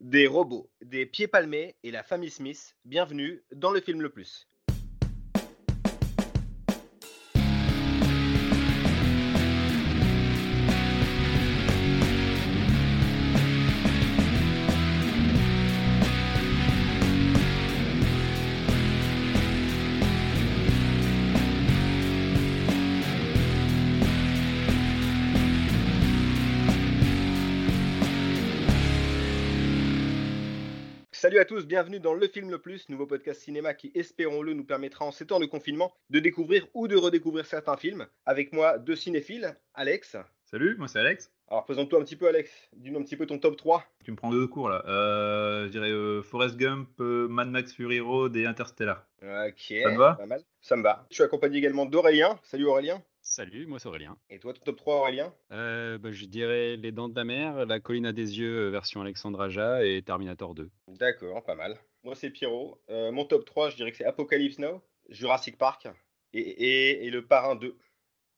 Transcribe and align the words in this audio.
Des 0.00 0.26
robots, 0.26 0.70
des 0.80 1.04
pieds 1.04 1.28
palmés 1.28 1.76
et 1.82 1.90
la 1.90 2.02
famille 2.02 2.30
Smith, 2.30 2.74
bienvenue 2.86 3.44
dans 3.52 3.70
le 3.70 3.82
film 3.82 4.00
le 4.00 4.08
plus. 4.08 4.48
Salut 31.30 31.42
à 31.42 31.44
tous, 31.44 31.64
bienvenue 31.64 32.00
dans 32.00 32.12
Le 32.12 32.26
Film 32.26 32.50
le 32.50 32.58
Plus, 32.58 32.88
nouveau 32.88 33.06
podcast 33.06 33.40
cinéma 33.40 33.72
qui, 33.72 33.92
espérons-le, 33.94 34.52
nous 34.52 34.64
permettra 34.64 35.04
en 35.04 35.12
ces 35.12 35.28
temps 35.28 35.38
de 35.38 35.46
confinement 35.46 35.92
de 36.10 36.18
découvrir 36.18 36.66
ou 36.74 36.88
de 36.88 36.96
redécouvrir 36.96 37.46
certains 37.46 37.76
films. 37.76 38.08
Avec 38.26 38.52
moi, 38.52 38.78
deux 38.78 38.96
cinéphiles, 38.96 39.56
Alex. 39.74 40.16
Salut, 40.42 40.74
moi 40.76 40.88
c'est 40.88 40.98
Alex. 40.98 41.30
Alors 41.46 41.64
présente-toi 41.66 42.00
un 42.00 42.02
petit 42.02 42.16
peu, 42.16 42.26
Alex. 42.26 42.50
Dis-nous 42.72 42.98
un 42.98 43.04
petit 43.04 43.14
peu 43.14 43.26
ton 43.26 43.38
top 43.38 43.56
3. 43.56 43.84
Tu 44.02 44.10
me 44.10 44.16
prends 44.16 44.32
deux 44.32 44.48
cours 44.48 44.70
là. 44.70 44.82
Euh, 44.88 45.66
je 45.66 45.70
dirais 45.70 45.92
euh, 45.92 46.20
Forrest 46.20 46.56
Gump, 46.56 46.88
euh, 46.98 47.28
Mad 47.28 47.48
Max 47.48 47.74
Fury 47.74 48.00
Road 48.00 48.34
et 48.34 48.44
Interstellar. 48.44 49.06
Ok. 49.22 49.72
Ça 49.84 49.92
te 49.92 49.96
va 49.96 50.14
Pas 50.14 50.26
mal. 50.26 50.42
Ça 50.60 50.74
me 50.74 50.82
va. 50.82 51.06
Je 51.10 51.14
suis 51.14 51.22
accompagné 51.22 51.58
également 51.58 51.86
d'Aurélien. 51.86 52.40
Salut 52.42 52.66
Aurélien. 52.66 53.00
Salut, 53.32 53.66
moi 53.66 53.78
c'est 53.78 53.86
Aurélien. 53.86 54.16
Et 54.28 54.40
toi, 54.40 54.52
ton 54.52 54.60
top 54.64 54.76
3, 54.76 54.96
Aurélien? 54.96 55.32
Euh, 55.52 55.98
bah, 55.98 56.10
je 56.10 56.24
dirais 56.24 56.76
Les 56.76 56.90
Dents 56.90 57.08
de 57.08 57.14
la 57.14 57.22
Mer, 57.22 57.64
La 57.64 57.78
Colline 57.78 58.06
à 58.06 58.12
des 58.12 58.40
Yeux 58.40 58.66
euh, 58.66 58.70
version 58.70 59.00
Alexandre 59.02 59.40
Aja 59.40 59.84
et 59.86 60.02
Terminator 60.02 60.52
2. 60.52 60.68
D'accord, 60.88 61.44
pas 61.44 61.54
mal. 61.54 61.78
Moi, 62.02 62.16
c'est 62.16 62.30
Pierrot. 62.30 62.82
Euh, 62.90 63.12
mon 63.12 63.24
top 63.24 63.44
3, 63.44 63.70
je 63.70 63.76
dirais 63.76 63.92
que 63.92 63.96
c'est 63.96 64.04
Apocalypse 64.04 64.58
Now, 64.58 64.82
Jurassic 65.10 65.58
Park 65.58 65.86
et, 66.32 66.40
et- 66.40 67.06
et 67.06 67.10
Le 67.10 67.24
Parrain 67.24 67.54
2. 67.54 67.76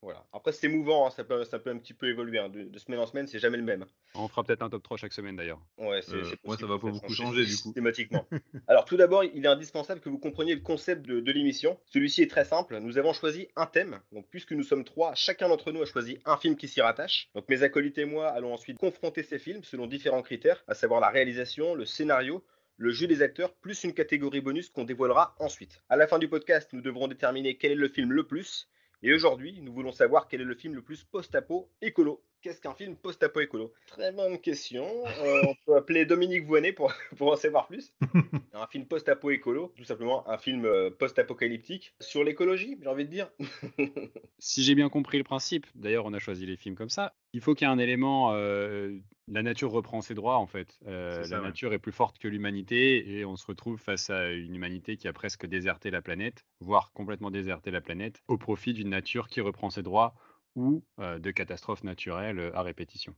Voilà. 0.02 0.24
Après, 0.32 0.50
c'est 0.52 0.66
mouvant, 0.68 1.06
hein, 1.06 1.10
ça, 1.10 1.22
peut, 1.22 1.44
ça 1.44 1.58
peut 1.60 1.70
un 1.70 1.78
petit 1.78 1.94
peu 1.94 2.08
évoluer. 2.08 2.38
hein. 2.40 2.48
De, 2.48 2.64
de 2.64 2.78
semaine 2.78 2.98
en 2.98 3.06
semaine, 3.06 3.28
c'est 3.28 3.38
jamais 3.38 3.56
le 3.56 3.62
même. 3.62 3.86
On 4.16 4.26
fera 4.26 4.42
peut-être 4.42 4.62
un 4.62 4.68
top 4.68 4.82
3 4.82 4.96
chaque 4.96 5.12
semaine 5.12 5.36
d'ailleurs. 5.36 5.60
Ouais, 5.78 6.02
c'est 6.02 6.14
Euh, 6.14 6.24
c'est 6.24 6.44
moi, 6.44 6.56
possible, 6.56 6.60
ça 6.60 6.66
va 6.74 6.78
pas 6.80 6.90
beaucoup 6.90 7.12
change 7.14 7.26
changer, 7.28 7.44
du 7.44 7.52
coup. 7.56 7.62
Systématiquement. 7.62 8.26
Alors, 8.66 8.84
tout 8.84 8.96
d'abord, 8.96 9.22
il 9.22 9.44
est 9.44 9.48
indispensable 9.48 10.00
que 10.00 10.08
vous 10.08 10.18
compreniez 10.18 10.54
le 10.56 10.60
concept 10.60 11.06
de, 11.06 11.20
de 11.20 11.32
l'émission. 11.32 11.78
Celui-ci 11.86 12.22
est 12.22 12.30
très 12.30 12.44
simple. 12.44 12.78
Nous 12.80 12.98
avons 12.98 13.12
choisi 13.12 13.46
un 13.54 13.66
thème. 13.66 14.00
Donc, 14.10 14.26
puisque 14.28 14.52
nous 14.52 14.64
sommes 14.64 14.82
trois, 14.84 15.14
chacun 15.14 15.48
d'entre 15.48 15.70
nous 15.70 15.82
a 15.82 15.86
choisi 15.86 16.18
un 16.24 16.36
film 16.36 16.56
qui 16.56 16.66
s'y 16.66 16.80
rattache. 16.80 17.28
Donc, 17.36 17.48
mes 17.48 17.62
acolytes 17.62 17.98
et 17.98 18.04
moi 18.04 18.28
allons 18.28 18.52
ensuite 18.52 18.78
confronter 18.78 19.22
ces 19.22 19.38
films 19.38 19.62
selon 19.62 19.86
différents 19.86 20.22
critères, 20.22 20.64
à 20.66 20.74
savoir 20.74 21.00
la 21.00 21.10
réalisation, 21.10 21.74
le 21.76 21.84
scénario, 21.84 22.44
le 22.76 22.90
jeu 22.90 23.06
des 23.06 23.22
acteurs, 23.22 23.52
plus 23.54 23.84
une 23.84 23.94
catégorie 23.94 24.40
bonus 24.40 24.68
qu'on 24.68 24.82
dévoilera 24.82 25.36
ensuite. 25.38 25.80
À 25.88 25.94
la 25.96 26.08
fin 26.08 26.18
du 26.18 26.26
podcast, 26.28 26.70
nous 26.72 26.80
devrons 26.80 27.06
déterminer 27.06 27.56
quel 27.56 27.70
est 27.70 27.76
le 27.76 27.88
film 27.88 28.10
le 28.10 28.26
plus. 28.26 28.68
Et 29.04 29.12
aujourd'hui, 29.12 29.60
nous 29.62 29.72
voulons 29.72 29.90
savoir 29.90 30.28
quel 30.28 30.40
est 30.40 30.44
le 30.44 30.54
film 30.54 30.74
le 30.74 30.82
plus 30.82 31.02
post-apo 31.02 31.68
écolo. 31.80 32.22
Qu'est-ce 32.42 32.60
qu'un 32.60 32.74
film 32.74 32.96
post-apo 32.96 33.40
écolo 33.40 33.72
Très 33.86 34.10
bonne 34.10 34.36
question. 34.40 34.84
Euh, 35.06 35.42
on 35.46 35.54
peut 35.64 35.76
appeler 35.76 36.04
Dominique 36.06 36.44
Voinet 36.44 36.72
pour, 36.72 36.92
pour 37.16 37.30
en 37.30 37.36
savoir 37.36 37.68
plus. 37.68 37.94
Un 38.52 38.66
film 38.66 38.84
post-apo 38.86 39.30
écolo, 39.30 39.72
tout 39.76 39.84
simplement 39.84 40.28
un 40.28 40.36
film 40.36 40.66
euh, 40.66 40.90
post-apocalyptique 40.90 41.94
sur 42.00 42.22
l'écologie, 42.22 42.76
j'ai 42.80 42.88
envie 42.88 43.06
de 43.06 43.10
dire. 43.10 43.30
Si 44.38 44.62
j'ai 44.62 44.74
bien 44.74 44.88
compris 44.88 45.18
le 45.18 45.24
principe, 45.24 45.66
d'ailleurs 45.74 46.04
on 46.04 46.12
a 46.12 46.18
choisi 46.18 46.46
les 46.46 46.56
films 46.56 46.74
comme 46.74 46.90
ça, 46.90 47.14
il 47.32 47.40
faut 47.40 47.54
qu'il 47.54 47.66
y 47.66 47.70
ait 47.70 47.72
un 47.72 47.78
élément, 47.78 48.32
euh, 48.34 48.98
la 49.28 49.42
nature 49.42 49.70
reprend 49.70 50.00
ses 50.02 50.14
droits 50.14 50.36
en 50.36 50.46
fait. 50.46 50.78
Euh, 50.86 51.22
ça, 51.22 51.30
la 51.30 51.40
ouais. 51.40 51.46
nature 51.48 51.72
est 51.72 51.78
plus 51.78 51.92
forte 51.92 52.18
que 52.18 52.28
l'humanité 52.28 53.18
et 53.18 53.24
on 53.24 53.36
se 53.36 53.46
retrouve 53.46 53.80
face 53.80 54.10
à 54.10 54.32
une 54.32 54.54
humanité 54.54 54.96
qui 54.96 55.08
a 55.08 55.12
presque 55.12 55.46
déserté 55.46 55.90
la 55.90 56.02
planète, 56.02 56.44
voire 56.60 56.92
complètement 56.92 57.30
déserté 57.30 57.70
la 57.70 57.80
planète, 57.80 58.20
au 58.28 58.36
profit 58.36 58.74
d'une 58.74 58.90
nature 58.90 59.28
qui 59.28 59.40
reprend 59.40 59.70
ses 59.70 59.82
droits 59.82 60.14
ou 60.56 60.84
de 60.98 61.30
catastrophes 61.30 61.84
naturelles 61.84 62.50
à 62.54 62.62
répétition. 62.62 63.14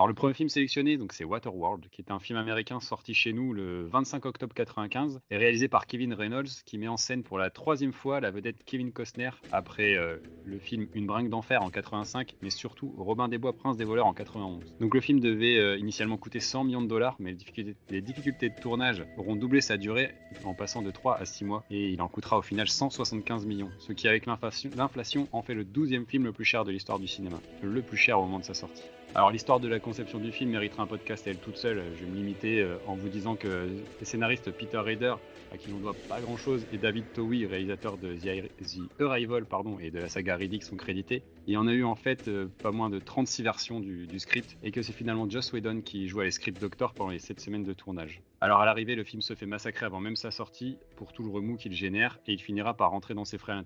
Alors 0.00 0.08
le 0.08 0.14
premier 0.14 0.32
film 0.32 0.48
sélectionné, 0.48 0.96
donc 0.96 1.12
c'est 1.12 1.24
Waterworld, 1.24 1.90
qui 1.90 2.00
est 2.00 2.10
un 2.10 2.18
film 2.18 2.38
américain 2.38 2.80
sorti 2.80 3.12
chez 3.12 3.34
nous 3.34 3.52
le 3.52 3.84
25 3.84 4.24
octobre 4.24 4.54
95 4.54 5.20
et 5.30 5.36
réalisé 5.36 5.68
par 5.68 5.86
Kevin 5.86 6.14
Reynolds, 6.14 6.48
qui 6.64 6.78
met 6.78 6.88
en 6.88 6.96
scène 6.96 7.22
pour 7.22 7.36
la 7.36 7.50
troisième 7.50 7.92
fois 7.92 8.18
la 8.18 8.30
vedette 8.30 8.64
Kevin 8.64 8.92
Costner 8.92 9.28
après 9.52 9.98
euh, 9.98 10.16
le 10.46 10.58
film 10.58 10.86
Une 10.94 11.04
bringue 11.04 11.28
d'enfer 11.28 11.60
en 11.60 11.68
85, 11.68 12.36
mais 12.40 12.48
surtout 12.48 12.94
Robin 12.96 13.28
des 13.28 13.36
Bois, 13.36 13.52
Prince 13.52 13.76
des 13.76 13.84
voleurs 13.84 14.06
en 14.06 14.14
91. 14.14 14.74
Donc 14.80 14.94
le 14.94 15.02
film 15.02 15.20
devait 15.20 15.58
euh, 15.58 15.76
initialement 15.76 16.16
coûter 16.16 16.40
100 16.40 16.64
millions 16.64 16.80
de 16.80 16.88
dollars, 16.88 17.16
mais 17.18 17.32
les 17.32 17.36
difficultés, 17.36 17.76
les 17.90 18.00
de 18.00 18.58
tournage 18.62 19.04
auront 19.18 19.36
doublé 19.36 19.60
sa 19.60 19.76
durée 19.76 20.12
en 20.44 20.54
passant 20.54 20.80
de 20.80 20.90
3 20.90 21.18
à 21.18 21.26
6 21.26 21.44
mois 21.44 21.62
et 21.70 21.90
il 21.90 22.00
en 22.00 22.08
coûtera 22.08 22.38
au 22.38 22.42
final 22.42 22.68
175 22.68 23.44
millions, 23.44 23.70
ce 23.78 23.92
qui 23.92 24.08
avec 24.08 24.24
l'inflation 24.24 24.70
l'inflation 24.78 25.28
en 25.32 25.42
fait 25.42 25.52
le 25.52 25.64
12e 25.64 26.06
film 26.06 26.24
le 26.24 26.32
plus 26.32 26.46
cher 26.46 26.64
de 26.64 26.70
l'histoire 26.70 26.98
du 26.98 27.06
cinéma, 27.06 27.36
le 27.62 27.82
plus 27.82 27.98
cher 27.98 28.18
au 28.18 28.22
moment 28.22 28.38
de 28.38 28.44
sa 28.44 28.54
sortie. 28.54 28.84
Alors 29.16 29.32
l'histoire 29.32 29.58
de 29.58 29.66
la 29.66 29.80
conception 29.80 30.20
du 30.20 30.30
film 30.30 30.50
mériterait 30.50 30.82
un 30.82 30.86
podcast 30.86 31.26
à 31.26 31.30
elle 31.30 31.38
toute 31.38 31.56
seule. 31.56 31.82
Je 31.96 32.04
vais 32.04 32.10
me 32.10 32.14
limiter 32.14 32.60
euh, 32.60 32.78
en 32.86 32.94
vous 32.94 33.08
disant 33.08 33.34
que 33.34 33.68
les 33.98 34.04
scénaristes 34.04 34.52
Peter 34.52 34.76
Rader, 34.76 35.14
à 35.52 35.56
qui 35.58 35.68
l'on 35.70 35.78
doit 35.80 35.96
pas 36.08 36.20
grand 36.20 36.36
chose, 36.36 36.64
et 36.72 36.78
David 36.78 37.04
Towie, 37.12 37.44
réalisateur 37.44 37.98
de 37.98 38.14
The, 38.14 38.26
Ar- 38.28 38.88
The 38.98 39.02
Arrival 39.02 39.46
pardon, 39.46 39.80
et 39.80 39.90
de 39.90 39.98
la 39.98 40.08
saga 40.08 40.36
Riddick, 40.36 40.62
sont 40.62 40.76
crédités. 40.76 41.24
Il 41.48 41.54
y 41.54 41.56
en 41.56 41.66
a 41.66 41.72
eu 41.72 41.82
en 41.82 41.96
fait 41.96 42.28
euh, 42.28 42.46
pas 42.62 42.70
moins 42.70 42.88
de 42.88 43.00
36 43.00 43.42
versions 43.42 43.80
du, 43.80 44.18
script, 44.20 44.56
et 44.62 44.70
que 44.70 44.80
c'est 44.80 44.92
finalement 44.92 45.28
Joss 45.28 45.52
Whedon 45.52 45.80
qui 45.80 46.06
jouait 46.06 46.26
les 46.26 46.30
script 46.30 46.60
doctors 46.60 46.94
pendant 46.94 47.10
les 47.10 47.18
7 47.18 47.40
semaines 47.40 47.64
de 47.64 47.72
tournage. 47.72 48.22
Alors 48.40 48.60
à 48.60 48.64
l'arrivée, 48.64 48.94
le 48.94 49.02
film 49.02 49.22
se 49.22 49.34
fait 49.34 49.46
massacrer 49.46 49.86
avant 49.86 49.98
même 49.98 50.16
sa 50.16 50.30
sortie, 50.30 50.78
pour 50.96 51.12
tout 51.12 51.24
le 51.24 51.30
remous 51.30 51.56
qu'il 51.56 51.72
génère, 51.72 52.20
et 52.28 52.32
il 52.32 52.40
finira 52.40 52.74
par 52.74 52.90
rentrer 52.90 53.14
dans 53.14 53.24
ses 53.24 53.38
frais 53.38 53.52
à 53.52 53.60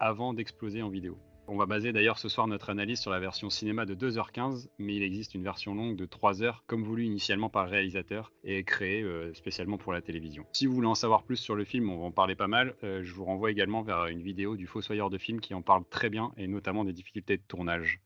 avant 0.00 0.34
d'exploser 0.34 0.82
en 0.82 0.88
vidéo. 0.88 1.16
On 1.50 1.56
va 1.56 1.64
baser 1.64 1.94
d'ailleurs 1.94 2.18
ce 2.18 2.28
soir 2.28 2.46
notre 2.46 2.68
analyse 2.68 3.00
sur 3.00 3.10
la 3.10 3.20
version 3.20 3.48
cinéma 3.48 3.86
de 3.86 3.94
2h15, 3.94 4.68
mais 4.78 4.96
il 4.96 5.02
existe 5.02 5.34
une 5.34 5.42
version 5.42 5.74
longue 5.74 5.96
de 5.96 6.04
3 6.04 6.42
heures, 6.42 6.62
comme 6.66 6.84
voulu 6.84 7.06
initialement 7.06 7.48
par 7.48 7.64
le 7.64 7.70
réalisateur 7.70 8.32
et 8.44 8.64
créée 8.64 9.02
euh, 9.02 9.32
spécialement 9.32 9.78
pour 9.78 9.94
la 9.94 10.02
télévision. 10.02 10.44
Si 10.52 10.66
vous 10.66 10.74
voulez 10.74 10.88
en 10.88 10.94
savoir 10.94 11.22
plus 11.22 11.36
sur 11.38 11.54
le 11.54 11.64
film, 11.64 11.88
on 11.88 12.00
va 12.00 12.04
en 12.04 12.10
parler 12.10 12.34
pas 12.34 12.48
mal. 12.48 12.74
euh, 12.84 13.02
je 13.02 13.14
vous 13.14 13.24
renvoie 13.24 13.50
également 13.50 13.80
vers 13.80 14.08
une 14.08 14.20
vidéo 14.20 14.56
du 14.56 14.66
Fossoyeur 14.66 15.08
de 15.08 15.16
film 15.16 15.40
qui 15.40 15.54
en 15.54 15.62
parle 15.62 15.84
très 15.88 16.10
bien 16.10 16.32
et 16.36 16.48
notamment 16.48 16.84
des 16.84 16.92
difficultés 16.92 17.38
de 17.38 17.42
tournage. 17.48 18.02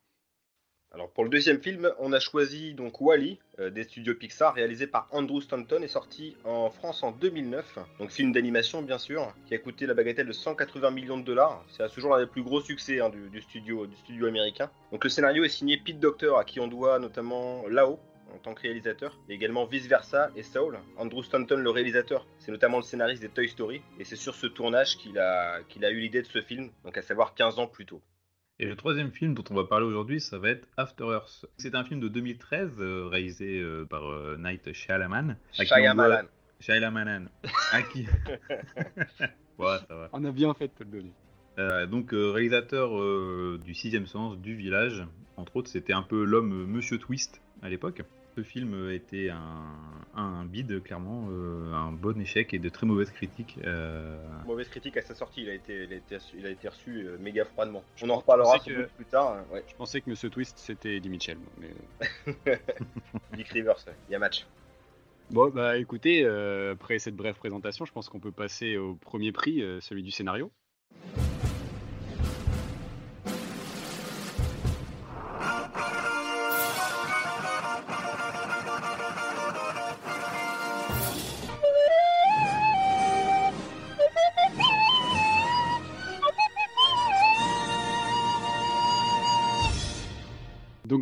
Alors 0.94 1.08
pour 1.10 1.24
le 1.24 1.30
deuxième 1.30 1.58
film, 1.58 1.90
on 1.98 2.12
a 2.12 2.20
choisi 2.20 2.74
donc 2.74 3.00
Wally 3.00 3.38
des 3.58 3.84
studios 3.84 4.14
Pixar, 4.14 4.52
réalisé 4.54 4.86
par 4.86 5.08
Andrew 5.10 5.40
Stanton 5.40 5.80
et 5.82 5.88
sorti 5.88 6.36
en 6.44 6.68
France 6.68 7.02
en 7.02 7.12
2009. 7.12 7.78
Donc 7.98 8.10
film 8.10 8.30
d'animation 8.32 8.82
bien 8.82 8.98
sûr, 8.98 9.32
qui 9.46 9.54
a 9.54 9.58
coûté 9.58 9.86
la 9.86 9.94
bagatelle 9.94 10.26
de 10.26 10.32
180 10.32 10.90
millions 10.90 11.16
de 11.16 11.24
dollars. 11.24 11.64
C'est 11.68 11.82
à 11.82 11.88
ce 11.88 11.98
jour 11.98 12.10
l'un 12.10 12.20
des 12.20 12.30
plus 12.30 12.42
gros 12.42 12.60
succès 12.60 13.00
hein, 13.00 13.10
du, 13.10 13.40
studio, 13.40 13.88
américain. 14.26 14.70
Donc 14.90 15.04
le 15.04 15.08
scénario 15.08 15.44
est 15.44 15.48
signé 15.48 15.78
Pete 15.78 15.98
Docter, 15.98 16.32
à 16.38 16.44
qui 16.44 16.60
on 16.60 16.68
doit 16.68 16.98
notamment 16.98 17.66
Lao 17.68 17.98
en 18.34 18.38
tant 18.38 18.54
que 18.54 18.62
réalisateur, 18.62 19.18
et 19.28 19.34
également 19.34 19.64
Vice 19.66 19.86
Versa 19.86 20.30
et 20.36 20.42
Soul. 20.42 20.78
Andrew 20.96 21.22
Stanton, 21.22 21.56
le 21.56 21.70
réalisateur, 21.70 22.26
c'est 22.38 22.50
notamment 22.50 22.78
le 22.78 22.82
scénariste 22.82 23.22
des 23.22 23.28
Toy 23.28 23.48
Story, 23.48 23.82
et 23.98 24.04
c'est 24.04 24.16
sur 24.16 24.34
ce 24.34 24.46
tournage 24.46 24.96
qu'il 24.96 25.18
a, 25.18 25.60
qu'il 25.68 25.84
a 25.84 25.90
eu 25.90 26.00
l'idée 26.00 26.22
de 26.22 26.26
ce 26.26 26.40
film, 26.40 26.70
donc 26.84 26.96
à 26.96 27.02
savoir 27.02 27.34
15 27.34 27.58
ans 27.58 27.66
plus 27.66 27.86
tôt. 27.86 28.00
Et 28.58 28.66
le 28.66 28.76
troisième 28.76 29.10
film 29.10 29.34
dont 29.34 29.44
on 29.50 29.54
va 29.54 29.64
parler 29.64 29.86
aujourd'hui, 29.86 30.20
ça 30.20 30.38
va 30.38 30.50
être 30.50 30.68
After 30.76 31.04
Earth. 31.04 31.46
C'est 31.56 31.74
un 31.74 31.84
film 31.84 32.00
de 32.00 32.08
2013 32.08 32.76
euh, 32.78 33.06
réalisé 33.08 33.60
euh, 33.60 33.84
par 33.84 34.04
euh, 34.08 34.36
Night 34.38 34.72
Shyamalan. 34.72 35.36
Shyamalan. 35.52 36.26
Shyamalan. 36.60 37.24
à 37.72 37.82
qui 37.82 38.06
Ouais, 39.58 39.78
ça 39.88 39.94
va. 39.94 40.08
On 40.12 40.24
a 40.24 40.30
bien 40.32 40.54
fait 40.54 40.68
de 40.68 40.72
te 40.72 40.84
le 40.84 40.90
donner. 40.90 41.12
Euh, 41.58 41.86
donc 41.86 42.14
euh, 42.14 42.30
réalisateur 42.30 42.98
euh, 42.98 43.60
du 43.64 43.74
Sixième 43.74 44.06
Sens, 44.06 44.38
du 44.38 44.54
Village, 44.54 45.04
entre 45.36 45.56
autres, 45.56 45.68
c'était 45.70 45.92
un 45.92 46.02
peu 46.02 46.24
l'homme 46.24 46.52
euh, 46.52 46.66
Monsieur 46.66 46.98
Twist 46.98 47.42
à 47.62 47.68
l'époque. 47.68 48.02
Ce 48.34 48.42
film 48.42 48.90
était 48.90 49.28
un, 49.28 49.74
un 50.14 50.44
bide, 50.46 50.82
clairement, 50.82 51.26
euh, 51.30 51.70
un 51.74 51.92
bon 51.92 52.18
échec 52.18 52.54
et 52.54 52.58
de 52.58 52.68
très 52.70 52.86
mauvaises 52.86 53.10
critiques. 53.10 53.58
euh, 53.64 54.16
Mauvaise 54.46 54.68
critique 54.68 54.96
à 54.96 55.02
sa 55.02 55.14
sortie, 55.14 55.42
il 55.42 55.50
a 55.50 55.54
été, 55.54 55.84
il 55.84 55.92
a 55.92 55.96
été, 55.96 56.16
il 56.38 56.46
a 56.46 56.48
été 56.48 56.66
reçu 56.68 57.06
euh, 57.06 57.18
méga 57.18 57.44
froidement. 57.44 57.84
On 58.02 58.08
en 58.08 58.16
reparlera 58.16 58.58
sans 58.58 58.64
que- 58.64 58.86
plus 58.86 59.04
tard. 59.04 59.34
hein, 59.36 59.44
ouais. 59.52 59.62
Je 59.68 59.74
pensais 59.74 60.00
que 60.00 60.08
Monsieur 60.08 60.30
Twist 60.30 60.56
c'était 60.58 60.96
Eddie 60.96 61.10
Mitchell. 61.10 61.36
Mais... 61.58 61.74
Dick 63.36 63.48
Rivers, 63.48 63.76
ouais. 63.86 63.92
il 64.08 64.12
y 64.12 64.14
a 64.14 64.18
match. 64.18 64.46
Bon, 65.30 65.50
bah 65.50 65.76
écoutez, 65.76 66.24
euh, 66.24 66.72
après 66.72 66.98
cette 66.98 67.16
brève 67.16 67.34
présentation, 67.36 67.84
je 67.84 67.92
pense 67.92 68.08
qu'on 68.08 68.20
peut 68.20 68.32
passer 68.32 68.78
au 68.78 68.94
premier 68.94 69.30
prix, 69.32 69.60
euh, 69.62 69.78
celui 69.80 70.02
du 70.02 70.10
scénario. 70.10 70.50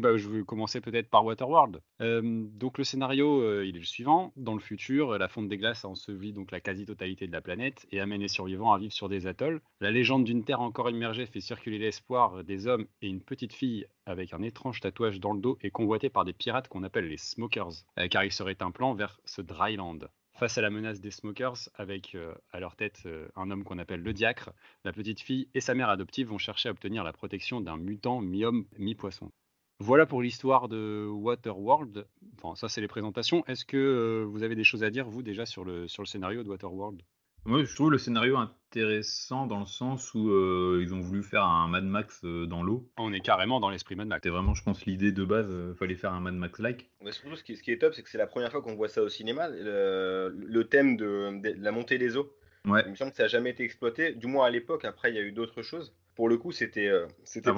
Bah, 0.00 0.16
je 0.16 0.28
vais 0.28 0.42
commencer 0.44 0.80
peut-être 0.80 1.10
par 1.10 1.24
Waterworld. 1.24 1.80
Euh, 2.00 2.22
donc 2.54 2.78
le 2.78 2.84
scénario, 2.84 3.42
euh, 3.42 3.66
il 3.66 3.76
est 3.76 3.80
le 3.80 3.84
suivant. 3.84 4.32
Dans 4.36 4.54
le 4.54 4.60
futur, 4.60 5.18
la 5.18 5.28
fonte 5.28 5.48
des 5.48 5.58
glaces 5.58 5.84
a 5.84 5.88
enseveli 5.88 6.32
donc 6.32 6.50
la 6.50 6.60
quasi-totalité 6.60 7.26
de 7.26 7.32
la 7.32 7.42
planète 7.42 7.86
et 7.92 8.00
amène 8.00 8.22
les 8.22 8.28
survivants 8.28 8.72
à 8.72 8.78
vivre 8.78 8.92
sur 8.92 9.08
des 9.08 9.26
atolls. 9.26 9.60
La 9.80 9.90
légende 9.90 10.24
d'une 10.24 10.42
Terre 10.42 10.60
encore 10.60 10.88
immergée 10.88 11.26
fait 11.26 11.40
circuler 11.40 11.78
l'espoir 11.78 12.44
des 12.44 12.66
hommes 12.66 12.86
et 13.02 13.08
une 13.08 13.20
petite 13.20 13.52
fille 13.52 13.86
avec 14.06 14.32
un 14.32 14.42
étrange 14.42 14.80
tatouage 14.80 15.20
dans 15.20 15.34
le 15.34 15.40
dos 15.40 15.58
est 15.60 15.70
convoitée 15.70 16.08
par 16.08 16.24
des 16.24 16.32
pirates 16.32 16.68
qu'on 16.68 16.82
appelle 16.82 17.08
les 17.08 17.18
Smokers, 17.18 17.84
car 18.10 18.24
il 18.24 18.32
serait 18.32 18.56
un 18.60 18.70
plan 18.70 18.94
vers 18.94 19.20
ce 19.24 19.42
dryland. 19.42 20.08
Face 20.40 20.56
à 20.56 20.62
la 20.62 20.70
menace 20.70 21.02
des 21.02 21.10
smokers, 21.10 21.68
avec 21.74 22.14
euh, 22.14 22.34
à 22.50 22.60
leur 22.60 22.74
tête 22.74 23.02
euh, 23.04 23.28
un 23.36 23.50
homme 23.50 23.62
qu'on 23.62 23.78
appelle 23.78 24.00
le 24.00 24.14
diacre, 24.14 24.54
la 24.84 24.92
petite 24.92 25.20
fille 25.20 25.50
et 25.52 25.60
sa 25.60 25.74
mère 25.74 25.90
adoptive 25.90 26.28
vont 26.28 26.38
chercher 26.38 26.70
à 26.70 26.72
obtenir 26.72 27.04
la 27.04 27.12
protection 27.12 27.60
d'un 27.60 27.76
mutant 27.76 28.22
mi-homme, 28.22 28.64
mi-poisson. 28.78 29.32
Voilà 29.80 30.04
pour 30.04 30.20
l'histoire 30.20 30.68
de 30.68 31.06
Waterworld. 31.10 32.06
Enfin, 32.36 32.54
ça, 32.54 32.68
c'est 32.68 32.82
les 32.82 32.88
présentations. 32.88 33.42
Est-ce 33.46 33.64
que 33.64 33.78
euh, 33.78 34.24
vous 34.28 34.42
avez 34.42 34.54
des 34.54 34.62
choses 34.62 34.84
à 34.84 34.90
dire, 34.90 35.08
vous, 35.08 35.22
déjà, 35.22 35.46
sur 35.46 35.64
le, 35.64 35.88
sur 35.88 36.02
le 36.02 36.06
scénario 36.06 36.42
de 36.42 36.48
Waterworld? 36.50 37.00
Moi, 37.46 37.64
je 37.64 37.74
trouve 37.74 37.90
le 37.90 37.96
scénario 37.96 38.36
intéressant 38.36 39.46
dans 39.46 39.60
le 39.60 39.64
sens 39.64 40.12
où 40.12 40.30
euh, 40.30 40.80
ils 40.82 40.92
ont 40.92 41.00
voulu 41.00 41.22
faire 41.22 41.44
un 41.44 41.66
Mad 41.68 41.84
Max 41.84 42.20
euh, 42.24 42.44
dans 42.44 42.62
l'eau. 42.62 42.90
On 42.98 43.14
est 43.14 43.20
carrément 43.20 43.58
dans 43.58 43.70
l'esprit 43.70 43.96
Mad 43.96 44.06
Max. 44.06 44.18
C'était 44.18 44.28
vraiment, 44.28 44.54
je 44.54 44.62
pense, 44.62 44.84
l'idée 44.84 45.12
de 45.12 45.24
base. 45.24 45.50
Il 45.50 45.74
fallait 45.74 45.94
faire 45.94 46.12
un 46.12 46.20
Mad 46.20 46.34
Max-like. 46.34 46.90
surtout, 47.10 47.36
ce 47.36 47.42
qui, 47.42 47.56
ce 47.56 47.62
qui, 47.62 47.72
est 47.72 47.78
top, 47.78 47.94
c'est 47.94 48.02
que 48.02 48.10
c'est 48.10 48.18
la 48.18 48.26
première 48.26 48.50
fois 48.50 48.60
qu'on 48.60 48.74
voit 48.74 48.88
ça 48.88 49.02
au 49.02 49.08
cinéma. 49.08 49.48
Le, 49.48 50.62
thème 50.64 50.98
de, 50.98 51.40
la 51.58 51.72
montée 51.72 51.96
des 51.96 52.18
eaux. 52.18 52.30
Ouais. 52.66 52.82
Il 52.84 52.90
me 52.90 52.96
semble 52.96 53.12
que 53.12 53.16
ça 53.16 53.22
n'a 53.22 53.28
jamais 53.28 53.50
été 53.50 53.64
exploité, 53.64 54.12
du 54.12 54.26
moins 54.26 54.44
à 54.44 54.50
l'époque. 54.50 54.84
Après, 54.84 55.10
il 55.10 55.16
y 55.16 55.18
a 55.18 55.22
eu 55.22 55.32
d'autres 55.32 55.62
choses. 55.62 55.94
Pour 56.14 56.28
le 56.28 56.36
coup, 56.36 56.52
c'était 56.52 56.88
euh, 56.88 57.06
c'était 57.24 57.50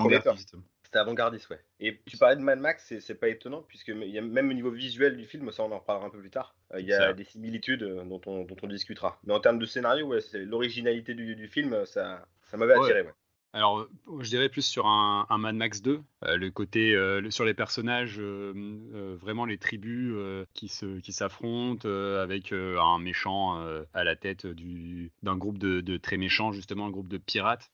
c'était 0.92 1.00
avant-gardiste, 1.00 1.48
ouais. 1.48 1.60
Et 1.80 2.02
tu 2.04 2.18
parlais 2.18 2.36
de 2.36 2.42
Mad 2.42 2.58
Max, 2.58 2.92
c'est 3.00 3.14
pas 3.14 3.28
étonnant, 3.28 3.62
puisque 3.62 3.88
y 3.88 4.18
a, 4.18 4.20
même 4.20 4.50
au 4.50 4.52
niveau 4.52 4.70
visuel 4.70 5.16
du 5.16 5.24
film, 5.24 5.50
ça 5.50 5.62
on 5.62 5.72
en 5.72 5.78
reparlera 5.78 6.06
un 6.06 6.10
peu 6.10 6.20
plus 6.20 6.28
tard, 6.28 6.54
euh, 6.74 6.80
il 6.80 6.86
y 6.86 6.92
a 6.92 7.14
des 7.14 7.24
similitudes 7.24 7.82
euh, 7.82 8.04
dont 8.04 8.20
on, 8.26 8.44
dont 8.44 8.56
on 8.62 8.66
discutera. 8.66 9.18
Mais 9.24 9.32
en 9.32 9.40
termes 9.40 9.58
de 9.58 9.64
scénario, 9.64 10.06
ouais, 10.08 10.18
l'originalité 10.34 11.14
du, 11.14 11.34
du, 11.34 11.48
film, 11.48 11.86
ça, 11.86 12.26
ça 12.42 12.58
m'avait 12.58 12.74
attiré. 12.74 13.00
Ouais. 13.00 13.12
Alors, 13.54 13.86
je 14.20 14.28
dirais 14.30 14.48
plus 14.48 14.64
sur 14.64 14.86
un, 14.86 15.26
Mad 15.38 15.54
Max 15.54 15.82
2, 15.82 16.00
euh, 16.24 16.36
le 16.36 16.50
côté 16.50 16.94
euh, 16.94 17.30
sur 17.30 17.44
les 17.44 17.52
personnages, 17.52 18.16
euh, 18.18 19.14
vraiment 19.20 19.44
les 19.44 19.58
tribus 19.58 20.14
qui 20.54 20.68
se 20.68 21.00
qui 21.00 21.12
s'affrontent 21.12 21.88
avec 21.88 22.52
un 22.52 22.98
méchant 22.98 23.62
à 23.92 24.04
la 24.04 24.16
tête 24.16 24.46
d'un 24.46 25.36
groupe 25.36 25.58
de, 25.58 25.96
très 25.98 26.16
méchants, 26.16 26.52
justement 26.52 26.86
un 26.86 26.90
groupe 26.90 27.08
de 27.08 27.18
pirates. 27.18 27.70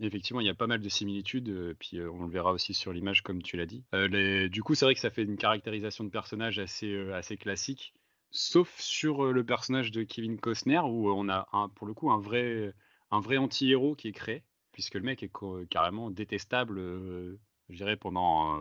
effectivement, 0.00 0.40
il 0.40 0.46
y 0.46 0.50
a 0.50 0.54
pas 0.54 0.66
mal 0.66 0.80
de 0.80 0.88
similitudes, 0.88 1.76
puis 1.78 2.00
on 2.00 2.24
le 2.24 2.30
verra 2.30 2.52
aussi 2.52 2.74
sur 2.74 2.92
l'image 2.92 3.22
comme 3.22 3.42
tu 3.42 3.56
l'as 3.56 3.66
dit. 3.66 3.84
du 4.50 4.62
coup, 4.62 4.74
c'est 4.74 4.84
vrai 4.84 4.94
que 4.94 5.00
ça 5.00 5.10
fait 5.10 5.22
une 5.22 5.36
caractérisation 5.36 6.04
de 6.04 6.10
personnage 6.10 6.58
assez 6.58 6.96
assez 7.12 7.36
classique, 7.36 7.94
sauf 8.30 8.74
sur 8.80 9.32
le 9.32 9.44
personnage 9.44 9.92
de 9.92 10.02
Kevin 10.02 10.38
Costner 10.38 10.80
où 10.80 11.10
on 11.10 11.28
a 11.28 11.46
pour 11.76 11.86
le 11.86 11.94
coup 11.94 12.10
un 12.10 12.20
vrai 12.20 12.74
un 13.12 13.20
vrai 13.20 13.36
anti-héros 13.36 13.94
qui 13.94 14.08
est 14.08 14.12
créé 14.12 14.42
puisque 14.74 14.94
le 14.94 15.02
mec 15.02 15.22
est 15.22 15.30
carrément 15.70 16.10
détestable, 16.10 16.78
euh, 16.78 17.38
je 17.70 17.76
dirais, 17.76 17.96
pendant 17.96 18.58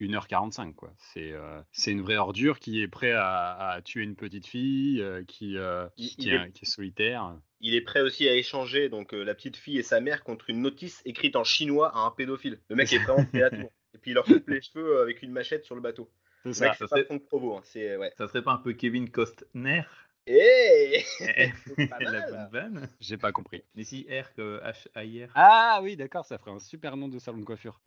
1h45. 0.00 0.70
Euh, 0.70 0.72
quoi. 0.72 0.92
C'est, 0.96 1.32
euh, 1.32 1.60
c'est 1.70 1.92
une 1.92 2.00
vraie 2.00 2.16
ordure 2.16 2.58
qui 2.58 2.80
est 2.80 2.88
prêt 2.88 3.12
à, 3.12 3.78
tuer 3.84 4.02
une 4.02 4.16
petite 4.16 4.46
fille, 4.46 5.04
qui, 5.28 5.56
qui, 5.96 6.30
est, 6.30 6.64
solitaire. 6.64 7.36
Il 7.60 7.74
est 7.74 7.82
prêt 7.82 8.00
aussi 8.00 8.26
à 8.26 8.34
échanger 8.34 8.88
donc 8.88 9.12
la 9.12 9.34
petite 9.34 9.56
fille 9.56 9.78
et 9.78 9.82
sa 9.82 10.00
mère 10.00 10.24
contre 10.24 10.50
une 10.50 10.62
notice 10.62 11.02
écrite 11.04 11.36
en 11.36 11.44
chinois 11.44 11.94
à 11.94 12.00
un 12.00 12.10
pédophile. 12.10 12.58
Le 12.68 12.76
mec 12.76 12.92
est 12.92 12.98
vraiment 12.98 13.24
prêt 13.26 13.42
à 13.42 13.50
tout. 13.50 13.56
Et 13.94 13.98
puis 13.98 14.10
il 14.10 14.14
leur 14.14 14.24
coupe 14.24 14.48
les 14.48 14.60
cheveux 14.60 15.00
avec 15.00 15.22
une 15.22 15.30
machette 15.30 15.64
sur 15.64 15.76
le 15.76 15.80
bateau. 15.80 16.10
C'est 16.42 16.52
ça, 16.52 16.74
ça, 16.74 16.88
serait... 16.88 17.06
Provo, 17.28 17.56
hein. 17.56 17.60
c'est, 17.62 17.96
ouais. 17.96 18.12
ça 18.18 18.26
serait 18.26 18.42
pas 18.42 18.52
un 18.52 18.58
peu 18.58 18.72
Kevin 18.72 19.08
Costner? 19.08 19.84
Eh 20.26 21.02
La 22.00 22.20
bonne 22.30 22.48
vanne 22.50 22.88
J'ai 23.00 23.16
pas 23.16 23.32
compris. 23.32 23.62
Mais 23.74 23.84
si 23.84 24.06
R 24.08 24.32
que 24.34 24.60
H 24.62 24.88
A 24.94 25.04
I 25.04 25.24
R. 25.24 25.32
Ah 25.34 25.80
oui, 25.82 25.96
d'accord, 25.96 26.24
ça 26.24 26.38
ferait 26.38 26.52
un 26.52 26.58
super 26.58 26.96
nom 26.96 27.08
de 27.08 27.18
salon 27.18 27.38
de 27.38 27.44
coiffure. 27.44 27.80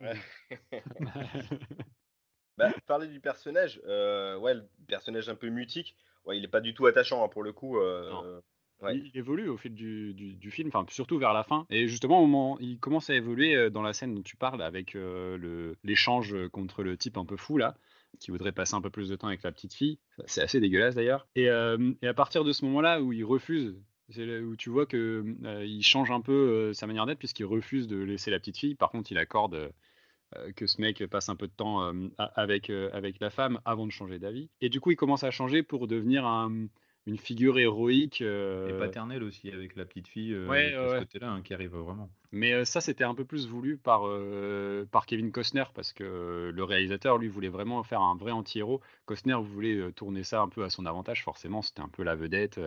bah, 2.56 2.72
parler 2.86 3.08
du 3.08 3.20
personnage, 3.20 3.80
euh, 3.86 4.38
ouais, 4.38 4.54
le 4.54 4.68
personnage 4.86 5.28
un 5.28 5.34
peu 5.34 5.48
mutique, 5.48 5.96
ouais, 6.26 6.38
il 6.38 6.44
est 6.44 6.48
pas 6.48 6.60
du 6.60 6.74
tout 6.74 6.86
attachant 6.86 7.24
hein, 7.24 7.28
pour 7.28 7.42
le 7.42 7.52
coup. 7.52 7.78
Euh, 7.78 8.40
il, 8.90 9.10
évolue 9.14 9.48
au 9.48 9.56
fil 9.56 9.74
du, 9.74 10.14
du, 10.14 10.50
film, 10.52 10.68
enfin 10.68 10.86
surtout 10.88 11.18
vers 11.18 11.32
la 11.32 11.42
fin. 11.42 11.66
Et 11.70 11.88
justement, 11.88 12.22
au 12.22 12.26
moment, 12.26 12.56
il 12.60 12.78
commence 12.78 13.10
à 13.10 13.14
évoluer 13.14 13.56
euh, 13.56 13.70
dans 13.70 13.82
la 13.82 13.92
scène 13.92 14.14
dont 14.14 14.22
tu 14.22 14.36
parles 14.36 14.62
avec 14.62 14.96
l'échange 15.82 16.36
contre 16.50 16.84
le 16.84 16.96
type 16.96 17.16
un 17.16 17.24
peu 17.24 17.36
fou 17.36 17.58
là 17.58 17.74
qui 18.20 18.30
voudrait 18.30 18.52
passer 18.52 18.74
un 18.74 18.80
peu 18.80 18.90
plus 18.90 19.08
de 19.08 19.16
temps 19.16 19.28
avec 19.28 19.42
la 19.42 19.52
petite 19.52 19.74
fille. 19.74 19.98
C'est 20.26 20.42
assez 20.42 20.60
dégueulasse 20.60 20.94
d'ailleurs. 20.94 21.26
Et, 21.34 21.48
euh, 21.48 21.92
et, 22.02 22.08
à 22.08 22.14
partir 22.14 22.44
de 22.44 22.52
ce 22.52 22.64
moment-là 22.64 23.00
où 23.00 23.12
il 23.12 23.24
refuse, 23.24 23.76
c'est 24.10 24.40
où 24.40 24.56
tu 24.56 24.70
vois 24.70 24.86
que 24.86 25.24
euh, 25.44 25.78
change 25.82 26.10
un 26.10 26.20
peu 26.20 26.32
euh, 26.32 26.72
sa 26.72 26.86
manière 26.86 27.06
d'être 27.06 27.18
puisqu'il 27.18 27.44
refuse 27.44 27.86
de 27.86 27.96
laisser 27.96 28.30
la 28.30 28.38
petite 28.38 28.58
fille. 28.58 28.74
Par 28.74 28.90
contre, 28.90 29.12
il 29.12 29.18
accorde 29.18 29.72
que 30.56 30.66
ce 30.66 30.78
mec 30.78 31.06
passe 31.06 31.30
un 31.30 31.36
peu 31.36 31.46
de 31.46 31.52
temps 31.52 31.90
avec, 32.18 32.68
avec 32.68 33.18
la 33.18 33.30
femme 33.30 33.60
avant 33.64 33.86
de 33.86 33.92
changer 33.92 34.18
d'avis. 34.18 34.50
Et 34.60 34.68
du 34.68 34.78
coup, 34.78 34.90
il 34.90 34.96
commence 34.96 35.24
à 35.24 35.30
changer 35.30 35.62
pour 35.62 35.86
devenir 35.86 36.26
un, 36.26 36.66
une 37.08 37.18
figure 37.18 37.58
héroïque. 37.58 38.20
Et 38.20 38.72
paternelle 38.78 39.22
aussi, 39.22 39.50
avec 39.50 39.76
la 39.76 39.84
petite 39.84 40.08
fille 40.08 40.36
ouais, 40.36 40.72
ce 40.72 40.98
côté-là, 41.00 41.30
hein, 41.30 41.42
qui 41.42 41.54
arrive 41.54 41.74
vraiment. 41.74 42.10
Mais 42.30 42.64
ça, 42.64 42.80
c'était 42.80 43.04
un 43.04 43.14
peu 43.14 43.24
plus 43.24 43.48
voulu 43.48 43.78
par, 43.78 44.02
par 44.90 45.06
Kevin 45.06 45.32
Costner, 45.32 45.64
parce 45.74 45.92
que 45.92 46.52
le 46.54 46.64
réalisateur, 46.64 47.18
lui, 47.18 47.28
voulait 47.28 47.48
vraiment 47.48 47.82
faire 47.82 48.00
un 48.00 48.16
vrai 48.16 48.32
anti-héros. 48.32 48.80
Costner 49.06 49.36
voulait 49.40 49.92
tourner 49.92 50.22
ça 50.22 50.40
un 50.42 50.48
peu 50.48 50.64
à 50.64 50.70
son 50.70 50.86
avantage, 50.86 51.24
forcément, 51.24 51.62
c'était 51.62 51.80
un 51.80 51.88
peu 51.88 52.02
la 52.02 52.14
vedette. 52.14 52.60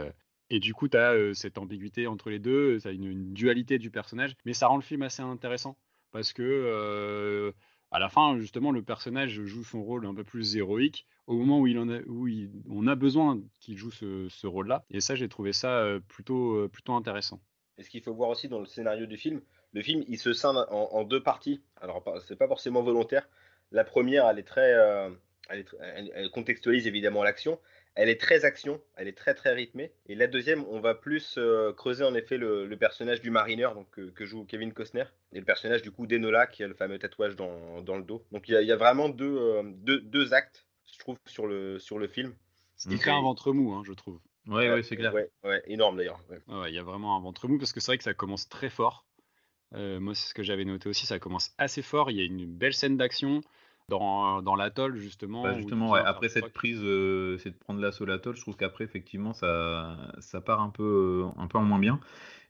Et 0.50 0.60
du 0.60 0.74
coup, 0.74 0.90
tu 0.90 0.98
as 0.98 1.34
cette 1.34 1.58
ambiguïté 1.58 2.08
entre 2.08 2.30
les 2.30 2.40
deux, 2.40 2.80
tu 2.82 2.88
as 2.88 2.92
une, 2.92 3.06
une, 3.06 3.34
dualité 3.34 3.80
du 3.80 3.90
personnage, 3.90 4.36
mais 4.44 4.54
ça 4.54 4.68
rend 4.68 4.76
le 4.76 4.82
film 4.82 5.04
assez 5.04 5.22
intéressant, 5.22 5.78
parce 6.12 6.34
que 6.34 7.54
à 7.92 8.00
la 8.00 8.10
fin, 8.10 8.38
justement, 8.38 8.72
le 8.72 8.82
personnage 8.82 9.42
joue 9.44 9.64
son 9.64 9.84
rôle 9.84 10.06
un 10.06 10.16
peu 10.16 10.24
plus 10.24 10.56
héroïque 10.56 11.06
au 11.28 11.36
moment 11.36 11.60
où, 11.60 11.68
il 11.68 11.78
en 11.78 11.90
a, 11.90 12.00
où 12.08 12.28
on 12.70 12.88
a 12.88 12.96
besoin 12.96 13.40
qu'il 13.60 13.78
joue 13.78 13.92
ce, 13.92 14.48
rôle-là. 14.48 14.86
Et 14.90 15.02
ça, 15.02 15.16
j'ai 15.16 15.28
trouvé 15.28 15.52
ça 15.52 15.80
euh, 15.80 16.00
plutôt, 16.08 16.56
euh, 16.56 16.70
plutôt 16.70 16.94
intéressant. 16.94 17.42
Et 17.78 17.84
ce 17.84 17.90
qu'il 17.90 18.02
faut 18.02 18.14
voir 18.14 18.30
aussi 18.30 18.48
dans 18.48 18.60
le 18.60 18.66
scénario 18.66 19.06
du 19.06 19.18
film, 19.18 19.42
le 19.74 19.82
film, 19.82 20.04
il 20.08 20.18
se 20.18 20.34
scinde 20.34 20.66
en, 20.70 21.04
deux 21.04 21.22
parties. 21.22 21.62
Alors, 21.82 22.04
c'est 22.28 22.36
pas 22.36 22.48
forcément 22.48 22.82
volontaire. 22.82 23.28
La 23.72 23.84
première, 23.84 24.28
elle 24.28 24.40
est 24.40 24.48
très, 24.48 24.74
euh, 24.74 25.10
elle 25.50 26.30
contextualise 26.32 26.88
évidemment 26.88 27.24
l'action, 27.24 27.60
elle 27.96 28.10
est 28.10 28.20
très 28.20 28.46
action, 28.46 28.82
elle 28.96 29.08
est 29.08 29.18
très 29.18 29.34
très 29.34 29.54
rythmée. 29.54 29.92
Et 30.08 30.16
la 30.16 30.28
deuxième, 30.28 30.64
on 30.70 30.80
va 30.80 30.96
plus 30.96 31.36
euh, 31.38 31.74
creuser 31.74 32.04
en 32.04 32.14
effet 32.14 32.38
le, 32.38 32.68
personnage 32.78 33.22
du 33.22 33.32
marineur 33.32 33.76
donc, 33.76 33.90
que, 33.92 34.26
joue 34.26 34.46
Kevin 34.46 34.74
Costner 34.74 35.04
et 35.34 35.40
le 35.40 35.46
personnage 35.46 35.82
du 35.82 35.92
coup 35.92 36.08
d'Enola 36.08 36.48
qui 36.48 36.64
a 36.64 36.68
le 36.68 36.74
fameux 36.74 37.00
tatouage 37.00 37.36
dans, 37.36 37.82
dans 37.82 37.98
le 37.98 38.04
dos. 38.04 38.26
Donc 38.32 38.48
il 38.48 38.54
y, 38.54 38.72
a 38.72 38.76
vraiment 38.78 39.10
deux, 39.10 39.38
euh, 39.38 39.64
deux, 39.66 40.00
deux, 40.00 40.34
actes, 40.34 40.68
je 40.92 41.00
trouve, 41.00 41.18
sur 41.26 41.48
le, 41.48 41.80
sur 41.80 42.00
le 42.00 42.08
film. 42.08 42.34
Il 42.90 42.98
crée 42.98 43.12
un 43.12 43.22
ventre 43.22 43.52
mou, 43.52 43.74
hein, 43.74 43.84
je 43.86 43.94
trouve. 43.94 44.20
Ouais, 44.48 44.72
ouais, 44.72 44.82
c'est 44.82 44.96
clair. 44.96 45.14
Ouais, 45.14 45.30
ouais, 45.44 45.62
énorme 45.68 45.98
d'ailleurs. 45.98 46.20
Il 46.68 46.74
y 46.74 46.80
a 46.80 46.84
vraiment 46.84 47.16
un 47.16 47.22
ventre 47.22 47.48
mou 47.48 47.60
parce 47.60 47.74
que 47.74 47.80
c'est 47.80 47.92
vrai 47.92 47.98
que 47.98 48.04
ça 48.04 48.14
commence 48.14 48.50
très 48.50 48.70
fort. 48.70 49.06
Euh, 49.74 50.00
moi, 50.00 50.16
c'est 50.16 50.28
ce 50.28 50.34
que 50.34 50.44
j'avais 50.44 50.66
noté 50.66 50.90
aussi. 50.90 51.06
Ça 51.06 51.20
commence 51.20 51.54
assez 51.58 51.82
fort. 51.82 52.10
Il 52.12 52.18
y 52.18 52.22
a 52.22 52.26
une 52.26 52.46
belle 52.46 52.74
scène 52.74 52.98
d'action 52.98 53.42
dans, 53.92 54.42
dans 54.42 54.56
l'atoll 54.56 54.96
justement. 54.96 55.44
Bah, 55.44 55.54
justement, 55.54 55.94
après 55.94 56.30
cette 56.30 56.54
prise, 56.54 56.80
euh, 56.82 57.38
c'est 57.40 57.52
de 57.52 57.56
prendre 57.56 57.82
l'assaut 57.82 58.06
l'atoll, 58.06 58.36
je 58.36 58.42
trouve 58.42 58.56
qu'après 58.56 58.86
effectivement 58.86 59.34
ça, 59.34 59.98
ça 60.20 60.42
part 60.42 60.62
un 60.62 60.70
peu, 60.70 61.26
un 61.38 61.48
peu 61.48 61.58
en 61.58 61.64
moins 61.64 61.80
bien. 61.80 62.00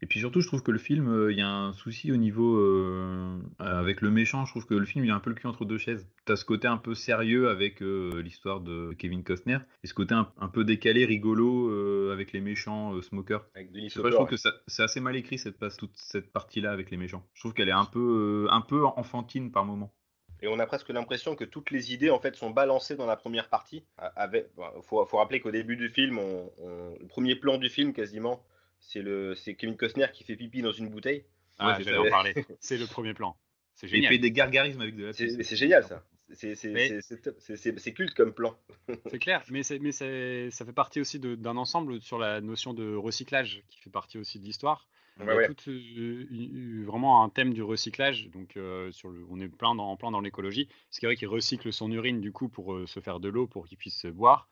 Et 0.04 0.08
puis 0.08 0.20
surtout, 0.20 0.42
je 0.42 0.48
trouve 0.48 0.64
que 0.64 0.72
le 0.72 0.80
film, 0.80 1.10
euh, 1.10 1.32
il 1.32 1.38
y 1.38 1.42
a 1.42 1.48
un 1.48 1.74
souci 1.74 2.12
au 2.12 2.16
niveau 2.16 2.58
euh, 2.58 3.38
avec 3.60 4.02
le 4.02 4.10
méchant. 4.10 4.46
Je 4.46 4.52
trouve 4.52 4.66
que 4.66 4.74
le 4.74 4.86
film, 4.86 5.06
il 5.06 5.10
y 5.10 5.12
a 5.12 5.16
un 5.16 5.20
peu 5.20 5.30
le 5.30 5.36
cul 5.36 5.46
entre 5.46 5.64
deux 5.64 5.78
chaises. 5.78 6.08
Tu 6.26 6.32
as 6.32 6.36
ce 6.36 6.46
côté 6.46 6.68
un 6.68 6.78
peu 6.78 6.96
sérieux 6.96 7.50
avec 7.50 7.82
l'histoire 7.82 8.62
de 8.62 8.96
Kevin 8.98 9.24
Costner 9.24 9.60
et 9.84 9.88
ce 9.88 9.94
côté 9.94 10.16
un, 10.16 10.48
peu 10.48 10.64
décalé, 10.64 11.06
rigolo 11.06 12.12
avec 12.12 12.32
les 12.32 12.42
méchants 12.42 13.00
smokers. 13.02 13.46
je 13.56 14.10
trouve 14.10 14.28
que 14.28 14.38
c'est 14.38 14.84
assez 14.84 15.00
mal 15.00 15.16
écrit 15.16 15.38
cette, 15.38 15.60
toute 15.78 15.96
cette 15.96 16.32
partie-là 16.32 16.72
avec 16.72 16.90
les 16.90 16.98
méchants. 16.98 17.24
Je 17.34 17.42
trouve 17.42 17.54
qu'elle 17.54 17.70
est 17.70 17.74
un 17.74 17.86
peu, 17.86 18.48
un 18.50 18.62
peu 18.62 18.86
enfantine 18.86 19.52
par 19.52 19.66
moment 19.66 19.94
et 20.42 20.48
on 20.48 20.60
a 20.60 20.66
presque 20.66 20.90
l'impression 20.90 21.36
que 21.36 21.44
toutes 21.44 21.72
les 21.72 21.94
idées 21.94 22.10
en 22.10 22.20
fait 22.20 22.36
sont 22.36 22.50
balancées 22.50 22.96
dans 22.96 23.06
la 23.06 23.16
première 23.16 23.50
partie. 23.50 23.84
Il 24.18 24.46
faut, 24.84 25.06
rappeler 25.18 25.40
qu'au 25.40 25.52
début 25.52 25.78
du 25.78 25.90
film, 25.90 26.20
le 26.20 27.08
premier 27.08 27.36
plan 27.36 27.58
du 27.58 27.70
film 27.70 27.94
quasiment, 27.94 28.44
c'est 28.80 29.02
le 29.02 29.36
c'est 29.36 29.56
Kevin 29.56 29.78
Costner 29.78 30.08
qui 30.12 30.24
fait 30.24 30.36
pipi 30.36 30.62
dans 30.62 30.72
une 30.72 30.90
bouteille. 30.90 31.24
Ah, 31.60 31.78
j'allais 31.80 31.98
en 31.98 32.10
parler. 32.10 32.34
C'est 32.60 32.78
le 32.78 32.88
premier 32.88 33.14
plan. 33.14 33.36
C'est 33.76 33.88
génial. 33.88 34.12
Il 34.12 34.16
fait 34.16 34.22
des 34.22 34.32
gargarismes 34.32 34.82
avec 34.82 34.96
de 34.96 35.06
la 35.06 35.14
C'est 35.14 35.56
génial 35.56 35.84
ça. 35.84 36.04
C'est 36.34 37.94
culte 37.94 38.14
comme 38.14 38.34
plan. 38.34 38.56
c'est 39.12 39.20
clair, 39.20 39.44
mais, 39.50 39.62
mais 39.80 39.92
ça 39.92 40.66
fait 40.66 40.74
partie 40.74 41.02
aussi 41.02 41.20
d'un 41.20 41.58
ensemble 41.58 42.02
sur 42.02 42.18
la 42.18 42.42
notion 42.42 42.74
de 42.74 42.96
recyclage 42.96 43.64
qui 43.70 43.80
fait 43.80 43.90
partie 43.90 44.18
aussi 44.18 44.40
de 44.40 44.46
l'histoire. 44.46 44.88
Il 45.20 45.26
y 45.26 45.30
a 45.30 45.54
tout, 45.54 45.70
euh, 45.70 46.84
vraiment 46.86 47.24
un 47.24 47.30
thème 47.30 47.54
du 47.54 47.64
recyclage. 47.64 48.30
Donc, 48.30 48.58
euh, 48.58 48.92
sur 48.92 49.10
le, 49.10 49.26
on 49.30 49.40
est 49.40 49.48
plein 49.48 49.76
dans, 49.76 49.96
plein 49.98 50.12
dans 50.12 50.22
l'écologie. 50.22 50.68
C'est 50.90 51.06
vrai 51.06 51.16
qu'il 51.16 51.28
recycle 51.28 51.72
son 51.72 51.92
urine 51.92 52.22
du 52.22 52.32
coup 52.32 52.50
pour 52.50 52.74
euh, 52.74 52.88
se 52.88 53.00
faire 53.00 53.20
de 53.20 53.30
l'eau 53.30 53.48
pour 53.48 53.68
qu'il 53.68 53.78
puisse 53.78 54.06
boire. 54.06 54.48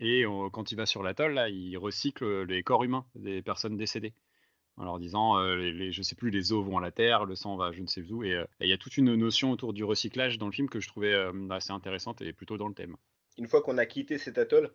et 0.00 0.24
quand 0.52 0.72
il 0.72 0.74
va 0.76 0.86
sur 0.86 1.02
l'atoll, 1.02 1.34
là, 1.34 1.48
il 1.48 1.76
recycle 1.78 2.42
les 2.42 2.62
corps 2.62 2.84
humains 2.84 3.06
des 3.14 3.42
personnes 3.42 3.76
décédées. 3.76 4.14
En 4.76 4.84
leur 4.84 4.98
disant, 5.00 5.40
les, 5.40 5.90
je 5.90 6.02
sais 6.02 6.14
plus, 6.14 6.30
les 6.30 6.52
os 6.52 6.64
vont 6.64 6.78
à 6.78 6.80
la 6.80 6.92
terre, 6.92 7.24
le 7.24 7.34
sang 7.34 7.56
va 7.56 7.72
je 7.72 7.80
ne 7.80 7.86
sais 7.86 8.02
où. 8.12 8.22
Et 8.22 8.40
il 8.60 8.68
y 8.68 8.72
a 8.72 8.78
toute 8.78 8.96
une 8.96 9.14
notion 9.14 9.50
autour 9.50 9.72
du 9.72 9.82
recyclage 9.84 10.38
dans 10.38 10.46
le 10.46 10.52
film 10.52 10.68
que 10.68 10.80
je 10.80 10.88
trouvais 10.88 11.14
assez 11.50 11.72
intéressante 11.72 12.20
et 12.20 12.32
plutôt 12.32 12.58
dans 12.58 12.68
le 12.68 12.74
thème. 12.74 12.96
Une 13.38 13.46
fois 13.46 13.62
qu'on 13.62 13.78
a 13.78 13.86
quitté 13.86 14.18
cet 14.18 14.38
atoll, 14.38 14.70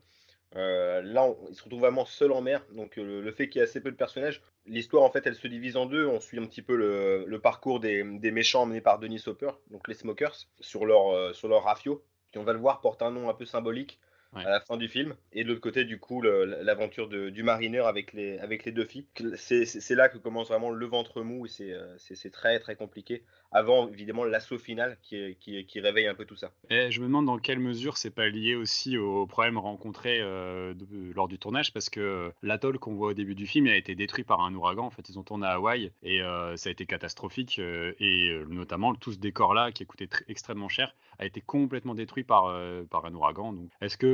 euh, 0.55 1.01
là, 1.01 1.33
il 1.49 1.55
se 1.55 1.63
retrouve 1.63 1.81
vraiment 1.81 2.05
seul 2.05 2.31
en 2.31 2.41
mer, 2.41 2.63
donc 2.71 2.97
euh, 2.97 3.21
le, 3.21 3.31
fait 3.31 3.49
qu'il 3.49 3.59
y 3.59 3.61
ait 3.61 3.67
assez 3.67 3.81
peu 3.81 3.91
de 3.91 3.95
personnages, 3.95 4.41
l'histoire 4.67 5.03
en 5.03 5.09
fait 5.09 5.25
elle 5.25 5.35
se 5.35 5.47
divise 5.47 5.77
en 5.77 5.87
deux. 5.87 6.05
On 6.05 6.19
suit 6.19 6.39
un 6.39 6.45
petit 6.45 6.61
peu 6.61 6.75
le, 6.75 7.39
parcours 7.39 7.79
des, 7.79 8.03
méchants 8.03 8.65
menés 8.65 8.81
par 8.81 8.99
Denis 8.99 9.23
Hopper, 9.25 9.51
donc 9.71 9.87
les 9.87 9.95
Smokers, 9.95 10.35
sur 10.59 10.85
leur, 10.85 11.11
euh, 11.13 11.33
sur 11.33 11.47
leur 11.47 11.63
rafio, 11.63 12.03
qui 12.31 12.37
on 12.37 12.43
va 12.43 12.53
le 12.53 12.59
voir 12.59 12.81
porte 12.81 13.01
un 13.01 13.11
nom 13.11 13.29
un 13.29 13.33
peu 13.33 13.45
symbolique 13.45 13.99
à 14.35 14.49
la 14.49 14.59
fin 14.59 14.77
du 14.77 14.87
film. 14.87 15.15
Et 15.31 15.43
de 15.43 15.49
l'autre 15.49 15.61
côté, 15.61 15.85
du 15.85 15.99
coup, 15.99 16.21
l'aventure 16.21 17.07
du 17.07 17.43
marineur 17.43 17.87
avec 17.87 18.13
les, 18.13 18.37
avec 18.39 18.65
les 18.65 18.71
deux 18.71 18.85
filles. 18.85 19.05
C'est 19.35 19.95
là 19.95 20.09
que 20.09 20.17
commence 20.17 20.49
vraiment 20.49 20.71
le 20.71 20.85
ventre 20.85 21.21
mou 21.21 21.45
et 21.45 21.75
c'est 21.97 22.31
très 22.31 22.59
très 22.59 22.75
compliqué 22.75 23.23
avant 23.53 23.87
évidemment 23.87 24.25
l'assaut 24.25 24.57
final 24.57 24.97
qui, 25.01 25.37
qui, 25.39 25.79
réveille 25.79 26.07
un 26.07 26.15
peu 26.15 26.25
tout 26.25 26.35
ça. 26.35 26.51
Et 26.69 26.91
je 26.91 26.99
me 27.01 27.07
demande 27.07 27.25
dans 27.25 27.37
quelle 27.37 27.59
mesure 27.59 27.97
c'est 27.97 28.09
pas 28.09 28.27
lié 28.27 28.55
aussi 28.55 28.97
aux 28.97 29.27
problèmes 29.27 29.57
rencontrés 29.57 30.19
euh, 30.21 30.73
lors 31.15 31.27
du 31.27 31.37
tournage 31.37 31.71
parce 31.71 31.89
que 31.89 32.31
l'atoll 32.41 32.79
qu'on 32.79 32.95
voit 32.95 33.09
au 33.09 33.13
début 33.13 33.35
du 33.35 33.45
film 33.45 33.67
a 33.67 33.75
été 33.75 33.95
détruit 33.95 34.23
par 34.23 34.41
un 34.41 34.53
ouragan. 34.55 34.85
En 34.85 34.89
fait, 34.89 35.07
ils 35.09 35.19
ont 35.19 35.23
tourné 35.23 35.45
à 35.45 35.51
Hawaï 35.51 35.91
et 36.01 36.21
euh, 36.21 36.55
ça 36.57 36.69
a 36.69 36.71
été 36.71 36.85
catastrophique 36.85 37.59
euh, 37.59 37.93
et 37.99 38.35
notamment 38.49 38.95
tout 38.95 39.11
ce 39.11 39.19
décor 39.19 39.53
là 39.53 39.71
qui 39.71 39.83
a 39.83 39.85
coûté 39.85 40.09
extrêmement 40.27 40.69
cher 40.69 40.95
a 41.19 41.25
été 41.25 41.41
complètement 41.41 41.93
détruit 41.93 42.23
par, 42.23 42.59
par 42.89 43.05
un 43.05 43.13
ouragan. 43.13 43.53
Donc, 43.53 43.69
est-ce 43.81 43.97
que 43.97 44.07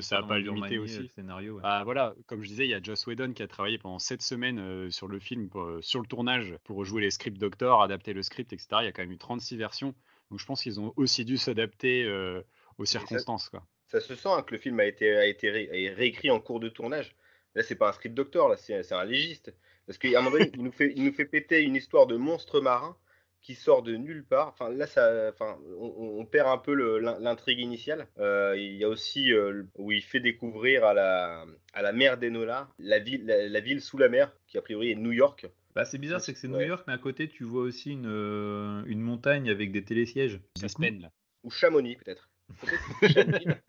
ça 0.00 0.20
n'a 0.20 0.26
pas 0.26 0.38
limité 0.38 0.78
aussi 0.78 1.00
le 1.00 1.08
scénario 1.08 1.60
ah, 1.62 1.82
Voilà, 1.84 2.14
comme 2.26 2.42
je 2.42 2.48
disais, 2.48 2.64
il 2.64 2.70
y 2.70 2.74
a 2.74 2.82
Joss 2.82 3.06
Whedon 3.06 3.32
qui 3.32 3.42
a 3.42 3.48
travaillé 3.48 3.78
pendant 3.78 3.98
7 3.98 4.22
semaines 4.22 4.90
sur 4.90 5.08
le 5.08 5.18
film, 5.18 5.48
sur 5.80 6.00
le 6.00 6.06
tournage 6.06 6.54
pour 6.64 6.84
jouer 6.84 7.02
les 7.02 7.10
scripts 7.10 7.38
doctors, 7.38 7.82
adapter 7.82 8.12
le 8.12 8.22
script, 8.22 8.52
il 8.52 8.58
y 8.58 8.74
a 8.74 8.92
quand 8.92 9.02
même 9.02 9.12
eu 9.12 9.18
36 9.18 9.56
versions. 9.56 9.94
Donc 10.30 10.38
je 10.38 10.46
pense 10.46 10.62
qu'ils 10.62 10.80
ont 10.80 10.92
aussi 10.96 11.24
dû 11.24 11.36
s'adapter 11.36 12.04
euh, 12.04 12.42
aux 12.76 12.84
circonstances. 12.84 13.44
Ça, 13.44 13.50
quoi. 13.50 13.66
ça 13.86 14.00
se 14.00 14.14
sent 14.14 14.28
hein, 14.28 14.42
que 14.42 14.54
le 14.54 14.60
film 14.60 14.78
a 14.80 14.84
été, 14.84 15.16
a 15.16 15.26
été 15.26 15.50
réécrit 15.50 16.30
en 16.30 16.40
cours 16.40 16.60
de 16.60 16.68
tournage. 16.68 17.16
Là, 17.54 17.62
c'est 17.62 17.76
pas 17.76 17.88
un 17.88 17.92
script 17.92 18.14
doctor, 18.14 18.48
là, 18.48 18.56
c'est 18.56 18.92
un 18.92 19.04
légiste. 19.04 19.54
Parce 19.86 19.98
qu'à 19.98 20.18
un 20.18 20.22
moment 20.22 20.30
donné, 20.36 20.50
il 20.54 20.62
nous, 20.62 20.70
fait, 20.70 20.92
il 20.94 21.04
nous 21.04 21.12
fait 21.12 21.24
péter 21.24 21.62
une 21.62 21.74
histoire 21.74 22.06
de 22.06 22.16
monstre 22.16 22.60
marin 22.60 22.96
qui 23.40 23.54
sort 23.54 23.82
de 23.82 23.96
nulle 23.96 24.24
part. 24.24 24.48
Enfin, 24.48 24.70
là, 24.70 24.86
ça, 24.86 25.30
enfin, 25.30 25.58
on, 25.78 26.24
perd 26.26 26.48
un 26.48 26.58
peu 26.58 26.74
l'intrigue 27.20 27.60
initiale. 27.60 28.06
Euh, 28.18 28.54
il 28.56 28.76
y 28.76 28.84
a 28.84 28.88
aussi 28.88 29.32
euh, 29.32 29.62
où 29.76 29.92
il 29.92 30.02
fait 30.02 30.20
découvrir 30.20 30.84
à 30.84 30.94
la, 30.94 31.44
à 31.72 31.82
la 31.82 31.92
mer 31.92 32.18
d'Enola 32.18 32.68
la 32.78 32.98
ville, 32.98 33.24
la, 33.26 33.60
ville 33.60 33.80
sous 33.80 33.98
la 33.98 34.08
mer, 34.08 34.32
qui 34.46 34.58
a 34.58 34.62
priori 34.62 34.90
est 34.90 34.96
New 34.96 35.12
York. 35.12 35.46
Bah, 35.74 35.84
c'est 35.84 35.98
bizarre, 35.98 36.20
c'est 36.20 36.32
que 36.32 36.38
c'est 36.38 36.48
New 36.48 36.60
York, 36.60 36.84
mais 36.86 36.94
à 36.94 36.98
côté, 36.98 37.28
tu 37.28 37.44
vois 37.44 37.62
aussi 37.62 37.92
une, 37.92 38.06
euh, 38.06 38.82
une 38.86 39.00
montagne 39.00 39.48
avec 39.48 39.70
des 39.70 39.84
télésièges. 39.84 40.40
Ça 40.56 40.68
se 40.68 40.80
là. 40.82 41.10
Ou 41.44 41.50
Chamonix, 41.50 41.96
peut-être. 41.96 42.28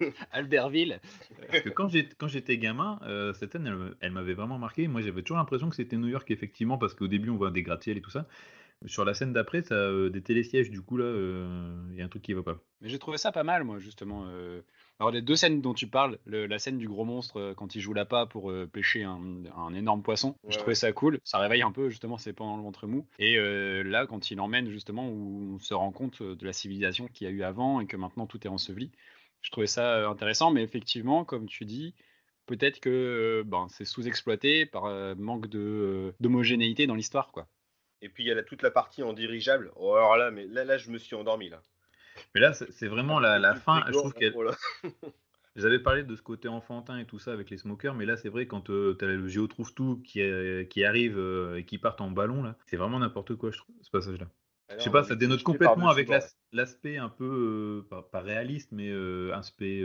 Albertville. 0.32 1.00
Parce 1.50 1.62
que 1.62 1.70
quand 1.70 2.28
j'étais 2.28 2.58
gamin, 2.58 3.00
euh, 3.02 3.32
cette 3.32 3.52
scène, 3.52 3.66
elle, 3.66 3.96
elle 4.00 4.12
m'avait 4.12 4.34
vraiment 4.34 4.58
marqué. 4.58 4.88
Moi, 4.88 5.00
j'avais 5.00 5.22
toujours 5.22 5.38
l'impression 5.38 5.70
que 5.70 5.76
c'était 5.76 5.96
New 5.96 6.08
York, 6.08 6.30
effectivement, 6.30 6.78
parce 6.78 6.94
qu'au 6.94 7.08
début, 7.08 7.30
on 7.30 7.36
voit 7.36 7.50
des 7.50 7.62
gratte-ciels 7.62 7.96
et 7.96 8.02
tout 8.02 8.10
ça. 8.10 8.26
Sur 8.86 9.04
la 9.04 9.14
scène 9.14 9.32
d'après, 9.32 9.62
ça 9.62 9.74
euh, 9.74 10.08
des 10.08 10.22
télésièges, 10.22 10.70
du 10.70 10.80
coup, 10.80 10.96
là, 10.96 11.04
il 11.90 11.96
y 11.96 12.02
a 12.02 12.04
un 12.04 12.08
truc 12.08 12.22
qui 12.22 12.32
va 12.32 12.42
pas. 12.42 12.58
Mais 12.80 12.88
j'ai 12.88 12.98
trouvé 12.98 13.18
ça 13.18 13.32
pas 13.32 13.44
mal, 13.44 13.64
moi, 13.64 13.78
justement. 13.78 14.26
Alors, 15.00 15.12
les 15.12 15.22
deux 15.22 15.36
scènes 15.36 15.60
dont 15.60 15.74
tu 15.74 15.86
parles, 15.86 16.18
la 16.26 16.58
scène 16.58 16.78
du 16.78 16.88
gros 16.88 17.04
monstre 17.04 17.36
euh, 17.36 17.54
quand 17.54 17.76
il 17.76 17.80
joue 17.80 17.92
l'appât 17.92 18.26
pour 18.26 18.50
euh, 18.50 18.66
pêcher 18.66 19.04
un, 19.04 19.72
énorme 19.72 20.02
poisson, 20.02 20.36
je 20.48 20.58
trouvais 20.58 20.74
ça 20.74 20.92
cool. 20.92 21.20
Ça 21.22 21.38
réveille 21.38 21.62
un 21.62 21.70
peu, 21.70 21.88
justement, 21.88 22.18
c'est 22.18 22.32
pendant 22.32 22.56
le 22.56 22.62
ventre 22.64 22.88
mou. 22.88 23.06
Et 23.20 23.36
euh, 23.36 23.84
là, 23.84 24.06
quand 24.06 24.32
il 24.32 24.40
emmène, 24.40 24.70
justement, 24.70 25.08
où 25.08 25.54
on 25.54 25.58
se 25.60 25.72
rend 25.72 25.92
compte 25.92 26.22
de 26.22 26.44
la 26.44 26.52
civilisation 26.52 27.06
qu'il 27.06 27.28
y 27.28 27.30
a 27.30 27.32
eu 27.32 27.44
avant 27.44 27.80
et 27.80 27.86
que 27.86 27.96
maintenant 27.96 28.26
tout 28.26 28.44
est 28.44 28.50
enseveli, 28.50 28.90
je 29.40 29.52
trouvais 29.52 29.68
ça 29.68 30.08
intéressant. 30.08 30.50
Mais 30.50 30.64
effectivement, 30.64 31.24
comme 31.24 31.46
tu 31.46 31.64
dis, 31.64 31.94
peut-être 32.46 32.80
que 32.80 33.44
ben, 33.46 33.68
c'est 33.70 33.84
sous-exploité 33.84 34.66
par 34.66 35.14
manque 35.16 35.46
d'homogénéité 35.46 36.88
dans 36.88 36.96
l'histoire, 36.96 37.30
quoi. 37.30 37.46
Et 38.02 38.08
puis 38.08 38.24
il 38.24 38.26
y 38.28 38.32
a 38.32 38.42
toute 38.42 38.62
la 38.62 38.70
partie 38.70 39.02
en 39.02 39.12
dirigeable. 39.12 39.72
Oh, 39.76 39.94
alors 39.94 40.16
là, 40.16 40.30
mais 40.30 40.46
là, 40.46 40.64
là, 40.64 40.78
je 40.78 40.90
me 40.90 40.98
suis 40.98 41.16
endormi 41.16 41.48
là. 41.48 41.60
Mais 42.34 42.40
là, 42.40 42.52
c'est 42.52 42.88
vraiment 42.88 43.20
la, 43.20 43.54
fin. 43.54 43.84
Je 43.86 43.92
trouve 43.92 44.12
qu'elle. 44.12 44.34
J'avais 45.58 45.80
parlé 45.80 46.04
de 46.04 46.14
ce 46.14 46.22
côté 46.22 46.46
enfantin 46.46 46.98
et 46.98 47.04
tout 47.04 47.18
ça 47.18 47.32
avec 47.32 47.50
les 47.50 47.58
smokers, 47.58 47.94
mais 47.94 48.06
là, 48.06 48.16
c'est 48.16 48.28
vrai, 48.28 48.46
quand 48.46 48.70
euh, 48.70 48.94
tu 48.96 49.04
as 49.04 49.08
le 49.08 49.26
Géo 49.26 49.48
trouve 49.48 49.74
tout 49.74 50.00
qui, 50.04 50.20
qui 50.70 50.84
arrive 50.84 51.18
euh, 51.18 51.56
et 51.56 51.64
qui 51.64 51.78
part 51.78 51.96
en 51.98 52.12
ballon, 52.12 52.44
là, 52.44 52.56
c'est 52.66 52.76
vraiment 52.76 53.00
n'importe 53.00 53.34
quoi, 53.34 53.50
je 53.50 53.58
trouve, 53.58 53.74
ce 53.80 53.90
passage-là. 53.90 54.28
Je 54.76 54.84
sais 54.84 54.90
pas, 54.90 55.02
ça 55.02 55.16
dénote 55.16 55.42
complètement 55.42 55.88
avec 55.88 56.08
l'aspect 56.52 56.98
un 56.98 57.08
peu, 57.08 57.82
euh, 57.90 58.02
pas, 58.12 58.20
réaliste, 58.20 58.70
mais 58.70 58.92
aspect 59.32 59.84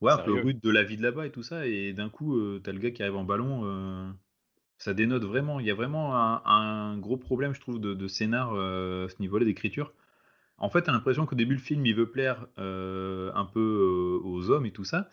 ouais, 0.00 0.12
un 0.12 0.18
peu 0.18 0.32
rude 0.32 0.60
de 0.60 0.70
la 0.70 0.82
vie 0.82 0.96
de 0.96 1.02
là-bas 1.02 1.26
et 1.26 1.30
tout 1.30 1.42
ça. 1.42 1.66
Et 1.66 1.92
d'un 1.92 2.08
coup, 2.08 2.40
tu 2.60 2.70
as 2.70 2.72
le 2.72 2.78
gars 2.78 2.90
qui 2.90 3.02
arrive 3.02 3.16
en 3.16 3.24
ballon. 3.24 4.14
Ça 4.80 4.94
dénote 4.94 5.22
vraiment. 5.22 5.60
Il 5.60 5.66
y 5.66 5.70
a 5.70 5.74
vraiment 5.74 6.16
un, 6.16 6.98
gros 6.98 7.16
problème, 7.16 7.54
je 7.54 7.60
trouve, 7.60 7.78
de, 7.78 8.08
scénar 8.08 8.54
à 8.54 9.08
ce 9.08 9.20
niveau-là 9.20 9.44
d'écriture. 9.44 9.92
En 10.60 10.68
fait, 10.68 10.82
tu 10.82 10.90
as 10.90 10.92
l'impression 10.92 11.24
qu'au 11.26 11.36
début, 11.36 11.54
le 11.54 11.60
film, 11.60 11.86
il 11.86 11.94
veut 11.94 12.10
plaire 12.10 12.46
euh, 12.58 13.32
un 13.34 13.46
peu 13.46 13.60
euh, 13.60 14.28
aux 14.28 14.50
hommes 14.50 14.66
et 14.66 14.70
tout 14.70 14.84
ça. 14.84 15.08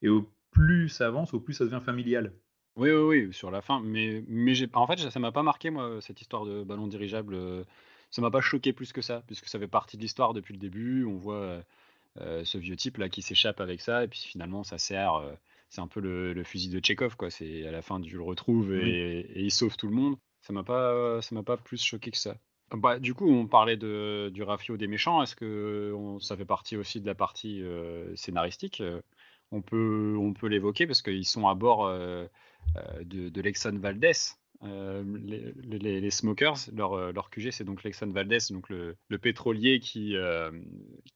Et 0.00 0.08
au 0.08 0.30
plus 0.52 0.88
ça 0.88 1.08
avance, 1.08 1.34
au 1.34 1.40
plus 1.40 1.54
ça 1.54 1.64
devient 1.64 1.80
familial. 1.84 2.32
Oui, 2.76 2.90
oui, 2.90 3.24
oui, 3.26 3.32
sur 3.34 3.50
la 3.50 3.60
fin. 3.60 3.80
Mais, 3.80 4.24
mais 4.28 4.54
en 4.74 4.86
fait, 4.86 4.98
ça 4.98 5.20
m'a 5.20 5.32
pas 5.32 5.42
marqué, 5.42 5.70
moi, 5.70 6.00
cette 6.00 6.20
histoire 6.20 6.44
de 6.44 6.62
ballon 6.62 6.86
dirigeable. 6.86 7.34
Euh, 7.34 7.64
ça 8.10 8.22
m'a 8.22 8.30
pas 8.30 8.40
choqué 8.40 8.72
plus 8.72 8.92
que 8.92 9.02
ça, 9.02 9.22
puisque 9.26 9.48
ça 9.48 9.58
fait 9.58 9.68
partie 9.68 9.96
de 9.96 10.02
l'histoire 10.02 10.34
depuis 10.34 10.54
le 10.54 10.60
début. 10.60 11.04
On 11.04 11.16
voit 11.16 11.62
ce 12.16 12.58
vieux 12.58 12.76
type 12.76 12.98
là 12.98 13.08
qui 13.08 13.22
s'échappe 13.22 13.60
avec 13.60 13.80
ça, 13.80 14.04
et 14.04 14.08
puis 14.08 14.20
finalement, 14.20 14.64
ça 14.64 14.78
sert. 14.78 15.22
C'est 15.72 15.80
un 15.80 15.88
peu 15.88 16.00
le, 16.00 16.44
fusil 16.44 16.68
de 16.68 16.80
Tchekhov, 16.80 17.16
quoi. 17.16 17.30
C'est 17.30 17.66
à 17.66 17.70
la 17.70 17.80
fin, 17.80 17.98
tu 17.98 18.14
le 18.14 18.22
retrouves 18.22 18.74
et, 18.74 19.20
et 19.20 19.40
il 19.40 19.50
sauve 19.50 19.76
tout 19.76 19.88
le 19.88 19.94
monde. 19.94 20.16
Ça 20.42 20.52
m'a 20.52 20.62
pas, 20.62 21.22
ça 21.22 21.34
m'a 21.34 21.42
pas 21.42 21.56
plus 21.56 21.82
choqué 21.82 22.10
que 22.10 22.18
ça. 22.18 22.36
Bah, 22.74 22.98
du 22.98 23.14
coup, 23.14 23.30
on 23.30 23.46
parlait 23.46 23.78
de, 23.78 24.30
du 24.34 24.42
rafio 24.42 24.76
des 24.76 24.86
méchants. 24.86 25.22
Est-ce 25.22 25.34
que 25.34 25.96
ça 26.20 26.36
fait 26.36 26.44
partie 26.44 26.76
aussi 26.76 27.00
de 27.00 27.06
la 27.06 27.14
partie 27.14 27.62
euh, 27.62 28.14
scénaristique? 28.16 28.82
Euh, 28.82 29.00
On 29.50 29.62
peut, 29.62 30.14
on 30.18 30.34
peut 30.34 30.46
l'évoquer 30.46 30.86
parce 30.86 31.00
qu'ils 31.00 31.26
sont 31.26 31.48
à 31.48 31.54
bord 31.54 31.86
euh, 31.86 32.26
de, 33.00 33.30
de 33.30 33.40
l'Exxon 33.40 33.78
Valdez. 33.78 34.12
Les, 34.62 36.00
les, 36.00 36.10
smokers, 36.10 36.56
leur, 36.72 37.12
leur 37.12 37.30
QG, 37.30 37.50
c'est 37.50 37.64
donc 37.64 37.82
l'Exxon 37.82 38.06
Valdez, 38.06 38.38
donc 38.50 38.68
le, 38.68 38.96
le 39.08 39.18
pétrolier 39.18 39.80
qui, 39.80 40.14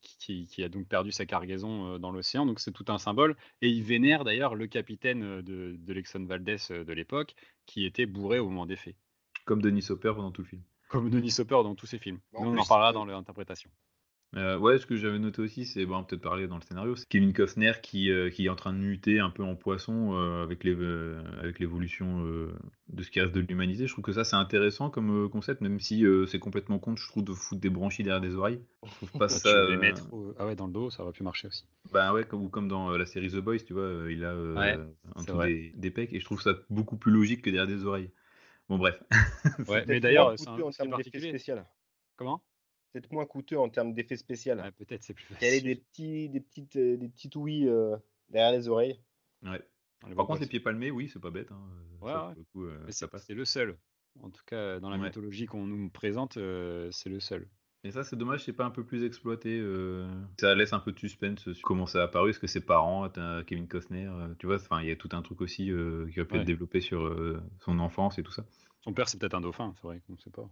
qui, 0.00 0.46
qui, 0.46 0.62
a 0.64 0.68
donc 0.68 0.88
perdu 0.88 1.12
sa 1.12 1.26
cargaison 1.26 1.98
dans 1.98 2.10
l'océan. 2.10 2.44
Donc 2.44 2.58
c'est 2.58 2.72
tout 2.72 2.86
un 2.88 2.98
symbole. 2.98 3.36
Et 3.62 3.68
ils 3.68 3.84
vénèrent 3.84 4.24
d'ailleurs 4.24 4.54
le 4.56 4.66
capitaine 4.66 5.42
de, 5.42 5.76
de 5.78 5.92
l'Exxon 5.92 6.24
Valdez 6.24 6.56
de 6.70 6.92
l'époque, 6.92 7.36
qui 7.66 7.84
était 7.84 8.06
bourré 8.06 8.38
au 8.38 8.48
moment 8.48 8.66
des 8.66 8.76
faits. 8.76 8.96
Comme 9.44 9.62
Denis 9.62 9.86
Hopper 9.90 10.12
pendant 10.16 10.32
tout 10.32 10.42
le 10.42 10.48
film. 10.48 10.62
Comme 10.88 11.08
Denis 11.08 11.36
Hopper 11.38 11.62
dans 11.62 11.74
tous 11.74 11.86
ses 11.86 11.98
films. 11.98 12.18
on 12.34 12.56
en 12.58 12.64
parlera 12.64 12.92
dans 12.92 13.04
l'interprétation. 13.04 13.70
Euh, 14.36 14.58
ouais, 14.58 14.78
ce 14.78 14.84
que 14.84 14.96
j'avais 14.96 15.18
noté 15.18 15.40
aussi, 15.40 15.64
c'est 15.64 15.86
bon, 15.86 16.04
peut-être 16.04 16.20
parler 16.20 16.46
dans 16.46 16.56
le 16.56 16.62
scénario, 16.62 16.94
c'est 16.94 17.08
Kevin 17.08 17.32
Costner 17.32 17.72
qui, 17.82 18.10
euh, 18.10 18.28
qui 18.28 18.46
est 18.46 18.48
en 18.50 18.56
train 18.56 18.74
de 18.74 18.78
muter 18.78 19.18
un 19.18 19.30
peu 19.30 19.42
en 19.42 19.54
poisson 19.54 20.12
euh, 20.14 20.42
avec 20.42 20.62
l'évolution 20.64 22.22
de 22.88 23.02
ce 23.02 23.10
qui 23.10 23.20
reste 23.20 23.32
de 23.32 23.40
l'humanité. 23.40 23.86
Je 23.86 23.92
trouve 23.92 24.04
que 24.04 24.12
ça 24.12 24.24
c'est 24.24 24.36
intéressant 24.36 24.90
comme 24.90 25.30
concept, 25.30 25.62
même 25.62 25.80
si 25.80 26.04
c'est 26.28 26.38
complètement 26.38 26.78
con, 26.78 26.96
je 26.96 27.08
trouve, 27.08 27.24
de 27.24 27.32
foutre 27.32 27.60
des 27.60 27.70
branchies 27.70 28.02
derrière 28.02 28.20
des 28.20 28.34
oreilles. 28.34 28.60
Je 28.84 29.06
trouve 29.06 29.18
pas 29.18 29.28
ça. 29.28 29.68
Les 29.68 29.76
mettre 29.76 30.06
Ah 30.38 30.46
ouais, 30.46 30.54
dans 30.54 30.66
le 30.66 30.72
dos, 30.72 30.90
ça 30.90 31.02
aurait 31.02 31.12
pu 31.12 31.22
marcher 31.22 31.48
aussi. 31.48 31.64
Bah 31.92 32.12
ouais, 32.12 32.24
comme, 32.24 32.50
comme 32.50 32.68
dans 32.68 32.90
la 32.90 33.06
série 33.06 33.30
The 33.30 33.36
Boys, 33.36 33.60
tu 33.60 33.72
vois, 33.72 34.10
il 34.10 34.24
a 34.24 34.34
un 35.14 35.24
truc 35.24 35.40
des, 35.46 35.72
des 35.76 35.90
pecs 35.90 36.12
et 36.12 36.20
je 36.20 36.24
trouve 36.24 36.42
ça 36.42 36.52
beaucoup 36.68 36.96
plus 36.96 37.12
logique 37.12 37.42
que 37.42 37.50
derrière 37.50 37.66
des 37.66 37.86
oreilles. 37.86 38.10
Bon, 38.68 38.78
bref. 38.78 39.00
ouais, 39.68 39.84
mais 39.86 40.00
d'ailleurs, 40.00 40.34
c'est 40.36 40.48
un 40.48 40.60
en 40.60 40.70
termes 40.70 40.96
d'effets 40.96 41.30
spéciaux. 41.30 41.56
Comment? 42.16 42.42
C'est 43.02 43.12
moins 43.12 43.26
coûteux 43.26 43.58
en 43.58 43.68
termes 43.68 43.92
d'effets 43.92 44.16
spéciaux. 44.16 44.54
Ouais, 44.54 44.70
Peut-être 44.72 45.02
c'est 45.02 45.12
plus 45.14 45.24
facile. 45.24 45.48
Il 45.48 45.54
y 45.54 45.58
a 45.58 45.74
des 45.74 45.76
petits, 45.80 46.28
des 46.30 46.40
petites, 46.40 46.76
euh, 46.76 46.96
des 46.96 47.08
petites 47.08 47.36
ouïes 47.36 47.68
euh, 47.68 47.96
derrière 48.30 48.52
les 48.52 48.68
oreilles. 48.68 48.98
Ouais. 49.42 49.60
Par 50.14 50.26
contre, 50.26 50.40
les 50.40 50.46
pieds 50.46 50.60
palmés, 50.60 50.90
oui, 50.90 51.08
c'est 51.12 51.20
pas 51.20 51.30
bête. 51.30 51.50
Hein. 51.52 51.60
Ouais, 52.00 52.12
euh, 52.56 52.78
c'est 52.88 53.34
le 53.34 53.44
seul. 53.44 53.76
En 54.22 54.30
tout 54.30 54.42
cas, 54.46 54.78
dans 54.80 54.88
la 54.90 54.96
mythologie 54.98 55.46
qu'on 55.46 55.66
nous 55.66 55.90
présente, 55.90 56.34
c'est 56.34 57.10
le 57.10 57.20
seul. 57.20 57.48
Et 57.84 57.90
ça, 57.92 58.02
c'est 58.02 58.16
dommage, 58.16 58.42
c'est 58.44 58.52
pas 58.52 58.64
un 58.64 58.70
peu 58.70 58.82
plus 58.84 59.04
exploité. 59.04 59.58
euh, 59.60 60.08
Ça 60.40 60.54
laisse 60.56 60.72
un 60.72 60.80
peu 60.80 60.90
de 60.90 60.98
suspense 60.98 61.52
sur 61.52 61.62
comment 61.62 61.86
ça 61.86 62.00
a 62.00 62.04
apparu. 62.04 62.30
Est-ce 62.30 62.40
que 62.40 62.46
ses 62.48 62.60
parents, 62.64 63.08
Kevin 63.46 63.68
Costner, 63.68 64.06
euh, 64.06 64.34
tu 64.38 64.46
vois, 64.46 64.56
enfin, 64.56 64.80
il 64.82 64.88
y 64.88 64.90
a 64.90 64.96
tout 64.96 65.10
un 65.12 65.22
truc 65.22 65.40
aussi 65.40 65.70
euh, 65.70 66.08
qui 66.10 66.18
aurait 66.20 66.26
pu 66.26 66.34
Ouais. 66.34 66.40
être 66.40 66.46
développé 66.46 66.80
sur 66.80 67.04
euh, 67.06 67.40
son 67.60 67.78
enfance 67.78 68.18
et 68.18 68.22
tout 68.24 68.32
ça. 68.32 68.44
Son 68.86 68.92
père, 68.94 69.08
c'est 69.08 69.18
peut-être 69.18 69.34
un 69.34 69.40
dauphin, 69.40 69.74
c'est 69.76 69.82
vrai 69.82 70.00
qu'on 70.06 70.12
ne 70.12 70.18
sait 70.18 70.30
pas. 70.30 70.48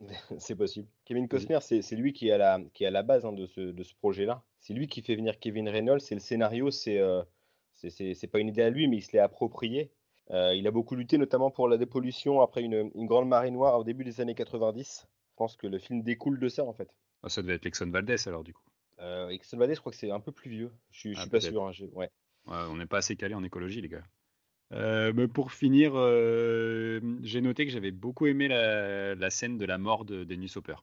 c'est 0.38 0.56
possible. 0.56 0.88
Kevin 1.04 1.28
Costner, 1.28 1.58
c'est 1.60 1.82
c'est 1.82 1.94
lui 1.96 2.12
qui 2.12 2.28
est 2.28 2.32
à 2.32 2.38
la, 2.38 2.60
qui 2.74 2.82
est 2.84 2.88
à 2.88 2.90
la 2.90 3.02
base 3.04 3.24
hein, 3.24 3.32
de 3.32 3.46
ce, 3.46 3.60
de 3.60 3.82
ce 3.84 3.94
projet-là. 3.94 4.42
C'est 4.60 4.74
lui 4.74 4.88
qui 4.88 5.02
fait 5.02 5.14
venir 5.14 5.38
Kevin 5.38 5.68
Reynolds. 5.68 6.00
Et 6.10 6.14
le 6.14 6.20
scénario, 6.20 6.70
c'est 6.72 6.98
euh, 6.98 7.22
c'est- 7.74 7.90
c'est 7.90 8.14
c'est 8.14 8.26
pas 8.26 8.40
une 8.40 8.48
idée 8.48 8.62
à 8.62 8.70
lui, 8.70 8.88
mais 8.88 8.96
il 8.96 9.02
se 9.02 9.12
l'est 9.12 9.20
approprié. 9.20 9.92
Euh, 10.32 10.54
il 10.56 10.66
a 10.66 10.72
beaucoup 10.72 10.96
lutté, 10.96 11.16
notamment 11.18 11.52
pour 11.52 11.68
la 11.68 11.78
dépollution 11.78 12.40
après 12.40 12.62
une, 12.62 12.90
une 12.96 13.06
grande 13.06 13.28
marée 13.28 13.52
noire 13.52 13.78
au 13.78 13.84
début 13.84 14.02
des 14.02 14.20
années 14.20 14.34
90. 14.34 15.06
Je 15.06 15.34
pense 15.36 15.56
que 15.56 15.68
le 15.68 15.78
film 15.78 16.02
découle 16.02 16.40
de 16.40 16.48
ça, 16.48 16.64
en 16.64 16.72
fait. 16.72 16.92
Ah, 17.22 17.28
ça 17.28 17.42
devait 17.42 17.54
être 17.54 17.64
Lexon 17.64 17.88
Valdez 17.90 18.16
alors 18.26 18.42
du 18.42 18.52
coup. 18.52 18.64
Euh, 18.98 19.28
Exxon 19.28 19.58
Valdez, 19.58 19.74
je 19.76 19.80
crois 19.80 19.92
que 19.92 19.98
c'est 19.98 20.10
un 20.10 20.18
peu 20.20 20.32
plus 20.32 20.50
vieux. 20.50 20.72
Je 20.90 20.98
suis, 20.98 21.14
je 21.14 21.18
Ah, 21.18 21.22
suis 21.22 21.30
pas 21.30 21.40
sûr. 21.40 21.64
hein, 21.64 21.70
j'ai- 21.70 21.86
ouais. 21.92 22.10
Ouais, 22.46 22.56
on 22.70 22.76
n'est 22.76 22.86
pas 22.86 22.98
assez 22.98 23.14
calé 23.14 23.34
en 23.34 23.44
écologie, 23.44 23.80
les 23.80 23.88
gars. 23.88 24.02
Euh, 24.72 25.12
mais 25.14 25.28
pour 25.28 25.52
finir, 25.52 25.92
euh, 25.94 27.00
j'ai 27.22 27.40
noté 27.40 27.66
que 27.66 27.72
j'avais 27.72 27.92
beaucoup 27.92 28.26
aimé 28.26 28.48
la, 28.48 29.14
la 29.14 29.30
scène 29.30 29.58
de 29.58 29.64
la 29.64 29.78
mort 29.78 30.04
de 30.04 30.24
Dennis 30.24 30.52
Hopper. 30.56 30.76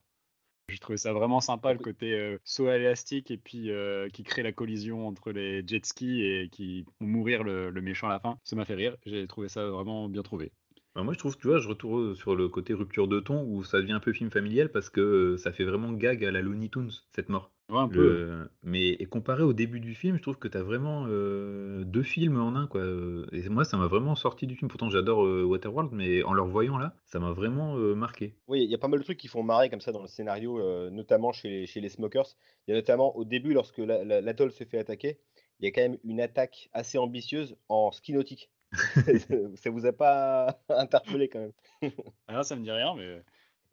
Je 0.70 0.80
trouvais 0.80 0.98
ça 0.98 1.12
vraiment 1.12 1.42
sympa, 1.42 1.74
le 1.74 1.80
côté 1.80 2.14
euh, 2.14 2.38
saut 2.46 2.70
élastique 2.70 3.32
et 3.32 3.38
puis 3.38 3.70
euh, 3.70 4.08
qui 4.10 4.24
crée 4.24 4.44
la 4.44 4.54
collision 4.54 5.08
entre 5.08 5.32
les 5.32 5.62
jet 5.68 5.86
skis 5.86 6.22
et 6.22 6.50
qui 6.50 6.86
font 6.98 7.06
mourir 7.06 7.44
le, 7.44 7.70
le 7.70 7.82
méchant 7.82 8.08
à 8.08 8.12
la 8.12 8.20
fin. 8.20 8.40
Ça 8.44 8.56
m'a 8.56 8.66
fait 8.66 8.76
rire. 8.76 8.96
J'ai 9.06 9.28
trouvé 9.28 9.50
ça 9.50 9.66
vraiment 9.68 10.08
bien 10.08 10.24
trouvé. 10.24 10.52
Moi, 10.96 11.14
je 11.14 11.18
trouve, 11.20 11.38
tu 11.38 11.48
vois, 11.48 11.60
je 11.60 11.68
retourne 11.68 12.16
sur 12.16 12.36
le 12.36 12.48
côté 12.50 12.74
rupture 12.74 13.08
de 13.08 13.20
ton 13.20 13.44
où 13.44 13.64
ça 13.64 13.82
devient 13.82 13.94
un 13.94 14.00
peu 14.00 14.14
film 14.14 14.30
familial 14.30 14.72
parce 14.72 14.90
que 14.90 15.36
ça 15.38 15.52
fait 15.52 15.64
vraiment 15.66 15.92
gag 15.92 16.24
à 16.24 16.32
la 16.32 16.42
Looney 16.42 16.70
Tunes, 16.70 16.92
cette 17.16 17.30
mort. 17.30 17.52
Ouais, 17.70 17.80
un 17.80 17.88
peu. 17.88 18.02
Le- 18.02 18.50
Mais 18.64 18.90
et 18.90 19.06
comparé 19.06 19.42
au 19.44 19.54
début 19.54 19.80
du 19.80 19.96
film, 19.96 20.18
je 20.18 20.22
trouve 20.22 20.38
que 20.38 20.48
tu 20.48 20.58
as 20.58 20.64
vraiment 20.64 21.06
euh, 21.08 21.84
deux 21.86 22.04
films 22.04 22.40
en 22.40 22.56
un. 22.56 22.68
Quoi. 22.68 22.82
Et 23.32 23.48
moi, 23.50 23.64
ça 23.66 23.78
m'a 23.78 23.88
vraiment 23.88 24.16
sorti 24.16 24.48
du 24.48 24.56
film. 24.56 24.70
Pourtant, 24.70 24.90
j'adore 24.90 25.26
euh, 25.26 25.44
Waterworld, 25.44 25.92
mais 25.94 26.24
en 26.24 26.34
le 26.34 26.42
revoyant 26.42 26.78
là, 26.78 26.94
ça 27.06 27.20
m'a 27.20 27.32
vraiment 27.32 27.78
euh, 27.78 27.96
marqué. 27.96 28.36
Oui, 28.48 28.64
il 28.64 28.70
y 28.70 28.76
a 28.76 28.78
pas 28.78 28.90
mal 28.90 29.00
de 29.00 29.04
trucs 29.04 29.18
qui 29.18 29.28
font 29.28 29.44
marrer 29.44 29.70
comme 29.70 29.82
ça 29.82 29.92
dans 29.92 30.02
le 30.02 30.08
scénario, 30.08 30.60
euh, 30.60 30.90
notamment 30.90 31.32
chez 31.32 31.50
les, 31.50 31.66
chez 31.66 31.80
les 31.80 31.90
Smokers. 31.90 32.28
Il 32.68 32.72
y 32.72 32.74
a 32.74 32.78
notamment 32.78 33.16
au 33.16 33.24
début, 33.24 33.54
lorsque 33.54 33.78
la- 33.78 34.04
la- 34.04 34.22
l'atoll 34.22 34.52
se 34.52 34.64
fait 34.66 34.78
attaquer, 34.80 35.20
il 35.60 35.66
y 35.66 35.68
a 35.68 35.72
quand 35.72 35.82
même 35.82 35.98
une 36.04 36.20
attaque 36.20 36.70
assez 36.74 36.98
ambitieuse 36.98 37.56
en 37.70 37.92
ski 37.92 38.14
nautique. 38.14 38.52
ça 39.56 39.70
vous 39.70 39.86
a 39.86 39.94
pas 39.94 40.60
interpellé 40.70 41.30
quand 41.30 41.40
même. 41.40 41.54
Ah, 42.28 42.44
ça 42.44 42.56
me 42.56 42.64
dit 42.64 42.72
rien, 42.72 42.94
mais 42.96 43.24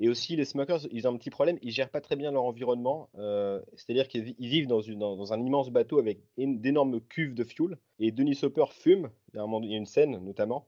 Et 0.02 0.08
aussi, 0.08 0.34
les 0.34 0.46
smokers, 0.46 0.80
ils 0.90 1.06
ont 1.06 1.14
un 1.14 1.18
petit 1.18 1.28
problème, 1.28 1.58
ils 1.60 1.70
gèrent 1.72 1.90
pas 1.90 2.00
très 2.00 2.16
bien 2.16 2.32
leur 2.32 2.44
environnement. 2.44 3.10
euh, 3.18 3.60
C'est-à-dire 3.74 4.08
qu'ils 4.08 4.24
vi- 4.24 4.36
ils 4.38 4.48
vivent 4.48 4.66
dans, 4.66 4.80
une- 4.80 4.98
dans- 4.98 5.14
dans 5.14 5.32
un 5.34 5.40
immense 5.44 5.70
bateau 5.70 5.98
avec 5.98 6.20
d'énormes 6.38 7.00
cuves 7.02 7.34
de 7.34 7.44
fuel. 7.44 7.76
Et 7.98 8.10
Denis 8.10 8.38
Hopper 8.42 8.64
fume, 8.70 9.10
il 9.32 9.36
y 9.36 9.38
a, 9.38 9.42
un 9.42 9.46
moment- 9.46 9.62
il 9.62 9.70
y 9.70 9.74
a 9.74 9.76
une 9.76 9.86
scène 9.86 10.18
notamment, 10.24 10.66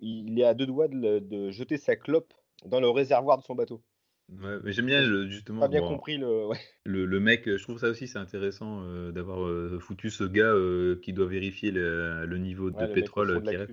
il 0.00 0.38
est 0.38 0.44
à 0.44 0.52
deux 0.52 0.66
doigts 0.66 0.86
de, 0.88 1.50
jeter 1.50 1.78
sa 1.78 1.96
clope 1.96 2.34
dans 2.66 2.78
le 2.80 2.90
réservoir 2.90 3.38
de 3.38 3.42
son 3.42 3.54
bateau. 3.54 3.82
Ouais, 4.28 4.58
mais 4.62 4.72
j'aime 4.72 4.84
bien 4.86 5.02
justement 5.28 5.60
Pas 5.60 5.68
bien 5.68 5.80
bon, 5.80 5.88
compris 5.88 6.18
le. 6.18 6.48
ouais. 6.48 6.58
le, 6.84 7.06
le 7.06 7.20
mec. 7.20 7.46
Je 7.46 7.62
trouve 7.62 7.78
ça 7.78 7.88
aussi 7.88 8.06
c'est 8.06 8.18
intéressant 8.18 8.82
euh, 8.82 9.12
d'avoir 9.12 9.46
euh, 9.46 9.78
foutu 9.80 10.10
ce 10.10 10.24
gars 10.24 10.54
qui 11.00 11.14
doit 11.14 11.26
vérifier 11.26 11.70
le, 11.70 12.26
le 12.26 12.38
niveau 12.38 12.70
de 12.70 12.76
Ouais, 12.76 12.92
pétrole 12.92 13.42
qui 13.42 13.56
reste. 13.56 13.72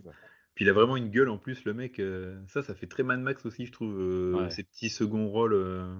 Puis 0.56 0.64
il 0.66 0.70
a 0.70 0.74
vraiment 0.74 0.96
une 0.98 1.10
gueule 1.10 1.30
en 1.30 1.38
plus, 1.38 1.64
le 1.66 1.74
mec. 1.74 2.00
euh, 2.00 2.40
ça, 2.48 2.64
ça 2.64 2.74
fait 2.74 2.88
très 2.88 3.04
Mad 3.04 3.20
Max 3.20 3.46
aussi, 3.46 3.66
je 3.66 3.72
trouve. 3.72 3.96
euh, 4.00 4.34
Ouais. 4.46 4.50
Ces 4.50 4.64
petits 4.64 4.90
seconds 4.90 5.28
rôles. 5.28 5.54
euh, 5.54 5.94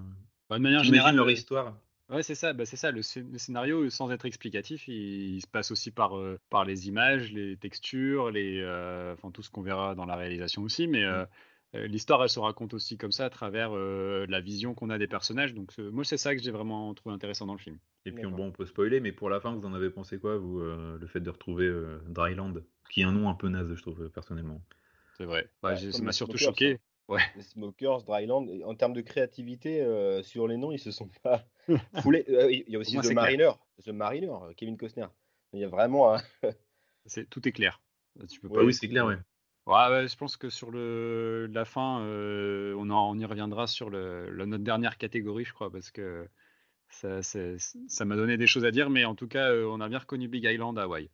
Bah, 0.50 0.58
de 0.58 0.64
manière 0.64 0.84
générale, 0.84 1.16
leur 1.16 1.28
euh, 1.28 1.32
histoire. 1.32 1.78
Ouais, 2.10 2.22
c'est 2.24 2.36
ça, 2.36 2.54
bah, 2.54 2.66
c'est 2.66 2.78
ça. 2.78 2.92
Le, 2.92 3.02
scé- 3.02 3.26
le 3.30 3.38
scénario, 3.38 3.90
sans 3.90 4.12
être 4.12 4.26
explicatif, 4.26 4.88
il, 4.88 5.36
il 5.36 5.42
se 5.42 5.48
passe 5.48 5.72
aussi 5.72 5.92
par, 5.92 6.18
euh, 6.18 6.38
par 6.50 6.64
les 6.64 6.88
images, 6.88 7.32
les 7.34 7.58
textures, 7.58 8.30
les, 8.32 8.62
euh, 8.62 9.14
enfin, 9.14 9.32
tout 9.32 9.42
ce 9.42 9.50
qu'on 9.50 9.62
verra 9.64 9.96
dans 9.96 10.06
la 10.06 10.16
réalisation 10.16 10.62
aussi. 10.62 10.88
Mais 10.88 11.04
euh, 11.04 11.22
euh, 11.24 11.26
l'histoire, 11.74 12.24
elle 12.24 12.30
se 12.30 12.40
raconte 12.40 12.74
aussi 12.74 12.98
comme 12.98 13.12
ça 13.12 13.26
à 13.26 13.30
travers 13.30 13.72
euh, 13.76 14.26
la 14.30 14.40
vision 14.42 14.74
qu'on 14.74 14.90
a 14.90 14.98
des 14.98 15.08
personnages. 15.08 15.54
Donc, 15.54 15.74
euh, 15.80 15.92
moi, 15.92 16.04
c'est 16.04 16.18
ça 16.18 16.36
que 16.36 16.42
j'ai 16.42 16.52
vraiment 16.52 16.94
trouvé 16.94 17.14
intéressant 17.14 17.46
dans 17.46 17.54
le 17.54 17.60
film. 17.60 17.78
Et 18.06 18.12
puis 18.12 18.22
D'accord. 18.22 18.38
bon, 18.38 18.46
on 18.48 18.52
peut 18.52 18.66
spoiler, 18.66 19.00
mais 19.00 19.12
pour 19.12 19.30
la 19.30 19.40
fin, 19.40 19.54
vous 19.54 19.66
en 19.66 19.74
avez 19.74 19.90
pensé 19.90 20.20
quoi, 20.20 20.38
vous, 20.38 20.60
euh, 20.60 20.98
le 21.00 21.08
fait 21.08 21.20
de 21.20 21.30
retrouver 21.30 21.66
euh, 21.66 22.00
Dryland, 22.08 22.54
qui 22.90 23.02
est 23.02 23.04
un 23.04 23.12
nom 23.12 23.30
un 23.30 23.34
peu 23.34 23.50
naze, 23.50 23.74
je 23.74 23.82
trouve 23.82 24.04
euh, 24.04 24.10
personnellement. 24.10 24.62
C'est 25.18 25.26
vrai. 25.26 25.50
Bah, 25.62 25.74
Ouais, 25.74 25.92
ça 25.92 26.02
m'a 26.02 26.12
surtout 26.12 26.38
Smokers, 26.38 26.54
choqué. 26.54 26.80
Ouais. 27.08 27.22
Les 27.36 27.42
Smokers, 27.44 28.04
Dryland, 28.04 28.48
en 28.64 28.76
termes 28.76 28.94
de 28.94 29.02
créativité, 29.02 29.82
euh, 29.82 30.24
sur 30.24 30.48
les 30.48 30.58
noms, 30.58 30.72
ils 30.72 30.80
se 30.80 30.92
sont 30.92 31.10
pas 31.24 31.46
foulés. 32.02 32.26
Euh, 32.30 32.52
Il 32.52 32.64
y 32.70 32.76
a 32.76 32.80
aussi 32.80 32.94
moi, 32.94 33.02
The 33.04 33.08
clair. 33.08 33.16
Mariner, 33.16 33.52
The 33.84 33.90
Mariner, 33.90 34.28
euh, 34.28 34.54
Kevin 34.56 34.78
Costner. 34.78 35.08
Il 35.54 35.60
y 35.60 35.64
a 35.64 35.68
vraiment 35.68 36.14
un. 36.16 36.22
C'est, 37.06 37.30
tout 37.30 37.48
est 37.48 37.52
clair. 37.52 37.82
Tu 38.30 38.40
peux 38.40 38.48
Ouais, 38.48 38.56
pas- 38.56 38.64
oui, 38.64 38.74
c'est 38.74 38.88
clair, 38.88 39.06
ouais. 39.06 39.18
Ouais, 39.66 40.08
je 40.08 40.16
pense 40.16 40.38
que 40.38 40.50
sur 40.50 40.70
le, 40.70 41.48
la 41.52 41.66
fin, 41.66 42.02
euh, 42.02 42.76
on, 42.78 42.90
en- 42.92 43.10
on 43.12 43.18
y 43.18 43.26
reviendra 43.26 43.66
sur 43.66 43.90
le, 43.90 44.30
notre 44.46 44.64
dernière 44.64 44.98
catégorie, 44.98 45.44
je 45.44 45.54
crois, 45.54 45.72
parce 45.72 45.90
que 45.90 46.28
ça, 46.90 48.06
m'a 48.06 48.16
donné 48.16 48.38
des 48.38 48.48
choses 48.48 48.64
à 48.66 48.72
dire, 48.72 48.90
mais 48.92 49.06
en 49.06 49.16
tout 49.16 49.28
cas, 49.28 49.52
euh, 49.52 49.66
on 49.66 49.82
a 49.82 49.90
bien 49.90 50.00
reconnu 50.00 50.28
Big 50.28 50.44
Island 50.44 50.78
à 50.78 50.84
Hawaï. 50.84 51.10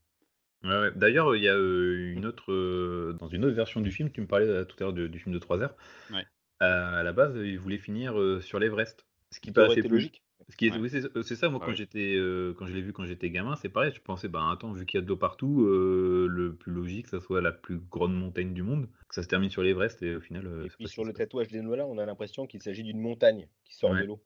Ouais, 0.63 0.69
ouais. 0.69 0.91
D'ailleurs, 0.95 1.35
il 1.35 1.43
y 1.43 1.47
a 1.47 1.55
euh, 1.55 2.13
une 2.13 2.25
autre, 2.25 3.13
dans 3.13 3.27
une 3.29 3.45
autre 3.45 3.55
version 3.55 3.79
du 3.79 3.91
film, 3.91 4.11
tu 4.11 4.21
me 4.21 4.27
parlais 4.27 4.65
tout 4.65 4.75
à 4.79 4.83
l'heure 4.83 4.93
du, 4.93 5.07
du 5.09 5.19
film 5.19 5.33
de 5.33 5.39
3 5.39 5.61
heures. 5.61 5.75
À 6.59 7.01
la 7.03 7.13
base, 7.13 7.35
il 7.37 7.57
voulait 7.57 7.79
finir 7.79 8.13
sur 8.41 8.59
l'Everest. 8.59 9.05
Ce 9.31 9.39
qui 9.39 9.51
paraissait 9.51 9.81
plus- 9.81 9.89
logique. 9.91 10.21
Ce 10.49 10.55
qui 10.57 10.67
est, 10.67 10.71
Ouais. 10.71 10.79
oui, 10.79 10.89
c'est 10.89 11.01
c'est 11.23 11.35
ça, 11.35 11.49
moi, 11.49 11.59
Ah 11.61 11.65
quand 11.65 11.71
oui. 11.71 11.77
j'étais, 11.77 12.15
euh, 12.15 12.53
quand 12.53 12.65
je 12.65 12.73
l'ai 12.73 12.81
vu 12.81 12.93
quand 12.93 13.05
j'étais 13.05 13.29
gamin, 13.29 13.55
c'est 13.55 13.69
pareil. 13.69 13.91
Je 13.95 14.01
pensais, 14.01 14.27
bah 14.27 14.49
attends, 14.51 14.73
vu 14.73 14.85
qu'il 14.85 14.97
y 14.99 15.01
a 15.01 15.03
de 15.03 15.07
l'eau 15.07 15.17
partout, 15.17 15.63
euh, 15.65 16.27
le 16.29 16.55
plus 16.55 16.71
logique, 16.71 17.05
que 17.05 17.11
ça 17.11 17.19
soit 17.19 17.41
la 17.41 17.51
plus 17.51 17.77
grande 17.79 18.13
montagne 18.15 18.53
du 18.53 18.63
monde, 18.63 18.89
que 19.07 19.15
ça 19.15 19.23
se 19.23 19.27
termine 19.27 19.49
sur 19.49 19.61
l'Everest, 19.63 20.01
et 20.03 20.15
au 20.15 20.21
final. 20.21 20.45
euh, 20.47 20.65
Et 20.65 20.69
puis 20.69 20.87
sur 20.87 21.03
le 21.05 21.13
tatouage 21.13 21.49
d'Enola, 21.49 21.85
on 21.87 21.97
a 21.97 22.05
l'impression 22.05 22.47
qu'il 22.47 22.61
s'agit 22.61 22.83
d'une 22.83 22.99
montagne 22.99 23.47
qui 23.63 23.75
sort 23.75 23.91
Ouais. 23.91 24.01
de 24.01 24.07
l'eau. 24.07 24.21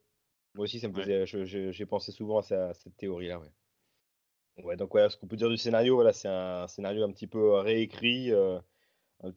Moi 0.55 0.63
aussi, 0.63 0.79
ça 0.79 0.87
me 0.87 0.93
Ouais. 0.95 1.25
faisait. 1.25 1.71
J'ai 1.73 1.85
pensé 1.85 2.11
souvent 2.11 2.39
à, 2.39 2.41
ça- 2.43 2.69
à 2.69 2.73
cette 2.73 2.95
théorie-là. 2.97 3.39
Ouais. 3.39 4.63
Ouais, 4.63 4.77
donc 4.77 4.91
voilà, 4.91 5.09
ce 5.09 5.17
qu'on 5.17 5.27
peut 5.27 5.35
dire 5.35 5.49
du 5.49 5.57
scénario, 5.57 5.95
voilà, 5.95 6.13
c'est 6.13 6.29
un 6.29 6.67
scénario 6.67 7.03
un 7.03 7.11
petit 7.11 7.27
peu 7.27 7.55
réécrit 7.55 8.31
euh, 8.31 8.57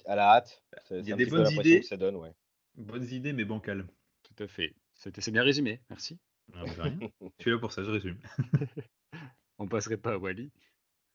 à 0.07 0.15
la 0.15 0.29
hâte. 0.37 0.63
C'est- 0.85 1.01
Il 1.01 1.09
y 1.09 1.13
a 1.13 1.17
des 1.17 1.27
bonnes 1.27 1.51
idées. 1.51 1.81
que 1.81 1.87
ça 1.87 1.97
donne, 1.97 2.15
ouais. 2.17 2.33
Bonnes 2.77 3.07
idées, 3.11 3.33
mais 3.33 3.45
bancales. 3.45 3.87
Tout 4.23 4.45
à 4.45 4.47
fait. 4.47 4.75
C'était, 4.95 5.21
c'est 5.21 5.33
bien 5.33 5.43
résumé, 5.43 5.81
merci. 5.91 6.19
Ah, 6.55 6.65
bah, 6.77 6.85
rien. 6.85 6.99
je 7.21 7.43
suis 7.43 7.51
là 7.51 7.59
pour 7.59 7.73
ça, 7.73 7.83
je 7.83 7.91
résume. 7.91 8.19
On 9.59 9.67
passerait 9.67 9.97
pas 9.97 10.13
à 10.13 10.19
Wally. 10.19 10.51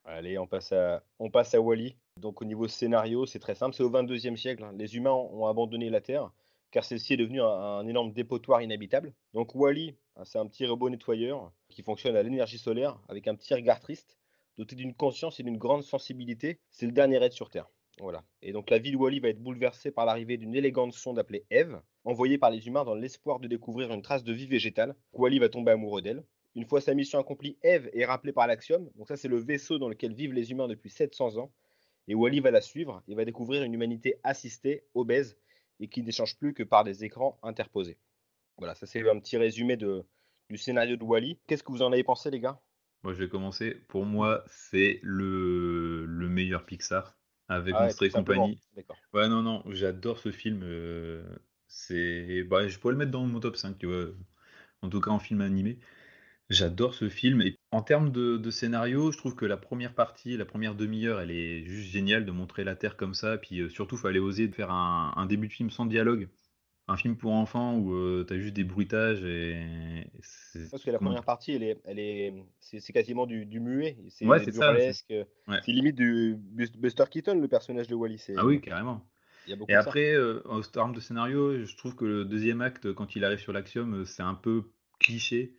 Allez, 0.05 0.37
on 0.37 0.47
passe 0.47 0.73
à, 0.73 1.01
on 1.17 1.29
passe 1.29 1.53
à 1.53 1.61
Wally. 1.61 1.95
Donc 2.19 2.41
au 2.41 2.45
niveau 2.45 2.67
scénario, 2.67 3.25
c'est 3.25 3.39
très 3.39 3.55
simple. 3.55 3.73
C'est 3.73 3.83
au 3.83 3.89
22e 3.89 4.35
siècle. 4.35 4.65
Les 4.75 4.97
humains 4.97 5.13
ont 5.13 5.47
abandonné 5.47 5.89
la 5.89 6.01
Terre 6.01 6.29
car 6.73 6.83
celle-ci 6.83 7.13
est 7.13 7.17
devenue 7.17 7.41
un, 7.41 7.45
un 7.45 7.87
énorme 7.87 8.11
dépotoir 8.11 8.61
inhabitable. 8.61 9.13
Donc 9.33 9.53
Wally, 9.53 9.95
hein, 10.15 10.25
c'est 10.25 10.39
un 10.39 10.47
petit 10.47 10.65
robot 10.65 10.89
nettoyeur 10.89 11.51
qui 11.69 11.83
fonctionne 11.83 12.15
à 12.15 12.23
l'énergie 12.23 12.57
solaire 12.57 12.99
avec 13.07 13.27
un 13.27 13.35
petit 13.35 13.53
regard 13.53 13.79
triste, 13.79 14.17
doté 14.57 14.75
d'une 14.75 14.95
conscience 14.95 15.39
et 15.39 15.43
d'une 15.43 15.57
grande 15.57 15.83
sensibilité. 15.83 16.59
C'est 16.71 16.87
le 16.87 16.91
dernier 16.91 17.23
être 17.23 17.33
sur 17.33 17.51
Terre. 17.51 17.69
Voilà. 17.99 18.23
Et 18.41 18.51
donc 18.51 18.69
la 18.69 18.79
vie 18.79 18.91
de 18.91 18.97
Wally 18.97 19.19
va 19.19 19.29
être 19.29 19.41
bouleversée 19.41 19.91
par 19.91 20.05
l'arrivée 20.05 20.37
d'une 20.37 20.55
élégante 20.55 20.93
sonde 20.93 21.19
appelée 21.19 21.45
Eve, 21.51 21.79
envoyée 22.03 22.37
par 22.37 22.49
les 22.49 22.67
humains 22.67 22.83
dans 22.83 22.95
l'espoir 22.95 23.39
de 23.39 23.47
découvrir 23.47 23.91
une 23.93 24.01
trace 24.01 24.23
de 24.23 24.33
vie 24.33 24.47
végétale. 24.47 24.95
Wally 25.13 25.39
va 25.39 25.49
tomber 25.49 25.71
amoureux 25.71 26.01
d'elle. 26.01 26.23
Une 26.55 26.65
fois 26.65 26.81
sa 26.81 26.93
mission 26.93 27.19
accomplie, 27.19 27.57
Eve 27.63 27.89
est 27.93 28.05
rappelée 28.05 28.33
par 28.33 28.47
l'Axiom. 28.47 28.89
Donc 28.95 29.07
ça, 29.07 29.15
c'est 29.15 29.27
le 29.27 29.37
vaisseau 29.37 29.77
dans 29.77 29.89
lequel 29.89 30.13
vivent 30.13 30.33
les 30.33 30.51
humains 30.51 30.67
depuis 30.67 30.89
700 30.89 31.37
ans. 31.37 31.51
Et 32.07 32.15
Wally 32.15 32.41
va 32.41 32.51
la 32.51 32.61
suivre 32.61 33.01
et 33.07 33.15
va 33.15 33.25
découvrir 33.25 33.63
une 33.63 33.73
humanité 33.73 34.15
assistée, 34.23 34.83
obèse, 34.93 35.37
et 35.79 35.87
qui 35.87 36.03
n'échange 36.03 36.37
plus 36.37 36.53
que 36.53 36.63
par 36.63 36.83
des 36.83 37.03
écrans 37.03 37.39
interposés. 37.41 37.97
Voilà, 38.57 38.75
ça 38.75 38.85
c'est 38.85 39.07
un 39.09 39.19
petit 39.19 39.37
résumé 39.37 39.77
du 39.77 40.57
scénario 40.57 40.95
de 40.95 41.03
Wally. 41.03 41.39
Qu'est-ce 41.47 41.63
que 41.63 41.71
vous 41.71 41.81
en 41.81 41.91
avez 41.91 42.03
pensé, 42.03 42.29
les 42.29 42.39
gars? 42.39 42.61
Moi, 43.03 43.13
je 43.13 43.23
vais 43.23 43.29
commencer. 43.29 43.75
Pour 43.87 44.05
moi, 44.05 44.43
c'est 44.47 44.99
le 45.01 46.05
meilleur 46.07 46.65
Pixar 46.65 47.17
avec 47.47 47.79
Ah 47.79 47.87
ouais, 47.87 47.93
Monstres 47.93 48.03
et 48.03 48.11
compagnie. 48.11 48.59
Ouais, 49.13 49.29
non, 49.29 49.43
non, 49.43 49.63
j'adore 49.69 50.19
ce 50.19 50.31
film. 50.31 50.61
euh, 50.63 51.23
c'est, 51.67 52.43
bah, 52.43 52.67
je 52.67 52.79
pourrais 52.79 52.93
le 52.93 52.97
mettre 52.99 53.11
dans 53.11 53.25
mon 53.25 53.39
top 53.39 53.55
5, 53.57 53.77
tu 53.77 53.85
vois. 53.87 54.07
En 54.81 54.89
tout 54.89 55.01
cas, 55.01 55.11
en 55.11 55.19
film 55.19 55.41
animé. 55.41 55.79
J'adore 56.49 56.95
ce 56.95 57.09
film. 57.09 57.41
Et 57.41 57.59
en 57.71 57.81
termes 57.83 58.11
de, 58.11 58.37
de 58.37 58.51
scénario, 58.51 59.11
je 59.11 59.17
trouve 59.19 59.35
que 59.35 59.45
la 59.45 59.57
première 59.57 59.95
partie, 59.95 60.37
la 60.37 60.45
première 60.45 60.75
demi-heure, 60.75 61.21
elle 61.21 61.31
est 61.31 61.65
juste 61.65 61.89
géniale 61.91 62.25
de 62.25 62.31
montrer 62.31 62.63
la 62.65 62.75
Terre 62.77 62.97
comme 62.97 63.15
ça. 63.15 63.37
Puis 63.39 63.61
euh, 63.61 63.69
surtout, 63.69 63.95
il 63.97 64.01
fallait 64.01 64.19
oser 64.19 64.47
de 64.49 64.55
faire 64.55 64.71
un, 64.71 65.13
un 65.17 65.25
début 65.27 65.47
de 65.49 65.53
film 65.53 65.69
sans 65.71 65.85
dialogue. 65.87 66.29
Un 66.89 66.97
film 66.97 67.15
pour 67.15 67.31
enfants 67.31 67.77
où 67.77 67.93
euh, 67.93 68.25
t'as 68.27 68.37
juste 68.37 68.53
des 68.53 68.65
bruitages 68.65 69.23
et. 69.23 70.05
c'est- 70.21 70.69
Parce 70.69 70.83
que 70.83 70.91
la 70.91 70.99
première 70.99 71.23
partie, 71.23 71.53
elle 71.53 71.63
est, 71.63 71.79
elle 71.85 71.99
est, 71.99 72.33
c'est, 72.59 72.81
c'est 72.81 72.91
quasiment 72.91 73.25
du, 73.25 73.45
du 73.45 73.61
muet. 73.61 73.97
C'est 74.09 74.25
Ouais, 74.25 74.39
c'est 74.43 74.51
ça, 74.51 74.73
burlesque. 74.73 75.13
Ouais. 75.47 75.59
C'est 75.63 75.71
limite 75.71 75.95
du 75.95 76.35
Bus- 76.37 76.73
Buster 76.73 77.05
Keaton, 77.09 77.39
le 77.39 77.47
personnage 77.47 77.87
de 77.87 77.95
Wally. 77.95 78.17
C'est, 78.17 78.33
Ah 78.37 78.45
oui, 78.45 78.59
carrément. 78.59 79.07
Il 79.47 79.51
y 79.51 79.53
a 79.53 79.65
Et 79.69 79.75
après, 79.75 80.13
euh, 80.13 80.41
en 80.45 80.61
termes 80.61 80.93
de 80.93 80.99
scénario, 80.99 81.63
je 81.65 81.75
trouve 81.77 81.95
que 81.95 82.05
le 82.05 82.25
deuxième 82.25 82.61
acte, 82.61 82.93
quand 82.93 83.15
il 83.15 83.23
arrive 83.23 83.39
sur 83.39 83.53
l'Axiom, 83.53 83.93
euh, 83.93 84.05
c'est 84.05 84.23
un 84.23 84.35
peu 84.35 84.63
cliché. 84.99 85.53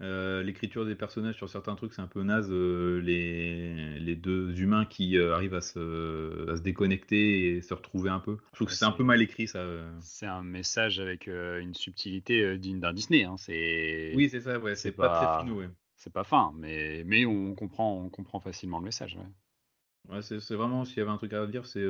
Euh, 0.00 0.44
l'écriture 0.44 0.86
des 0.86 0.94
personnages 0.94 1.34
sur 1.34 1.48
certains 1.48 1.74
trucs, 1.74 1.92
c'est 1.92 2.02
un 2.02 2.06
peu 2.06 2.22
naze. 2.22 2.48
Euh, 2.52 3.00
les, 3.00 3.98
les, 3.98 4.14
deux 4.14 4.60
humains 4.60 4.84
qui 4.84 5.18
euh, 5.18 5.34
arrivent 5.34 5.54
à 5.54 5.60
se, 5.60 6.50
à 6.50 6.56
se, 6.56 6.62
déconnecter 6.62 7.56
et 7.56 7.62
se 7.62 7.74
retrouver 7.74 8.08
un 8.08 8.20
peu. 8.20 8.36
Je 8.52 8.56
trouve 8.56 8.68
que 8.68 8.74
c'est 8.74 8.84
un 8.84 8.92
peu 8.92 9.02
mal 9.02 9.20
écrit, 9.22 9.48
ça. 9.48 9.64
C'est 10.00 10.26
un 10.26 10.42
message 10.42 11.00
avec 11.00 11.26
une 11.26 11.74
subtilité 11.74 12.56
digne 12.58 12.78
d'un 12.78 12.92
Disney. 12.92 13.24
Hein. 13.24 13.34
Oui, 13.48 14.28
c'est 14.30 14.40
ça, 14.40 14.58
ouais. 14.58 14.76
C'est 14.76 14.92
pas, 14.92 15.08
pas, 15.08 15.26
très 15.26 15.44
finot, 15.44 15.60
ouais. 15.60 15.68
C'est 15.96 16.12
pas 16.12 16.22
fin, 16.22 16.52
mais, 16.56 17.02
mais 17.04 17.26
on, 17.26 17.56
comprend, 17.56 18.00
on 18.00 18.08
comprend 18.08 18.38
facilement 18.38 18.78
le 18.78 18.84
message. 18.84 19.16
Ouais. 19.16 20.14
ouais 20.14 20.22
c'est 20.22 20.54
vraiment, 20.54 20.84
s'il 20.84 20.98
y 20.98 21.00
avait 21.00 21.10
un 21.10 21.16
truc 21.16 21.32
à 21.32 21.44
dire, 21.48 21.66
c'est 21.66 21.84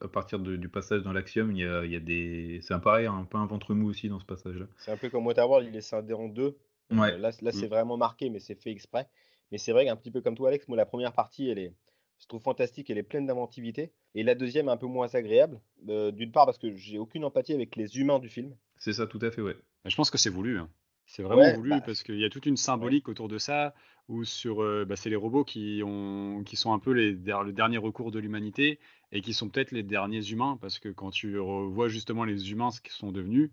à 0.00 0.06
partir 0.06 0.38
du 0.38 0.68
passage 0.68 1.02
dans 1.02 1.12
l'axiome, 1.12 1.50
il 1.50 1.62
y 1.62 1.66
a, 1.66 1.84
y 1.84 1.96
a, 1.96 2.00
des. 2.00 2.60
C'est 2.62 2.74
un 2.74 2.78
pareil, 2.78 3.06
un 3.06 3.24
peu 3.24 3.38
un 3.38 3.46
ventre 3.46 3.74
mou 3.74 3.88
aussi 3.88 4.08
dans 4.08 4.20
ce 4.20 4.24
passage-là. 4.24 4.66
C'est 4.76 4.92
un 4.92 4.96
peu 4.96 5.10
comme 5.10 5.26
Waterworld, 5.26 5.66
il 5.68 5.74
est 5.74 5.80
scindé 5.80 6.14
en 6.14 6.28
deux. 6.28 6.56
Ouais. 6.90 7.18
là, 7.18 7.30
là 7.40 7.52
c'est 7.52 7.66
mmh. 7.66 7.68
vraiment 7.68 7.96
marqué, 7.96 8.30
mais 8.30 8.38
c'est 8.38 8.54
fait 8.54 8.70
exprès. 8.70 9.08
Mais 9.52 9.58
c'est 9.58 9.72
vrai 9.72 9.84
qu'un 9.84 9.96
petit 9.96 10.10
peu 10.10 10.20
comme 10.20 10.36
toi, 10.36 10.48
Alex, 10.48 10.66
moi, 10.68 10.76
la 10.76 10.86
première 10.86 11.12
partie, 11.12 11.48
elle 11.48 11.58
est, 11.58 11.72
je 12.18 12.26
trouve 12.26 12.42
fantastique, 12.42 12.90
elle 12.90 12.98
est 12.98 13.02
pleine 13.02 13.26
d'inventivité. 13.26 13.92
Et 14.14 14.22
la 14.22 14.34
deuxième, 14.34 14.68
un 14.68 14.76
peu 14.76 14.86
moins 14.86 15.14
agréable. 15.14 15.60
Euh, 15.88 16.10
d'une 16.10 16.32
part, 16.32 16.46
parce 16.46 16.58
que 16.58 16.74
j'ai 16.74 16.98
aucune 16.98 17.24
empathie 17.24 17.52
avec 17.52 17.76
les 17.76 17.98
humains 17.98 18.18
du 18.18 18.28
film. 18.28 18.54
C'est 18.76 18.92
ça, 18.92 19.06
tout 19.06 19.20
à 19.22 19.30
fait, 19.30 19.42
ouais. 19.42 19.56
Je 19.84 19.94
pense 19.94 20.10
que 20.10 20.18
c'est 20.18 20.30
voulu. 20.30 20.58
Hein. 20.58 20.68
C'est 21.06 21.22
vraiment 21.22 21.54
voulu 21.54 21.70
bah, 21.70 21.80
parce 21.80 22.02
qu'il 22.02 22.18
y 22.18 22.24
a 22.24 22.30
toute 22.30 22.46
une 22.46 22.56
symbolique 22.56 23.08
autour 23.08 23.28
de 23.28 23.38
ça, 23.38 23.74
où 24.08 24.24
sur, 24.24 24.62
euh, 24.62 24.84
bah, 24.84 24.96
c'est 24.96 25.10
les 25.10 25.16
robots 25.16 25.44
qui, 25.44 25.82
ont, 25.84 26.42
qui 26.44 26.56
sont 26.56 26.72
un 26.72 26.80
peu 26.80 26.90
les, 26.90 27.12
le 27.12 27.52
dernier 27.52 27.78
recours 27.78 28.10
de 28.10 28.18
l'humanité 28.18 28.80
et 29.12 29.20
qui 29.20 29.32
sont 29.32 29.48
peut-être 29.48 29.70
les 29.70 29.84
derniers 29.84 30.30
humains, 30.30 30.58
parce 30.60 30.80
que 30.80 30.88
quand 30.88 31.10
tu 31.10 31.36
vois 31.36 31.86
justement 31.86 32.24
les 32.24 32.50
humains 32.50 32.72
ce 32.72 32.80
qu'ils 32.80 32.92
sont 32.92 33.12
devenus, 33.12 33.50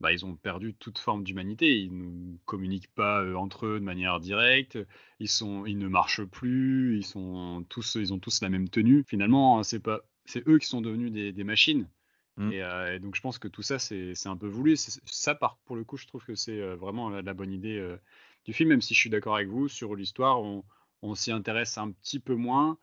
bah, 0.00 0.12
ils 0.12 0.26
ont 0.26 0.36
perdu 0.36 0.74
toute 0.74 0.98
forme 0.98 1.24
d'humanité. 1.24 1.78
Ils 1.78 1.96
ne 1.96 2.36
communiquent 2.44 2.92
pas 2.94 3.22
euh, 3.22 3.34
entre 3.34 3.66
eux 3.66 3.80
de 3.80 3.84
manière 3.84 4.20
directe. 4.20 4.78
Ils, 5.20 5.28
sont, 5.28 5.64
ils 5.64 5.78
ne 5.78 5.88
marchent 5.88 6.24
plus. 6.24 6.98
Ils, 6.98 7.04
sont 7.04 7.64
tous, 7.68 7.94
ils 7.94 8.12
ont 8.12 8.18
tous 8.18 8.42
la 8.42 8.50
même 8.50 8.68
tenue. 8.68 9.04
Finalement, 9.08 9.62
c'est 9.62 9.80
pas, 9.80 10.00
c'est 10.26 10.46
eux 10.48 10.58
qui 10.58 10.66
sont 10.66 10.82
devenus 10.82 11.12
des, 11.12 11.44
machines. 11.44 11.88
Mmh. 12.36 12.50
Euh, 12.52 12.94
et, 12.94 12.98
donc, 12.98 13.16
je 13.16 13.22
pense 13.22 13.38
que 13.38 13.48
tout 13.48 13.62
ça, 13.62 13.78
c'est, 13.78 14.26
un 14.26 14.36
peu 14.36 14.48
voulu. 14.48 14.76
Ça, 14.76 15.34
par, 15.34 15.58
pour 15.64 15.76
le 15.76 15.84
coup, 15.84 15.96
je 15.96 16.06
trouve 16.06 16.24
que 16.24 16.34
c'est 16.34 16.60
vraiment 16.74 17.08
la, 17.08 17.34
bonne 17.34 17.52
idée 17.52 17.96
du 18.44 18.52
film, 18.52 18.68
même 18.68 18.82
si 18.82 18.92
je 18.92 19.00
suis 19.00 19.10
d'accord 19.10 19.36
avec 19.36 19.48
vous 19.48 19.68
sur 19.68 19.94
l'histoire. 19.94 20.42
On, 20.42 20.62
on 21.00 21.14
s'y 21.14 21.32
intéresse 21.32 21.78
un 21.78 21.90
petit 21.90 22.20
peu 22.20 22.34
moins. 22.34 22.76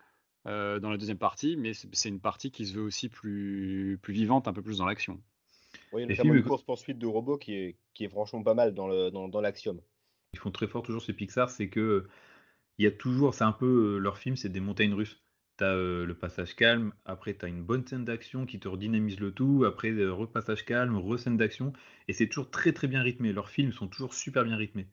dans 0.45 0.89
la 0.89 0.97
deuxième 0.97 1.19
partie, 1.19 1.57
mais 1.57 1.73
c'est 1.73 2.09
une 2.09 2.19
partie 2.19 2.49
qui 2.49 2.65
se 2.65 2.73
veut 2.73 2.81
aussi 2.83 3.07
plus, 3.07 3.99
plus 4.01 4.13
vivante, 4.15 4.47
un 4.47 4.53
peu 4.53 4.63
plus 4.63 4.79
dans 4.79 4.85
l'action. 4.87 5.21
Oui, 5.93 6.05
notamment 6.05 6.33
une 6.33 6.43
course-poursuite 6.43 6.97
de 6.97 7.05
robots 7.05 7.37
qui 7.37 7.53
est, 7.53 7.77
qui 7.93 8.05
est 8.05 8.09
franchement 8.09 8.41
pas 8.43 8.53
mal 8.53 8.73
dans 8.73 8.87
l'axiome. 8.87 9.77
Dans, 9.77 9.79
dans 9.79 9.83
Ils 10.33 10.39
font 10.39 10.51
très 10.51 10.67
fort 10.67 10.83
toujours 10.83 11.01
chez 11.01 11.13
Pixar, 11.13 11.49
c'est 11.49 11.69
que 11.69 12.07
il 12.79 12.85
y 12.85 12.87
a 12.87 12.91
toujours, 12.91 13.33
c'est 13.35 13.43
un 13.43 13.51
peu 13.51 13.95
euh, 13.95 13.97
leur 13.99 14.17
film, 14.17 14.35
c'est 14.35 14.49
des 14.49 14.59
montagnes 14.59 14.93
russes. 14.93 15.21
T'as 15.57 15.67
as 15.67 15.75
euh, 15.75 16.05
le 16.05 16.15
passage 16.15 16.55
calme, 16.55 16.91
après 17.05 17.35
tu 17.37 17.45
as 17.45 17.47
une 17.47 17.61
bonne 17.61 17.85
scène 17.85 18.03
d'action 18.03 18.47
qui 18.47 18.59
te 18.59 18.67
redynamise 18.67 19.19
le 19.19 19.31
tout, 19.31 19.65
après 19.67 19.91
euh, 19.91 20.11
repassage 20.11 20.65
calme, 20.65 20.97
re-scène 20.97 21.37
d'action, 21.37 21.73
et 22.07 22.13
c'est 22.13 22.27
toujours 22.27 22.49
très 22.49 22.73
très 22.73 22.87
bien 22.87 23.03
rythmé. 23.03 23.31
Leurs 23.31 23.49
films 23.49 23.71
sont 23.71 23.87
toujours 23.87 24.15
super 24.15 24.43
bien 24.43 24.57
rythmés. 24.57 24.87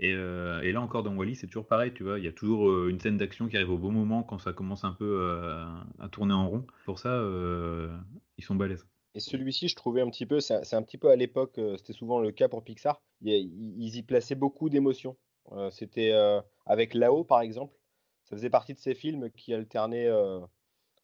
Et, 0.00 0.10
et 0.10 0.72
là 0.72 0.80
encore 0.80 1.04
dans 1.04 1.14
Wally, 1.14 1.36
c'est 1.36 1.46
toujours 1.46 1.68
pareil, 1.68 1.92
tu 1.94 2.02
vois, 2.02 2.18
il 2.18 2.24
y 2.24 2.28
a 2.28 2.32
toujours 2.32 2.88
une 2.88 2.98
scène 2.98 3.16
d'action 3.16 3.46
qui 3.46 3.56
arrive 3.56 3.70
au 3.70 3.78
bon 3.78 3.92
moment 3.92 4.24
quand 4.24 4.40
ça 4.40 4.52
commence 4.52 4.82
un 4.82 4.90
peu 4.90 5.24
à 6.00 6.08
tourner 6.08 6.34
en 6.34 6.48
rond. 6.48 6.66
Pour 6.84 6.98
ça, 6.98 7.24
ils 8.36 8.44
sont 8.44 8.56
balèzes. 8.56 8.88
Et 9.14 9.20
celui-ci, 9.20 9.68
je 9.68 9.76
trouvais 9.76 10.00
un 10.00 10.10
petit 10.10 10.26
peu, 10.26 10.40
c'est 10.40 10.74
un, 10.74 10.82
petit 10.82 10.98
peu 10.98 11.08
à 11.08 11.16
l'époque, 11.16 11.58
euh, 11.58 11.76
c'était 11.76 11.92
souvent 11.92 12.18
le 12.18 12.32
cas 12.32 12.48
pour 12.48 12.64
Pixar, 12.64 13.00
ils, 13.20 13.96
y 13.96 14.02
plaçaient 14.02 14.34
beaucoup 14.34 14.68
d'émotions. 14.68 15.16
Euh, 15.52 15.70
c'était 15.70 16.10
euh, 16.12 16.40
avec 16.66 16.94
Lao, 16.94 17.22
par 17.22 17.40
exemple, 17.40 17.76
ça 18.24 18.34
faisait 18.36 18.50
partie 18.50 18.74
de 18.74 18.78
ces 18.78 18.94
films 18.94 19.30
qui 19.30 19.54
alternaient 19.54 20.10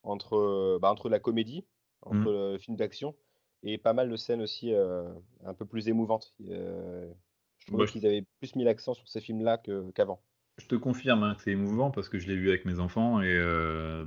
entre, 0.02 0.78
bah, 0.80 0.90
entre 0.90 1.08
la 1.08 1.20
comédie, 1.20 1.64
entre 2.02 2.18
mmh. 2.18 2.52
le 2.52 2.58
film 2.58 2.76
d'action, 2.76 3.14
et 3.62 3.78
pas 3.78 3.92
mal 3.92 4.10
de 4.10 4.16
scènes 4.16 4.42
aussi 4.42 4.72
un 4.74 5.54
peu 5.54 5.66
plus 5.66 5.88
émouvantes. 5.88 6.34
je 6.40 7.66
trouvais 7.66 7.86
qu'ils 7.86 8.06
avaient 8.06 8.24
plus 8.40 8.56
mis 8.56 8.64
l'accent 8.64 8.94
sur 8.94 9.06
ces 9.06 9.20
films-là 9.20 9.58
qu'avant. 9.94 10.20
je 10.56 10.66
te 10.66 10.74
confirme 10.74 11.22
hein, 11.22 11.34
que 11.36 11.42
c'est 11.42 11.52
émouvant 11.52 11.90
parce 11.92 12.08
que 12.08 12.18
je 12.18 12.26
l'ai 12.26 12.36
vu 12.36 12.48
avec 12.48 12.64
mes 12.64 12.80
enfants 12.80 13.20
et 13.20 13.38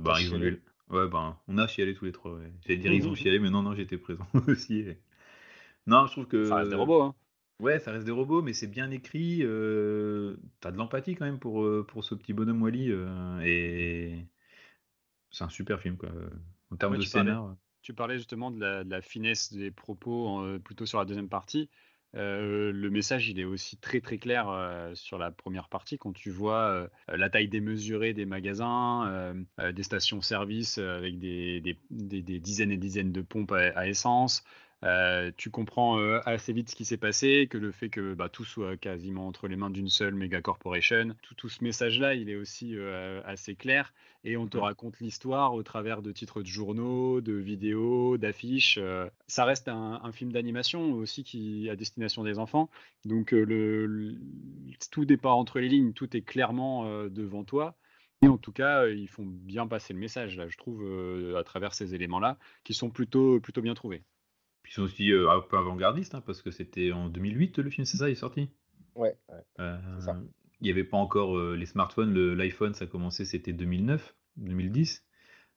bah, 0.00 0.16
ils 0.20 0.34
ont 0.34 0.42
eu, 0.42 0.62
Ouais, 0.90 1.08
ben, 1.08 1.38
on 1.48 1.58
a 1.58 1.66
chialé 1.66 1.94
tous 1.94 2.04
les 2.04 2.12
trois. 2.12 2.34
Ouais. 2.34 2.52
J'allais 2.62 2.78
dire 2.78 2.92
ils 2.92 3.08
ont 3.08 3.14
chialé, 3.14 3.38
mais 3.38 3.50
non, 3.50 3.62
non, 3.62 3.74
j'étais 3.74 3.98
présent 3.98 4.26
aussi. 4.48 4.86
Non, 5.86 6.06
je 6.06 6.12
trouve 6.12 6.26
que. 6.26 6.44
Ça 6.44 6.56
reste 6.56 6.70
des 6.70 6.76
robots, 6.76 7.02
hein. 7.02 7.14
Ouais, 7.60 7.78
ça 7.78 7.92
reste 7.92 8.04
des 8.04 8.12
robots, 8.12 8.42
mais 8.42 8.52
c'est 8.52 8.66
bien 8.66 8.90
écrit. 8.90 9.40
Euh... 9.42 10.36
T'as 10.60 10.72
de 10.72 10.76
l'empathie 10.76 11.14
quand 11.14 11.24
même 11.24 11.38
pour, 11.38 11.62
euh, 11.62 11.84
pour 11.86 12.04
ce 12.04 12.14
petit 12.14 12.32
bonhomme 12.32 12.62
Wally. 12.62 12.90
Euh, 12.90 13.40
et 13.44 14.26
c'est 15.30 15.44
un 15.44 15.48
super 15.48 15.80
film, 15.80 15.96
quoi. 15.96 16.10
En 16.70 16.76
termes 16.76 16.96
de 16.96 17.02
scénar. 17.02 17.56
tu 17.82 17.94
parlais 17.94 18.18
justement 18.18 18.50
de 18.50 18.60
la, 18.60 18.82
de 18.82 18.90
la 18.90 19.00
finesse 19.00 19.52
des 19.52 19.70
propos 19.70 20.44
plutôt 20.64 20.86
sur 20.86 20.98
la 20.98 21.04
deuxième 21.04 21.28
partie. 21.28 21.70
Euh, 22.16 22.70
le 22.72 22.90
message, 22.90 23.28
il 23.28 23.40
est 23.40 23.44
aussi 23.44 23.76
très 23.76 24.00
très 24.00 24.18
clair 24.18 24.48
euh, 24.48 24.94
sur 24.94 25.18
la 25.18 25.30
première 25.30 25.68
partie. 25.68 25.98
Quand 25.98 26.12
tu 26.12 26.30
vois 26.30 26.68
euh, 26.68 26.88
la 27.08 27.28
taille 27.28 27.48
démesurée 27.48 28.12
des 28.12 28.26
magasins, 28.26 29.34
des 29.58 29.82
stations-service 29.82 30.78
avec 30.78 31.18
des, 31.18 31.76
dizaines 31.90 32.70
et 32.70 32.76
dizaines 32.76 33.12
de 33.12 33.22
pompes 33.22 33.52
à 33.52 33.88
essence, 33.88 34.44
euh, 34.84 35.30
tu 35.38 35.50
comprends 35.50 35.98
euh, 35.98 36.20
assez 36.26 36.52
vite 36.52 36.68
ce 36.68 36.76
qui 36.76 36.84
s'est 36.84 36.98
passé, 36.98 37.48
que 37.48 37.56
le 37.56 37.72
fait 37.72 37.88
que 37.88 38.12
bah, 38.12 38.28
tout 38.28 38.44
soit 38.44 38.76
quasiment 38.76 39.26
entre 39.26 39.48
les 39.48 39.56
mains 39.56 39.70
d'une 39.70 39.88
seule 39.88 40.14
méga 40.14 40.42
corporation, 40.42 41.14
tout, 41.22 41.34
tout 41.34 41.48
ce 41.48 41.64
message-là, 41.64 42.14
il 42.14 42.28
est 42.28 42.36
aussi 42.36 42.76
euh, 42.76 43.22
assez 43.24 43.54
clair. 43.54 43.94
Et 44.24 44.36
on 44.36 44.46
te 44.46 44.56
raconte 44.56 45.00
l'histoire 45.00 45.54
au 45.54 45.62
travers 45.62 46.00
de 46.00 46.10
titres 46.10 46.42
de 46.42 46.46
journaux, 46.46 47.20
de 47.20 47.34
vidéos, 47.34 48.16
d'affiches. 48.16 48.78
ça 49.26 49.44
reste 49.44 49.68
un, 49.68 50.12
film 50.12 50.32
d'animation 50.32 50.92
aussi 50.92 51.24
qui 51.24 51.68
à 51.68 51.76
destination 51.76 52.24
des 52.24 52.38
enfants. 52.38 52.70
Donc 53.04 53.32
le, 53.32 54.14
tout 54.90 55.04
n'est 55.04 55.18
pas 55.18 55.32
entre 55.32 55.60
les 55.60 55.68
lignes, 55.68 55.92
tout 55.92 56.16
est 56.16 56.22
clairement 56.22 56.86
devant 57.08 57.44
toi. 57.44 57.76
Et 58.22 58.28
en 58.28 58.38
tout 58.38 58.52
cas, 58.52 58.86
ils 58.86 59.08
font 59.08 59.26
bien 59.26 59.66
passer 59.66 59.92
le 59.92 60.00
message, 60.00 60.38
là, 60.38 60.48
je 60.48 60.56
trouve, 60.56 60.82
à 61.36 61.44
travers 61.44 61.74
ces 61.74 61.94
éléments-là, 61.94 62.38
qui 62.64 62.72
sont 62.72 62.88
plutôt, 62.88 63.40
plutôt 63.40 63.60
bien 63.60 63.74
trouvés. 63.74 64.04
Puis 64.64 64.72
ils 64.72 64.74
sont 64.76 64.82
aussi 64.82 65.12
euh, 65.12 65.30
un 65.30 65.40
peu 65.40 65.58
avant-gardistes, 65.58 66.14
hein, 66.14 66.22
parce 66.24 66.40
que 66.42 66.50
c'était 66.50 66.90
en 66.90 67.08
2008 67.08 67.58
le 67.58 67.70
film, 67.70 67.84
c'est 67.84 67.98
ça, 67.98 68.08
il 68.08 68.12
est 68.12 68.16
sorti? 68.16 68.48
Ouais, 68.96 69.14
euh, 69.60 69.76
Il 70.60 70.64
n'y 70.64 70.70
avait 70.70 70.84
pas 70.84 70.96
encore 70.96 71.36
euh, 71.36 71.54
les 71.54 71.66
smartphones, 71.66 72.14
l'iPhone, 72.32 72.72
ça 72.72 72.86
a 72.86 72.88
commencé, 72.88 73.26
c'était 73.26 73.52
2009, 73.52 74.16
2010. 74.38 75.04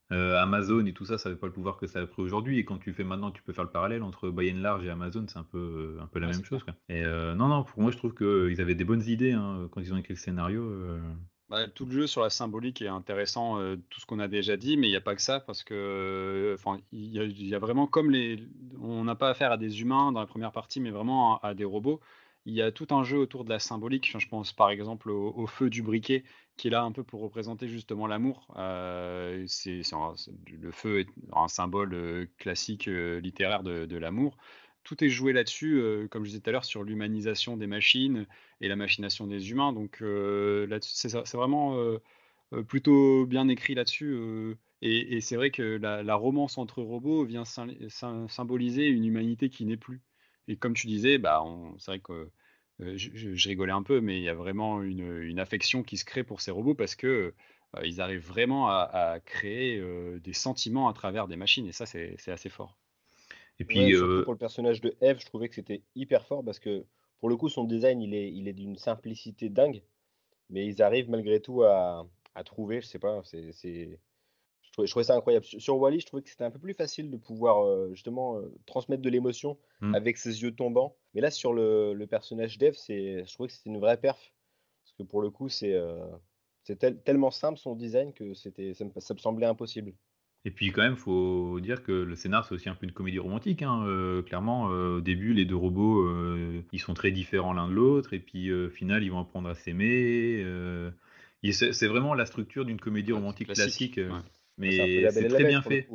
Amazon 0.09 0.85
et 0.85 0.93
tout 0.93 1.03
ça, 1.03 1.17
ça 1.17 1.27
n'avait 1.27 1.39
pas 1.39 1.47
le 1.47 1.53
pouvoir 1.53 1.75
que 1.77 1.85
ça 1.85 1.99
a 1.99 2.07
pris 2.07 2.21
aujourd'hui. 2.21 2.59
Et 2.59 2.65
quand 2.65 2.77
tu 2.77 2.93
fais 2.93 3.03
maintenant, 3.03 3.29
tu 3.29 3.43
peux 3.43 3.51
faire 3.51 3.65
le 3.65 3.69
parallèle 3.69 4.03
entre 4.03 4.29
By 4.29 4.53
Large 4.53 4.85
et 4.85 4.89
Amazon, 4.89 5.25
c'est 5.27 5.37
un 5.37 5.43
peu, 5.43 5.97
un 6.01 6.07
peu 6.07 6.19
la 6.19 6.27
même 6.27 6.45
chose. 6.45 6.65
Et 6.87 7.03
non, 7.03 7.49
non, 7.49 7.63
pour 7.63 7.81
moi, 7.81 7.91
je 7.91 7.97
trouve 7.97 8.13
qu'ils 8.13 8.61
avaient 8.61 8.75
des 8.75 8.85
bonnes 8.85 9.03
idées 9.03 9.33
hein, 9.33 9.67
quand 9.71 9.81
ils 9.81 9.93
ont 9.93 9.97
écrit 9.97 10.13
le 10.13 10.19
scénario. 10.19 10.69
Bah, 11.49 11.65
tout 11.69 11.85
le 11.85 11.91
jeu 11.93 12.07
sur 12.07 12.21
la 12.21 12.29
symbolique 12.29 12.81
est 12.81 12.89
intéressant, 12.89 13.57
euh, 13.57 13.77
tout 13.89 14.01
ce 14.01 14.05
qu'on 14.05 14.19
a 14.19 14.27
déjà 14.27 14.57
dit, 14.57 14.75
mais 14.75 14.87
il 14.87 14.89
n'y 14.89 14.97
a 14.97 15.01
pas 15.01 15.15
que 15.15 15.21
ça, 15.21 15.39
parce 15.39 15.63
que 15.63 15.73
euh, 15.73 16.55
enfin, 16.55 16.81
il 16.91 17.15
y, 17.15 17.55
a 17.55 17.59
vraiment 17.59 17.87
comme 17.87 18.11
les. 18.11 18.43
On 18.81 19.05
n'a 19.05 19.15
pas 19.15 19.29
affaire 19.29 19.53
à 19.53 19.57
des 19.57 19.81
humains 19.81 20.11
dans 20.11 20.19
la 20.19 20.25
première 20.25 20.51
partie, 20.51 20.81
mais 20.81 20.89
vraiment 20.91 21.39
à, 21.39 21.53
des 21.53 21.63
robots. 21.63 22.01
Il 22.45 22.53
y 22.53 22.61
a 22.61 22.71
tout 22.71 22.87
un 22.91 23.03
jeu 23.03 23.17
autour 23.17 23.45
de 23.45 23.49
la 23.49 23.59
symbolique. 23.59 24.13
Je 24.17 24.27
pense 24.27 24.51
par 24.51 24.69
exemple 24.71 25.09
au, 25.09 25.47
feu 25.47 25.69
du 25.69 25.81
briquet, 25.83 26.25
qui 26.57 26.67
est 26.67 26.71
là 26.71 26.83
un 26.83 26.91
peu 26.91 27.03
pour 27.03 27.21
représenter 27.21 27.67
justement 27.69 28.07
l'amour. 28.07 28.47
Euh, 28.57 29.45
c'est, 29.47 29.81
le 30.51 30.71
feu 30.71 30.99
est 30.99 31.07
un 31.33 31.47
symbole 31.47 32.27
classique 32.37 32.87
littéraire 32.87 33.63
de 33.63 33.97
l'amour 33.97 34.37
tout 34.87 35.03
est 35.03 35.09
joué 35.09 35.33
là-dessus, 35.33 35.79
euh, 35.81 36.07
comme 36.07 36.23
je 36.23 36.29
disais 36.29 36.41
tout 36.41 36.49
à 36.49 36.53
l'heure, 36.53 36.65
sur 36.65 36.83
l'humanisation 36.83 37.57
des 37.57 37.67
machines 37.67 38.25
et 38.61 38.69
la 38.69 38.77
machination 38.77 39.27
des 39.27 39.51
humains. 39.51 39.73
Donc 39.73 40.01
euh, 40.01 40.79
c'est 40.81 41.11
vraiment 41.33 41.77
euh, 41.77 41.99
plutôt 42.63 43.25
bien 43.25 43.49
écrit 43.49 43.75
là-dessus. 43.75 44.17
et, 44.81 45.21
c'est 45.21 45.35
vrai 45.35 45.51
que 45.51 45.61
la, 45.61 46.15
romance 46.15 46.57
entre 46.57 46.81
robots 46.81 47.25
vient 47.25 47.43
symboliser 47.45 48.87
une 48.87 49.05
humanité 49.05 49.49
qui 49.49 49.65
n'est 49.65 49.77
plus. 49.77 50.01
Et 50.47 50.55
comme 50.57 50.73
tu 50.73 50.87
disais, 50.87 51.17
bah, 51.17 51.43
c'est 51.79 51.91
vrai 51.91 51.99
que 51.99 52.29
je, 52.79 53.47
rigolais 53.49 53.73
un 53.73 53.83
peu, 53.83 54.01
mais 54.01 54.17
il 54.17 54.23
y 54.23 54.29
a 54.29 54.35
vraiment 54.35 54.81
une, 54.83 55.39
affection 55.39 55.83
qui 55.83 55.97
se 55.97 56.05
crée 56.05 56.23
pour 56.23 56.41
ces 56.41 56.51
robots 56.51 56.75
parce 56.75 56.95
que 56.95 57.33
ils 57.83 58.01
arrivent 58.01 58.25
vraiment 58.25 58.69
à 58.69 59.19
créer 59.25 59.81
des 60.21 60.33
sentiments 60.33 60.87
à 60.89 60.93
travers 60.93 61.27
des 61.27 61.35
machines. 61.35 61.67
Et 61.67 61.73
ça, 61.73 61.85
c'est 61.85 62.31
assez 62.31 62.49
fort. 62.49 62.77
Et 63.59 63.65
puis, 63.65 63.95
euh, 63.95 64.23
pour 64.23 64.33
le 64.33 64.39
personnage 64.39 64.81
de 64.81 64.95
Eve, 65.01 65.19
je 65.19 65.25
trouvais 65.25 65.49
que 65.49 65.55
c'était 65.55 65.81
hyper 65.95 66.25
fort 66.25 66.43
parce 66.43 66.59
que 66.59 66.85
pour 67.19 67.29
le 67.29 67.37
coup, 67.37 67.49
son 67.49 67.63
design, 67.63 68.01
il 68.01 68.13
est, 68.13 68.31
il 68.31 68.47
est 68.47 68.53
d'une 68.53 68.77
simplicité 68.77 69.49
dingue, 69.49 69.81
mais 70.49 70.65
ils 70.65 70.81
arrivent 70.83 71.09
malgré 71.09 71.41
tout 71.41 71.63
à, 71.63 72.07
à 72.35 72.43
trouver, 72.43 72.81
je 72.81 72.87
sais 72.87 72.99
pas, 72.99 73.21
c'est, 73.23 73.51
je 73.51 73.95
Je 74.85 74.91
trouvais, 74.91 75.03
ça 75.03 75.15
incroyable. 75.15 75.45
Sur, 75.45 75.77
Wally, 75.77 75.99
je 75.99 76.05
trouvais 76.05 76.21
que 76.21 76.29
c'était 76.29 76.43
un 76.43 76.51
peu 76.51 76.59
plus 76.59 76.75
facile 76.75 77.09
de 77.09 77.17
pouvoir 77.17 77.65
euh, 77.65 77.89
justement 77.93 78.37
euh, 78.37 78.53
transmettre 78.67 79.01
de 79.01 79.09
l'émotion 79.09 79.57
mm. 79.81 79.95
avec 79.95 80.17
ses 80.17 80.43
yeux 80.43 80.53
tombants. 80.53 80.95
Mais 81.15 81.21
là, 81.21 81.31
sur 81.31 81.53
le, 81.53 82.05
personnage 82.07 82.59
d'Eve, 82.59 82.77
je 82.87 83.33
trouvais 83.33 83.47
que 83.47 83.55
c'était 83.55 83.71
une 83.71 83.79
vraie 83.79 83.97
perf. 83.97 84.31
Parce 84.83 84.93
que 84.99 85.03
pour 85.03 85.21
le 85.23 85.31
coup, 85.31 85.49
c'est 85.49 85.73
tellement 87.03 87.31
simple 87.31 87.57
son 87.57 87.75
design 87.75 88.13
que 88.13 88.35
ça, 88.35 88.51
ça 88.99 89.13
me 89.15 89.19
semblait 89.19 89.47
impossible. 89.47 89.93
Et 90.47 90.49
puis 90.49 90.71
quand 90.71 90.81
même, 90.81 90.95
faut 90.95 91.59
dire 91.59 91.83
que 91.83 91.91
le 91.91 92.15
scénar 92.15 92.45
c'est 92.45 92.55
aussi 92.55 92.69
un 92.69 92.73
peu 92.73 92.85
une 92.85 92.93
comédie 92.93 93.19
romantique. 93.19 93.63
Hein. 93.63 93.83
Euh, 93.85 94.21
clairement, 94.21 94.71
euh, 94.71 94.99
au 94.99 95.01
début, 95.01 95.33
les 95.33 95.43
deux 95.43 95.57
robots, 95.57 96.07
euh, 96.07 96.61
ils 96.71 96.79
sont 96.79 96.93
très 96.93 97.11
différents 97.11 97.51
l'un 97.51 97.67
de 97.67 97.73
l'autre, 97.73 98.13
et 98.13 98.19
puis 98.19 98.53
au 98.53 98.69
final, 98.69 99.03
ils 99.03 99.11
vont 99.11 99.19
apprendre 99.19 99.49
à 99.49 99.55
s'aimer. 99.55 100.45
c'est 101.51 101.87
vraiment 101.87 102.13
la 102.13 102.25
structure 102.25 102.63
d'une 102.63 102.79
comédie 102.79 103.11
romantique 103.11 103.53
classique, 103.53 103.99
mais 104.57 105.09
c'est 105.11 105.27
très 105.27 105.43
bien 105.43 105.61
fait. 105.61 105.85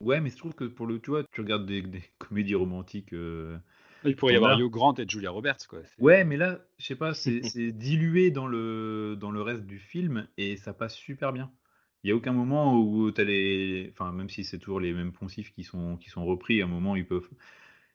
ouais, 0.00 0.20
mais 0.20 0.30
je 0.30 0.36
trouve 0.36 0.54
que 0.54 0.62
pour 0.62 0.86
le, 0.86 1.00
tu 1.00 1.10
vois, 1.10 1.24
tu 1.32 1.40
regardes 1.40 1.66
des, 1.66 1.82
comédies 2.18 2.54
romantiques. 2.54 3.12
Il 4.04 4.14
pourrait 4.14 4.34
y 4.34 4.36
avoir 4.36 4.56
Hugh 4.56 4.70
Grant 4.70 4.94
et 4.98 5.04
Julia 5.08 5.32
Roberts, 5.32 5.66
quoi. 5.68 5.80
Ouais, 5.98 6.22
mais 6.22 6.36
là, 6.36 6.60
je 6.78 6.86
sais 6.86 6.94
pas, 6.94 7.12
c'est 7.12 7.72
dilué 7.72 8.30
dans 8.30 8.46
le, 8.46 9.16
dans 9.18 9.32
le 9.32 9.42
reste 9.42 9.66
du 9.66 9.80
film 9.80 10.28
et 10.36 10.56
ça 10.56 10.72
passe 10.72 10.94
super 10.94 11.32
bien. 11.32 11.50
Il 12.02 12.08
n'y 12.08 12.12
a 12.12 12.16
aucun 12.16 12.32
moment 12.32 12.78
où 12.80 13.10
tu 13.12 13.20
as 13.20 13.24
les. 13.24 13.88
Enfin, 13.92 14.12
même 14.12 14.28
si 14.28 14.44
c'est 14.44 14.58
toujours 14.58 14.80
les 14.80 14.92
mêmes 14.92 15.12
poncifs 15.12 15.52
qui 15.52 15.62
sont, 15.62 15.96
qui 15.96 16.10
sont 16.10 16.24
repris, 16.24 16.60
à 16.60 16.64
un 16.64 16.68
moment, 16.68 16.96
ils 16.96 17.06
peuvent. 17.06 17.28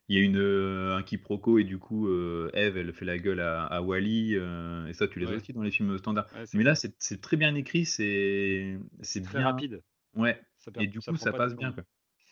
Il 0.09 0.17
y 0.17 0.21
a 0.21 0.23
une, 0.23 0.37
euh, 0.37 0.95
un 0.95 1.03
quiproquo 1.03 1.59
et 1.59 1.65
du 1.65 1.79
coup, 1.79 2.07
euh, 2.07 2.49
Eve, 2.53 2.77
elle 2.77 2.93
fait 2.93 3.03
la 3.03 3.17
gueule 3.17 3.41
à, 3.41 3.81
Wally. 3.81 4.35
Euh, 4.35 4.87
et 4.87 4.93
ça, 4.93 5.09
tu 5.09 5.19
les 5.19 5.27
as 5.27 5.35
aussi 5.35 5.51
dans 5.51 5.63
les 5.63 5.71
films 5.71 5.97
standards. 5.97 6.27
Mais 6.53 6.63
là, 6.63 6.75
c'est 6.75 7.21
très 7.21 7.35
bien 7.35 7.53
écrit, 7.55 7.85
c'est 7.85 8.79
très 9.23 9.43
rapide. 9.43 9.81
Ouais. 10.15 10.39
et 10.79 10.87
du 10.87 10.99
coup, 11.01 11.15
ça 11.17 11.33
passe 11.33 11.55
bien. 11.55 11.75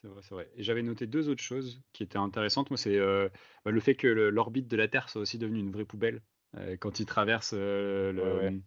C'est 0.02 0.08
vrai, 0.08 0.22
c'est 0.22 0.36
vrai. 0.36 0.50
Et 0.56 0.64
j'avais 0.64 0.84
noté 0.84 1.08
deux 1.08 1.30
autres 1.30 1.42
choses 1.42 1.82
qui 1.92 2.04
étaient 2.04 2.18
intéressantes. 2.18 2.70
Moi, 2.70 2.78
c'est 2.78 2.98
bah, 2.98 3.72
le 3.72 3.80
fait 3.82 3.96
que 3.96 4.08
l'orbite 4.08 4.70
de 4.70 4.78
la 4.78 4.88
Terre 4.88 5.10
soit 5.10 5.22
aussi 5.22 5.38
devenue 5.38 5.60
une 5.60 5.72
vraie 5.72 5.86
poubelle 5.86 6.22
quand 6.80 7.02
il 7.02 7.06
traverse 7.06 7.54
le, 7.54 8.62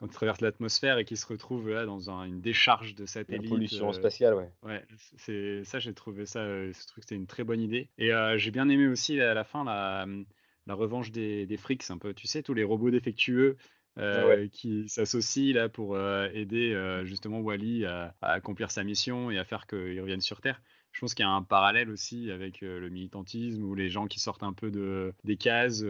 quand 0.00 0.06
il 0.06 0.12
traverse 0.12 0.40
l'atmosphère 0.40 0.96
et 0.96 1.04
qu'il 1.04 1.18
se 1.18 1.26
retrouve 1.26 1.68
là 1.68 1.84
dans 1.84 2.08
une 2.08 2.40
décharge 2.40 2.94
de 2.94 3.04
satellites. 3.04 3.42
La 3.42 3.48
pollution 3.50 3.90
euh, 3.90 3.92
spatiale, 3.92 4.34
ouais. 4.34 4.50
Ouais, 4.62 4.82
c'est 5.18 5.62
ça, 5.64 5.78
j'ai 5.78 5.92
trouvé 5.92 6.24
ça, 6.24 6.38
euh, 6.40 6.72
ce 6.72 6.86
truc, 6.86 7.04
c'était 7.04 7.16
une 7.16 7.26
très 7.26 7.44
bonne 7.44 7.60
idée. 7.60 7.90
Et 7.98 8.10
euh, 8.10 8.38
j'ai 8.38 8.50
bien 8.50 8.70
aimé 8.70 8.86
aussi 8.86 9.20
à 9.20 9.34
la 9.34 9.44
fin 9.44 9.62
la, 9.62 10.06
la 10.66 10.74
revanche 10.74 11.10
des, 11.10 11.44
des 11.44 11.56
frics, 11.58 11.90
un 11.90 11.98
peu, 11.98 12.14
tu 12.14 12.26
sais, 12.26 12.42
tous 12.42 12.54
les 12.54 12.64
robots 12.64 12.90
défectueux. 12.90 13.58
qui 14.52 14.88
s'associent 14.88 15.54
là 15.54 15.68
pour 15.68 15.98
aider 15.98 17.02
justement 17.04 17.40
Wally 17.40 17.84
à, 17.84 18.14
à, 18.22 18.32
accomplir 18.32 18.70
sa 18.70 18.82
mission 18.82 19.30
et 19.30 19.38
à 19.38 19.44
faire 19.44 19.66
qu'il 19.66 20.00
revienne 20.00 20.22
sur 20.22 20.40
Terre. 20.40 20.62
Je 20.92 21.00
pense 21.00 21.12
qu'il 21.12 21.26
y 21.26 21.28
a 21.28 21.30
un 21.30 21.42
parallèle 21.42 21.90
aussi 21.90 22.30
avec 22.30 22.62
le 22.62 22.88
militantisme 22.88 23.62
ou 23.62 23.74
les 23.74 23.90
gens 23.90 24.06
qui 24.06 24.18
sortent 24.18 24.44
un 24.44 24.54
peu 24.54 24.70
de, 24.70 25.12
des 25.24 25.36
cases 25.36 25.84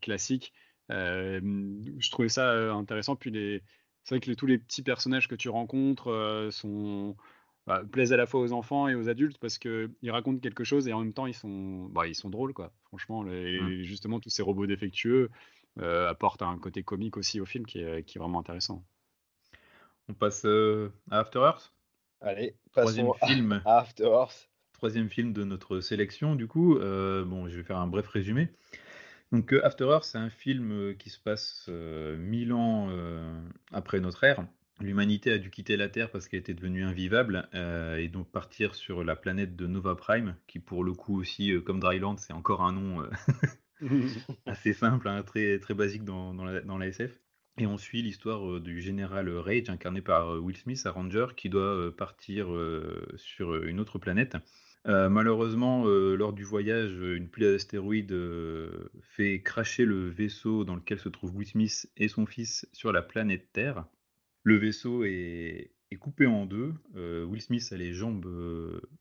classiques 0.00 0.54
je 0.92 2.10
trouvais 2.10 2.28
ça 2.28 2.50
euh, 2.50 2.72
intéressant. 2.72 3.16
Puis 3.16 3.30
les... 3.30 3.62
c'est 4.04 4.14
vrai 4.14 4.20
que 4.20 4.32
tous 4.32 4.46
les 4.46 4.58
petits 4.58 4.82
personnages 4.82 5.28
que 5.28 5.34
tu 5.34 5.48
rencontres 5.48 6.10
euh, 6.10 6.50
sont 6.50 7.16
bah, 7.66 7.82
plaisent 7.90 8.12
à 8.12 8.16
la 8.16 8.26
fois 8.26 8.40
aux 8.40 8.52
enfants 8.52 8.88
et 8.88 8.94
aux 8.94 9.08
adultes 9.08 9.38
parce 9.38 9.58
qu'ils 9.58 9.90
racontent 10.08 10.40
quelque 10.40 10.64
chose 10.64 10.88
et 10.88 10.92
en 10.92 11.00
même 11.00 11.12
temps 11.12 11.26
ils 11.26 11.34
sont, 11.34 11.86
bah, 11.86 12.06
ils 12.06 12.14
sont 12.14 12.30
drôles 12.30 12.52
quoi. 12.52 12.72
Franchement, 12.84 13.22
mmh. 13.22 13.82
justement 13.82 14.20
tous 14.20 14.30
ces 14.30 14.42
robots 14.42 14.66
défectueux 14.66 15.30
apportent 15.80 16.42
un 16.42 16.58
côté 16.58 16.82
comique 16.82 17.16
aussi 17.16 17.40
au 17.40 17.46
film 17.46 17.64
qui 17.64 17.78
est, 17.80 18.02
qui 18.04 18.18
est 18.18 18.20
vraiment 18.20 18.40
intéressant. 18.40 18.84
On 20.08 20.14
passe 20.14 20.44
à 20.44 21.18
After 21.18 21.38
Earth? 21.38 21.72
Allez, 22.20 22.56
troisième 22.72 23.08
film. 23.26 23.62
After 23.66 24.04
Earth. 24.04 24.50
Troisième 24.74 25.08
film 25.08 25.32
de 25.32 25.44
notre 25.44 25.80
sélection 25.80 26.34
du 26.34 26.48
coup. 26.48 26.74
bon, 26.74 27.48
je 27.48 27.56
vais 27.56 27.62
faire 27.62 27.78
un 27.78 27.86
bref 27.86 28.08
résumé. 28.08 28.48
Donc 29.32 29.54
euh, 29.54 29.64
After 29.64 29.84
Earth, 29.84 30.04
c'est 30.04 30.18
un 30.18 30.30
film 30.30 30.70
euh, 30.72 30.94
qui 30.94 31.08
se 31.08 31.18
passe 31.18 31.66
euh, 31.70 32.16
mille 32.18 32.52
ans 32.52 32.90
après 33.72 33.98
notre 34.00 34.22
ère. 34.24 34.46
L'humanité 34.80 35.32
a 35.32 35.38
dû 35.38 35.50
quitter 35.50 35.76
la 35.76 35.88
Terre 35.88 36.10
parce 36.10 36.28
qu'elle 36.28 36.40
était 36.40 36.54
devenue 36.54 36.82
invivable 36.82 37.48
et 37.52 38.08
donc 38.08 38.28
partir 38.30 38.74
sur 38.74 39.04
la 39.04 39.14
planète 39.14 39.54
de 39.54 39.66
Nova 39.68 39.94
Prime, 39.94 40.34
qui 40.48 40.58
pour 40.58 40.82
le 40.82 40.92
coup 40.92 41.20
aussi, 41.20 41.52
comme 41.64 41.78
Dryland, 41.78 42.16
c'est 42.16 42.32
encore 42.32 42.62
un 42.62 42.72
nom 42.72 43.06
assez 44.46 44.72
simple, 44.72 45.08
hein, 45.08 45.22
très, 45.22 45.60
très 45.60 45.74
basique 45.74 46.04
dans, 46.04 46.32
la, 46.32 46.62
dans, 46.62 46.78
la, 46.78 46.88
SF. 46.88 47.20
Et 47.58 47.66
on 47.66 47.78
suit 47.78 48.02
l'histoire 48.02 48.60
du 48.60 48.80
général 48.80 49.28
Rage, 49.30 49.68
incarné 49.68 50.00
par 50.00 50.42
Will 50.42 50.56
Smith, 50.56 50.82
un 50.84 50.90
ranger, 50.90 51.26
qui 51.36 51.48
doit 51.48 51.94
partir 51.96 52.48
sur 53.16 53.62
une 53.62 53.78
autre 53.78 53.98
planète 53.98 54.36
euh, 54.88 55.08
malheureusement, 55.08 55.86
euh, 55.86 56.16
lors 56.16 56.32
du 56.32 56.42
voyage, 56.42 56.92
une 56.94 57.28
pluie 57.28 57.44
d'astéroïdes 57.44 58.12
euh, 58.12 58.90
fait 59.00 59.40
cracher 59.40 59.84
le 59.84 60.08
vaisseau 60.08 60.64
dans 60.64 60.74
lequel 60.74 60.98
se 60.98 61.08
trouvent 61.08 61.36
Will 61.36 61.46
Smith 61.46 61.88
et 61.96 62.08
son 62.08 62.26
fils 62.26 62.68
sur 62.72 62.92
la 62.92 63.02
planète 63.02 63.52
Terre. 63.52 63.86
Le 64.42 64.56
vaisseau 64.56 65.04
est, 65.04 65.70
coupé 66.00 66.26
en 66.26 66.46
deux. 66.46 66.72
Will 66.94 67.42
Smith 67.42 67.68
a 67.70 67.76
les 67.76 67.92
jambes 67.92 68.26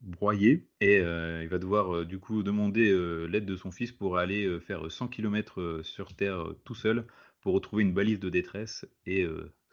broyées 0.01 0.67
et 0.81 0.97
il 0.97 1.47
va 1.47 1.57
devoir 1.57 2.05
du 2.05 2.19
coup 2.19 2.43
demander 2.43 2.91
l'aide 3.29 3.45
de 3.45 3.55
son 3.55 3.71
fils 3.71 3.93
pour 3.93 4.17
aller 4.17 4.59
faire 4.59 4.91
100 4.91 5.07
km 5.07 5.79
sur 5.83 6.13
Terre 6.13 6.53
tout 6.65 6.75
seul 6.75 7.05
pour 7.39 7.53
retrouver 7.53 7.83
une 7.83 7.93
balise 7.93 8.19
de 8.19 8.29
détresse 8.29 8.85
et 9.05 9.25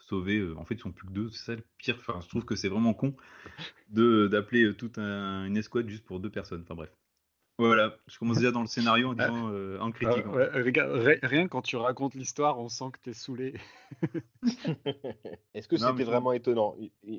sauver. 0.08 0.38
Euh, 0.38 0.56
en 0.58 0.64
fait, 0.64 0.74
ils 0.74 0.80
sont 0.80 0.92
plus 0.92 1.06
que 1.06 1.12
deux. 1.12 1.30
C'est 1.30 1.44
ça 1.44 1.54
le 1.54 1.64
pire. 1.78 1.96
Enfin, 1.98 2.20
je 2.22 2.28
trouve 2.28 2.44
que 2.44 2.56
c'est 2.56 2.68
vraiment 2.68 2.94
con 2.94 3.14
de 3.90 4.28
d'appeler 4.28 4.64
euh, 4.64 4.74
toute 4.74 4.98
une 4.98 5.56
escouade 5.56 5.88
juste 5.88 6.04
pour 6.04 6.20
deux 6.20 6.30
personnes. 6.30 6.62
Enfin 6.62 6.74
bref. 6.74 6.90
Voilà, 7.60 7.96
je 8.06 8.16
commence 8.20 8.36
déjà 8.36 8.52
dans 8.52 8.60
le 8.60 8.68
scénario 8.68 9.08
en 9.08 9.18
ah. 9.18 9.28
disant 9.28 9.50
euh, 9.50 9.80
en 9.80 9.90
critique. 9.90 10.24
Ah, 10.26 11.26
rien 11.26 11.48
quand 11.48 11.62
tu 11.62 11.74
racontes 11.74 12.14
l'histoire, 12.14 12.60
on 12.60 12.68
sent 12.68 12.84
que 12.92 12.98
tu 13.02 13.10
es 13.10 13.12
saoulé. 13.12 13.54
Est-ce 15.54 15.66
que 15.66 15.76
c'était 15.76 16.04
vraiment 16.04 16.32
étonnant? 16.32 16.76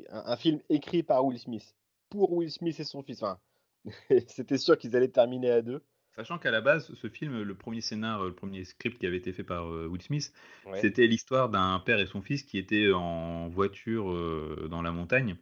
Un, 0.09 0.37
film 0.37 0.61
écrit 0.69 1.03
par 1.03 1.25
Will 1.25 1.37
Smith, 1.37 1.75
pour 2.09 2.31
Will 2.31 2.49
Smith 2.49 2.79
et 2.79 2.85
son 2.85 3.03
fils. 3.03 3.21
Enfin, 3.21 3.37
c'était 4.27 4.57
sûr 4.57 4.77
qu'ils 4.77 4.95
allaient 4.95 5.09
terminer 5.09 5.51
à 5.51 5.61
deux. 5.61 5.83
Sachant 6.15 6.37
qu'à 6.37 6.51
la 6.51 6.61
base, 6.61 6.93
ce 6.93 7.07
film, 7.07 7.41
le 7.41 7.55
premier 7.55 7.81
scénar, 7.81 8.23
le 8.23 8.33
premier 8.33 8.65
script 8.65 8.99
qui 8.99 9.05
avait 9.05 9.17
été 9.17 9.31
fait 9.31 9.43
par 9.43 9.67
euh, 9.67 9.87
Will 9.87 10.01
Smith, 10.01 10.33
c'était 10.81 11.07
l'histoire 11.07 11.49
d'un 11.49 11.79
père 11.79 11.99
et 11.99 12.07
son 12.07 12.21
fils 12.21 12.43
qui 12.43 12.57
étaient 12.57 12.91
en 12.91 13.47
voiture 13.47 14.11
euh, 14.11 14.67
dans 14.69 14.81
la 14.81 14.91
montagne 14.91 15.37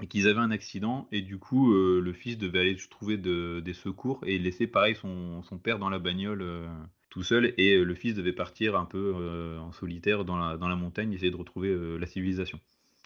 et 0.00 0.06
qu'ils 0.06 0.28
avaient 0.28 0.38
un 0.38 0.52
accident 0.52 1.08
et 1.10 1.22
du 1.22 1.38
coup 1.38 1.74
euh, 1.74 2.00
le 2.00 2.12
fils 2.12 2.38
devait 2.38 2.60
aller 2.60 2.76
trouver 2.76 3.16
des 3.16 3.72
secours 3.72 4.20
et 4.24 4.38
laisser 4.38 4.68
pareil 4.68 4.94
son, 4.94 5.42
père 5.60 5.80
dans 5.80 5.90
la 5.90 5.98
bagnole 5.98 6.68
tout 7.10 7.24
seul 7.24 7.52
et 7.58 7.82
le 7.82 7.94
fils 7.96 8.14
devait 8.14 8.32
partir 8.32 8.76
un 8.76 8.84
peu 8.84 9.58
en 9.58 9.72
solitaire 9.72 10.24
dans 10.24 10.36
la, 10.36 10.56
dans 10.56 10.68
la 10.68 10.76
montagne 10.76 11.12
essayer 11.12 11.32
de 11.32 11.36
retrouver 11.36 11.98
la 11.98 12.06
civilisation. 12.06 12.60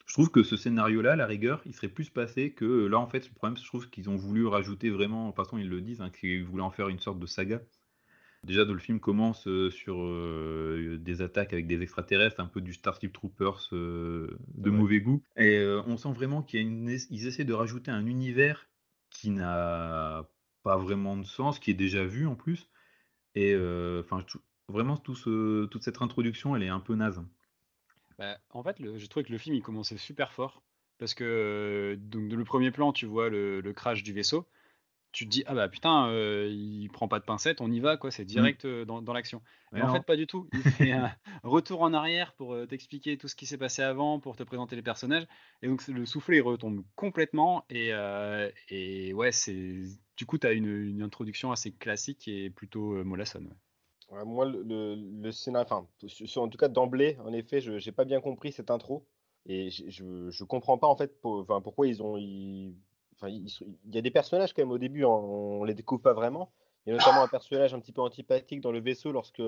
Je 0.07 0.13
trouve 0.13 0.31
que 0.31 0.45
ce 0.45 0.57
scénario-là, 0.57 1.17
la 1.17 1.27
rigueur, 1.27 1.61
il 1.67 1.75
serait 1.75 1.89
plus 1.89 2.11
passé 2.11 2.53
que 2.53 2.87
là, 2.87 2.99
en 2.99 3.09
fait, 3.09 3.29
le 3.29 3.35
problème, 3.35 3.57
je 3.57 3.67
trouve 3.67 3.91
qu'ils 3.91 4.09
ont 4.09 4.17
voulu 4.17 4.47
rajouter 4.47 4.89
vraiment, 4.89 5.25
de 5.25 5.31
toute 5.33 5.45
façon, 5.45 5.59
ils 5.59 5.69
le 5.69 5.81
disent, 5.81 6.01
hein, 6.01 6.11
qu'ils 6.11 6.45
voulaient 6.45 6.63
en 6.63 6.71
faire 6.71 6.89
une 6.89 7.01
sorte 7.01 7.19
de 7.19 7.27
saga. 7.27 7.61
Déjà, 8.45 8.65
le 8.65 8.79
film 8.79 9.01
commence 9.01 9.49
euh, 9.49 9.71
sur 9.71 9.97
euh, 10.01 10.99
des 11.01 11.21
attaques 11.21 11.53
avec 11.53 11.67
des 11.67 11.83
extraterrestres, 11.83 12.39
un 12.39 12.47
peu 12.47 12.61
du 12.61 12.73
Starship 12.73 13.13
Troopers 13.13 13.69
euh, 13.73 14.39
de 14.55 14.71
mauvais 14.71 15.01
goût. 15.01 15.21
Et 15.37 15.61
on 15.87 15.97
sent 15.97 16.13
vraiment 16.13 16.43
qu'ils 16.43 17.27
essaient 17.27 17.45
de 17.45 17.53
rajouter 17.53 17.91
un 17.91 18.07
univers 18.07 18.69
qui 19.11 19.31
n'a 19.31 20.29
pas 20.63 20.77
vraiment 20.77 21.17
de 21.17 21.25
sens, 21.25 21.59
qui 21.59 21.73
est 21.73 21.75
déjà 21.75 22.05
vu 22.05 22.29
en 22.29 22.37
plus. 22.37 22.69
Et 23.35 23.57
enfin, 24.01 24.25
vraiment, 24.69 24.97
tout 24.97 25.17
toute 25.69 25.83
cette 25.83 26.01
introduction, 26.01 26.55
elle 26.55 26.63
est 26.63 26.69
un 26.69 26.81
peu 26.81 26.95
naze. 26.95 27.21
Bah, 28.19 28.39
en 28.51 28.63
fait, 28.63 28.77
j'ai 28.97 29.09
trouvé 29.09 29.25
que 29.25 29.33
le 29.33 29.39
film 29.39 29.55
il 29.55 29.63
commençait 29.63 29.99
super 29.99 30.33
fort 30.33 30.63
parce 30.99 31.15
que 31.15 31.99
donc 32.01 32.33
le 32.33 32.45
premier 32.45 32.71
plan, 32.71 32.93
tu 32.93 33.07
vois 33.07 33.29
le, 33.29 33.73
crash 33.75 34.03
du 34.03 34.13
vaisseau, 34.13 34.49
tu 35.13 35.25
te 35.25 35.31
dis 35.31 35.45
ah 35.47 35.55
bah 35.55 35.69
putain, 35.69 36.09
euh, 36.09 36.49
il 36.51 36.89
prend 36.91 37.09
pas 37.09 37.19
de 37.19 37.25
pincette, 37.25 37.61
on 37.61 37.71
y 37.71 37.81
va 37.81 37.97
quoi, 37.97 38.11
c'est 38.11 38.25
mmh. 38.25 38.27
direct 38.27 38.65
euh, 38.65 38.85
dans, 38.85 39.13
l'action. 39.13 39.43
Mais 39.73 39.83
en 39.83 39.93
fait 39.93 40.05
pas 40.05 40.17
du 40.17 40.27
tout. 40.27 40.49
Il 40.53 40.63
fait 40.63 40.93
un 40.93 41.11
retour 41.43 41.83
en 41.83 41.93
arrière 41.93 42.33
pour 42.35 42.55
euh, 42.55 42.67
t'expliquer 42.67 43.19
tout 43.19 43.29
ce 43.29 43.37
qui 43.37 43.47
s'est 43.47 43.59
passé 43.59 43.83
avant, 43.83 44.21
pour 44.21 44.37
te 44.37 44.43
présenter 44.43 44.77
les 44.77 44.83
personnages, 44.83 45.27
et 45.63 45.69
donc 45.69 45.87
le 45.87 46.07
soufflet 46.07 46.39
il 46.39 46.43
retombe 46.43 46.83
complètement 46.97 47.65
et, 47.71 47.93
et 48.71 49.13
ouais 49.13 49.33
c'est 49.33 49.83
du 50.17 50.27
coup 50.27 50.39
tu 50.39 50.47
as 50.47 50.53
une, 50.53 50.67
une 50.67 51.03
introduction 51.03 51.53
assez 51.53 51.73
classique 51.73 52.29
et 52.29 52.51
plutôt 52.51 53.05
mollassonne. 53.05 53.55
Moi, 54.11 54.47
le, 54.47 54.95
le, 54.95 55.33
scénario, 55.33 55.89
en 56.37 56.49
tout 56.49 56.59
cas 56.59 56.69
d'emblée, 56.69 57.19
en 57.25 57.33
effet, 57.33 57.61
je 57.61 57.73
n'ai 57.73 57.93
pas 57.93 58.05
bien 58.05 58.21
compris 58.21 58.53
cette 58.53 58.71
intro. 58.71 59.05
Et 59.49 59.71
je 59.71 60.05
ne 60.05 60.45
comprends 60.45 60.79
pas 60.79 60.89
en 60.89 60.97
fait 60.97 61.21
pourquoi 61.21 61.87
ils 61.87 62.03
ont. 62.03 62.17
il 62.17 62.75
y 63.23 63.99
a 63.99 64.03
des 64.03 64.11
personnages 64.11 64.53
quand 64.53 64.63
même 64.63 64.73
au 64.73 64.79
début, 64.79 65.05
on, 65.05 65.63
ne 65.63 65.67
les 65.67 65.75
découvre 65.75 66.03
pas 66.03 66.15
vraiment. 66.15 66.51
Il 66.85 66.91
y 66.91 66.93
a 66.93 66.99
notamment 66.99 67.23
un 67.23 67.29
personnage 67.29 67.73
un 67.75 67.81
petit 67.81 67.93
peu 67.93 68.01
antipathique 68.01 68.61
dans 68.61 68.73
le 68.73 68.81
vaisseau 68.81 69.13
lorsque, 69.13 69.43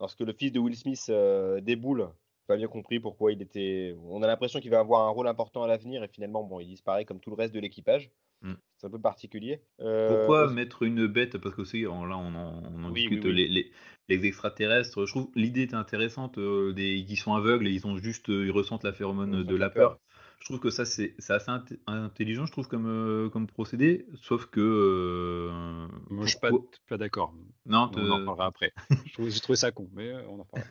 lorsque 0.00 0.20
le 0.20 0.32
fils 0.32 0.52
de 0.52 0.58
Will 0.58 0.76
Smith 0.76 1.06
euh, 1.08 1.60
déboule. 1.60 2.08
pas 2.46 2.56
bien 2.56 2.68
compris 2.68 3.00
pourquoi 3.00 3.32
il 3.32 3.40
était. 3.40 3.96
On 4.04 4.22
a 4.22 4.26
l'impression 4.26 4.60
qu'il 4.60 4.70
va 4.70 4.80
avoir 4.80 5.06
un 5.06 5.10
rôle 5.10 5.28
important 5.28 5.62
à 5.62 5.66
l'avenir 5.66 6.02
et 6.04 6.08
finalement, 6.08 6.44
bon, 6.44 6.60
il 6.60 6.66
disparaît 6.66 7.06
comme 7.06 7.20
tout 7.20 7.30
le 7.30 7.36
reste 7.36 7.54
de 7.54 7.60
l'équipage. 7.60 8.10
Mm. 8.42 8.54
C'est 8.76 8.86
un 8.86 8.90
peu 8.90 9.00
particulier. 9.00 9.62
Euh, 9.80 10.08
Pourquoi 10.08 10.50
mettre 10.52 10.82
une 10.82 11.06
bête? 11.06 11.38
Parce 11.38 11.54
que 11.54 11.62
aussi, 11.62 11.82
là, 11.82 11.90
on 11.90 12.04
en, 12.10 12.62
on 12.74 12.84
en 12.84 12.90
Oui, 12.90 13.02
discute, 13.02 13.24
oui, 13.24 13.30
oui. 13.30 13.36
Les, 13.36 13.48
les- 13.48 13.72
les 14.08 14.26
extraterrestres. 14.26 15.06
Je 15.06 15.10
trouve 15.10 15.30
l'idée 15.34 15.62
est 15.62 15.74
intéressante. 15.74 16.38
euh, 16.38 16.72
des, 16.72 16.94
ils 16.96 17.16
sont 17.16 17.34
aveugles 17.34 17.66
et 17.66 17.70
ils 17.72 17.86
ont 17.86 17.96
juste, 17.96 18.28
euh, 18.30 18.44
ils 18.46 18.50
ressentent 18.52 18.84
la 18.84 18.92
phéromone 18.92 19.42
de 19.42 19.56
la 19.56 19.70
peur. 19.70 19.90
peur. 19.90 20.00
Je 20.40 20.44
trouve 20.44 20.60
que 20.60 20.70
ça, 20.70 20.84
c'est 20.84 21.14
assez 21.28 21.50
int- 21.50 21.78
intelligent, 21.86 22.46
je 22.46 22.52
trouve, 22.52 22.68
comme, 22.68 22.86
euh, 22.86 23.28
comme 23.30 23.46
procédé. 23.46 24.06
Sauf 24.22 24.46
que. 24.46 24.60
euh, 24.60 25.88
Moi, 26.10 26.26
je 26.26 26.30
suis 26.30 26.38
pas, 26.38 26.98
d'accord. 26.98 27.34
Non, 27.64 27.90
On 27.96 28.10
en 28.10 28.24
parlera 28.24 28.46
après. 28.46 28.72
J'ai 29.18 29.40
trouvé 29.40 29.56
ça 29.56 29.72
con, 29.72 29.88
mais 29.92 30.08
euh, 30.08 30.22
on 30.28 30.38
en 30.40 30.44
parlera. 30.44 30.70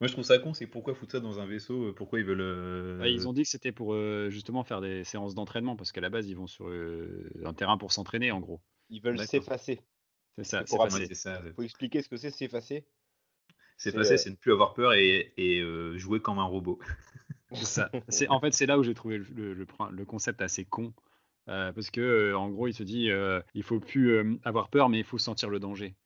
Moi 0.00 0.08
je 0.08 0.12
trouve 0.12 0.24
ça 0.24 0.38
con, 0.38 0.54
c'est 0.54 0.66
pourquoi 0.66 0.94
foutre 0.94 1.12
ça 1.12 1.20
dans 1.20 1.40
un 1.40 1.46
vaisseau 1.46 1.88
euh, 1.88 1.94
Pourquoi 1.94 2.20
ils 2.20 2.24
veulent. 2.24 2.40
euh, 2.40 2.98
Ouais, 3.00 3.12
ils 3.12 3.28
ont 3.28 3.32
dit 3.32 3.42
que 3.42 3.48
c'était 3.48 3.72
pour 3.72 3.94
euh, 3.94 4.30
justement 4.30 4.64
faire 4.64 4.80
des 4.80 5.04
séances 5.04 5.34
d'entraînement 5.34 5.76
parce 5.76 5.92
qu'à 5.92 6.00
la 6.00 6.10
base 6.10 6.28
ils 6.28 6.36
vont 6.36 6.46
sur 6.46 6.68
euh, 6.68 7.30
un 7.44 7.52
terrain 7.52 7.76
pour 7.76 7.92
s'entraîner 7.92 8.30
en 8.30 8.40
gros. 8.40 8.60
Ils 8.88 9.02
veulent 9.02 9.18
s'effacer. 9.18 9.80
C'est 10.36 10.44
ça, 10.44 10.64
ça. 11.10 11.42
Il 11.46 11.52
faut 11.54 11.62
expliquer 11.62 12.02
ce 12.02 12.08
que 12.08 12.16
c'est 12.16 12.30
s'effacer. 12.30 12.84
C'est 13.76 13.90
C'est, 14.04 14.28
euh, 14.28 14.30
ne 14.30 14.36
plus 14.36 14.52
avoir 14.52 14.74
peur 14.74 14.92
et, 14.94 15.32
et, 15.36 15.60
euh, 15.60 15.96
jouer 15.96 16.20
comme 16.20 16.38
un 16.38 16.44
robot. 16.44 16.78
C'est 17.52 17.64
ça. 17.66 17.90
En 18.30 18.40
fait 18.40 18.52
c'est 18.52 18.66
là 18.66 18.78
où 18.78 18.82
j'ai 18.82 18.94
trouvé 18.94 19.18
le, 19.18 19.26
le- 19.34 19.54
le 19.54 19.66
prin- 19.66 19.90
le 19.90 20.04
concept 20.04 20.40
assez 20.40 20.64
con 20.64 20.92
euh, 21.48 21.72
parce 21.72 21.90
que 21.90 22.00
euh, 22.00 22.38
en 22.38 22.48
gros 22.48 22.68
il 22.68 22.74
se 22.74 22.82
dit 22.84 23.10
euh, 23.10 23.40
il 23.54 23.62
faut 23.64 23.80
plus 23.80 24.10
euh, 24.12 24.36
avoir 24.44 24.68
peur 24.70 24.88
mais 24.88 24.98
il 24.98 25.04
faut 25.04 25.18
sentir 25.18 25.50
le 25.50 25.58
danger. 25.58 25.96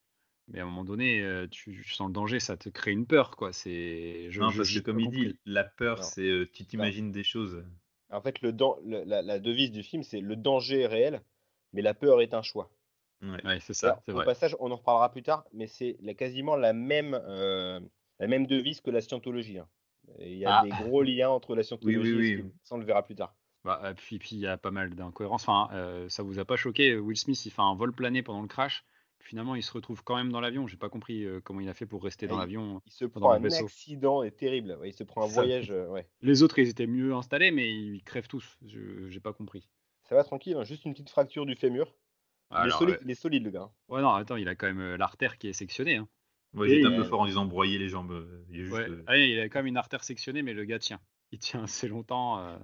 Mais 0.49 0.61
à 0.61 0.63
un 0.63 0.67
moment 0.67 0.85
donné 0.85 1.23
euh, 1.23 1.47
tu, 1.51 1.73
tu 1.83 1.95
sens 1.95 2.09
le 2.09 2.13
danger 2.13 2.39
ça 2.39 2.57
te 2.57 2.69
crée 2.69 2.93
une 2.93 3.07
peur 3.07 3.37
quoi. 3.37 3.53
C'est 3.53 4.27
je, 4.31 4.41
non, 4.41 4.51
je- 4.51 4.59
parce 4.59 4.73
que 4.75 4.81
comme 4.81 5.01
il 5.01 5.11
dit, 5.11 5.39
la 5.47 5.65
peur, 5.65 5.97
Non. 5.99 6.03
c'est 6.03 6.29
euh, 6.29 6.49
tu 6.53 6.65
t'imagines 6.67 7.11
des 7.13 7.25
choses. 7.25 7.65
En 8.11 8.21
fait, 8.21 8.41
le 8.43 8.53
dan- 8.53 8.77
le- 8.85 9.05
la, 9.05 9.23
la 9.23 9.39
devise 9.39 9.73
du 9.73 9.83
film, 9.83 10.03
c'est 10.03 10.21
le 10.21 10.37
danger 10.37 10.83
est 10.83 10.87
réel, 10.87 11.23
mais 11.73 11.81
la 11.83 11.95
peur 11.95 12.21
est 12.21 12.35
un 12.35 12.43
choix. 12.43 12.71
Ouais. 13.23 13.43
Ouais, 13.45 13.59
c'est 13.61 13.73
ça, 13.75 13.89
Alors, 13.89 14.03
c'est 14.05 14.13
au 14.13 14.17
vrai. 14.17 14.25
passage, 14.27 14.55
on 14.61 14.71
en 14.71 14.77
reparlera 14.77 15.11
plus 15.11 15.23
tard, 15.23 15.45
mais 15.55 15.67
c'est 15.67 15.97
la- 16.01 16.13
quasiment 16.15 16.57
la 16.57 16.75
même, 16.75 17.19
euh, 17.27 17.81
la 18.21 18.27
même 18.27 18.47
devise 18.47 18.81
que 18.83 18.91
la 18.91 19.01
scientologie. 19.01 19.59
hein. 19.59 19.69
Et 20.19 20.33
Il 20.33 20.39
y 20.39 20.45
a 20.45 20.59
Ah. 20.59 20.63
des 20.63 20.69
gros 20.69 21.03
liens 21.03 21.31
entre 21.31 21.57
la 21.57 21.63
scientologie 21.63 21.99
oui, 21.99 22.09
et 22.09 22.13
ce 22.13 22.17
oui. 22.19 22.37
film. 22.37 22.53
Ça, 22.63 22.75
on 22.75 22.79
le 22.79 22.85
verra 22.85 23.03
plus 23.03 23.15
tard. 23.15 23.35
Bah, 23.65 23.95
puis 23.97 24.19
puis 24.19 24.37
il 24.37 24.41
y 24.41 24.47
a 24.47 24.59
pas 24.59 24.71
mal 24.71 24.95
d'incohérences. 24.95 25.49
Enfin, 25.49 25.75
euh, 25.75 26.07
ça 26.11 26.23
vous 26.23 26.39
a 26.39 26.45
pas 26.45 26.57
choqué 26.57 26.97
Will 26.99 27.17
Smith 27.17 27.47
il 27.47 27.51
fait 27.51 27.63
un 27.63 27.75
vol 27.75 27.93
plané 27.95 28.23
pendant 28.23 28.43
le 28.43 28.49
crash. 28.49 28.85
Finalement 29.25 29.55
il 29.55 29.63
se 29.63 29.73
retrouve 29.73 30.05
quand 30.05 30.17
même 30.17 30.31
dans 30.31 30.41
l'avion. 30.41 30.67
J'ai 30.67 30.77
pas 30.77 30.89
compris 30.91 31.25
euh, 31.25 31.41
comment 31.43 31.61
il 31.61 31.69
a 31.69 31.75
fait 31.75 31.87
pour 31.87 32.03
rester 32.05 32.27
dans 32.27 32.39
l'avion. 32.39 32.83
Il 32.87 32.93
se 32.93 33.05
Pendant 33.07 33.27
prend 33.27 33.33
le 33.35 33.41
un 33.41 33.43
vaisseau. 33.43 33.65
accident 33.65 34.23
est 34.23 34.33
terrible. 34.33 34.77
Ouais, 34.81 34.91
il 34.91 34.93
se 34.93 35.03
prend 35.05 35.25
un 35.25 35.29
Ça. 35.29 35.41
voyage. 35.43 35.71
euh, 35.71 35.89
ouais. 35.89 36.07
Les 36.21 36.43
autres, 36.43 36.59
ils 36.59 36.69
étaient 36.69 36.87
mieux 36.87 37.15
installés, 37.15 37.51
mais 37.51 37.71
ils 37.73 38.03
crèvent 38.05 38.29
tous. 38.29 38.57
Je 38.67 39.09
j'ai 39.09 39.21
pas 39.21 39.33
compris. 39.33 39.69
Ça 40.09 40.15
va 40.15 40.25
tranquille, 40.25 40.57
hein, 40.57 40.65
juste 40.65 40.85
une 40.85 40.93
petite 40.93 41.09
fracture 41.11 41.47
du 41.47 41.57
fémur. 41.57 41.95
il, 42.53 42.67
est 42.69 42.71
solide, 42.71 42.99
il 43.03 43.11
est 43.11 43.15
solide, 43.15 43.45
le 43.45 43.51
gars. 43.51 43.63
hein. 43.63 43.71
ouais, 43.89 44.03
non, 44.03 44.11
attends, 44.11 44.37
il 44.37 44.47
a 44.49 44.55
quand 44.55 44.67
même 44.67 44.81
euh, 44.81 44.97
l'artère 44.99 45.39
qui 45.39 45.49
est 45.49 45.53
sectionnée. 45.55 45.97
Hein. 45.97 46.09
Et 46.63 46.69
j'étais 46.69 46.87
un 46.87 46.91
il- 46.93 46.97
peu 46.99 47.05
fort 47.05 47.21
en 47.21 47.27
disant 47.27 47.47
broyer 47.47 47.79
les 47.79 47.89
jambes. 47.89 48.29
Il 48.51 48.61
est 48.61 48.65
juste, 48.65 48.77
Ouais. 48.77 48.89
euh, 48.91 49.03
Ah, 49.07 49.17
il 49.17 49.41
a 49.41 49.49
quand 49.49 49.59
même 49.61 49.67
une 49.69 49.79
artère 49.79 50.05
sectionnée, 50.05 50.43
mais 50.43 50.53
le 50.53 50.65
gars 50.65 50.79
tient. 50.79 51.01
Il 51.33 51.39
tient 51.39 51.63
assez 51.65 51.89
longtemps. 51.89 52.39
euh. 52.41 52.57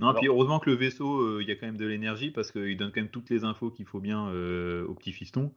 Non, 0.00 0.08
Alors- 0.08 0.20
puis 0.20 0.28
heureusement 0.28 0.58
que 0.58 0.68
le 0.68 0.74
vaisseau, 0.76 1.20
euh, 1.20 1.38
il 1.42 1.48
y 1.48 1.52
a 1.52 1.54
quand 1.54 1.66
même 1.66 1.76
de 1.76 1.86
l'énergie 1.86 2.32
parce 2.32 2.50
qu'il 2.50 2.76
donne 2.76 2.90
quand 2.90 3.00
même 3.00 3.10
toutes 3.10 3.30
les 3.30 3.44
infos 3.44 3.70
qu'il 3.70 3.86
faut 3.86 4.00
bien 4.00 4.26
euh, 4.30 4.84
au 4.88 4.94
petit 4.94 5.12
fiston. 5.12 5.54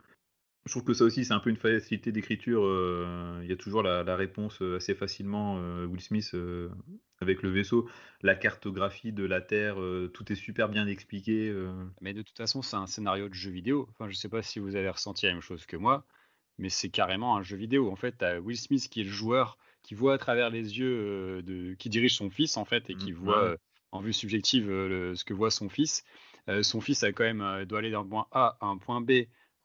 Je 0.66 0.72
trouve 0.72 0.84
que 0.84 0.94
ça 0.94 1.04
aussi, 1.04 1.24
c'est 1.26 1.34
un 1.34 1.40
peu 1.40 1.52
une 1.52 1.58
facilité 1.58 2.12
d'écriture. 2.12 2.64
euh, 2.66 3.40
Il 3.44 3.50
y 3.50 3.54
a 3.54 3.56
toujours 3.56 3.84
la, 3.84 4.04
la 4.04 4.16
réponse 4.16 4.62
euh, 4.62 4.78
assez 4.78 4.96
facilement. 4.96 5.58
euh, 5.60 5.86
Will 5.86 6.02
Smith 6.02 6.36
avec 7.22 7.44
le 7.44 7.50
vaisseau, 7.50 7.88
la 8.22 8.36
cartographie 8.36 9.14
de 9.14 9.24
la 9.24 9.42
Terre, 9.42 9.78
tout 10.14 10.32
est 10.32 10.36
super 10.36 10.68
bien 10.68 10.86
expliqué. 10.88 11.54
Mais 12.02 12.14
de 12.14 12.22
toute 12.22 12.38
façon, 12.38 12.62
c'est 12.62 12.76
un 12.76 12.88
scénario 12.88 13.30
de 13.30 13.34
jeu 13.34 13.52
vidéo. 13.52 13.88
Enfin, 13.92 14.10
je 14.10 14.16
sais 14.16 14.28
pas 14.30 14.42
si 14.42 14.60
vous 14.60 14.76
avez 14.76 14.90
ressenti 14.90 15.26
la 15.26 15.32
même 15.34 15.42
chose 15.42 15.66
que 15.66 15.78
moi, 15.78 16.06
mais 16.58 16.70
c'est 16.70 16.90
carrément 16.90 17.38
un 17.38 17.44
jeu 17.44 17.56
vidéo. 17.58 17.90
En 17.90 17.96
fait, 17.96 18.24
Will 18.44 18.58
Smith 18.58 18.90
qui 18.90 19.02
est 19.02 19.06
le 19.06 19.10
joueur, 19.12 19.58
qui 19.84 19.96
voit 19.96 20.14
à 20.16 20.18
travers 20.18 20.50
les 20.50 20.78
yeux 20.78 21.42
de, 21.44 21.74
qui 21.76 21.90
dirige 21.90 22.16
son 22.16 22.30
fils 22.30 22.58
en 22.58 22.66
fait, 22.66 22.90
et 22.90 22.96
qui 22.96 23.12
Mhm, 23.12 23.18
voit 23.18 23.52
ouais. 23.52 23.58
en 23.92 24.02
vue 24.02 24.14
subjective 24.14 24.70
le- 24.70 25.16
ce 25.16 25.24
que 25.24 25.34
voit 25.34 25.52
son 25.52 25.70
fils. 25.70 26.04
Euh, 26.50 26.64
son 26.64 26.82
fils 26.82 27.04
a 27.04 27.12
quand 27.14 27.24
même 27.24 27.66
doit 27.66 27.80
aller 27.80 27.92
d'un 27.92 28.06
point 28.06 28.28
A 28.32 28.58
à 28.60 28.66
un 28.66 28.78
point 28.78 29.00
B 29.02 29.12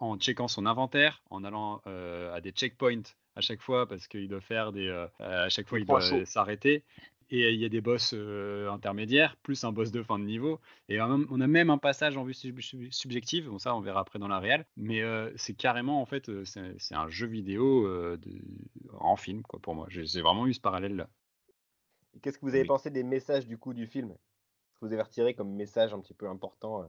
en 0.01 0.17
checkant 0.19 0.49
son 0.49 0.67
inventaire, 0.67 1.23
en 1.31 1.45
allant 1.45 1.83
euh, 1.87 2.35
à 2.35 2.41
des 2.41 2.51
checkpoints 2.53 3.03
à 3.37 3.41
chaque 3.41 3.63
fois 3.63 3.87
parce 3.87 4.09
qu'il 4.09 4.29
doit 4.29 4.41
faire 4.41 4.73
des, 4.73 4.89
euh, 4.89 5.07
à 5.21 5.49
chaque 5.49 5.69
fois 5.69 5.79
Il 5.79 5.87
doit 5.87 6.03
euh, 6.03 6.25
s'arrêter. 6.25 6.85
Et 7.33 7.53
il 7.53 7.61
y 7.61 7.65
a 7.65 7.69
des 7.69 7.81
boss 7.81 8.13
euh, 8.13 8.69
intermédiaires, 8.73 9.37
plus 9.37 9.63
un 9.63 9.71
boss 9.71 9.93
de 9.93 10.03
fin 10.03 10.19
de 10.19 10.25
niveau. 10.25 10.61
Et 10.89 11.01
on 11.01 11.41
a- 11.41 11.47
même 11.47 11.71
un 11.71 11.79
passage 11.79 12.17
en 12.17 12.25
vue 12.25 12.35
sub- 12.35 12.61
sub- 12.61 12.91
subjective, 12.91 13.49
bon 13.49 13.59
ça 13.59 13.77
on 13.77 13.81
verra 13.81 14.01
après 14.01 14.19
dans 14.19 14.27
la 14.27 14.41
réal, 14.41 14.67
mais 14.77 15.01
euh, 15.03 15.31
c'est 15.37 15.55
carrément 15.55 16.01
en 16.03 16.07
fait 16.07 16.29
euh, 16.29 16.45
c'est 16.45 16.95
un 16.97 17.09
jeu 17.09 17.29
vidéo 17.29 17.87
euh, 17.87 18.17
de- 18.17 18.41
en 18.99 19.17
film 19.17 19.43
quoi 19.43 19.61
pour 19.61 19.75
moi. 19.77 19.87
J'ai 19.91 20.23
vraiment 20.23 20.47
eu 20.49 20.55
ce 20.55 20.61
parallèle 20.61 20.97
là. 20.97 21.09
Et 22.15 22.21
Qu'est-ce 22.21 22.39
que 22.39 22.45
vous 22.47 22.55
avez 22.55 22.63
Oui. 22.63 22.69
pensé 22.69 22.89
des 22.91 23.03
messages 23.03 23.49
du 23.49 23.59
coup 23.59 23.75
du 23.75 23.87
film? 23.89 24.15
Que 24.77 24.87
vous 24.87 24.93
avez 24.93 25.03
retiré 25.03 25.35
comme 25.35 25.51
message 25.55 25.95
un 25.95 26.01
petit 26.01 26.15
peu 26.15 26.29
important 26.29 26.83
euh, 26.83 26.87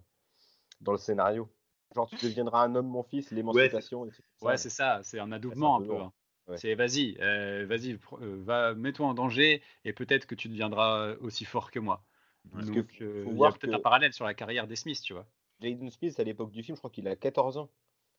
dans 0.81 0.93
le 0.93 0.99
scénario? 0.99 1.49
Genre, 1.95 2.09
tu 2.09 2.15
deviendras 2.25 2.63
un 2.63 2.75
homme, 2.75 2.87
mon 2.87 3.03
fils, 3.03 3.31
l'émancipation. 3.31 4.01
Ouais 4.03 4.11
ça. 4.41 4.57
c'est 4.57 4.69
ça, 4.69 4.99
c'est 5.03 5.19
un 5.19 5.31
adoubement 5.31 5.77
un 5.77 5.81
peu. 5.81 5.95
hein. 5.97 6.13
Ouais. 6.47 6.57
C'est 6.57 6.73
vas-y, 6.75 7.17
euh, 7.21 7.65
vas-y, 7.67 7.97
euh, 8.21 8.37
va 8.43 8.73
mets-toi 8.73 9.05
en 9.07 9.13
danger 9.13 9.61
et 9.85 9.93
peut-être 9.93 10.25
que 10.25 10.35
tu 10.35 10.49
deviendras 10.49 11.13
aussi 11.21 11.45
fort 11.45 11.69
que 11.69 11.79
moi. 11.79 12.03
Parce 12.51 12.69
que 12.69 12.79
Donc 12.79 12.91
faut 12.97 13.03
euh, 13.03 13.23
il 13.25 13.27
y 13.27 13.31
a 13.31 13.35
voir 13.35 13.57
peut-être 13.59 13.71
que- 13.73 13.77
un 13.77 13.81
parallèle 13.81 14.13
sur 14.13 14.25
la 14.25 14.33
carrière 14.33 14.67
des 14.67 14.75
Smiths, 14.75 15.01
tu 15.03 15.13
vois. 15.13 15.27
Jaden 15.61 15.89
Smith, 15.91 16.19
à 16.19 16.23
l'époque 16.23 16.51
du 16.51 16.63
film, 16.63 16.75
je 16.75 16.81
crois 16.81 16.89
qu'il 16.89 17.07
a 17.07 17.15
14 17.15 17.57
ans. 17.57 17.69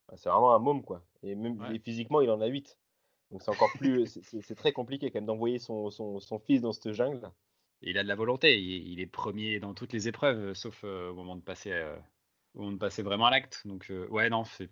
Ah, 0.07 0.15
C'est 0.17 0.29
vraiment 0.29 0.55
un 0.55 0.59
môme, 0.59 0.83
quoi. 0.83 1.03
Et 1.23 1.35
même 1.35 1.59
Ouais. 1.59 1.75
et 1.75 1.79
physiquement, 1.79 2.21
il 2.21 2.29
en 2.29 2.39
a 2.39 2.47
8. 2.47 2.77
Donc 3.31 3.41
c'est 3.43 3.51
encore 3.51 3.71
plus. 3.73 4.07
c'est- 4.07 4.55
très 4.55 4.71
compliqué 4.71 5.11
quand 5.11 5.17
même 5.17 5.25
d'envoyer 5.25 5.59
son, 5.59 5.89
son, 5.91 6.19
son 6.19 6.39
fils 6.39 6.61
dans 6.61 6.71
cette 6.71 6.93
jungle. 6.93 7.29
Et 7.81 7.89
il 7.89 7.97
a 7.97 8.03
de 8.03 8.07
la 8.07 8.15
volonté, 8.15 8.57
il, 8.61 8.87
il 8.93 8.99
est 9.01 9.05
premier 9.07 9.59
dans 9.59 9.73
toutes 9.73 9.91
les 9.91 10.07
épreuves, 10.07 10.39
euh, 10.39 10.53
sauf 10.53 10.81
euh, 10.85 11.09
au 11.11 11.15
moment 11.15 11.35
de 11.35 11.41
passer, 11.41 11.71
moment 12.55 12.71
de 12.71 12.77
passer 12.77 13.01
vraiment 13.03 13.25
à 13.27 13.31
l'acte. 13.31 13.61
Donc 13.65 13.87
euh, 13.91 14.07
ouais, 14.09 14.29
non, 14.29 14.43
c'est 14.45 14.69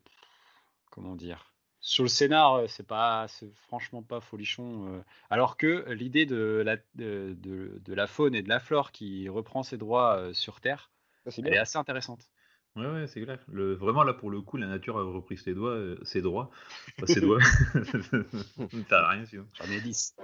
comment 0.89 1.15
dire. 1.15 1.53
Sur 1.83 2.03
le 2.03 2.09
scénar, 2.09 2.53
euh, 2.55 2.67
c'est 2.67 2.85
pas, 2.85 3.27
c'est 3.27 3.51
franchement 3.55 4.03
pas 4.03 4.19
folichon. 4.21 4.93
euh. 4.93 5.01
Alors 5.31 5.57
que 5.57 5.89
l'idée 5.91 6.25
de 6.27 6.61
la, 6.63 6.77
de, 6.95 7.35
de- 7.39 7.81
de 7.83 7.93
la 7.93 8.05
faune 8.05 8.35
et 8.35 8.43
de 8.43 8.49
la 8.49 8.59
flore 8.59 8.91
qui 8.91 9.27
reprend 9.29 9.63
ses 9.63 9.77
droits 9.77 10.17
euh, 10.17 10.33
sur 10.33 10.61
Terre, 10.61 10.91
Ça, 11.23 11.31
c'est 11.31 11.41
elle 11.43 11.53
est 11.53 11.57
assez 11.57 11.77
intéressante. 11.79 12.29
Ouais, 12.75 12.85
ouais, 12.85 13.07
c'est 13.07 13.21
clair. 13.21 13.39
Le, 13.51 13.73
vraiment, 13.73 14.03
là, 14.03 14.13
pour 14.13 14.29
le 14.29 14.39
coup, 14.41 14.55
la 14.57 14.67
nature 14.67 14.97
a 14.97 15.03
repris 15.03 15.37
ses 15.37 15.53
doigts, 15.53 15.71
euh, 15.71 15.97
ses 16.03 16.21
droits. 16.21 16.51
Pas 16.99 17.07
ses 17.07 17.19
doigts. 17.19 17.39
T'as 18.87 19.09
rien 19.09 19.25
sinon. 19.25 19.45
J'en 19.55 19.65
ai 19.65 19.81
10. 19.81 20.15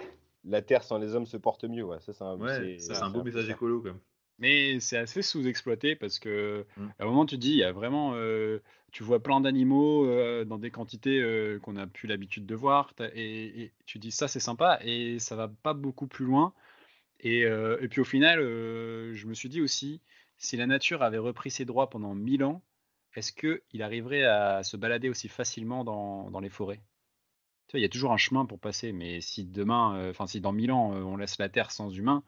La 0.45 0.61
terre 0.61 0.83
sans 0.83 0.97
les 0.97 1.13
hommes 1.13 1.25
se 1.25 1.35
porte 1.37 1.65
mieux. 1.65 1.83
Ouais, 1.83 1.99
ça, 1.99 2.13
c'est 2.13 2.23
un, 2.23 2.37
Ouais, 2.37 2.77
ça, 2.79 2.93
c'est 2.93 3.03
un 3.03 3.09
beau 3.09 3.23
message 3.23 3.49
écolo, 3.49 3.81
quand 3.81 3.89
même. 3.89 3.99
Mais 4.39 4.80
c'est 4.80 4.97
assez 4.97 5.21
sous-exploité 5.21 5.95
parce 5.95 6.19
que 6.19 6.65
Mm. 6.78 6.88
à 7.00 7.04
un 7.04 7.06
moment 7.08 7.26
tu 7.26 7.38
dis, 7.38 7.52
il 7.52 7.58
y 7.58 7.63
a 7.63 7.71
vraiment, 7.71 8.13
euh, 8.15 8.60
tu 8.91 9.04
vois 9.04 9.21
plein 9.21 9.41
d'animaux 9.41 10.06
euh, 10.06 10.45
dans 10.45 10.58
des 10.60 10.71
quantités 10.71 11.19
euh, 11.19 11.60
qu'on 11.60 11.73
n'a 11.73 11.88
plus 11.88 12.08
l'habitude 12.08 12.45
de 12.45 12.56
voir, 12.56 12.93
et, 13.13 13.63
et 13.63 13.73
tu 13.86 14.00
dis 14.00 14.12
ça 14.12 14.28
c'est 14.28 14.39
sympa 14.39 14.80
et 14.84 15.19
ça 15.19 15.36
va 15.36 15.47
pas 15.47 15.73
beaucoup 15.73 16.08
plus 16.08 16.26
loin. 16.26 16.54
Et, 17.19 17.41
et 17.41 17.88
puis 17.89 18.00
au 18.00 18.06
final, 18.06 18.39
je 18.39 19.26
me 19.26 19.34
suis 19.34 19.50
dit 19.50 19.60
aussi, 19.60 20.02
si 20.38 20.56
la 20.56 20.67
nature 20.67 21.02
avait 21.02 21.17
repris 21.17 21.50
ses 21.50 21.65
droits 21.65 21.89
pendant 21.89 22.13
1000 22.13 22.43
ans, 22.43 22.62
est-ce 23.15 23.34
qu'il 23.34 23.82
arriverait 23.82 24.23
à 24.23 24.62
se 24.62 24.78
balader 24.78 25.10
aussi 25.10 25.28
facilement 25.28 25.84
dans, 25.84 26.30
dans 26.30 26.39
les 26.39 26.50
forêts? 26.50 26.80
Tu 27.67 27.71
vois, 27.71 27.80
il 27.80 27.84
y 27.84 27.88
a 27.88 27.89
toujours 27.89 28.12
un 28.13 28.17
chemin 28.17 28.45
pour 28.45 28.60
passer, 28.60 28.91
mais 28.91 29.19
si 29.19 29.45
demain, 29.45 30.12
enfin 30.12 30.28
si 30.28 30.41
dans 30.41 30.52
1000 30.52 30.71
ans 30.71 30.91
on 30.91 31.17
laisse 31.17 31.39
la 31.39 31.50
Terre 31.50 31.71
sans 31.71 31.89
humains, 31.89 32.23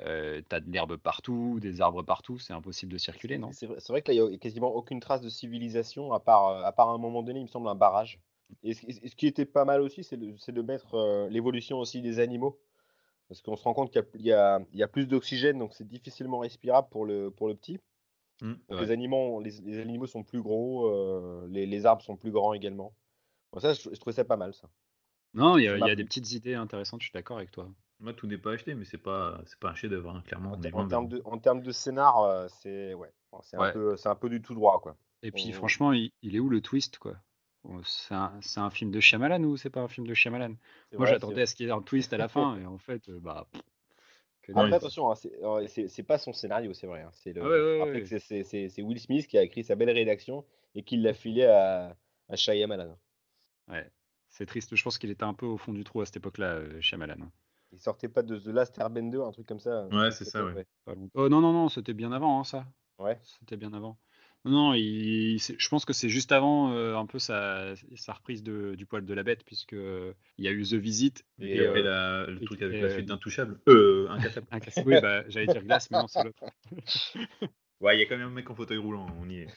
euh, 0.00 0.42
t'as 0.48 0.60
de 0.60 0.70
l'herbe 0.70 0.96
partout, 0.96 1.58
des 1.60 1.80
arbres 1.80 2.02
partout, 2.02 2.38
c'est 2.38 2.52
impossible 2.52 2.92
de 2.92 2.98
circuler, 2.98 3.38
non? 3.38 3.50
C'est 3.52 3.66
vrai, 3.66 3.78
vrai 3.88 4.02
que 4.02 4.10
là, 4.10 4.14
il 4.14 4.28
n'y 4.28 4.34
a 4.34 4.38
quasiment 4.38 4.74
aucune 4.74 5.00
trace 5.00 5.20
de 5.20 5.28
civilisation, 5.28 6.12
à 6.12 6.20
part, 6.20 6.64
à 6.64 6.72
part 6.72 6.90
à 6.90 6.92
un 6.94 6.98
moment 6.98 7.22
donné, 7.22 7.40
il 7.40 7.44
me 7.44 7.48
semble, 7.48 7.68
un 7.68 7.74
barrage. 7.74 8.18
Et 8.62 8.74
ce, 8.74 8.86
et 8.86 9.08
ce 9.08 9.16
qui 9.16 9.26
était 9.26 9.44
pas 9.44 9.64
mal 9.64 9.80
aussi, 9.80 10.04
c'est 10.04 10.16
de, 10.16 10.62
mettre 10.62 10.94
euh, 10.94 11.28
l'évolution 11.28 11.78
aussi 11.78 12.00
des 12.00 12.18
animaux. 12.18 12.58
Parce 13.28 13.42
qu'on 13.42 13.56
se 13.56 13.64
rend 13.64 13.74
compte 13.74 13.90
qu'il 13.90 14.22
y 14.22 14.32
a- 14.32 14.60
y, 14.72 14.82
y 14.82 14.86
plus 14.86 15.06
d'oxygène, 15.06 15.58
donc 15.58 15.74
c'est 15.74 15.86
difficilement 15.86 16.38
respirable 16.38 16.88
pour 16.90 17.04
le, 17.06 17.30
pour 17.30 17.48
le 17.48 17.56
petit. 17.56 17.80
Mm. 18.40 18.54
Ouais. 18.70 18.80
les, 18.80 18.90
animaux, 18.90 19.40
les, 19.40 19.50
les 19.64 19.78
animaux 19.80 20.06
sont 20.06 20.22
plus 20.22 20.42
gros, 20.42 20.86
euh, 20.86 21.46
les, 21.50 21.66
les 21.66 21.86
arbres 21.86 22.02
sont 22.02 22.16
plus 22.16 22.30
grands 22.30 22.52
également. 22.52 22.92
Bon, 23.52 23.60
ça, 23.60 23.72
je, 23.72 23.88
je 23.90 23.98
trouvais 23.98 24.14
ça 24.14 24.24
pas 24.24 24.36
mal, 24.36 24.54
ça. 24.54 24.68
Non, 25.34 25.58
il 25.58 25.64
y 25.64 25.68
a, 25.68 25.78
y 25.78 25.96
des 25.96 26.04
petites 26.04 26.32
idées 26.32 26.54
intéressantes, 26.54 27.00
je 27.00 27.06
suis 27.06 27.12
d'accord 27.12 27.38
avec 27.38 27.50
toi. 27.50 27.68
Moi, 28.00 28.12
tout 28.12 28.26
n'est 28.26 28.38
pas 28.38 28.52
acheté, 28.52 28.74
mais 28.74 28.84
c'est 28.84 28.98
pas, 28.98 29.40
c'est 29.46 29.58
pas 29.58 29.70
un 29.70 29.74
chef-d'œuvre, 29.74 30.10
hein, 30.10 30.22
clairement. 30.26 30.52
En, 30.52 30.86
termes 30.86 31.08
de, 31.08 31.22
en 31.24 31.38
termes 31.38 31.62
de 31.62 31.72
scénar, 31.72 32.18
euh, 32.20 32.46
c'est 32.48 32.94
ouais, 32.94 33.10
c'est 33.42 33.56
un, 33.56 33.62
Ouais. 33.62 33.72
peu- 33.72 33.96
c'est 33.96 34.08
un 34.08 34.14
peu 34.14 34.28
du 34.28 34.42
tout 34.42 34.54
droit, 34.54 34.80
quoi. 34.80 34.96
Et 35.22 35.32
puis 35.32 35.48
On- 35.48 35.52
franchement, 35.52 35.92
il, 35.92 36.12
il 36.22 36.36
est 36.36 36.40
où 36.40 36.48
le 36.48 36.60
twist, 36.60 36.98
quoi? 36.98 37.16
C'est 37.84 38.14
un, 38.14 38.32
c'est 38.42 38.60
un 38.60 38.70
film 38.70 38.90
de 38.92 39.00
Shyamalan 39.00 39.42
ou 39.42 39.56
c'est 39.56 39.70
pas 39.70 39.80
un 39.80 39.88
film 39.88 40.06
de 40.06 40.14
Shyamalan? 40.14 40.54
C'est 40.90 40.96
Moi, 40.98 41.06
vrai, 41.06 41.14
j'attendais 41.14 41.42
à 41.42 41.46
ce 41.46 41.54
qu'il 41.54 41.66
y 41.66 41.68
ait 41.68 41.72
un 41.72 41.82
twist 41.82 42.12
à 42.12 42.16
la 42.16 42.28
fin, 42.28 42.56
et 42.60 42.66
en 42.66 42.78
fait, 42.78 43.08
euh, 43.08 43.18
bah, 43.20 43.46
Après, 44.54 44.74
attention, 44.74 45.10
hein, 45.10 45.14
c'est 45.16 45.32
euh, 45.42 45.66
c'est 45.88 46.02
pas 46.02 46.18
son 46.18 46.32
scénario, 46.32 46.72
c'est 46.72 46.86
vrai. 46.86 47.02
hein, 47.02 47.10
C'est 47.12 47.32
le... 47.32 47.42
Ah 47.42 47.84
ouais, 47.84 48.00
Après 48.00 48.04
c'est- 48.18 48.82
Will 48.82 49.00
Smith 49.00 49.26
qui 49.26 49.38
a 49.38 49.42
écrit 49.42 49.64
sa 49.64 49.74
belle 49.74 49.90
rédaction 49.90 50.44
et 50.74 50.82
qui 50.84 50.96
l'a 50.96 51.14
filé 51.14 51.44
à, 51.44 51.96
à 52.28 52.36
Shyamalan. 52.36 52.96
Ouais. 53.68 53.88
C'est 54.30 54.46
triste. 54.46 54.74
Je 54.74 54.82
pense 54.82 54.98
qu'il 54.98 55.10
était 55.10 55.22
un 55.24 55.34
peu 55.34 55.46
au 55.46 55.56
fond 55.56 55.72
du 55.72 55.84
trou 55.84 56.00
à 56.00 56.06
cette 56.06 56.16
époque-là, 56.16 56.80
Shyamalan. 56.80 57.30
Il 57.76 57.80
sortait 57.82 58.08
pas 58.08 58.22
de 58.22 58.38
The 58.38 58.46
Last 58.46 58.78
Airbender, 58.78 59.18
un 59.20 59.32
truc 59.32 59.46
comme 59.46 59.60
ça. 59.60 59.86
Ouais, 59.88 60.10
c'est 60.10 60.24
ça, 60.24 60.42
ouais. 60.44 60.66
Oh 61.14 61.28
non, 61.28 61.42
non, 61.42 61.52
non, 61.52 61.68
c'était 61.68 61.92
bien 61.92 62.10
avant, 62.10 62.40
hein, 62.40 62.44
ça. 62.44 62.64
Ouais. 62.98 63.18
C'était 63.22 63.58
bien 63.58 63.74
avant. 63.74 63.98
Non, 64.46 64.50
non, 64.52 64.74
il- 64.74 65.38
je 65.38 65.68
pense 65.68 65.84
que 65.84 65.92
c'est 65.92 66.08
juste 66.08 66.32
avant 66.32 66.72
euh, 66.72 66.96
un 66.96 67.04
peu 67.04 67.18
sa, 67.18 67.74
sa 67.96 68.14
reprise 68.14 68.42
de- 68.42 68.74
du 68.76 68.86
poil 68.86 69.04
de 69.04 69.12
la 69.12 69.22
bête, 69.24 69.44
puisque 69.44 69.74
euh, 69.74 70.14
il 70.38 70.44
y 70.46 70.48
a 70.48 70.52
eu 70.52 70.62
The 70.62 70.74
Visit. 70.74 71.24
Et, 71.38 71.56
Et, 71.56 71.66
après 71.66 71.80
euh, 71.80 72.24
la- 72.24 72.26
le 72.32 72.40
et- 72.40 72.44
truc 72.46 72.62
avec 72.62 72.76
et, 72.76 72.80
la 72.80 72.86
euh, 72.86 72.94
suite 72.94 73.06
d'Intouchable. 73.06 73.60
Euh, 73.68 74.08
Incassable. 74.08 74.46
Un 74.50 74.60
casse- 74.60 74.80
Oui, 74.86 74.98
bah, 75.02 75.28
j'allais 75.28 75.48
dire 75.48 75.62
glace, 75.64 75.90
mais 75.90 75.98
non, 75.98 76.06
c'est 76.08 76.24
l'autre. 76.24 76.44
Ouais, 77.80 77.96
il 77.96 78.00
y 78.00 78.02
a 78.02 78.06
quand 78.06 78.16
même 78.16 78.28
un 78.28 78.30
mec 78.30 78.48
en 78.48 78.54
fauteuil 78.54 78.78
roulant, 78.78 79.06
on 79.20 79.28
y 79.28 79.40
est. 79.40 79.48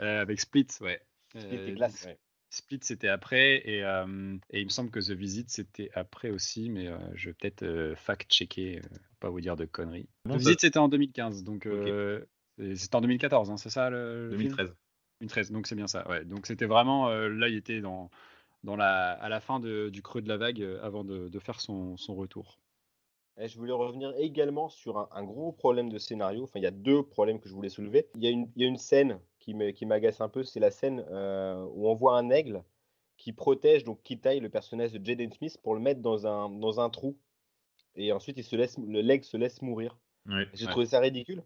Euh, 0.00 0.20
avec 0.22 0.38
Split, 0.38 0.68
ouais. 0.82 1.00
Split 1.36 1.56
Euh, 1.56 1.66
et 1.68 1.72
glace, 1.72 2.04
ouais. 2.06 2.18
Split, 2.50 2.80
c'était 2.82 3.08
après, 3.08 3.62
et, 3.68 3.84
euh, 3.84 4.36
et 4.50 4.60
il 4.60 4.64
me 4.64 4.70
semble 4.70 4.90
que 4.90 4.98
The 4.98 5.12
Visit, 5.12 5.50
c'était 5.50 5.88
après 5.94 6.30
aussi, 6.30 6.68
mais 6.68 6.88
euh, 6.88 6.98
je 7.14 7.28
vais 7.30 7.34
peut-être 7.34 7.62
euh, 7.62 7.94
fact-checker, 7.94 8.78
euh, 8.78 8.80
pour 8.88 9.18
pas 9.20 9.30
vous 9.30 9.40
dire 9.40 9.54
de 9.56 9.66
conneries. 9.66 10.08
Bon, 10.24 10.34
The 10.34 10.38
Visit, 10.38 10.60
c'était 10.60 10.78
en 10.80 10.88
2015, 10.88 11.44
donc 11.44 11.66
euh, 11.66 12.24
c'est- 12.58 12.74
c'était 12.74 12.96
en 12.96 13.00
2014, 13.02 13.50
hein, 13.50 13.56
c'est 13.56 13.70
ça 13.70 13.88
le, 13.88 14.30
le 14.30 14.36
film? 14.36 14.56
2013. 14.56 14.74
2013, 15.20 15.52
donc 15.52 15.66
c'est 15.68 15.76
bien 15.76 15.86
ça. 15.86 16.08
Ouais. 16.08 16.24
Donc 16.24 16.46
c'était 16.48 16.66
vraiment, 16.66 17.08
euh, 17.08 17.28
là, 17.28 17.48
il 17.48 17.54
était 17.54 17.80
dans, 17.80 18.10
dans 18.64 18.74
la, 18.74 19.12
à 19.12 19.28
la 19.28 19.40
fin 19.40 19.60
de- 19.60 19.88
du 19.88 20.02
creux 20.02 20.20
de 20.22 20.28
la 20.28 20.36
vague 20.36 20.60
euh, 20.60 20.80
avant 20.82 21.04
de, 21.04 21.28
de 21.28 21.38
faire 21.38 21.60
son, 21.60 21.96
son 21.96 22.16
retour. 22.16 22.58
Et 23.38 23.48
je 23.48 23.56
voulais 23.58 23.72
revenir 23.72 24.12
également 24.18 24.68
sur 24.68 24.98
un, 24.98 25.08
un 25.12 25.22
gros 25.24 25.52
problème 25.52 25.88
de 25.88 25.98
scénario. 25.98 26.42
Enfin, 26.44 26.58
il 26.58 26.62
y 26.62 26.66
a 26.66 26.70
deux 26.72 27.02
problèmes 27.04 27.40
que 27.40 27.48
je 27.48 27.54
voulais 27.54 27.68
soulever. 27.68 28.08
Il 28.16 28.24
y 28.24 28.26
a 28.26 28.30
une, 28.30 28.50
il 28.56 28.62
y 28.62 28.64
a 28.64 28.68
une 28.68 28.76
scène 28.76 29.20
qui 29.74 29.86
m'agace 29.86 30.20
un 30.20 30.28
peu. 30.28 30.42
C'est 30.44 30.60
la 30.60 30.70
scène 30.70 31.04
euh, 31.10 31.64
où 31.74 31.88
on 31.88 31.94
voit 31.94 32.16
un 32.18 32.30
aigle 32.30 32.62
qui 33.16 33.32
protège, 33.32 33.84
donc 33.84 34.02
qui 34.02 34.18
taille 34.18 34.40
le 34.40 34.48
personnage 34.48 34.92
de 34.92 35.04
Jaden 35.04 35.30
Smith 35.32 35.58
pour 35.62 35.74
le 35.74 35.80
mettre 35.80 36.00
dans 36.00 36.26
un, 36.26 36.48
dans 36.48 36.80
un 36.80 36.88
trou. 36.90 37.16
Et 37.96 38.12
ensuite, 38.12 38.38
il 38.38 38.44
se 38.44 38.56
laisse, 38.56 38.78
le 38.78 39.00
l'aigle 39.00 39.24
se 39.24 39.36
laisse 39.36 39.60
mourir. 39.62 39.98
Ouais. 40.26 40.46
J'ai 40.54 40.64
Ouais. 40.66 40.70
trouvé 40.70 40.86
ça 40.86 41.00
ridicule. 41.00 41.42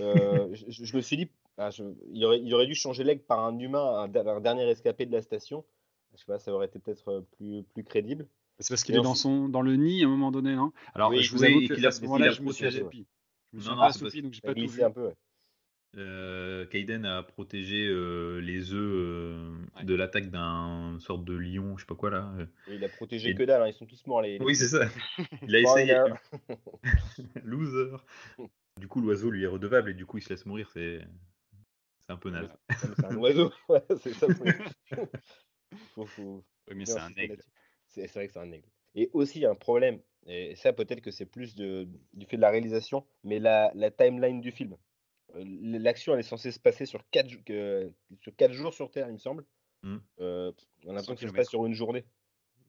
Euh, 0.00 0.48
je, 0.68 0.84
je- 0.84 0.96
me 0.96 1.00
suis 1.00 1.16
dit, 1.16 1.28
ah, 1.56 1.70
je- 1.70 1.84
il, 2.12 2.24
aurait, 2.24 2.40
il 2.40 2.52
aurait 2.54 2.66
dû 2.66 2.74
changer 2.74 3.04
l'aigle 3.04 3.22
par 3.22 3.40
un 3.44 3.58
humain, 3.58 4.02
un, 4.02 4.08
dernier 4.40 4.68
escapé 4.68 5.06
de 5.06 5.12
la 5.12 5.22
station. 5.22 5.64
Je 6.12 6.18
sais 6.18 6.26
pas, 6.26 6.38
ça 6.38 6.52
aurait 6.52 6.66
été 6.66 6.78
peut-être 6.78 7.08
euh, 7.08 7.20
plus, 7.36 7.62
plus 7.74 7.84
crédible. 7.84 8.26
C'est 8.60 8.68
parce 8.68 8.84
qu'il 8.84 8.94
est 8.94 9.00
dans, 9.00 9.14
son, 9.16 9.48
dans 9.48 9.62
le 9.62 9.74
nid 9.76 10.02
à 10.04 10.06
un 10.06 10.10
moment 10.10 10.30
donné, 10.30 10.54
non? 10.54 10.72
Alors, 10.94 11.10
Oui, 11.10 11.22
je 11.22 11.32
vous 11.32 11.42
oui, 11.42 11.48
avoue 11.48 11.60
que 11.68 11.74
qu'il 11.74 11.84
a- 11.86 11.88
à 11.88 11.92
ce 11.92 12.02
moment-là, 12.02 12.30
je 12.30 12.42
me 12.42 12.52
suis 12.52 12.66
assoupi. 12.66 13.06
Je 13.52 13.58
me 13.58 13.62
suis 13.62 13.70
assoupi, 13.72 14.22
donc 14.22 14.32
j'ai 14.32 14.40
pas 14.40 14.54
tout 14.54 14.66
vu. 14.66 14.82
un 14.82 14.90
peu. 14.90 15.06
ouais. 15.06 15.16
Euh, 15.96 16.66
Kaiden 16.66 17.04
a 17.06 17.22
protégé 17.22 17.86
euh, 17.86 18.40
les 18.40 18.72
œufs 18.72 18.78
euh, 18.80 19.56
Ouais. 19.76 19.84
de 19.84 19.94
l'attaque 19.94 20.30
d'un 20.30 20.98
sorte 21.00 21.24
de 21.24 21.34
lion, 21.34 21.76
je 21.76 21.82
sais 21.82 21.86
pas 21.86 21.94
quoi 21.94 22.10
là. 22.10 22.32
euh. 22.38 22.46
Et 22.68 22.74
il 22.76 22.84
a 22.84 22.88
protégé 22.88 23.30
Et- 23.30 23.34
que 23.34 23.42
dalle, 23.44 23.62
hein, 23.62 23.68
ils 23.68 23.72
sont 23.74 23.86
tous 23.86 24.04
morts. 24.06 24.22
Les, 24.22 24.38
Oui, 24.40 24.56
c'est 24.56 24.68
ça. 24.68 24.88
Il 25.48 25.54
a 25.54 25.60
essayé. 25.60 25.96
Loser. 27.44 27.96
Du 28.80 28.88
coup, 28.88 29.00
l'oiseau 29.00 29.30
lui 29.30 29.44
est 29.44 29.48
redevable 29.48 29.90
et 29.90 29.94
du 29.94 30.04
coup, 30.06 30.18
il 30.18 30.22
se 30.22 30.30
laisse 30.30 30.46
mourir. 30.46 30.68
C'est 30.72 31.00
c'est 32.00 32.12
un 32.12 32.16
peu 32.16 32.30
naze. 32.30 32.48
C'est 32.76 33.04
un 33.04 33.16
oiseau. 33.16 33.52
Ouais, 33.68 33.82
c'est 34.00 34.12
ça. 34.14 34.26
faut- 35.94 36.06
faut- 36.06 36.44
Oui, 36.68 36.74
mais 36.76 36.86
c'est 36.86 36.98
un 36.98 37.12
aigle. 37.16 37.38
C'est 37.88 38.06
vrai 38.12 38.26
que 38.26 38.32
c'est 38.32 38.40
un 38.40 38.50
aigle. 38.52 38.68
Et 38.96 39.10
aussi, 39.12 39.38
il 39.38 39.42
y 39.42 39.46
a 39.46 39.50
un 39.50 39.54
problème, 39.54 40.00
et 40.26 40.54
ça 40.56 40.72
peut-être 40.72 41.00
que 41.00 41.10
c'est 41.10 41.26
plus 41.26 41.54
de- 41.54 41.88
du 42.12 42.26
fait 42.26 42.36
de 42.36 42.42
la 42.42 42.50
réalisation, 42.50 43.06
mais 43.24 43.38
la, 43.38 43.70
la 43.74 43.90
timeline 43.90 44.40
du 44.40 44.50
film. 44.52 44.76
L'action, 45.34 46.14
elle 46.14 46.20
est 46.20 46.22
censée 46.24 46.52
se 46.52 46.60
passer 46.60 46.86
sur 46.86 47.02
4, 47.10 47.28
sur 48.20 48.36
quatre 48.36 48.52
jours 48.52 48.74
sur 48.74 48.90
Terre, 48.90 49.08
il 49.08 49.14
me 49.14 49.18
semble. 49.18 49.44
Mm. 49.82 49.96
Euh, 50.20 50.52
on 50.86 50.90
a 50.90 50.94
l'impression 50.94 51.14
que 51.14 51.20
ça 51.20 51.28
se 51.28 51.32
passe 51.32 51.48
sur 51.50 51.66
une 51.66 51.74
journée. 51.74 52.04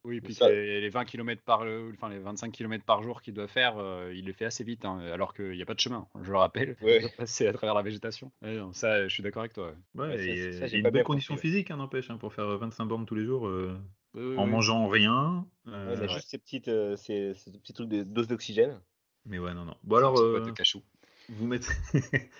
Oui, 0.03 0.21
puis 0.21 0.35
Ça- 0.35 0.49
les, 0.49 0.81
les 0.81 0.89
20 0.89 1.03
km 1.05 1.41
par, 1.41 1.63
euh, 1.63 1.91
enfin 1.95 2.09
les 2.09 2.19
25 2.19 2.51
km 2.51 2.85
par 2.85 3.01
jour 3.01 3.23
qu'il 3.23 3.33
doit 3.33 3.47
faire, 3.47 3.77
euh, 3.79 4.13
il 4.13 4.25
les 4.25 4.33
fait 4.33 4.45
assez 4.45 4.63
vite, 4.63 4.85
hein, 4.85 4.99
alors 4.99 5.33
qu'il 5.33 5.49
n'y 5.51 5.61
a 5.63 5.65
pas 5.65 5.73
de 5.73 5.79
chemin. 5.79 6.07
Je 6.21 6.31
le 6.31 6.37
rappelle, 6.37 6.75
Ouais. 6.81 6.97
il 6.97 7.01
doit 7.01 7.09
passer 7.17 7.47
à 7.47 7.53
travers 7.53 7.73
la 7.73 7.81
végétation. 7.81 8.31
Ouais, 8.43 8.55
non, 8.55 8.71
ça, 8.71 9.07
je 9.07 9.13
suis 9.13 9.23
d'accord 9.23 9.41
avec 9.41 9.53
toi. 9.53 9.73
ouais. 9.95 10.01
Ouais, 10.07 10.17
ça, 10.17 10.23
et, 10.23 10.51
ça, 10.51 10.65
il 10.65 10.67
y 10.67 10.69
j'ai 10.69 10.77
a 10.79 10.81
pas 10.83 10.89
une 10.89 10.93
bonne 10.93 11.03
condition 11.03 11.35
physique, 11.37 11.71
hein, 11.71 11.77
n'empêche, 11.77 12.11
hein, 12.11 12.17
pour 12.17 12.33
faire 12.33 12.45
25 12.57 12.85
bornes 12.85 13.07
tous 13.07 13.15
les 13.15 13.25
jours 13.25 13.47
euh, 13.47 13.75
Oui, 14.13 14.37
en 14.37 14.45
oui. 14.45 14.51
mangeant 14.51 14.87
rien. 14.89 15.47
Ouais, 15.65 15.73
euh, 15.73 15.95
il 15.97 16.03
a 16.03 16.07
juste 16.07 16.29
ces 16.29 16.37
petites, 16.37 16.67
euh, 16.67 16.95
ces, 16.97 17.33
ces 17.33 17.51
petits 17.51 17.73
trucs 17.73 17.89
de 17.89 18.03
dose 18.03 18.27
d'oxygène. 18.27 18.79
Mais 19.25 19.39
ouais, 19.39 19.55
non, 19.55 19.65
non. 19.65 19.75
Bon, 19.83 19.95
alors, 19.95 20.19
euh, 20.19 20.39
de 20.39 20.51
cachou. 20.51 20.83
Vous 21.29 21.47
mettez. 21.47 21.67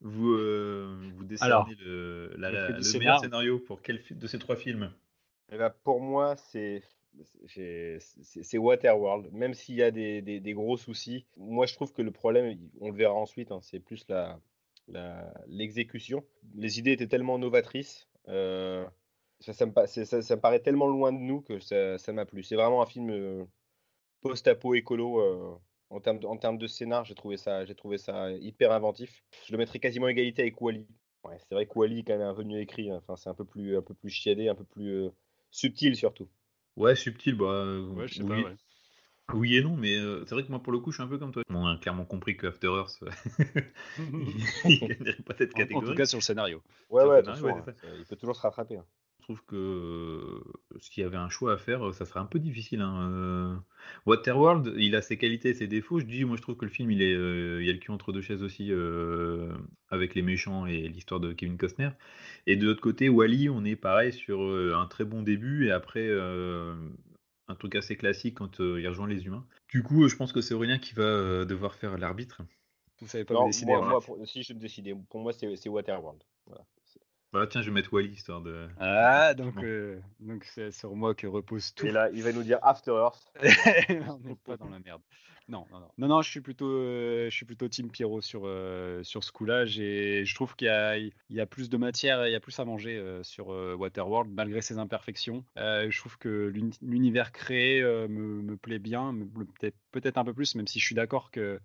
Vous, 0.00 0.32
euh, 0.34 0.96
vous 1.16 1.24
décernez 1.24 1.52
Alors, 1.52 1.68
le, 1.80 2.34
la- 2.36 2.50
la- 2.50 2.98
meilleur 2.98 3.20
scénario 3.20 3.58
pour 3.58 3.80
quel 3.80 4.02
de 4.10 4.26
ces 4.26 4.38
trois 4.38 4.56
films? 4.56 4.92
Eh 5.50 5.56
ben, 5.56 5.72
pour 5.82 6.00
moi, 6.00 6.36
c'est 6.36 6.82
Waterworld. 8.54 9.32
Même 9.32 9.54
s'il 9.54 9.76
y 9.76 9.82
a 9.82 9.90
des, 9.90 10.20
des- 10.20 10.40
des 10.40 10.52
gros 10.52 10.76
soucis, 10.76 11.26
moi 11.36 11.64
je 11.66 11.74
trouve 11.74 11.92
que 11.92 12.02
le 12.02 12.10
problème, 12.10 12.58
on 12.80 12.90
le 12.90 12.96
verra 12.96 13.14
ensuite, 13.14 13.50
hein, 13.50 13.60
c'est 13.62 13.80
plus 13.80 14.04
la 14.08 14.38
la- 14.88 15.32
l'exécution. 15.46 16.22
Les 16.54 16.78
idées 16.78 16.92
étaient 16.92 17.06
tellement 17.06 17.38
novatrices. 17.38 18.08
euh, 18.28 18.84
ça, 19.40 19.52
ça 19.52 19.66
me, 19.66 19.72
pa- 19.72 19.86
c'est- 19.86 20.04
ça- 20.04 20.22
ça 20.22 20.36
me 20.36 20.40
paraît 20.40 20.60
tellement 20.60 20.86
loin 20.86 21.12
de 21.12 21.18
nous 21.18 21.40
que 21.40 21.58
ça 21.60 21.96
ça 21.98 22.12
m'a 22.12 22.26
plu. 22.26 22.42
C'est 22.42 22.56
vraiment 22.56 22.82
un 22.82 22.86
film 22.86 23.10
euh, 23.10 23.44
post-apo 24.20 24.74
écolo. 24.74 25.60
Euh, 25.92 25.94
en 25.96 26.00
termes 26.00 26.18
de, 26.18 26.26
en 26.26 26.36
termes 26.36 26.58
de 26.58 26.66
scénar, 26.66 27.04
j'ai 27.04 27.14
trouvé 27.14 27.36
ça, 27.36 27.64
j'ai 27.64 27.74
trouvé 27.74 27.98
ça 27.98 28.30
hyper 28.32 28.72
inventif. 28.72 29.24
Je 29.46 29.52
le 29.52 29.58
mettrais 29.58 29.78
quasiment 29.80 30.06
à 30.06 30.10
égalité 30.10 30.42
avec 30.42 30.60
Wally. 30.60 30.86
Ouais, 31.24 31.38
c'est 31.38 31.54
vrai 31.54 31.66
que 31.66 31.72
Wally 31.78 32.00
est 32.00 32.04
quand 32.04 32.16
même 32.18 32.26
un 32.28 32.34
peu 32.34 32.44
mieux 32.44 32.60
écrit. 32.60 32.90
hein. 32.90 32.96
Enfin, 32.98 33.16
c'est 33.16 33.28
un 33.30 33.34
peu 33.34 33.44
plus, 33.44 33.76
un 33.76 33.82
peu 33.82 33.94
plus 33.94 34.10
chiadé, 34.10 34.48
un 34.48 34.54
peu 34.54 34.64
plus 34.64 34.88
euh, 35.06 35.10
subtil 35.50 35.96
surtout. 35.96 36.28
Ouais, 36.76 36.96
subtil, 36.96 37.34
bah. 37.36 37.44
euh, 37.46 37.80
Ouais, 37.94 38.08
je 38.08 38.14
sais 38.14 38.24
oui. 38.24 38.28
pas, 38.28 38.42
ouais. 38.42 38.56
Oui 39.34 39.56
et 39.56 39.62
non, 39.62 39.76
mais 39.76 39.96
euh, 39.98 40.24
c'est 40.26 40.34
vrai 40.34 40.44
que 40.44 40.50
moi, 40.50 40.62
pour 40.62 40.72
le 40.72 40.80
coup, 40.80 40.92
je 40.92 40.96
suis 40.96 41.02
un 41.04 41.08
peu 41.08 41.18
comme 41.18 41.32
toi. 41.32 41.42
On 41.50 41.66
a 41.66 41.78
clairement 41.78 42.04
compris 42.06 42.36
que 42.36 42.46
After 42.48 42.68
Earth, 42.68 43.00
il 44.68 44.84
gagnerait 44.84 45.22
pas 45.26 45.34
cette 45.38 45.54
En, 45.54 45.60
en 45.72 45.82
catégorie. 45.82 45.82
tout 45.82 45.94
cas, 45.94 46.06
sur 46.06 46.18
le 46.18 46.22
scénario. 46.22 46.62
Ouais, 46.90 47.04
ouais, 47.04 47.22
hein, 47.28 47.34
ça- 47.34 47.50
il 47.98 48.04
peut 48.06 48.16
toujours 48.16 48.36
se 48.36 48.40
rattraper. 48.42 48.76
hein. 48.76 48.86
Je 49.24 49.32
trouve 49.32 49.42
que 49.46 49.56
euh, 49.56 50.78
s'il 50.80 51.02
y 51.02 51.06
avait 51.06 51.16
un 51.16 51.30
choix 51.30 51.54
à 51.54 51.56
faire, 51.56 51.88
euh, 51.88 51.92
ça 51.94 52.04
serait 52.04 52.20
un 52.20 52.26
peu 52.26 52.38
difficile. 52.38 52.82
hein, 52.82 53.08
euh. 53.10 53.56
Waterworld, 54.04 54.74
il 54.76 54.94
a 54.94 55.00
ses 55.00 55.16
qualités 55.16 55.48
et 55.48 55.54
ses 55.54 55.66
défauts. 55.66 55.98
Je 55.98 56.04
dis, 56.04 56.26
moi, 56.26 56.36
je 56.36 56.42
trouve 56.42 56.56
que 56.58 56.66
le 56.66 56.70
film, 56.70 56.90
il 56.90 57.00
est, 57.00 57.14
euh, 57.14 57.62
il 57.62 57.66
y 57.66 57.70
a 57.70 57.72
le 57.72 57.78
cul 57.78 57.90
entre 57.90 58.12
deux 58.12 58.20
chaises 58.20 58.42
aussi, 58.42 58.68
euh, 58.70 59.50
avec 59.88 60.14
les 60.14 60.20
méchants 60.20 60.66
et 60.66 60.88
l'histoire 60.88 61.20
de 61.20 61.32
Kevin 61.32 61.56
Costner. 61.56 61.88
Et 62.46 62.56
de 62.56 62.66
l'autre 62.66 62.82
côté, 62.82 63.08
Wally, 63.08 63.48
on 63.48 63.64
est 63.64 63.76
pareil 63.76 64.12
sur 64.12 64.42
euh, 64.42 64.74
un 64.76 64.84
très 64.84 65.06
bon 65.06 65.22
début 65.22 65.68
et 65.68 65.70
après 65.70 66.06
euh, 66.06 66.74
un 67.48 67.54
truc 67.54 67.76
assez 67.76 67.96
classique 67.96 68.34
quand 68.36 68.60
euh, 68.60 68.78
il 68.78 68.86
rejoint 68.86 69.08
les 69.08 69.24
humains. 69.24 69.46
Du 69.70 69.82
coup, 69.82 70.04
euh, 70.04 70.08
je 70.08 70.16
pense 70.16 70.34
que 70.34 70.42
c'est 70.42 70.52
Aurélien 70.52 70.76
qui 70.78 70.92
va 70.92 71.02
euh, 71.04 71.44
devoir 71.46 71.76
faire 71.76 71.96
l'arbitre. 71.96 72.42
Vous 73.00 73.08
savez 73.08 73.24
pas 73.24 73.32
Non, 73.32 73.40
vous 73.40 73.46
décider. 73.46 73.72
moi, 73.72 73.86
hein. 73.86 73.88
moi, 73.88 74.00
pour- 74.02 74.18
si 74.26 74.42
je 74.42 74.52
me 74.52 74.58
décider, 74.58 74.94
pour 75.08 75.20
moi, 75.20 75.32
c'est 75.32 75.56
c'est 75.56 75.70
Waterworld. 75.70 76.22
Voilà. 76.46 76.62
Voilà, 77.34 77.48
tiens, 77.48 77.62
je 77.62 77.66
vais 77.66 77.72
mettre 77.74 77.92
Wally 77.92 78.10
histoire 78.10 78.40
de. 78.42 78.68
Ah, 78.78 79.34
donc 79.34 79.60
euh, 79.64 79.98
donc 80.20 80.44
c'est 80.44 80.70
sur 80.70 80.94
moi 80.94 81.16
que 81.16 81.26
repose 81.26 81.74
tout. 81.74 81.84
Et 81.84 81.90
là, 81.90 82.08
il 82.14 82.22
va 82.22 82.32
nous 82.32 82.44
dire 82.44 82.60
After 82.62 82.92
Earth. 82.92 83.26
on 84.08 84.18
n'est 84.20 84.36
pas 84.36 84.56
dans 84.56 84.68
la 84.68 84.78
merde. 84.78 85.02
Non, 85.48 85.66
non, 85.72 85.80
non. 85.80 85.88
Non, 85.98 86.06
non, 86.06 86.22
je 86.22 86.30
suis 86.30 86.40
plutôt, 86.40 86.70
euh, 86.70 87.28
je 87.28 87.34
suis 87.34 87.44
plutôt 87.44 87.66
Team 87.68 87.90
Pierrot 87.90 88.20
sur, 88.20 88.42
euh, 88.44 89.02
sur 89.02 89.24
ce 89.24 89.32
coup-là. 89.32 89.66
J'ai- 89.66 90.24
Je 90.24 90.34
trouve 90.36 90.54
qu'il 90.54 90.66
y 90.66 90.70
a, 90.70 90.96
il 90.96 91.12
y 91.28 91.40
a 91.40 91.46
plus 91.46 91.68
de 91.68 91.76
matière, 91.76 92.24
il 92.28 92.30
y 92.30 92.36
a 92.36 92.40
plus 92.40 92.56
à 92.60 92.64
manger 92.64 92.96
euh, 92.96 93.22
sur 93.24 93.52
euh, 93.52 93.74
Waterworld, 93.74 94.30
malgré 94.32 94.62
ses 94.62 94.78
imperfections. 94.78 95.44
Euh, 95.58 95.90
je 95.90 95.98
trouve 95.98 96.16
que 96.18 96.46
l'uni- 96.46 96.78
l'univers 96.82 97.32
créé 97.32 97.82
euh, 97.82 98.06
me, 98.06 98.42
me 98.42 98.56
plaît 98.56 98.78
bien, 98.78 99.12
peut-être 99.58 99.76
peut-être 99.90 100.18
un 100.18 100.24
peu 100.24 100.32
plus, 100.34 100.54
même 100.54 100.68
si 100.68 100.78
je 100.78 100.86
suis 100.86 100.94
d'accord 100.94 101.32
que 101.32 101.58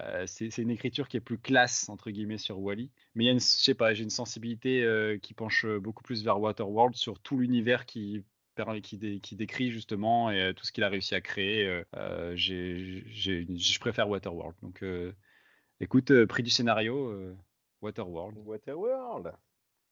euh, 0.00 0.24
c'est 0.26 0.50
c'est 0.50 0.62
une 0.62 0.70
écriture 0.70 1.08
qui 1.08 1.16
est 1.16 1.20
plus 1.20 1.38
classe, 1.38 1.88
entre 1.88 2.10
guillemets, 2.10 2.38
sur 2.38 2.58
Wally. 2.60 2.90
Mais 3.14 3.24
il 3.24 3.26
y 3.26 3.30
a 3.30 3.32
une, 3.32 3.40
je 3.40 3.44
sais 3.44 3.74
pas, 3.74 3.94
j'ai 3.94 4.02
une 4.04 4.10
sensibilité 4.10 4.82
euh, 4.84 5.18
qui 5.18 5.34
penche 5.34 5.66
beaucoup 5.66 6.02
plus 6.02 6.24
vers 6.24 6.40
Waterworld 6.40 6.94
sur 6.96 7.20
tout 7.20 7.38
l'univers 7.38 7.86
qui 7.86 8.24
per- 8.54 8.80
qui, 8.82 8.98
dé- 8.98 9.20
qui 9.20 9.36
décrit 9.36 9.70
justement 9.70 10.30
et, 10.30 10.40
euh, 10.42 10.52
tout 10.52 10.64
ce 10.64 10.72
qu'il 10.72 10.84
a 10.84 10.88
réussi 10.88 11.14
à 11.14 11.20
créer. 11.20 11.66
euh, 11.66 11.84
euh, 11.96 12.32
j'ai- 12.36 13.04
j'ai 13.06 13.40
une- 13.40 13.58
je 13.58 13.78
préfère 13.80 14.08
Waterworld. 14.08 14.56
Donc, 14.62 14.82
euh, 14.82 15.12
écoute, 15.80 16.10
euh, 16.10 16.26
prix 16.26 16.42
du 16.42 16.50
scénario, 16.50 17.08
euh, 17.10 17.36
Waterworld. 17.80 18.36
Waterworld. 18.44 19.32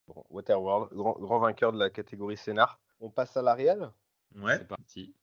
Bon, 0.08 0.24
Waterworld, 0.30 0.92
grand, 0.92 1.18
grand 1.18 1.38
vainqueur 1.38 1.72
de 1.72 1.78
la 1.78 1.90
catégorie 1.90 2.36
scénar. 2.36 2.80
On 3.00 3.10
passe 3.10 3.36
à 3.36 3.42
la 3.42 3.54
réelle 3.54 3.90
Ouais, 4.34 4.58
C'est 4.58 4.68
parti. 4.68 5.14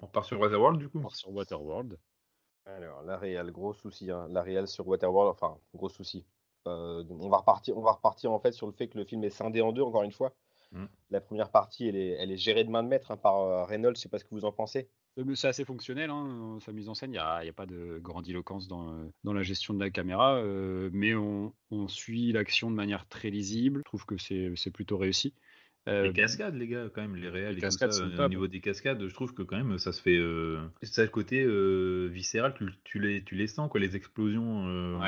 on 0.00 0.06
repart 0.06 0.26
sur 0.26 0.38
Waterworld 0.40 0.78
du 0.78 0.88
coup. 0.88 0.98
On 0.98 1.02
part 1.02 1.14
sur 1.16 1.30
Waterworld. 1.30 1.98
Alors, 2.76 3.02
la 3.02 3.16
réelle, 3.16 3.50
gros 3.50 3.72
souci. 3.72 4.10
Hein. 4.10 4.28
La 4.30 4.42
réelle 4.42 4.68
sur 4.68 4.86
Waterworld, 4.86 5.30
enfin, 5.30 5.58
gros 5.74 5.88
souci. 5.88 6.24
Euh, 6.66 7.02
on, 7.08 7.28
va 7.28 7.38
repartir, 7.38 7.76
on 7.78 7.82
va 7.82 7.92
repartir 7.92 8.30
en 8.32 8.40
fait 8.40 8.52
sur 8.52 8.66
le 8.66 8.72
fait 8.72 8.88
que 8.88 8.98
le 8.98 9.04
film 9.04 9.24
est 9.24 9.30
scindé 9.30 9.60
en 9.62 9.72
deux, 9.72 9.82
encore 9.82 10.02
une 10.02 10.12
fois. 10.12 10.34
Mm. 10.72 10.84
La 11.10 11.20
première 11.20 11.50
partie, 11.50 11.88
elle 11.88 11.96
est, 11.96 12.10
elle 12.10 12.30
est 12.30 12.36
gérée 12.36 12.64
de 12.64 12.70
main 12.70 12.82
de 12.82 12.88
maître 12.88 13.10
hein, 13.10 13.16
par 13.16 13.38
euh, 13.38 13.64
Reynolds, 13.64 13.96
je 13.96 14.02
sais 14.02 14.08
pas 14.08 14.18
ce 14.18 14.24
que 14.24 14.34
vous 14.34 14.44
en 14.44 14.52
pensez. 14.52 14.88
Euh, 15.18 15.34
c'est 15.34 15.48
assez 15.48 15.64
fonctionnel, 15.64 16.10
hein, 16.10 16.58
sa 16.60 16.72
mise 16.72 16.90
en 16.90 16.94
scène, 16.94 17.10
il 17.10 17.12
n'y 17.12 17.18
a, 17.18 17.36
a, 17.36 17.52
pas 17.52 17.64
de 17.64 17.98
grandiloquence 18.02 18.68
dans, 18.68 18.94
dans, 19.24 19.32
la 19.32 19.42
gestion 19.42 19.72
de 19.72 19.80
la 19.80 19.90
caméra, 19.90 20.42
mais 20.92 21.14
on, 21.14 21.54
on 21.70 21.88
suit 21.88 22.32
l'action 22.32 22.70
de 22.70 22.76
manière 22.76 23.08
très 23.08 23.30
lisible. 23.30 23.80
Je 23.80 23.84
trouve 23.84 24.04
que 24.04 24.18
c'est 24.18 24.70
plutôt 24.70 24.98
réussi. 24.98 25.32
Euh, 25.88 26.02
les 26.02 26.12
cascades, 26.12 26.54
les 26.54 26.66
gars, 26.66 26.88
quand 26.92 27.00
même, 27.00 27.16
les 27.16 27.28
réels, 27.28 27.54
les 27.54 27.60
cascades, 27.60 27.92
euh, 27.94 28.26
au 28.26 28.28
niveau 28.28 28.46
des 28.46 28.60
cascades, 28.60 29.06
je 29.06 29.14
trouve 29.14 29.32
que 29.32 29.42
quand 29.42 29.56
même 29.56 29.78
ça 29.78 29.92
se 29.92 30.02
fait. 30.02 30.16
Euh... 30.16 30.60
Ça 30.82 31.02
le 31.02 31.08
côté 31.08 31.42
euh, 31.42 32.08
viscéral, 32.12 32.54
tu, 32.54 32.66
tu, 32.84 32.98
les, 32.98 33.24
tu 33.24 33.34
les 33.34 33.46
sens, 33.46 33.70
quoi, 33.70 33.80
les 33.80 33.96
explosions. 33.96 35.00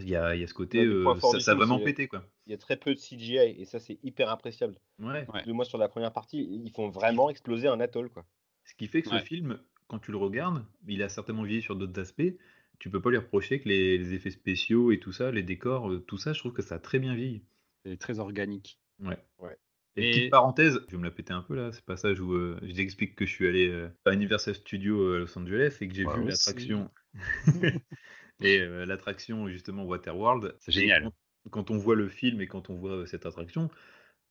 Il 0.00 0.08
y, 0.08 0.14
a, 0.14 0.36
y, 0.36 0.44
a, 0.44 0.46
ce 0.46 0.54
côté, 0.54 0.86
ça, 1.20 1.40
ça, 1.40 1.50
a 1.52 1.54
vraiment 1.54 1.80
pété, 1.80 2.08
quoi. 2.08 2.24
Il 2.46 2.50
y 2.52 2.54
a 2.54 2.58
très 2.58 2.76
peu 2.76 2.94
de 2.94 3.00
CGI 3.00 3.38
et 3.58 3.64
ça, 3.64 3.80
c'est 3.80 3.98
hyper 4.04 4.28
appréciable. 4.30 4.76
Ouais. 4.98 5.26
Moi, 5.46 5.64
sur 5.64 5.78
la 5.78 5.88
première 5.88 6.12
partie, 6.12 6.38
ils 6.38 6.70
font 6.70 6.90
vraiment 6.90 7.30
exploser 7.30 7.68
un 7.68 7.80
atoll, 7.80 8.10
quoi. 8.10 8.24
Ce 8.64 8.74
qui 8.74 8.86
fait 8.86 9.02
que 9.02 9.08
ce 9.08 9.18
film, 9.18 9.58
quand 9.86 9.98
tu 9.98 10.12
le 10.12 10.18
regardes, 10.18 10.64
il 10.86 11.02
a 11.02 11.08
certainement 11.08 11.42
vieilli 11.42 11.62
sur 11.62 11.74
d'autres 11.74 11.98
aspects. 11.98 12.36
Tu 12.78 12.90
peux 12.90 13.00
pas 13.00 13.10
lui 13.10 13.16
reprocher 13.16 13.60
que 13.60 13.68
les, 13.68 13.98
les, 13.98 14.14
effets 14.14 14.30
spéciaux 14.30 14.92
et 14.92 15.00
tout 15.00 15.10
ça, 15.10 15.32
les 15.32 15.42
décors, 15.42 15.90
tout 16.06 16.18
ça, 16.18 16.32
je 16.32 16.38
trouve 16.38 16.52
que 16.52 16.62
ça 16.62 16.76
a 16.76 16.78
très 16.78 17.00
bien 17.00 17.14
vieilli. 17.14 17.42
C'est 17.84 17.96
très 17.96 18.20
organique. 18.20 18.78
Ouais. 19.00 19.18
ouais. 19.40 19.56
Et, 19.98 20.10
petite 20.10 20.30
parenthèse, 20.30 20.80
je 20.86 20.92
vais 20.92 20.98
me 20.98 21.04
la 21.04 21.10
péter 21.10 21.32
un 21.32 21.42
peu 21.42 21.54
là, 21.54 21.72
c'est 21.72 21.84
passage 21.84 22.20
où 22.20 22.32
euh, 22.32 22.58
je 22.62 22.72
t'explique 22.72 23.14
que 23.16 23.26
je 23.26 23.30
suis 23.30 23.46
allé 23.46 23.68
euh, 23.68 23.88
à 24.04 24.12
Universal 24.12 24.54
Studios 24.54 25.00
euh, 25.00 25.18
Los 25.20 25.38
Angeles 25.38 25.76
et 25.80 25.88
que 25.88 25.94
j'ai 25.94 26.04
vu 26.04 26.24
l'attraction. 26.24 26.90
et 28.40 28.58
l'attraction 28.86 29.48
justement 29.48 29.84
Waterworld. 29.84 30.56
C'est 30.60 30.72
génial. 30.72 31.10
Quand, 31.50 31.70
on 31.70 31.78
voit 31.78 31.96
le 31.96 32.08
film 32.08 32.40
et 32.40 32.46
quand 32.46 32.70
on 32.70 32.76
voit 32.76 33.06
cette 33.06 33.26
attraction, 33.26 33.70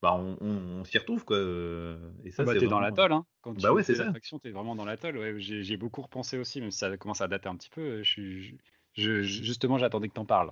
bah 0.02 0.16
on, 0.16 0.84
s'y 0.86 0.98
retrouve 1.00 1.26
quoi. 1.26 1.38
Et 2.24 2.32
ça, 2.32 2.44
ah 2.44 2.46
bah, 2.46 2.56
t'es 2.58 2.68
dans 2.68 2.80
l'atoll, 2.80 3.12
hein. 3.12 3.26
Quand 3.42 3.56
tu 3.56 3.62
bah 3.62 3.74
ouais, 3.74 3.84
c'est 3.84 3.96
ça. 3.96 4.06
L'attraction, 4.06 4.40
t'es 4.40 4.52
vraiment 4.52 4.76
dans 4.76 4.86
l'atoll. 4.86 5.18
Ouais, 5.18 5.36
j'ai 5.38 5.78
beaucoup 5.78 6.02
repensé 6.02 6.38
aussi, 6.38 6.62
même 6.62 6.72
si 6.72 6.78
ça 6.78 6.96
commence 6.98 7.22
à 7.22 7.28
dater 7.28 7.50
un 7.50 7.56
petit 7.56 7.70
peu. 7.70 8.04
Je, 8.04 8.52
je, 8.94 9.22
justement, 9.24 9.78
j'attendais 9.78 10.08
que 10.08 10.14
t'en 10.14 10.26
parles. 10.26 10.52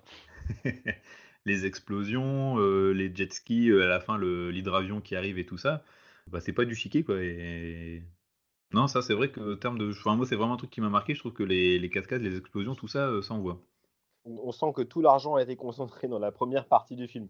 les 1.45 1.65
explosions, 1.65 2.59
euh, 2.59 2.91
les 2.91 3.13
jet 3.15 3.31
skis, 3.31 3.69
euh, 3.69 3.83
à 3.83 3.87
la 3.87 3.99
fin 3.99 4.17
l'hydravion 4.17 5.01
qui 5.01 5.15
arrive 5.15 5.37
et 5.37 5.45
tout 5.45 5.57
ça, 5.57 5.83
bah, 6.27 6.41
c'est 6.41 6.53
pas 6.53 6.65
du 6.65 6.75
chiquet 6.75 7.03
quoi. 7.03 7.21
Et... 7.21 8.03
Non, 8.73 8.87
ça 8.87 9.01
c'est 9.01 9.13
vrai 9.13 9.31
que 9.31 9.55
terme 9.55 9.77
de. 9.77 9.91
Enfin, 9.91 10.15
moi 10.15 10.25
c'est 10.25 10.35
vraiment 10.35 10.55
un 10.55 10.57
truc 10.57 10.71
qui 10.71 10.81
m'a 10.81 10.89
marqué, 10.89 11.13
je 11.13 11.19
trouve 11.19 11.33
que 11.33 11.43
les, 11.43 11.89
cascades, 11.89 12.21
les 12.21 12.37
explosions, 12.37 12.75
tout 12.75 12.87
ça, 12.87 13.07
euh, 13.07 13.21
ça 13.21 13.35
voit. 13.35 13.61
On 14.25 14.51
sent 14.51 14.73
que 14.75 14.81
tout 14.81 15.01
l'argent 15.01 15.35
a 15.35 15.43
été 15.43 15.55
concentré 15.55 16.07
dans 16.07 16.17
la 16.17 16.31
première 16.31 16.67
partie 16.67 16.95
du 16.95 17.07
film. 17.07 17.27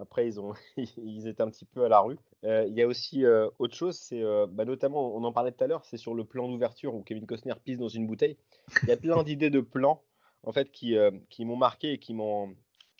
Après, 0.00 0.28
ils, 0.28 0.38
ont, 0.38 0.54
ils 0.76 1.26
étaient 1.26 1.42
un 1.42 1.50
petit 1.50 1.64
peu 1.64 1.84
à 1.84 1.88
la 1.88 1.98
rue. 1.98 2.16
Il 2.44 2.72
y 2.72 2.82
a 2.82 2.86
aussi 2.86 3.24
autre 3.58 3.74
chose, 3.74 3.96
c'est 3.96 4.22
bah, 4.50 4.64
notamment, 4.64 5.16
on 5.16 5.24
en 5.24 5.32
parlait 5.32 5.50
tout 5.50 5.64
à 5.64 5.66
l'heure, 5.66 5.84
c'est 5.84 5.96
sur 5.96 6.14
le 6.14 6.22
plan 6.22 6.48
d'ouverture 6.48 6.94
où 6.94 7.02
Kevin 7.02 7.26
Costner 7.26 7.54
pisse 7.64 7.78
dans 7.78 7.88
une 7.88 8.06
bouteille. 8.06 8.36
Il 8.84 8.88
y 8.88 8.92
a 8.92 8.96
plein 8.96 9.20
d'idées 9.24 9.50
de 9.50 9.60
plans 9.60 10.00
en 10.44 10.52
fait 10.52 10.70
qui, 10.70 10.96
qui 11.28 11.44
m'ont 11.44 11.56
marqué 11.56 11.94
et 11.94 11.98
qui 11.98 12.14
m'ont 12.14 12.54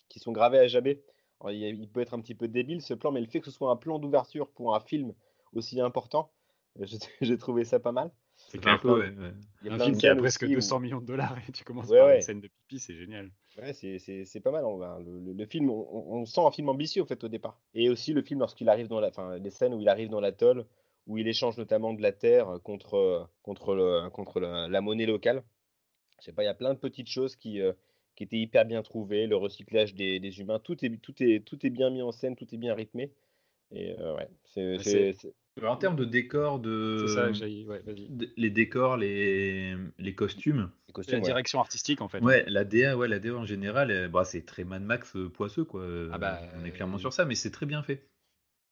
qui 0.09 0.19
sont 0.19 0.33
gravés 0.33 0.59
à 0.59 0.67
jamais. 0.69 1.01
il, 1.49 1.89
peut 1.89 2.01
être 2.01 2.15
un 2.15 2.21
petit 2.21 2.35
peu 2.35 2.49
débile 2.49 2.83
ce 2.83 2.95
plan, 2.95 3.13
mais 3.13 3.21
le 3.21 3.27
fait 3.27 3.41
que 3.41 3.47
ce 3.47 3.53
soit 3.53 3.71
un 3.71 3.77
plan 3.77 3.99
d'ouverture 3.99 4.49
pour 4.49 4.75
un 4.75 4.81
film 4.81 5.13
aussi 5.53 5.81
important, 5.81 6.31
j'ai 7.21 7.39
trouvé 7.39 7.65
ça 7.65 7.81
pas 7.81 7.93
mal. 7.93 8.11
C'est 8.37 8.67
un 8.67 8.79
peu, 8.79 9.05
Un 9.69 9.79
film 9.79 9.97
qui 9.97 10.07
a 10.07 10.15
presque 10.15 10.47
200 10.47 10.81
millions 10.81 11.01
de 11.01 11.07
dollars 11.07 11.37
et 11.49 11.53
tu 11.53 11.65
commences 11.65 11.89
par 11.91 12.11
une 12.11 12.21
scène 12.21 12.41
de 12.41 12.49
pipi, 12.49 12.79
c'est 12.79 12.95
génial. 12.95 13.31
Ouais, 13.61 13.73
c'est 13.73 14.41
pas 14.41 14.53
mal. 14.53 14.65
Le, 15.05 15.33
le, 15.33 15.47
film, 15.47 15.69
on, 15.71 16.25
sent 16.25 16.41
un 16.41 16.51
film 16.53 16.69
ambitieux 16.69 17.03
au 17.03 17.07
fait 17.07 17.23
au 17.25 17.29
départ. 17.29 17.61
Et 17.75 17.91
aussi 17.91 18.13
le 18.13 18.23
film 18.23 18.39
lorsqu'il 18.39 18.69
arrive 18.69 18.87
dans 18.87 19.01
la, 19.01 19.09
enfin, 19.09 19.37
les 19.39 19.51
scènes 19.51 19.75
où 19.75 19.81
il 19.81 19.89
arrive 19.89 20.09
dans 20.09 20.21
l'atoll, 20.21 20.65
où 21.09 21.19
il 21.19 21.27
échange 21.27 21.57
notamment 21.59 21.93
de 21.93 22.01
la 22.01 22.13
terre 22.13 22.61
contre, 22.63 23.29
contre, 23.43 23.75
le, 23.75 24.09
contre 24.11 24.41
la, 24.41 24.81
monnaie 24.81 25.07
locale. 25.07 25.43
Je 26.21 26.27
sais 26.27 26.33
pas, 26.33 26.45
il 26.45 26.47
y 26.47 26.51
a 26.51 26.55
plein 26.55 26.73
de 26.73 26.79
petites 26.79 27.09
choses 27.09 27.35
qui, 27.35 27.61
euh, 27.61 27.73
qui 28.19 28.25
était 28.25 28.37
hyper 28.37 28.65
bien 28.65 28.83
trouvé, 28.83 29.29
le 29.29 29.37
recyclage 29.37 29.95
des, 29.95 30.41
humains, 30.41 30.59
tout 30.59 30.85
est, 30.85 30.91
tout, 31.01 31.15
est, 31.23 31.45
tout 31.45 31.65
est 31.65 31.71
bien 31.71 31.89
mis 31.89 32.03
en 32.03 32.11
scène, 32.11 32.35
tout 32.35 32.53
est 32.53 32.57
bien 32.57 32.75
rythmé. 32.75 33.13
Et 33.71 33.95
euh, 34.01 34.17
ouais, 34.17 34.29
c'est, 34.45 35.15
En 35.63 35.77
termes 35.77 35.95
de 35.95 36.05
décors, 36.05 36.59
de... 36.59 37.07
Ça, 37.07 37.31
les 38.37 38.51
décors, 38.51 38.97
les, 38.97 39.77
les 39.99 40.15
costumes. 40.17 40.69
Les 40.89 40.93
costumes 40.93 41.19
la 41.19 41.21
direction 41.21 41.61
artistique 41.61 42.01
en 42.01 42.09
fait. 42.09 42.21
Ouais, 42.21 42.45
la 42.49 42.65
DA, 42.65 42.97
ouais, 42.97 43.07
la 43.07 43.21
DA 43.21 43.37
en 43.37 43.45
général, 43.45 44.09
bah, 44.09 44.25
c'est 44.25 44.45
très 44.45 44.65
Mad 44.65 44.83
Max 44.83 45.15
euh, 45.15 45.29
poisseux 45.29 45.65
quoi. 45.65 45.87
Ah 46.11 46.19
bah, 46.19 46.41
On 46.61 46.65
est 46.65 46.73
clairement 46.73 46.99
sur 46.99 47.13
ça, 47.13 47.25
mais 47.25 47.37
c'est 47.37 47.53
très 47.53 47.67
bien 47.67 47.85
fait. 47.85 48.09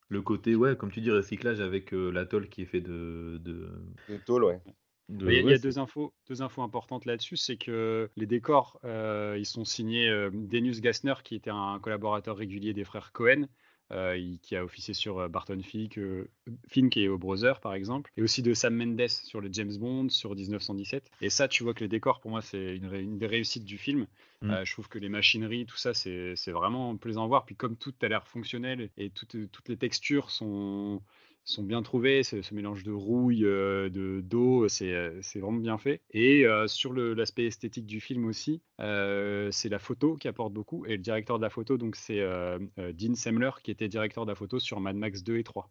Le 0.09 0.23
côté, 0.23 0.57
ouais, 0.57 0.77
comme 0.77 0.91
tu 0.91 1.01
dis, 1.01 1.13
recyclage 1.13 1.61
avec 1.61 1.95
euh, 1.95 2.11
l'atoll 2.11 2.49
qui 2.49 2.63
est 2.63 2.67
fait 2.67 2.81
de. 2.81 3.41
De, 3.45 3.71
de 4.09 4.17
tôle, 4.25 4.45
ouais. 4.45 4.61
Il 5.09 5.31
y 5.31 5.53
a, 5.53 5.59
deux, 5.59 5.79
infos, 5.79 6.13
deux 6.29 6.43
infos 6.43 6.63
importantes 6.63 7.05
là-dessus, 7.05 7.37
c'est 7.37 7.57
que 7.57 8.11
les 8.17 8.27
décors, 8.27 8.81
euh, 8.85 9.37
ils 9.39 9.47
sont 9.47 9.65
signés 9.65 10.09
euh, 10.09 10.31
Denus 10.33 10.81
Gassner, 10.81 11.15
qui 11.23 11.37
était 11.37 11.51
un 11.51 11.79
collaborateur 11.81 12.37
régulier 12.37 12.73
des 12.73 12.85
frères 12.85 13.13
Cohen, 13.13 13.47
euh, 13.93 14.21
qui 14.43 14.57
a 14.57 14.65
officié 14.65 14.95
sur 14.95 15.29
Barton 15.29 15.61
Fink, 15.63 16.01
Fink 16.69 16.97
et 16.97 17.09
au 17.09 17.19
Brother 17.19 17.61
par 17.61 17.75
exemple, 17.75 18.11
et 18.17 18.23
aussi 18.23 18.43
de 18.43 18.53
Sam 18.53 18.75
Mendes 18.75 19.09
sur 19.09 19.41
le 19.41 19.49
James 19.53 19.77
Bond, 19.79 20.09
sur 20.09 20.35
1917. 20.35 21.09
Et 21.21 21.31
ça, 21.31 21.47
tu 21.47 21.63
vois 21.63 21.73
que 21.73 21.85
les 21.85 21.89
décors, 21.89 22.19
pour 22.19 22.33
moi, 22.33 22.43
c'est 22.43 22.77
une, 22.77 23.17
des 23.17 23.27
réussites 23.29 23.65
du 23.65 23.79
film. 23.79 24.07
Mm. 24.43 24.65
je 24.65 24.73
trouve 24.73 24.89
que 24.89 24.99
les 24.99 25.09
machineries, 25.09 25.67
tout 25.67 25.77
ça, 25.77 25.95
c'est 25.95 26.51
vraiment 26.51 26.97
plaisant 26.97 27.23
à 27.23 27.29
voir. 27.29 27.45
Puis 27.45 27.55
comme 27.55 27.77
tout 27.77 27.95
a 28.03 28.09
l'air 28.09 28.27
fonctionnel 28.27 28.91
et 28.99 29.11
toutes 29.11 29.69
les 29.69 29.77
textures 29.77 30.31
sont 30.31 31.01
sont 31.47 31.63
bien 31.63 31.81
trouvés, 31.83 32.25
ce, 32.25 32.37
mélange 32.53 32.83
de 32.83 32.91
rouille, 32.91 33.45
euh, 33.45 33.89
de 33.89 34.21
d'eau, 34.21 34.69
c'est 34.69 34.93
vraiment 35.37 35.53
bien 35.53 35.79
fait. 35.79 36.03
Et 36.11 36.45
euh, 36.45 36.67
sur 36.67 36.93
l'aspect 36.93 37.47
esthétique 37.47 37.87
du 37.87 38.01
film 38.01 38.27
aussi, 38.27 38.61
euh, 38.81 39.51
c'est 39.53 39.69
la 39.69 39.79
photo 39.79 40.17
qui 40.17 40.29
apporte 40.29 40.53
beaucoup. 40.53 40.85
Et 40.87 40.97
le 40.97 41.03
directeur 41.03 41.39
de 41.39 41.43
la 41.43 41.51
photo, 41.51 41.79
donc 41.79 41.97
c'est 41.97 42.21
Dean 42.77 43.15
Semler, 43.15 43.51
qui 43.63 43.71
était 43.71 43.89
directeur 43.89 44.27
de 44.27 44.33
la 44.33 44.35
photo 44.35 44.59
sur 44.59 44.81
Mad 44.81 44.97
Max 44.97 45.23
2 45.23 45.39
et 45.39 45.45
3. 45.45 45.71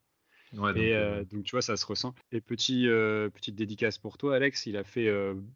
et 0.76 1.26
donc 1.30 1.44
tu 1.44 1.52
vois, 1.52 1.62
ça 1.62 1.76
se 1.76 1.86
ressent. 1.86 2.16
Et 2.32 2.40
petit, 2.40 2.86
petite 3.34 3.56
dédicace 3.56 3.98
pour 3.98 4.18
toi, 4.18 4.36
Alex, 4.38 4.66
il 4.66 4.78
a 4.78 4.86
fait 4.86 5.12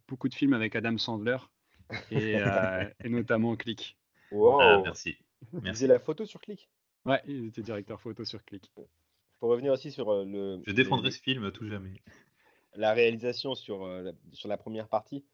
beaucoup 0.07 0.27
de 0.27 0.35
films 0.35 0.53
avec 0.53 0.75
Adam 0.75 0.97
Sandler 0.97 1.37
et, 2.11 2.35
notamment 3.09 3.55
Click. 3.55 3.97
Wow. 4.31 4.59
Ah, 4.59 4.81
merci. 4.83 5.17
merci. 5.63 5.87
la 5.87 5.97
photo 5.97 6.25
sur 6.25 6.41
Click? 6.41 6.69
Ouais, 7.05 7.21
il 7.25 7.47
était 7.47 7.61
directeur 7.61 8.01
photo 8.01 8.25
sur 8.25 8.43
Click. 8.43 8.69
Pour 9.39 9.49
revenir 9.49 9.71
aussi 9.71 9.91
sur 9.91 10.09
euh, 10.09 10.25
le. 10.25 10.61
Je 10.67 10.73
défendrai 10.73 11.11
ce 11.11 11.19
film 11.19 11.45
à 11.45 11.51
tout 11.51 11.65
jamais. 11.65 11.93
La 12.75 12.93
réalisation 12.93 13.55
sur, 13.55 13.85
euh, 13.85 14.01
la, 14.01 14.11
sur 14.33 14.49
la 14.49 14.57
première 14.57 14.87
partie. 14.87 15.25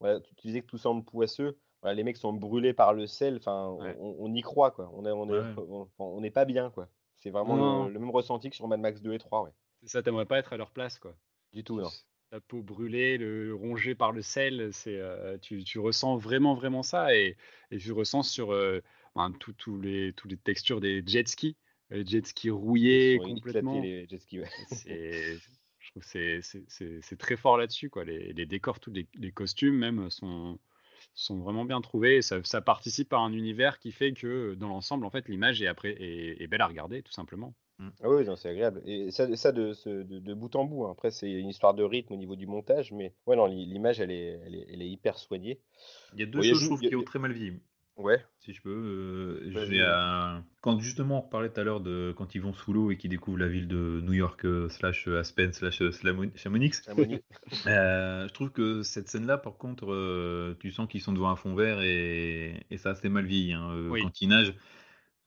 Voilà, 0.00 0.20
tu, 0.20 0.34
disais 0.44 0.60
que 0.60 0.66
tout 0.66 0.78
semble 0.78 1.04
poisseux. 1.04 1.58
Voilà, 1.80 1.94
les 1.94 2.04
mecs 2.04 2.16
sont 2.16 2.32
brûlés 2.32 2.74
par 2.74 2.92
le 2.92 3.06
sel. 3.06 3.36
Enfin, 3.36 3.76
on, 3.98 4.34
y 4.34 4.42
croit, 4.42 4.70
quoi. 4.70 4.90
On 4.94 5.02
n'est 5.02 5.10
on 5.10 5.88
on, 5.98 6.22
est 6.22 6.30
pas 6.30 6.44
bien, 6.44 6.70
quoi. 6.70 6.88
C'est 7.16 7.30
vraiment 7.30 7.86
le, 7.86 7.98
même 7.98 8.10
ressenti 8.10 8.50
que 8.50 8.56
sur 8.56 8.68
Mad 8.68 8.80
Max 8.80 9.00
2 9.00 9.12
et 9.12 9.18
3, 9.18 9.42
ouais. 9.42 9.50
Ça, 9.84 10.02
t'aimerais 10.02 10.26
pas 10.26 10.38
être 10.38 10.52
à 10.52 10.56
leur 10.56 10.70
place, 10.70 10.98
quoi. 10.98 11.14
Du 11.52 11.62
tout, 11.62 11.80
non. 11.80 11.90
La 12.32 12.40
peau 12.40 12.62
brûlée, 12.62 13.18
le, 13.18 13.54
rongé 13.54 13.94
par 13.94 14.12
le 14.12 14.22
sel, 14.22 14.70
c'est, 14.72 14.98
euh, 14.98 15.36
tu, 15.38 15.62
tu, 15.62 15.78
ressens 15.78 16.16
vraiment, 16.16 16.54
vraiment 16.54 16.82
ça. 16.82 17.14
Et, 17.14 17.36
et 17.70 17.78
tu 17.78 17.92
ressens 17.92 18.24
sur 18.24 18.48
ben, 19.14 19.32
tous 19.58 19.80
les, 19.80 20.12
toutes 20.14 20.30
les 20.30 20.38
textures 20.38 20.80
des 20.80 21.02
jet 21.06 21.28
skis 21.28 21.56
jet 22.04 22.26
ski 22.26 22.50
rouillés 22.50 23.18
complètement. 23.18 23.80
Les 23.80 24.06
jet 24.08 24.18
skis, 24.18 24.40
je 25.84 25.90
trouve 25.90 26.02
que 26.02 27.00
c'est 27.00 27.18
très 27.18 27.36
fort 27.36 27.58
là-dessus. 27.58 27.90
quoi. 27.90 28.04
Les, 28.04 28.32
les, 28.32 28.46
décors, 28.46 28.80
tous 28.80 28.92
les, 28.92 29.06
les, 29.14 29.32
costumes 29.32 29.76
même 29.76 30.10
sont, 30.10 30.58
sont 31.14 31.40
vraiment 31.40 31.64
bien 31.64 31.80
trouvés. 31.80 32.22
Ça, 32.22 32.42
ça, 32.44 32.60
participe 32.60 33.12
à 33.12 33.18
un 33.18 33.32
univers 33.32 33.78
qui 33.78 33.92
fait 33.92 34.12
que 34.12 34.54
dans 34.54 34.68
l'ensemble, 34.68 35.04
en 35.04 35.10
fait, 35.10 35.28
l'image 35.28 35.62
est, 35.62 35.66
après, 35.66 35.94
est, 35.98 36.46
belle 36.46 36.62
à 36.62 36.66
regarder, 36.66 37.02
tout 37.02 37.12
simplement. 37.12 37.54
Mmh. 37.78 37.88
Ah 38.02 38.08
oui, 38.08 38.24
c'est 38.36 38.48
agréable. 38.48 38.82
Et 38.86 39.10
ça, 39.10 39.34
ça 39.36 39.52
de, 39.52 39.74
de, 40.02 40.34
bout 40.34 40.54
en 40.56 40.64
bout. 40.64 40.86
Hein. 40.86 40.92
Après, 40.92 41.10
c'est 41.10 41.30
une 41.30 41.48
histoire 41.48 41.74
de 41.74 41.82
rythme 41.82 42.14
au 42.14 42.16
niveau 42.16 42.36
du 42.36 42.46
montage, 42.46 42.92
mais 42.92 43.14
ouais, 43.26 43.36
non, 43.36 43.46
l'image, 43.46 44.00
elle 44.00 44.10
est, 44.10 44.40
elle, 44.46 44.54
est, 44.54 44.66
elle 44.72 44.82
est, 44.82 44.88
hyper 44.88 45.18
soignée. 45.18 45.60
Il 46.14 46.20
y 46.20 46.22
a 46.22 46.26
deux 46.26 46.42
choses, 46.42 46.60
je 46.60 46.66
trouve, 46.66 46.80
qui 46.80 46.94
ont 46.94 47.02
très 47.02 47.18
mal 47.18 47.32
vieilli. 47.32 47.60
Ouais. 47.96 48.20
Si 48.40 48.52
je 48.52 48.60
peux. 48.60 49.40
Euh, 49.46 50.40
Quand 50.60 50.80
justement 50.80 51.24
on 51.24 51.28
parlait 51.28 51.48
tout 51.48 51.60
à 51.60 51.64
l'heure 51.64 51.80
de 51.80 52.12
quand 52.16 52.34
ils 52.34 52.40
vont 52.40 52.52
sous 52.52 52.72
l'eau 52.72 52.90
et 52.90 52.96
qu'ils 52.96 53.10
découvrent 53.10 53.38
la 53.38 53.46
ville 53.46 53.68
de 53.68 54.00
New 54.02 54.12
York 54.12 54.44
euh, 54.44 54.68
slash 54.68 55.06
Aspen 55.06 55.52
slash 55.52 55.80
euh, 55.80 55.92
Chamonix. 56.34 56.72
je 57.64 58.32
trouve 58.32 58.50
que 58.50 58.82
cette 58.82 59.08
scène-là, 59.08 59.38
par 59.38 59.56
contre, 59.58 60.56
tu 60.58 60.72
sens 60.72 60.88
qu'ils 60.88 61.02
sont 61.02 61.12
devant 61.12 61.30
un 61.30 61.36
fond 61.36 61.54
vert 61.54 61.82
et, 61.82 62.66
et 62.70 62.78
ça 62.78 62.90
assez 62.90 63.08
mal 63.08 63.26
vieilli. 63.26 63.52
Hein. 63.52 63.88
Quand 63.88 64.20
ils 64.20 64.28
nagent, 64.28 64.54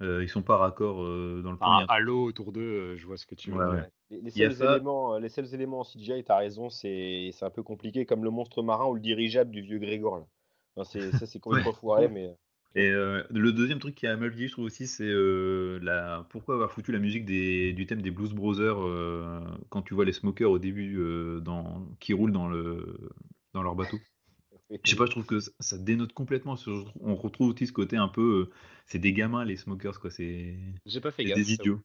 ils 0.01 0.29
sont 0.29 0.43
pas 0.43 0.57
raccords 0.57 0.97
dans 0.97 1.51
le 1.51 1.57
premier. 1.57 1.85
à 1.87 1.99
l'eau 1.99 2.25
autour 2.25 2.51
d'eux, 2.51 2.97
je 2.97 3.05
vois 3.05 3.17
ce 3.17 3.25
que 3.25 3.35
tu 3.35 3.51
veux 3.51 3.75
dire. 3.75 3.87
Les, 4.09 4.29
seuls 4.29 4.73
éléments, 4.73 5.17
les 5.17 5.29
seuls 5.29 5.53
éléments 5.53 5.79
en 5.79 5.83
CGI, 5.83 6.23
tu 6.25 6.31
as 6.33 6.37
raison, 6.37 6.69
c'est 6.69 7.31
un 7.41 7.49
peu 7.49 7.63
compliqué, 7.63 8.05
comme 8.05 8.25
le 8.25 8.29
monstre 8.29 8.61
marin 8.61 8.87
ou 8.87 8.95
le 8.95 9.01
dirigeable 9.01 9.51
du 9.51 9.61
vieux 9.61 9.79
Grégor. 9.79 10.27
ça, 10.75 10.83
c'est 10.83 11.39
complètement 11.39 11.71
foiré, 11.71 12.09
mais. 12.09 12.35
Et 12.77 12.89
euh, 12.91 13.23
le 13.31 13.51
deuxième 13.53 13.79
truc 13.79 13.95
qui 13.95 14.05
a 14.05 14.15
mal 14.15 14.29
vieilli, 14.29 14.49
je 14.49 14.53
trouve 14.53 14.65
aussi, 14.65 14.85
c'est 14.85 15.03
euh, 15.03 15.79
la... 15.81 16.27
pourquoi 16.29 16.53
avoir 16.53 16.71
foutu 16.71 16.91
la 16.91 16.99
musique 16.99 17.25
des... 17.25 17.73
du 17.73 17.87
thème 17.87 18.03
des 18.03 18.11
Blues 18.11 18.33
Brothers 18.33 18.77
euh, 18.79 19.41
quand 19.69 19.81
tu 19.81 19.95
vois 19.95 20.05
les 20.05 20.13
smokers 20.13 20.51
au 20.51 20.59
début 20.59 20.95
dans... 21.41 21.87
qui 21.99 22.13
roulent 22.13 22.31
dans, 22.31 22.47
le... 22.47 23.09
dans 23.53 23.63
leur 23.63 23.73
bateau. 23.73 23.97
Je 24.83 24.91
sais 24.91 24.97
pas, 24.97 25.05
je 25.05 25.11
trouve 25.11 25.25
que 25.25 25.39
ça 25.39 25.77
dénote 25.77 26.11
complètement. 26.11 26.57
On 26.99 27.15
retrouve 27.15 27.53
aussi 27.53 27.67
ce 27.67 27.71
côté 27.71 27.95
un 27.95 28.09
peu. 28.09 28.49
c'est 28.85 28.99
des 28.99 29.13
gamins, 29.13 29.45
les 29.45 29.55
smokers, 29.55 29.97
quoi. 30.01 30.11
C'est. 30.11 30.57
J'ai 30.85 30.99
pas 30.99 31.11
fait 31.11 31.23
gaffe. 31.23 31.37
des 31.37 31.53
idiots. 31.53 31.79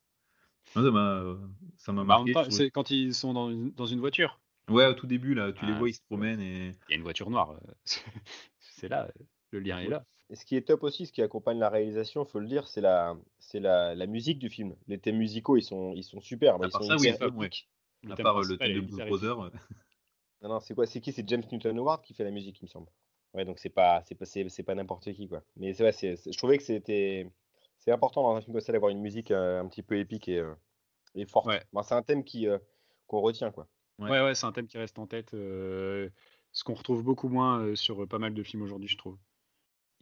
ça 0.75 0.81
m'a, 0.81 1.39
ça 1.77 1.93
m'a 1.93 2.03
bah, 2.03 2.25
marqué. 2.25 2.51
c'est 2.51 2.73
quand 2.73 2.91
ils 2.91 3.15
sont 3.15 3.35
dans 3.35 3.53
une, 3.53 3.71
dans 3.71 3.87
une 3.87 4.01
voiture. 4.01 4.41
Ouais, 4.69 4.87
au 4.87 4.95
tout 4.95 5.07
début, 5.07 5.33
là, 5.33 5.53
tu 5.53 5.65
les 5.65 5.75
ah, 5.75 5.79
vois, 5.79 5.91
ils 5.91 5.95
se 5.95 6.03
promènent 6.03 6.41
et. 6.41 6.73
Il 6.89 6.91
y 6.91 6.95
a 6.95 6.97
une 6.97 7.05
voiture 7.05 7.31
noire. 7.31 7.55
c'est 8.59 8.89
là, 8.89 9.09
le 9.53 9.61
lien 9.61 9.79
est 9.79 9.89
là. 9.89 10.05
Et 10.33 10.35
ce 10.35 10.47
qui 10.47 10.57
est 10.57 10.63
top 10.63 10.83
aussi, 10.83 11.05
ce 11.05 11.13
qui 11.13 11.21
accompagne 11.21 11.59
la 11.59 11.69
réalisation, 11.69 12.25
faut 12.25 12.39
le 12.39 12.47
dire, 12.47 12.67
c'est 12.67 12.81
la, 12.81 13.15
c'est 13.39 13.61
la, 13.61 13.95
la, 13.95 14.07
musique 14.07 14.39
du 14.39 14.49
film. 14.49 14.75
Les 14.89 14.99
thèmes 14.99 15.19
musicaux, 15.19 15.59
ils 15.59 15.63
sont, 15.63 15.93
ils 15.95 16.05
sont 16.05 16.23
super. 16.23 16.55
À 16.55 16.57
ils 16.57 16.71
part 16.71 16.83
sont 16.83 16.89
ça, 16.89 16.97
oui, 16.97 17.13
ouais. 17.37 17.51
À 18.11 18.17
part 18.17 18.41
le 18.41 18.57
thème 18.57 18.73
de 18.73 18.81
Blues 18.81 19.07
Brothers. 19.07 19.51
Non, 20.41 20.49
non, 20.49 20.59
c'est 20.59 20.75
quoi 20.75 20.87
C'est 20.87 21.01
qui? 21.01 21.13
C'est 21.13 21.29
James 21.29 21.45
Newton 21.53 21.79
Howard 21.79 22.03
qui 22.03 22.15
fait 22.15 22.25
la 22.25 22.33
musique, 22.33 22.59
il 22.61 22.65
me 22.65 22.69
semble. 22.69 22.89
Ouais, 23.33 23.45
donc 23.45 23.61
c'est 23.61 23.69
pas, 23.69 24.03
c'est 24.09 24.17
pas, 24.17 24.25
c'est, 24.25 24.63
pas 24.65 24.75
n'importe 24.75 25.13
qui, 25.13 25.29
quoi. 25.29 25.45
Mais 25.55 25.73
c'est 25.73 25.85
vrai, 25.85 25.93
c'est, 25.93 26.17
je 26.17 26.37
trouvais 26.37 26.57
que 26.57 26.65
c'était, 26.65 27.31
c'est 27.79 27.93
important 27.93 28.25
dans 28.25 28.35
un 28.35 28.41
film 28.41 28.55
comme 28.55 28.61
ça 28.61 28.73
d'avoir 28.73 28.91
une 28.91 29.01
musique 29.01 29.31
euh, 29.31 29.61
un 29.61 29.69
petit 29.69 29.85
peu 29.85 29.97
épique 29.99 30.29
et, 30.29 30.41
euh, 30.41 30.53
et 31.15 31.27
forte. 31.27 31.47
Ouais. 31.47 31.63
c'est 31.85 31.95
un 31.95 32.03
thème 32.03 32.25
qui, 32.25 32.49
euh, 32.49 32.59
qu'on 33.07 33.21
retient, 33.21 33.53
quoi. 33.53 33.69
Ouais, 34.01 34.21
ouais, 34.21 34.35
c'est 34.35 34.47
un 34.47 34.51
thème 34.51 34.67
qui 34.67 34.79
reste 34.79 34.99
en 34.99 35.07
tête. 35.07 35.31
ce 35.31 36.11
qu'on 36.65 36.75
retrouve 36.75 37.05
beaucoup 37.05 37.29
moins 37.29 37.77
sur 37.77 38.09
pas 38.09 38.19
mal 38.19 38.35
de 38.35 38.43
films 38.43 38.63
aujourd'hui, 38.63 38.89
je 38.89 38.99
trouve. 38.99 39.17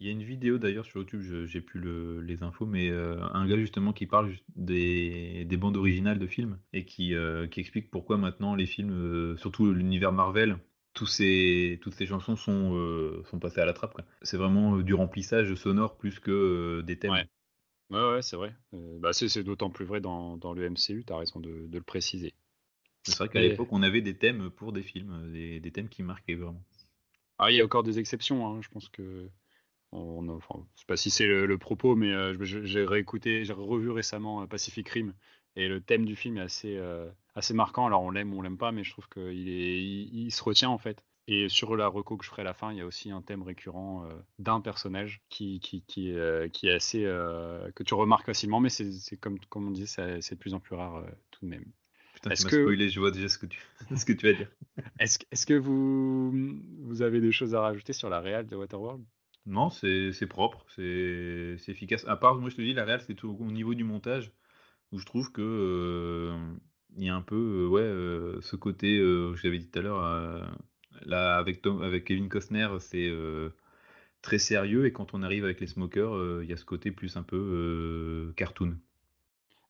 Il 0.01 0.07
y 0.07 0.09
a 0.09 0.13
une 0.13 0.23
vidéo 0.23 0.57
d'ailleurs 0.57 0.85
sur 0.85 1.01
YouTube, 1.01 1.21
j'ai 1.45 1.61
plus 1.61 1.79
les 2.23 2.41
infos, 2.41 2.65
mais 2.65 2.89
euh, 2.89 3.21
un 3.33 3.47
gars 3.47 3.55
justement 3.55 3.93
qui 3.93 4.07
parle 4.07 4.33
des, 4.55 5.45
bandes 5.59 5.77
originales 5.77 6.17
de 6.17 6.25
films 6.25 6.57
et 6.73 6.85
qui, 6.85 7.13
euh, 7.13 7.45
qui 7.45 7.59
explique 7.59 7.91
pourquoi 7.91 8.17
maintenant 8.17 8.55
les 8.55 8.65
films, 8.65 8.93
euh, 8.93 9.37
surtout 9.37 9.71
l'univers 9.71 10.11
Marvel, 10.11 10.57
tous 10.95 11.05
ces, 11.05 11.77
toutes 11.83 11.93
ces 11.93 12.07
chansons 12.07 12.35
sont, 12.35 13.23
sont 13.29 13.37
passées 13.37 13.61
à 13.61 13.65
la 13.65 13.73
trappe. 13.73 13.95
C'est 14.23 14.37
vraiment 14.37 14.77
du 14.77 14.95
remplissage 14.95 15.53
sonore 15.53 15.95
plus 15.97 16.19
que 16.19 16.81
des 16.81 16.97
thèmes. 16.97 17.11
Ouais, 17.11 17.27
ouais, 17.91 18.13
ouais 18.13 18.21
c'est 18.23 18.37
vrai. 18.37 18.55
bah, 18.71 19.13
c'est 19.13 19.43
d'autant 19.43 19.69
plus 19.69 19.85
vrai 19.85 20.01
dans, 20.01 20.35
dans 20.35 20.53
le 20.53 20.63
MCU, 20.67 21.03
tu 21.05 21.13
as 21.13 21.17
raison 21.17 21.39
de, 21.39 21.67
de, 21.67 21.77
le 21.77 21.83
préciser. 21.83 22.33
C'est 23.03 23.19
vrai 23.19 23.29
qu'à 23.29 23.41
l'époque, 23.41 23.69
on 23.71 23.83
avait 23.83 24.01
des 24.01 24.17
thèmes 24.17 24.49
pour 24.49 24.73
des 24.73 24.81
films, 24.81 25.31
des, 25.31 25.59
des 25.59 25.71
thèmes 25.71 25.89
qui 25.89 26.01
marquaient 26.01 26.33
vraiment. 26.33 26.63
Ah, 27.37 27.51
il 27.51 27.57
y 27.57 27.61
a 27.61 27.65
encore 27.65 27.83
des 27.83 27.99
exceptions, 27.99 28.47
hein. 28.47 28.61
je 28.63 28.69
pense 28.69 28.89
que 28.89 29.29
on, 29.91 30.29
enfin, 30.29 30.65
sais 30.75 30.85
pas 30.87 30.97
si 30.97 31.09
c'est 31.09 31.25
le, 31.25 31.57
propos, 31.57 31.95
mais 31.95 32.11
euh, 32.11 32.35
j'ai 32.41 32.85
réécouté, 32.85 33.43
j'ai 33.43 33.53
revu 33.53 33.89
récemment 33.89 34.41
euh, 34.41 34.47
Pacific 34.47 34.87
Rim 34.89 35.13
et 35.55 35.67
le 35.67 35.81
thème 35.81 36.05
du 36.05 36.15
film 36.15 36.37
est 36.37 36.41
assez, 36.41 36.77
euh, 36.77 37.09
assez 37.35 37.53
marquant. 37.53 37.85
Alors 37.85 38.01
on 38.01 38.11
l'aime 38.11 38.33
ou 38.33 38.39
on 38.39 38.41
l'aime 38.41 38.57
pas, 38.57 38.71
mais 38.71 38.83
je 38.83 38.91
trouve 38.91 39.09
qu'il 39.09 39.47
il, 39.47 40.31
se 40.31 40.43
retient 40.43 40.69
en 40.69 40.77
fait. 40.77 41.03
Et 41.27 41.49
sur 41.49 41.75
la 41.75 41.87
reco 41.87 42.17
que 42.17 42.25
je 42.25 42.29
ferai 42.29 42.41
à 42.41 42.45
la 42.45 42.53
fin, 42.53 42.71
il 42.71 42.77
y 42.77 42.81
a 42.81 42.85
aussi 42.85 43.11
un 43.11 43.21
thème 43.21 43.43
récurrent 43.43 44.07
d'un 44.39 44.59
personnage 44.59 45.21
qui, 45.29 45.59
qui, 45.59 45.83
qui, 45.83 46.13
qui 46.51 46.67
est 46.67 46.73
assez. 46.73 47.03
que 47.75 47.83
tu 47.83 47.93
remarques 47.93 48.25
facilement, 48.25 48.59
mais 48.59 48.69
c'est 48.69 49.17
comme, 49.17 49.39
comme 49.49 49.67
on 49.67 49.71
dit, 49.71 49.87
c'est 49.87 50.31
de 50.31 50.35
plus 50.35 50.55
en 50.55 50.59
plus 50.59 50.75
rare 50.75 51.05
tout 51.29 51.45
de 51.45 51.49
même. 51.49 51.65
Putain, 52.15 52.29
m'as 52.31 52.35
que... 52.35 52.61
spoilé, 52.61 52.89
je 52.89 52.99
vois 52.99 53.11
déjà 53.11 53.29
ce 53.29 53.37
que 53.37 53.45
tu, 53.45 53.61
ce 53.95 54.03
que 54.03 54.13
tu 54.13 54.31
vas 54.31 54.33
dire. 54.33 54.51
Est-ce 54.99 55.19
est 55.31 55.45
que 55.45 55.53
vous, 55.53 56.31
vous 56.79 57.01
avez 57.01 57.21
des 57.21 57.31
choses 57.31 57.53
à 57.53 57.61
rajouter 57.61 57.93
sur 57.93 58.09
la 58.09 58.19
réal 58.19 58.47
de 58.47 58.55
Waterworld? 58.55 59.05
Non, 59.45 59.69
c'est 59.69 60.27
propre, 60.27 60.65
c'est 60.75 61.57
efficace. 61.67 62.05
À 62.07 62.15
part, 62.15 62.35
moi 62.35 62.49
je 62.49 62.55
te 62.55 62.61
dis, 62.61 62.73
la 62.73 62.85
réal, 62.85 63.01
c'est 63.01 63.23
au 63.23 63.51
niveau 63.51 63.73
du 63.73 63.83
montage, 63.83 64.31
où 64.91 64.99
je 64.99 65.05
trouve 65.05 65.31
que 65.31 65.41
euh, 65.41 66.37
y 66.97 67.09
a 67.09 67.15
un 67.15 67.21
peu, 67.21 67.69
euh, 67.73 67.77
euh, 67.77 68.41
ce 68.41 68.55
côté, 68.55 68.97
je 68.97 69.43
l'avais 69.43 69.59
dit 69.59 69.69
tout 69.69 69.79
à 69.79 69.81
l'heure, 69.81 70.51
là 71.05 71.37
avec 71.37 71.65
avec 71.65 72.05
Kevin 72.05 72.29
Costner, 72.29 72.67
c'est 72.79 73.11
très 74.21 74.37
sérieux, 74.37 74.85
et 74.85 74.93
quand 74.93 75.13
on 75.13 75.23
arrive 75.23 75.43
avec 75.43 75.59
les 75.59 75.67
smokers, 75.67 76.43
il 76.43 76.49
y 76.49 76.53
a 76.53 76.57
ce 76.57 76.65
côté 76.65 76.91
plus 76.91 77.17
un 77.17 77.23
peu 77.23 78.33
cartoon. 78.35 78.77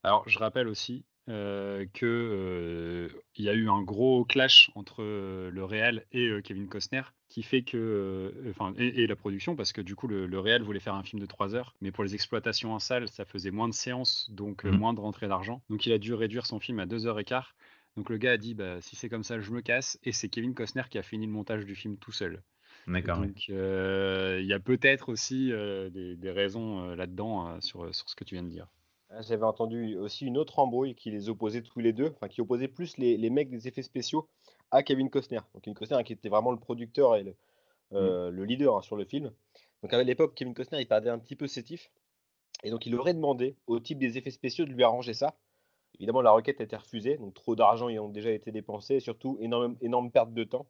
Alors, 0.04 0.28
je 0.28 0.40
rappelle 0.40 0.68
aussi, 0.68 1.06
euh, 1.32 1.86
qu'il 1.94 2.08
euh, 2.10 3.08
y 3.38 3.48
a 3.48 3.54
eu 3.54 3.70
un 3.70 3.82
gros 3.82 4.26
clash 4.26 4.70
entre 4.76 5.02
euh, 5.02 5.50
le 5.50 5.64
réel 5.64 6.06
et 6.12 6.30
Kevin 6.44 6.68
Costner 6.68 7.04
qui 7.30 7.42
fait 7.42 7.62
que 7.62 8.34
enfin 8.50 8.74
et, 8.78 9.08
la 9.08 9.16
production 9.16 9.56
parce 9.56 9.72
que 9.72 9.80
du 9.80 9.96
coup 9.96 10.08
le, 10.08 10.40
réel 10.40 10.62
voulait 10.62 10.82
faire 10.82 10.96
un 10.96 11.04
film 11.04 11.22
de 11.22 11.26
3 11.26 11.56
heures 11.56 11.74
mais 11.80 11.92
pour 11.92 12.04
les 12.04 12.16
exploitations 12.16 12.74
en 12.74 12.80
salle 12.80 13.08
ça 13.08 13.24
faisait 13.24 13.52
moins 13.52 13.70
de 13.70 13.74
séances 13.74 14.30
donc 14.30 14.66
mmh. 14.66 14.72
moins 14.72 14.94
de 14.94 15.00
rentrée 15.00 15.30
d'argent 15.30 15.64
donc 15.70 15.86
il 15.86 15.94
a 15.94 16.00
dû 16.00 16.14
réduire 16.14 16.46
son 16.46 16.60
film 16.60 16.80
à 16.80 16.86
2 16.86 17.08
heures 17.08 17.20
et 17.20 17.24
quart 17.24 17.56
donc 17.96 18.10
le 18.10 18.18
gars 18.18 18.34
a 18.34 18.38
dit 18.38 18.54
bah, 18.54 18.82
si 18.82 18.98
c'est 18.98 19.08
comme 19.08 19.24
ça 19.24 19.40
je 19.40 19.52
me 19.52 19.62
casse 19.62 19.98
et 20.04 20.12
c'est 20.12 20.28
Kevin 20.28 20.54
Costner 20.54 20.84
qui 20.90 20.98
a 20.98 21.04
fini 21.04 21.28
le 21.28 21.32
montage 21.32 21.66
du 21.66 21.76
film 21.76 21.98
tout 21.98 22.12
seul 22.12 22.44
D'accord. 22.88 23.20
Donc, 23.20 23.48
il 23.48 24.46
y 24.46 24.54
a 24.54 24.60
peut-être 24.60 25.10
aussi 25.10 25.52
des, 25.52 26.32
raisons 26.32 26.96
là-dedans 26.96 27.62
sur, 27.62 27.94
sur, 27.94 28.10
ce 28.10 28.16
que 28.16 28.24
tu 28.24 28.34
viens 28.34 28.44
de 28.44 28.50
dire. 28.50 28.68
Ah, 29.14 29.22
j'avais 29.22 29.44
entendu 29.44 29.98
aussi 29.98 30.26
une 30.26 30.38
autre 30.38 30.60
embrouille 30.60 30.96
qui 30.96 31.12
les 31.12 31.28
opposait 31.28 31.62
tous 31.62 31.80
les 31.80 31.92
deux, 31.92 32.14
enfin 32.16 32.30
qui 32.30 32.42
opposait 32.42 32.70
plus 32.70 32.98
les, 32.98 33.18
les 33.18 33.30
mecs 33.30 33.50
des 33.50 33.68
effets 33.68 33.84
spéciaux 33.84 34.30
à 34.72 34.84
Kevin 34.84 35.10
Costner. 35.10 35.42
Donc 35.54 35.64
Kevin 35.64 35.76
Costner 35.76 36.04
qui 36.06 36.14
était 36.14 36.30
vraiment 36.30 36.52
le 36.52 36.60
producteur 36.60 37.18
et 37.18 37.24
le, 37.24 37.36
euh, 37.94 38.32
mm. 38.32 38.44
leader 38.44 38.78
hein, 38.78 38.82
sur 38.82 38.96
le 38.96 39.04
film. 39.04 39.32
Donc 39.84 39.94
à 39.94 40.02
l'époque, 40.02 40.34
Kevin 40.36 40.54
Costner 40.54 40.80
il 40.80 40.88
perdait 40.88 41.10
un 41.10 41.20
petit 41.20 41.36
peu 41.36 41.48
sétif. 41.48 41.92
Et 42.64 42.70
donc 42.70 42.86
il 42.86 42.96
aurait 42.96 43.14
demandé 43.14 43.56
au 43.68 43.80
type 43.80 44.00
des 44.00 44.18
effets 44.18 44.32
spéciaux 44.32 44.66
de 44.66 44.72
lui 44.72 44.84
arranger 44.84 45.14
ça. 45.14 45.36
Évidemment, 45.96 46.22
la 46.22 46.32
requête 46.32 46.62
a 46.62 46.64
été 46.64 46.76
refusée, 46.76 47.18
donc 47.18 47.34
trop 47.34 47.56
d'argent 47.56 47.90
y 47.90 48.00
ont 48.00 48.10
déjà 48.10 48.32
été 48.32 48.52
dépensés, 48.52 48.96
et 48.96 49.00
surtout 49.02 49.38
énorme, 49.42 49.76
énorme 49.82 50.10
perte 50.10 50.34
de 50.34 50.44
temps. 50.44 50.66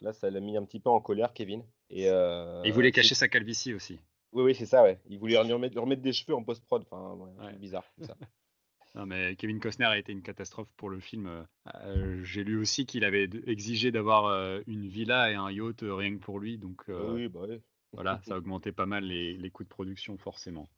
Là, 0.00 0.12
ça 0.12 0.30
l'a 0.30 0.40
mis 0.40 0.56
un 0.56 0.64
petit 0.64 0.80
peu 0.80 0.90
en 0.90 1.00
colère, 1.00 1.32
Kevin. 1.32 1.64
Et, 1.90 2.08
euh, 2.08 2.62
il 2.64 2.72
voulait 2.72 2.92
cacher 2.92 3.14
sa 3.14 3.28
calvitie 3.28 3.72
aussi. 3.72 3.98
Oui, 4.32 4.42
oui, 4.42 4.54
c'est 4.54 4.66
ça, 4.66 4.82
ouais. 4.82 5.00
Il 5.08 5.18
voulait 5.18 5.42
lui 5.42 5.52
remettre, 5.52 5.80
remettre 5.80 6.02
des 6.02 6.12
cheveux 6.12 6.34
en 6.34 6.42
post-prod. 6.42 6.84
Enfin, 6.90 7.52
bizarre. 7.54 7.84
Ça. 8.02 8.14
non, 8.94 9.06
mais 9.06 9.36
Kevin 9.36 9.60
Costner 9.60 9.86
a 9.86 9.98
été 9.98 10.12
une 10.12 10.22
catastrophe 10.22 10.68
pour 10.76 10.90
le 10.90 11.00
film. 11.00 11.46
Euh, 11.74 12.24
j'ai 12.24 12.44
lu 12.44 12.58
aussi 12.58 12.86
qu'il 12.86 13.04
avait 13.04 13.28
exigé 13.46 13.90
d'avoir 13.90 14.26
euh, 14.26 14.60
une 14.66 14.86
villa 14.86 15.30
et 15.30 15.34
un 15.34 15.50
yacht 15.50 15.82
euh, 15.82 15.94
rien 15.94 16.14
que 16.14 16.20
pour 16.20 16.40
lui. 16.40 16.58
Donc, 16.58 16.84
oui, 16.88 17.28
bah 17.28 17.40
oui. 17.48 17.60
voilà, 17.92 18.20
ça 18.26 18.34
a 18.34 18.38
augmenté 18.38 18.72
pas 18.72 18.86
mal 18.86 19.04
les, 19.04 19.36
les 19.36 19.50
coûts 19.50 19.64
de 19.64 19.68
production, 19.68 20.18
forcément. 20.18 20.68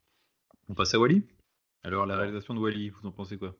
On 0.69 0.75
passe 0.75 0.95
à 0.95 1.01
Wally? 1.01 1.25
Alors, 1.83 2.07
la 2.07 2.17
réalisation 2.17 2.55
de 2.55 2.61
Wally, 2.61 2.91
vous 2.91 3.07
en 3.07 3.13
pensez 3.13 3.37
quoi? 3.37 3.57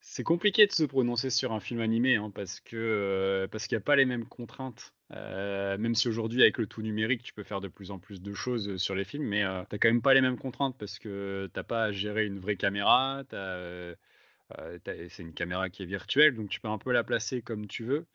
C'est 0.00 0.24
compliqué 0.24 0.66
de 0.66 0.72
se 0.72 0.84
prononcer 0.84 1.30
sur 1.30 1.52
un 1.52 1.60
film 1.60 1.80
animé 1.80 2.16
hein, 2.16 2.30
parce 2.34 2.60
que 2.60 2.76
euh, 2.76 3.48
parce 3.48 3.66
qu'il 3.66 3.76
n'y 3.76 3.82
a 3.82 3.84
pas 3.84 3.96
les 3.96 4.06
mêmes 4.06 4.26
contraintes. 4.26 4.94
Euh, 5.12 5.76
même 5.76 5.94
si 5.94 6.08
aujourd'hui 6.08 6.42
avec 6.42 6.58
le 6.58 6.66
tout 6.66 6.82
numérique 6.82 7.22
tu 7.22 7.34
peux 7.34 7.42
faire 7.42 7.60
de 7.60 7.68
plus 7.68 7.90
en 7.90 7.98
plus 7.98 8.22
de 8.22 8.32
choses 8.32 8.68
euh, 8.68 8.78
sur 8.78 8.94
les 8.94 9.04
films, 9.04 9.24
mais 9.24 9.42
tu 9.42 9.66
t'as 9.68 9.78
quand 9.78 9.88
même 9.88 10.02
pas 10.02 10.14
les 10.14 10.20
mêmes 10.20 10.38
contraintes 10.38 10.76
parce 10.78 10.98
que 10.98 11.50
t'as 11.52 11.64
pas 11.64 11.84
à 11.84 11.92
gérer 11.92 12.26
une 12.26 12.38
vraie 12.38 12.56
caméra, 12.56 13.22
c'est 13.30 15.22
une 15.22 15.34
caméra 15.34 15.68
qui 15.68 15.82
est 15.82 15.86
virtuelle, 15.86 16.34
donc 16.34 16.48
tu 16.48 16.60
peux 16.60 16.68
un 16.68 16.78
peu 16.78 16.92
la 16.92 17.04
placer 17.04 17.42
comme 17.42 17.66
tu 17.66 17.84
veux. 17.84 18.06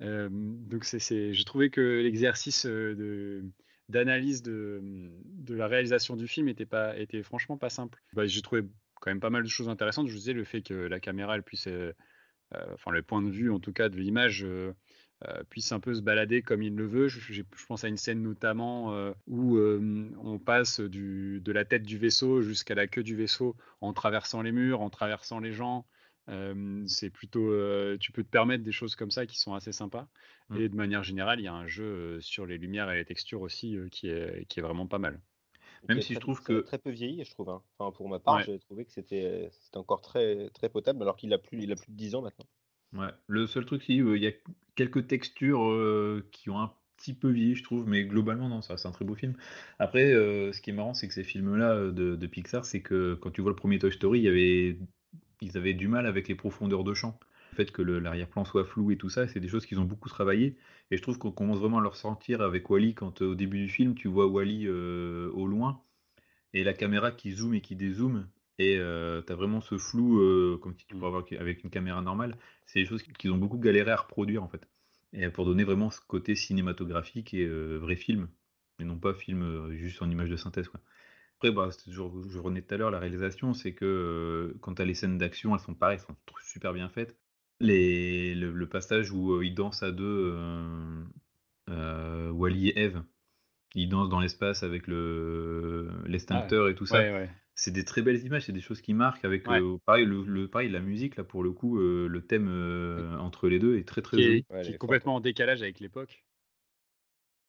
donc 0.00 0.84
c'est, 0.84 1.32
j'ai 1.32 1.44
trouvé 1.44 1.70
que 1.70 2.00
l'exercice 2.02 2.66
de 2.66 3.44
d'analyse 3.88 4.42
de, 4.42 4.80
de, 5.24 5.54
la 5.54 5.66
réalisation 5.66 6.16
du 6.16 6.26
film 6.26 6.48
était 6.48 6.66
pas 6.66 6.96
était 6.98 7.22
franchement 7.22 7.58
pas 7.58 7.70
simple. 7.70 8.00
Bah, 8.14 8.26
j'ai 8.26 8.42
trouvé 8.42 8.62
quand 9.02 9.10
même 9.10 9.20
pas 9.20 9.30
mal 9.30 9.42
de 9.42 9.48
choses 9.48 9.68
intéressantes. 9.68 10.06
Je 10.06 10.12
vous 10.12 10.18
disais 10.18 10.32
le 10.32 10.44
fait 10.44 10.62
que 10.62 10.74
la 10.74 11.00
caméra, 11.00 11.34
elle 11.34 11.42
puisse, 11.42 11.66
euh, 11.66 11.92
euh, 12.54 12.64
enfin 12.72 12.92
le 12.92 13.02
point 13.02 13.20
de 13.20 13.30
vue 13.30 13.50
en 13.50 13.58
tout 13.58 13.72
cas 13.72 13.88
de 13.88 13.96
l'image, 13.96 14.44
euh, 14.44 14.72
puisse 15.50 15.72
un 15.72 15.80
peu 15.80 15.92
se 15.94 16.02
balader 16.02 16.42
comme 16.42 16.62
il 16.62 16.74
le 16.74 16.86
veut. 16.86 17.08
Je, 17.08 17.42
pense 17.66 17.84
à 17.84 17.88
une 17.88 17.96
scène 17.96 18.22
notamment 18.22 18.92
où 19.26 19.58
on 19.58 20.38
passe 20.38 20.80
du, 20.80 21.40
de 21.40 21.52
la 21.52 21.64
tête 21.64 21.84
du 21.84 21.98
vaisseau 21.98 22.42
jusqu'à 22.42 22.74
la 22.74 22.88
queue 22.88 23.04
du 23.04 23.14
vaisseau 23.14 23.56
en 23.80 23.92
traversant 23.92 24.42
les 24.42 24.50
murs, 24.50 24.80
en 24.80 24.90
traversant 24.90 25.38
les 25.38 25.52
gens. 25.52 25.86
c'est 26.86 27.10
plutôt, 27.10 27.52
tu 27.98 28.10
peux 28.10 28.24
te 28.24 28.30
permettre 28.30 28.64
des 28.64 28.72
choses 28.72 28.96
comme 28.96 29.12
ça 29.12 29.26
qui 29.26 29.38
sont 29.38 29.54
assez 29.54 29.70
sympas. 29.70 30.08
Mmh. 30.48 30.56
Et 30.56 30.68
de 30.68 30.74
manière 30.74 31.04
générale, 31.04 31.38
il 31.38 31.44
y 31.44 31.48
a 31.48 31.54
un 31.54 31.68
jeu 31.68 32.20
sur 32.20 32.44
les 32.44 32.58
lumières 32.58 32.90
et 32.90 32.96
les 32.96 33.04
textures 33.04 33.42
aussi 33.42 33.78
qui, 33.92 34.08
est, 34.08 34.44
qui 34.48 34.58
est 34.58 34.62
vraiment 34.62 34.88
pas 34.88 34.98
mal. 34.98 35.20
Même 35.88 36.00
si 36.00 36.14
je 36.14 36.20
trouve 36.20 36.42
que. 36.42 36.60
très 36.60 36.78
peu 36.78 36.90
vieilli, 36.90 37.24
je 37.24 37.30
trouve. 37.30 37.50
Hein. 37.50 37.62
Enfin, 37.78 37.90
pour 37.92 38.08
ma 38.08 38.18
part, 38.18 38.42
j'ai 38.42 38.58
trouvé 38.58 38.84
que 38.84 38.92
c'était 38.92 39.50
encore 39.74 40.00
très, 40.00 40.48
très 40.50 40.68
potable, 40.68 41.02
alors 41.02 41.16
qu'il 41.16 41.32
a, 41.32 41.38
plus, 41.38 41.62
il 41.62 41.72
a 41.72 41.76
plus 41.76 41.90
de 41.90 41.96
10 41.96 42.14
ans 42.14 42.22
maintenant. 42.22 42.46
Ouais. 42.94 43.10
Le 43.26 43.46
seul 43.46 43.64
truc, 43.64 43.82
c'est 43.82 43.94
qu'il 43.94 44.22
y 44.22 44.26
a 44.26 44.32
quelques 44.74 45.06
textures 45.06 45.64
euh, 45.64 46.28
qui 46.30 46.50
ont 46.50 46.60
un 46.60 46.72
petit 46.96 47.14
peu 47.14 47.30
vieilli, 47.30 47.54
je 47.54 47.64
trouve, 47.64 47.88
mais 47.88 48.04
globalement, 48.04 48.48
non, 48.48 48.62
ça 48.62 48.76
c'est 48.76 48.86
un 48.86 48.92
très 48.92 49.04
beau 49.04 49.14
film. 49.14 49.34
Après, 49.78 50.12
euh, 50.12 50.52
ce 50.52 50.60
qui 50.60 50.70
est 50.70 50.72
marrant, 50.72 50.94
c'est 50.94 51.08
que 51.08 51.14
ces 51.14 51.24
films-là 51.24 51.72
euh, 51.72 51.90
de, 51.90 52.26
Pixar, 52.26 52.64
c'est 52.64 52.80
que 52.80 53.14
quand 53.14 53.30
tu 53.30 53.40
vois 53.40 53.50
le 53.50 53.56
premier 53.56 53.78
Toy 53.78 53.92
Story, 53.92 54.20
il 54.20 54.24
y 54.24 54.28
avait, 54.28 54.78
ils 55.40 55.56
avaient 55.56 55.74
du 55.74 55.88
mal 55.88 56.06
avec 56.06 56.28
les 56.28 56.34
profondeurs 56.34 56.84
de 56.84 56.94
champ. 56.94 57.18
Le 57.52 57.56
fait 57.56 57.70
que 57.70 57.82
l'arrière-plan 57.82 58.44
soit 58.44 58.64
flou 58.64 58.90
et 58.90 58.96
tout 58.96 59.10
ça, 59.10 59.28
c'est 59.28 59.40
des 59.40 59.48
choses 59.48 59.66
qu'ils 59.66 59.78
ont 59.78 59.84
beaucoup 59.84 60.08
travaillé. 60.08 60.56
Et 60.90 60.96
je 60.96 61.02
trouve 61.02 61.18
qu'on 61.18 61.32
commence 61.32 61.58
vraiment 61.58 61.78
à 61.78 61.82
le 61.82 61.88
ressentir 61.88 62.40
avec 62.40 62.68
Wally 62.70 62.94
quand 62.94 63.22
au 63.22 63.34
début 63.34 63.58
du 63.58 63.68
film, 63.68 63.94
tu 63.94 64.08
vois 64.08 64.26
Wally 64.26 64.68
au 64.68 65.46
loin 65.46 65.82
et 66.54 66.64
la 66.64 66.72
caméra 66.72 67.10
qui 67.12 67.32
zoome 67.32 67.54
et 67.54 67.60
qui 67.60 67.76
dézoome. 67.76 68.28
Et 68.58 68.76
tu 68.76 69.32
as 69.32 69.36
vraiment 69.36 69.60
ce 69.60 69.78
flou, 69.78 70.18
comme 70.62 70.74
tu 70.74 70.86
pourrais 70.86 71.06
avoir 71.06 71.24
avec 71.38 71.62
une 71.64 71.70
caméra 71.70 72.00
normale. 72.02 72.36
C'est 72.66 72.80
des 72.80 72.86
choses 72.86 73.02
qu'ils 73.02 73.30
ont 73.32 73.38
beaucoup 73.38 73.58
galéré 73.58 73.90
à 73.90 73.96
reproduire 73.96 74.42
en 74.42 74.48
fait. 74.48 74.66
Et 75.12 75.28
pour 75.28 75.44
donner 75.44 75.64
vraiment 75.64 75.90
ce 75.90 76.00
côté 76.00 76.34
cinématographique 76.34 77.34
et 77.34 77.46
vrai 77.46 77.96
film. 77.96 78.28
Et 78.80 78.84
non 78.84 78.98
pas 78.98 79.14
film 79.14 79.72
juste 79.76 80.00
en 80.02 80.10
image 80.10 80.30
de 80.30 80.36
synthèse. 80.36 80.68
Quoi. 80.68 80.80
Après, 81.36 81.50
bah, 81.50 81.70
je, 81.88 81.92
je 81.92 82.38
revenais 82.38 82.62
tout 82.62 82.74
à 82.74 82.78
l'heure, 82.78 82.90
la 82.90 83.00
réalisation, 83.00 83.52
c'est 83.52 83.74
que 83.74 83.84
euh, 83.84 84.58
quand 84.60 84.76
tu 84.76 84.82
as 84.82 84.84
les 84.84 84.94
scènes 84.94 85.18
d'action, 85.18 85.54
elles 85.54 85.60
sont 85.60 85.74
pareilles, 85.74 85.98
elles 86.00 86.06
sont 86.06 86.16
super 86.42 86.72
bien 86.72 86.88
faites. 86.88 87.16
Les, 87.62 88.34
le, 88.34 88.66
passage 88.66 89.10
où 89.12 89.34
euh, 89.34 89.44
ils 89.44 89.54
dansent 89.54 89.82
à 89.82 89.92
deux, 89.92 90.36
euh, 91.70 92.30
Wally 92.30 92.68
et 92.68 92.80
Eve, 92.80 93.02
ils 93.74 93.88
dansent 93.88 94.08
dans 94.08 94.20
l'espace 94.20 94.62
avec 94.62 94.86
le 94.86 95.88
l'extincteur 96.06 96.68
et 96.68 96.74
tout 96.74 96.86
ça. 96.86 97.02
C'est 97.54 97.70
des 97.70 97.84
très 97.84 98.00
belles 98.00 98.24
images, 98.24 98.46
c'est 98.46 98.52
des 98.52 98.60
choses 98.60 98.80
qui 98.80 98.94
marquent 98.94 99.24
avec 99.24 99.44
pareil, 99.44 100.06
le, 100.06 100.46
pareil, 100.46 100.70
la 100.70 100.80
musique 100.80 101.16
là 101.16 101.24
pour 101.24 101.42
le 101.42 101.52
coup, 101.52 101.78
le 101.78 102.20
thème 102.20 102.48
entre 103.20 103.48
les 103.48 103.58
deux 103.58 103.78
est 103.78 103.86
très 103.86 104.02
très 104.02 104.20
joli. 104.20 104.44
qui 104.62 104.70
est 104.70 104.78
complètement 104.78 105.16
en 105.16 105.20
décalage 105.20 105.62
avec 105.62 105.80
l'époque. 105.80 106.24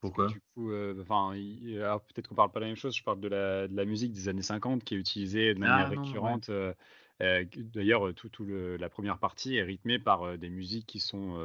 Pourquoi 0.04 0.28
Du 0.28 0.42
coup, 0.54 0.70
euh, 0.70 1.02
enfin, 1.02 1.32
peut-être 1.34 2.28
qu'on 2.28 2.36
parle 2.36 2.52
pas 2.52 2.60
de 2.60 2.66
la 2.66 2.72
même 2.72 2.76
chose. 2.76 2.94
Je 2.94 3.02
parle 3.04 3.22
de 3.22 3.30
la, 3.30 3.70
de 3.70 3.76
la, 3.78 3.86
musique 3.86 4.12
des 4.12 4.28
années 4.28 4.42
50 4.42 4.84
qui 4.84 4.96
est 4.96 4.98
utilisée 4.98 5.54
de 5.54 5.60
manière 5.60 5.88
ah, 5.88 6.02
récurrente. 6.02 6.50
Euh, 6.50 6.74
euh, 7.22 7.46
d'ailleurs, 7.56 8.14
toute 8.14 8.32
tout 8.32 8.46
la 8.46 8.90
première 8.90 9.20
partie 9.20 9.56
est 9.58 9.64
rythmée 9.64 10.00
par 10.00 10.38
des 10.38 10.50
musiques 10.50 10.88
qui 10.88 11.00
sont, 11.00 11.38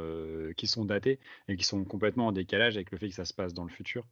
qui 0.57 0.67
sont 0.67 0.85
datées 0.85 1.19
et 1.47 1.55
qui 1.55 1.63
sont 1.63 1.83
complètement 1.85 2.27
en 2.27 2.31
décalage 2.31 2.75
avec 2.75 2.91
le 2.91 2.97
fait 2.97 3.09
que 3.09 3.15
ça 3.15 3.25
se 3.25 3.33
passe 3.33 3.53
dans 3.53 3.63
le 3.63 3.69
futur. 3.69 4.05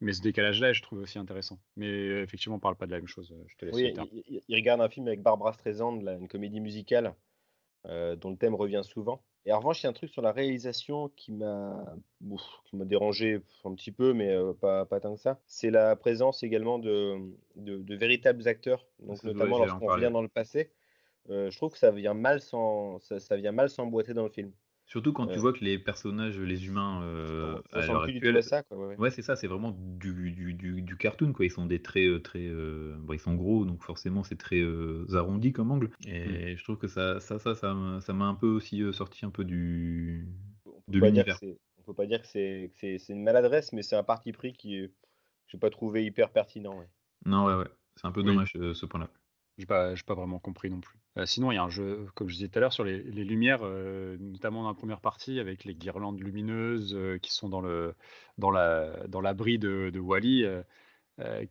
Mais 0.00 0.12
ce 0.12 0.22
décalage-là, 0.22 0.72
je 0.72 0.82
trouve 0.82 1.00
aussi 1.00 1.18
intéressant. 1.18 1.58
Mais 1.76 1.88
effectivement, 2.22 2.56
on 2.56 2.60
parle 2.60 2.76
pas 2.76 2.86
de 2.86 2.90
la 2.90 2.98
même 2.98 3.06
chose. 3.06 3.34
Je 3.46 3.56
te 3.56 3.64
laisse 3.64 3.74
oui, 3.74 3.94
il, 4.48 4.56
regarde 4.56 4.80
un 4.80 4.88
film 4.88 5.06
avec 5.06 5.22
Barbara 5.22 5.52
Streisand, 5.52 6.00
une 6.00 6.28
comédie 6.28 6.60
musicale 6.60 7.14
dont 7.84 8.30
le 8.30 8.36
thème 8.36 8.54
revient 8.54 8.82
souvent. 8.82 9.22
Et 9.46 9.52
en 9.52 9.58
revanche, 9.58 9.82
il 9.82 9.84
y 9.84 9.86
a 9.86 9.90
un 9.90 9.94
truc 9.94 10.10
sur 10.10 10.22
la 10.22 10.32
réalisation 10.32 11.10
qui 11.16 11.32
m'a 11.32 11.84
dérangé 12.72 13.42
un 13.64 13.74
petit 13.74 13.92
peu, 13.92 14.14
mais 14.14 14.30
euh, 14.30 14.54
pas, 14.54 14.86
pas 14.86 15.00
tant 15.00 15.14
que 15.14 15.20
ça. 15.20 15.38
C'est 15.46 15.70
la 15.70 15.94
présence 15.96 16.42
également 16.42 16.78
de, 16.78 17.18
de, 17.56 17.94
véritables 17.94 18.48
acteurs, 18.48 18.86
donc 19.00 19.22
notamment 19.22 19.58
lorsqu'on 19.58 19.86
revient 19.86 20.10
dans 20.10 20.22
le 20.22 20.28
passé. 20.28 20.70
Euh, 21.30 21.50
je 21.50 21.56
trouve 21.56 21.72
que 21.72 21.78
ça 21.78 21.90
vient 21.90 22.14
mal 22.14 22.40
sans 22.40 22.98
ça, 23.00 23.18
ça 23.18 23.36
vient 23.36 23.52
mal 23.52 23.70
s'emboîter 23.70 24.14
dans 24.14 24.24
le 24.24 24.30
film. 24.30 24.52
Surtout 24.86 25.14
quand 25.14 25.26
tu 25.26 25.38
vois 25.38 25.52
que 25.52 25.64
les 25.64 25.78
personnages, 25.78 26.38
les 26.38 26.66
humains, 26.66 27.02
euh, 27.04 27.58
à 27.72 27.86
l'heure 27.86 28.02
actuelle, 28.02 28.42
ça, 28.42 28.62
quoi, 28.62 28.76
ouais, 28.76 28.96
ouais. 28.96 29.10
c'est 29.10 29.22
ça, 29.22 29.34
c'est 29.34 29.46
vraiment 29.46 29.74
du, 29.74 30.30
du, 30.30 30.52
du, 30.52 30.82
du, 30.82 30.96
cartoon, 30.96 31.32
quoi. 31.32 31.46
Ils 31.46 31.50
sont 31.50 31.64
des 31.64 31.80
traits 31.80 32.06
euh, 32.06 32.20
très, 32.20 32.46
euh, 32.46 32.94
bon, 32.98 33.14
ils 33.14 33.18
sont 33.18 33.34
gros, 33.34 33.64
donc 33.64 33.82
forcément 33.82 34.22
c'est 34.24 34.36
très 34.36 34.60
euh, 34.60 35.06
arrondi 35.14 35.52
comme 35.52 35.70
angle. 35.70 35.90
Et 36.06 36.52
mm. 36.52 36.56
je 36.58 36.64
trouve 36.64 36.76
que 36.76 36.86
ça, 36.86 37.18
ça, 37.20 37.38
ça, 37.38 37.54
ça, 37.54 37.72
m'a 37.74 38.24
un 38.26 38.34
peu 38.34 38.48
aussi 38.48 38.82
euh, 38.82 38.92
sorti 38.92 39.24
un 39.24 39.30
peu 39.30 39.44
du 39.44 40.28
de 40.88 40.98
l'univers. 40.98 41.38
On 41.78 41.82
peut 41.82 41.94
pas 41.94 42.06
dire 42.06 42.20
que 42.20 42.28
c'est 42.28 43.08
une 43.08 43.22
maladresse, 43.22 43.72
mais 43.72 43.82
c'est 43.82 43.96
un 43.96 44.04
parti 44.04 44.32
pris 44.32 44.52
qui, 44.52 44.78
je 44.80 45.56
n'ai 45.56 45.60
pas 45.60 45.70
trouvé 45.70 46.04
hyper 46.04 46.30
pertinent. 46.30 46.78
Ouais. 46.78 46.88
Non, 47.24 47.46
ouais, 47.46 47.54
ouais, 47.54 47.68
c'est 47.96 48.06
un 48.06 48.12
peu 48.12 48.22
dommage 48.22 48.52
ce 48.52 48.84
point-là. 48.84 49.08
Je 49.56 49.62
n'ai 49.62 49.66
pas, 49.66 49.94
pas, 50.06 50.14
vraiment 50.14 50.38
compris 50.38 50.68
non 50.68 50.80
plus. 50.80 50.98
Euh, 51.16 51.26
sinon, 51.26 51.52
il 51.52 51.54
y 51.54 51.58
a 51.58 51.62
un 51.62 51.70
jeu, 51.70 52.06
comme 52.14 52.28
je 52.28 52.34
disais 52.34 52.48
tout 52.48 52.58
à 52.58 52.60
l'heure, 52.60 52.72
sur 52.72 52.82
les, 52.82 52.98
lumières, 52.98 53.60
euh, 53.62 54.16
notamment 54.18 54.62
dans 54.62 54.68
la 54.68 54.74
première 54.74 55.00
partie, 55.00 55.38
avec 55.38 55.64
les 55.64 55.74
guirlandes 55.74 56.20
lumineuses 56.20 56.94
euh, 56.94 57.18
qui 57.18 57.32
sont 57.32 57.48
dans, 57.48 57.60
le, 57.60 57.94
dans, 58.36 58.50
la, 58.50 59.06
dans 59.06 59.20
l'abri 59.20 59.58
de, 59.58 59.90
de 59.92 60.00
Wally, 60.00 60.44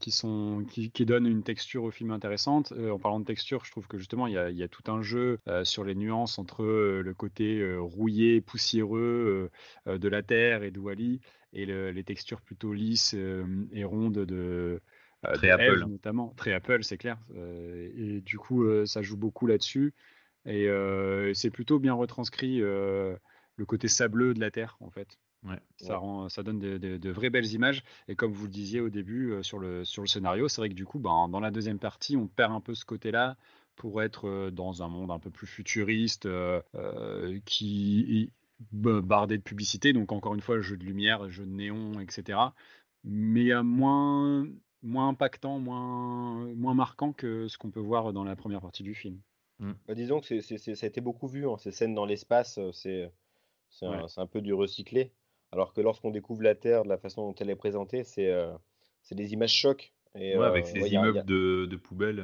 qui, 0.01 0.12
sont, 0.12 0.66
qui, 0.70 0.91
qui, 0.91 1.06
donnent 1.06 1.26
une 1.26 1.43
texture 1.43 1.86
au 1.86 1.91
film 1.91 2.12
intéressante. 2.12 2.74
en 2.74 2.99
parlant 2.99 3.22
de 3.22 3.26
texture, 3.26 3.64
je 3.64 3.72
trouve 3.72 3.88
que 3.88 3.97
justement, 3.97 4.28
il 4.28 4.34
y 4.34 4.38
a, 4.38 4.49
il 4.49 4.58
y 4.58 4.64
a 4.64 4.68
tout 4.68 4.91
un 4.91 5.01
jeu 5.01 5.39
sur 5.64 5.86
les 5.86 5.95
nuances 5.95 6.38
entre 6.38 6.66
le 6.66 7.14
côté 7.14 7.66
rouillé, 7.78 8.41
poussiéreux 8.41 9.49
de 9.86 10.10
la 10.10 10.22
Terre 10.22 10.64
et 10.64 10.72
de 10.72 10.80
Wally, 10.82 11.22
et 11.54 11.66
les 11.66 12.04
textures 12.04 12.41
plutôt 12.41 12.74
lisses 12.74 13.16
et 13.72 13.86
rondes 13.86 14.26
de, 14.26 14.82
très 15.34 15.49
Apple. 15.49 15.86
notamment. 15.88 16.34
Très 16.38 16.53
Apple, 16.53 16.84
c'est 16.84 16.97
clair. 16.97 17.17
Euh, 17.36 17.89
et 17.95 18.21
du 18.21 18.38
coup, 18.38 18.63
euh, 18.63 18.86
ça 18.86 19.01
joue 19.01 19.17
beaucoup 19.17 19.47
là-dessus. 19.47 19.93
Et 20.45 20.67
c'est 21.34 21.51
plutôt 21.51 21.80
bien 21.80 21.93
retranscrit 21.93 22.59
le 22.59 23.19
côté 23.65 23.88
sableux 23.88 24.34
de 24.34 24.41
la 24.41 24.51
Terre, 24.51 24.78
en 24.82 24.89
fait. 24.89 25.17
Ouais. 25.43 25.59
Ça, 25.78 25.97
rend, 25.97 26.30
ça 26.30 26.43
donne 26.43 26.59
de, 26.59 27.09
vraies 27.09 27.30
belles 27.30 27.53
images. 27.53 27.84
Et 28.09 28.15
comme 28.15 28.34
vous 28.34 28.45
le 28.45 28.51
disiez 28.51 28.82
au 28.82 28.89
début 28.89 29.38
sur, 29.41 29.57
le, 29.57 29.86
sur 29.86 30.01
le 30.01 30.07
scénario, 30.07 30.49
c'est 30.49 30.59
vrai 30.59 30.67
que 30.67 30.74
du 30.74 30.86
coup, 30.86 30.99
ben, 30.99 31.30
dans 31.30 31.39
la 31.39 31.49
deuxième 31.49 31.80
partie, 31.80 32.17
on 32.17 32.28
perd 32.28 32.51
un 32.51 32.59
peu 32.59 32.76
ce 32.76 32.84
côté-là 32.84 33.38
pour 33.78 34.03
être 34.03 34.49
dans 34.49 34.84
un 34.84 34.89
monde 34.89 35.11
un 35.11 35.19
peu 35.19 35.30
plus 35.30 35.47
futuriste 35.47 36.28
qui 37.45 38.30
bardé 38.71 39.38
de 39.38 39.43
publicité. 39.43 39.93
Donc 39.93 40.11
encore 40.11 40.36
une 40.36 40.41
fois, 40.41 40.59
jeu 40.59 40.78
de 40.78 40.84
lumière, 40.84 41.30
jeu 41.30 41.45
de 41.45 41.51
néon, 41.51 41.99
etc. 41.99 42.39
Mais 43.03 43.51
moins 43.63 44.45
moins 44.84 45.07
impactant, 45.07 45.59
moins, 45.59 46.45
moins 46.55 46.73
marquant 46.73 47.13
que 47.13 47.47
ce 47.47 47.57
qu'on 47.57 47.71
peut 47.71 47.79
voir 47.79 48.13
dans 48.13 48.23
la 48.23 48.36
première 48.36 48.61
partie 48.61 48.84
du 48.84 48.93
film. 48.93 49.19
Mm. 49.59 49.71
Bah, 49.88 49.95
disons 49.95 50.19
que 50.19 50.41
c'est, 50.41 50.57
ça 50.57 50.86
a 50.86 50.88
été 50.88 51.01
beaucoup 51.01 51.27
vu, 51.27 51.47
hein. 51.47 51.57
ces 51.57 51.71
scènes 51.71 51.95
dans 51.95 52.05
l'espace, 52.05 52.57
euh, 52.57 52.71
c'est, 52.73 53.11
c'est, 53.69 53.86
un, 53.86 54.27
peu 54.27 54.41
du 54.41 54.53
recyclé. 54.53 55.11
Alors 55.51 55.73
que 55.73 55.81
lorsqu'on 55.81 56.11
découvre 56.11 56.43
la 56.43 56.55
Terre 56.55 56.84
de 56.84 56.89
la 56.89 56.97
façon 56.97 57.27
dont 57.27 57.36
elle 57.39 57.49
est 57.49 57.55
présentée, 57.55 58.03
c'est, 58.03 58.29
euh, 58.29 58.51
c'est 59.01 59.15
des 59.15 59.34
images 59.34 59.53
chocs. 59.53 59.93
Et, 60.15 60.36
avec 60.36 60.67
ces 60.67 60.79
immeubles 60.93 61.25
de, 61.25 61.65
de 61.65 61.75
poubelles. 61.75 62.23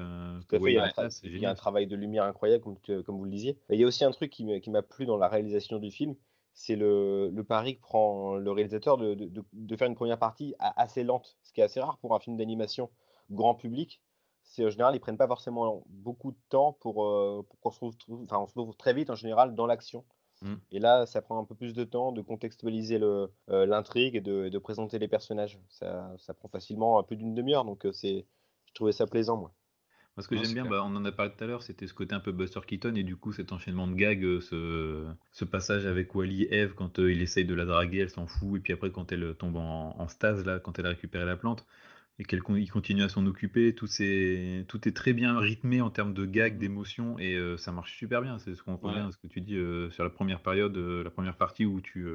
il, 0.51 1.39
y 1.39 1.45
a 1.45 1.49
un, 1.49 1.55
travail 1.55 1.87
de 1.87 1.95
lumière 1.95 2.23
incroyable, 2.25 2.63
comme, 2.63 2.77
comme 3.03 3.17
vous 3.17 3.25
le 3.25 3.31
disiez. 3.31 3.57
il 3.71 3.79
y 3.79 3.83
a 3.83 3.87
aussi 3.87 4.05
un 4.05 4.11
truc 4.11 4.29
qui, 4.29 4.61
qui 4.61 4.69
m'a 4.69 4.83
plu 4.83 5.07
dans 5.07 5.17
la 5.17 5.27
réalisation 5.27 5.79
du 5.79 5.89
film, 5.89 6.15
c'est 6.59 6.75
le, 6.75 7.29
le, 7.29 7.43
pari 7.45 7.77
que 7.77 7.81
prend 7.81 8.35
le 8.35 8.51
réalisateur 8.51 8.97
de, 8.97 9.13
de, 9.13 9.45
de, 9.53 9.75
faire 9.77 9.87
une 9.87 9.95
première 9.95 10.19
partie 10.19 10.55
assez 10.59 11.05
lente, 11.05 11.37
ce 11.41 11.53
qui 11.53 11.61
est 11.61 11.63
assez 11.63 11.79
rare 11.79 11.97
pour 11.99 12.13
un 12.13 12.19
film 12.19 12.35
d'animation 12.35 12.89
grand 13.31 13.55
public. 13.55 14.01
C'est 14.43 14.65
en 14.65 14.69
général, 14.69 14.93
ils 14.93 14.99
prennent 14.99 15.17
pas 15.17 15.27
forcément 15.27 15.83
beaucoup 15.87 16.31
de 16.31 16.37
temps 16.49 16.73
pour, 16.81 17.05
euh, 17.05 17.45
pour 17.47 17.59
qu'on 17.61 17.71
se 17.71 17.85
retrouve, 17.85 18.23
enfin, 18.25 18.39
on 18.39 18.47
se 18.47 18.59
retrouve 18.59 18.75
très 18.75 18.93
vite 18.93 19.09
en 19.09 19.15
général 19.15 19.55
dans 19.55 19.67
l'action. 19.67 20.03
Mm. 20.41 20.55
Et 20.71 20.79
là, 20.79 21.05
ça 21.05 21.21
prend 21.21 21.39
un 21.39 21.45
peu 21.45 21.55
plus 21.55 21.73
de 21.73 21.85
temps 21.85 22.11
de 22.11 22.21
contextualiser 22.21 22.99
euh, 23.01 23.29
l'intrigue 23.47 24.17
et 24.17 24.21
de, 24.21 24.49
de, 24.49 24.57
présenter 24.57 24.99
les 24.99 25.07
personnages. 25.07 25.61
Ça, 25.69 26.13
ça 26.17 26.33
prend 26.33 26.49
facilement 26.49 27.01
plus 27.03 27.15
d'une 27.15 27.33
demi-heure, 27.33 27.63
donc 27.63 27.85
euh, 27.85 27.93
c'est, 27.93 28.25
je 28.65 28.73
trouvais 28.73 28.91
ça 28.91 29.07
plaisant, 29.07 29.37
moi 29.37 29.53
ce 30.21 30.27
que 30.27 30.35
j'aime 30.37 30.53
bien, 30.53 30.65
bah, 30.65 30.83
on 30.83 30.95
en 30.95 31.05
a 31.05 31.11
parlé 31.11 31.31
tout 31.35 31.43
à 31.43 31.47
l'heure, 31.47 31.63
c'était 31.63 31.87
ce 31.87 31.93
côté 31.93 32.15
un 32.15 32.19
peu 32.19 32.31
Buster 32.31 32.59
Keaton 32.65 32.95
et 32.95 33.03
du 33.03 33.15
coup 33.15 33.31
cet 33.33 33.51
enchaînement 33.51 33.87
de 33.87 33.93
gags, 33.93 34.23
euh, 34.23 35.11
ce, 35.31 35.45
passage 35.45 35.85
avec 35.85 36.13
Wally 36.15 36.43
et 36.43 36.55
Eve 36.55 36.73
quand 36.73 36.99
euh, 36.99 37.11
il 37.11 37.21
essaye 37.21 37.45
de 37.45 37.53
la 37.53 37.65
draguer, 37.65 37.99
elle 37.99 38.09
s'en 38.09 38.27
fout, 38.27 38.57
et 38.57 38.61
puis 38.61 38.73
après 38.73 38.91
quand 38.91 39.11
elle 39.11 39.35
tombe 39.35 39.57
en, 39.57 40.07
stase, 40.07 40.45
là, 40.45 40.59
quand 40.59 40.79
elle 40.79 40.85
a 40.85 40.89
récupéré 40.89 41.25
la 41.25 41.37
plante, 41.37 41.65
et 42.19 42.25
qu'il 42.25 42.41
continue 42.41 43.03
à 43.03 43.09
s'en 43.09 43.25
occuper, 43.25 43.73
tout, 43.73 43.87
est, 43.99 44.67
tout 44.67 44.87
est 44.87 44.91
très 44.91 45.13
bien 45.13 45.39
rythmé 45.39 45.81
en 45.81 45.89
termes 45.89 46.13
de 46.13 46.25
gags, 46.25 46.57
d'émotions, 46.57 47.17
et 47.17 47.35
euh, 47.35 47.57
ça 47.57 47.71
marche 47.71 47.97
super 47.97 48.21
bien. 48.21 48.39
C'est 48.39 48.55
ce 48.55 48.63
qu'on 48.63 48.75
revient 48.75 48.99
à 48.99 49.11
ce 49.11 49.17
que 49.17 49.27
tu 49.27 49.41
dis 49.41 49.57
sur 49.91 50.03
la 50.03 50.09
première 50.09 50.41
période, 50.41 50.77
la 50.77 51.09
première 51.09 51.37
partie 51.37 51.65
où 51.65 51.79
tu 51.79 52.07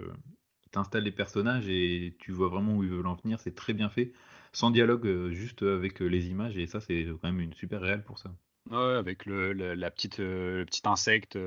t'installes 0.72 1.04
les 1.04 1.12
personnages 1.12 1.68
et 1.68 2.16
tu 2.18 2.32
vois 2.32 2.48
vraiment 2.48 2.76
où 2.76 2.82
ils 2.82 2.90
veulent 2.90 3.06
en 3.06 3.14
venir, 3.14 3.40
c'est 3.40 3.54
très 3.54 3.72
bien 3.72 3.88
fait 3.88 4.12
sans 4.54 4.70
dialogue, 4.70 5.06
euh, 5.06 5.32
juste 5.32 5.62
avec 5.62 6.00
euh, 6.00 6.06
les 6.06 6.28
images, 6.28 6.56
et 6.56 6.66
ça, 6.66 6.80
c'est 6.80 7.06
quand 7.20 7.28
même 7.28 7.40
une 7.40 7.52
super 7.54 7.80
réelle 7.80 8.04
pour 8.04 8.18
ça. 8.18 8.30
Ouais, 8.70 8.94
avec 8.94 9.26
le, 9.26 9.52
la 9.52 9.90
petite, 9.90 10.20
euh, 10.20 10.64
petit 10.64 10.80
insecte 10.84 11.38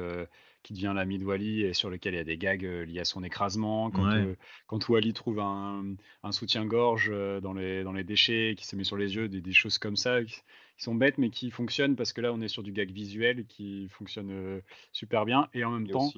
qui 0.61 0.73
devient 0.73 0.93
l'ami 0.93 1.17
de 1.17 1.25
Wally 1.25 1.61
et 1.61 1.73
sur 1.73 1.89
lequel 1.89 2.13
il 2.13 2.17
y 2.17 2.19
a 2.19 2.23
des 2.23 2.37
gags 2.37 2.63
liés 2.63 2.99
à 2.99 3.05
son 3.05 3.23
écrasement. 3.23 3.89
Quand, 3.89 4.35
quand 4.67 4.89
Wally 4.89 5.13
trouve 5.13 5.39
un, 5.39 5.95
un 6.21 6.31
soutien-gorge 6.31 7.11
dans 7.41 7.53
les, 7.53 7.83
dans 7.83 7.93
les 7.93 8.03
déchets, 8.03 8.53
qui 8.55 8.67
se 8.67 8.75
met 8.75 8.83
sur 8.83 8.97
les 8.97 9.15
yeux, 9.15 9.29
des, 9.29 9.41
des 9.41 9.53
choses 9.53 9.79
comme 9.79 9.95
ça 9.95 10.23
qui, 10.23 10.35
sont 10.77 10.93
bêtes 10.93 11.17
mais 11.17 11.31
qui 11.31 11.49
fonctionnent 11.49 11.95
parce 11.95 12.13
que 12.13 12.21
là 12.21 12.31
on 12.31 12.39
est 12.39 12.47
sur 12.47 12.61
du 12.61 12.71
gag 12.71 12.91
visuel 12.91 13.47
qui 13.47 13.87
fonctionne 13.89 14.61
super 14.91 15.25
bien 15.25 15.49
et 15.55 15.63
en 15.63 15.71
même 15.71 15.87
temps 15.87 16.11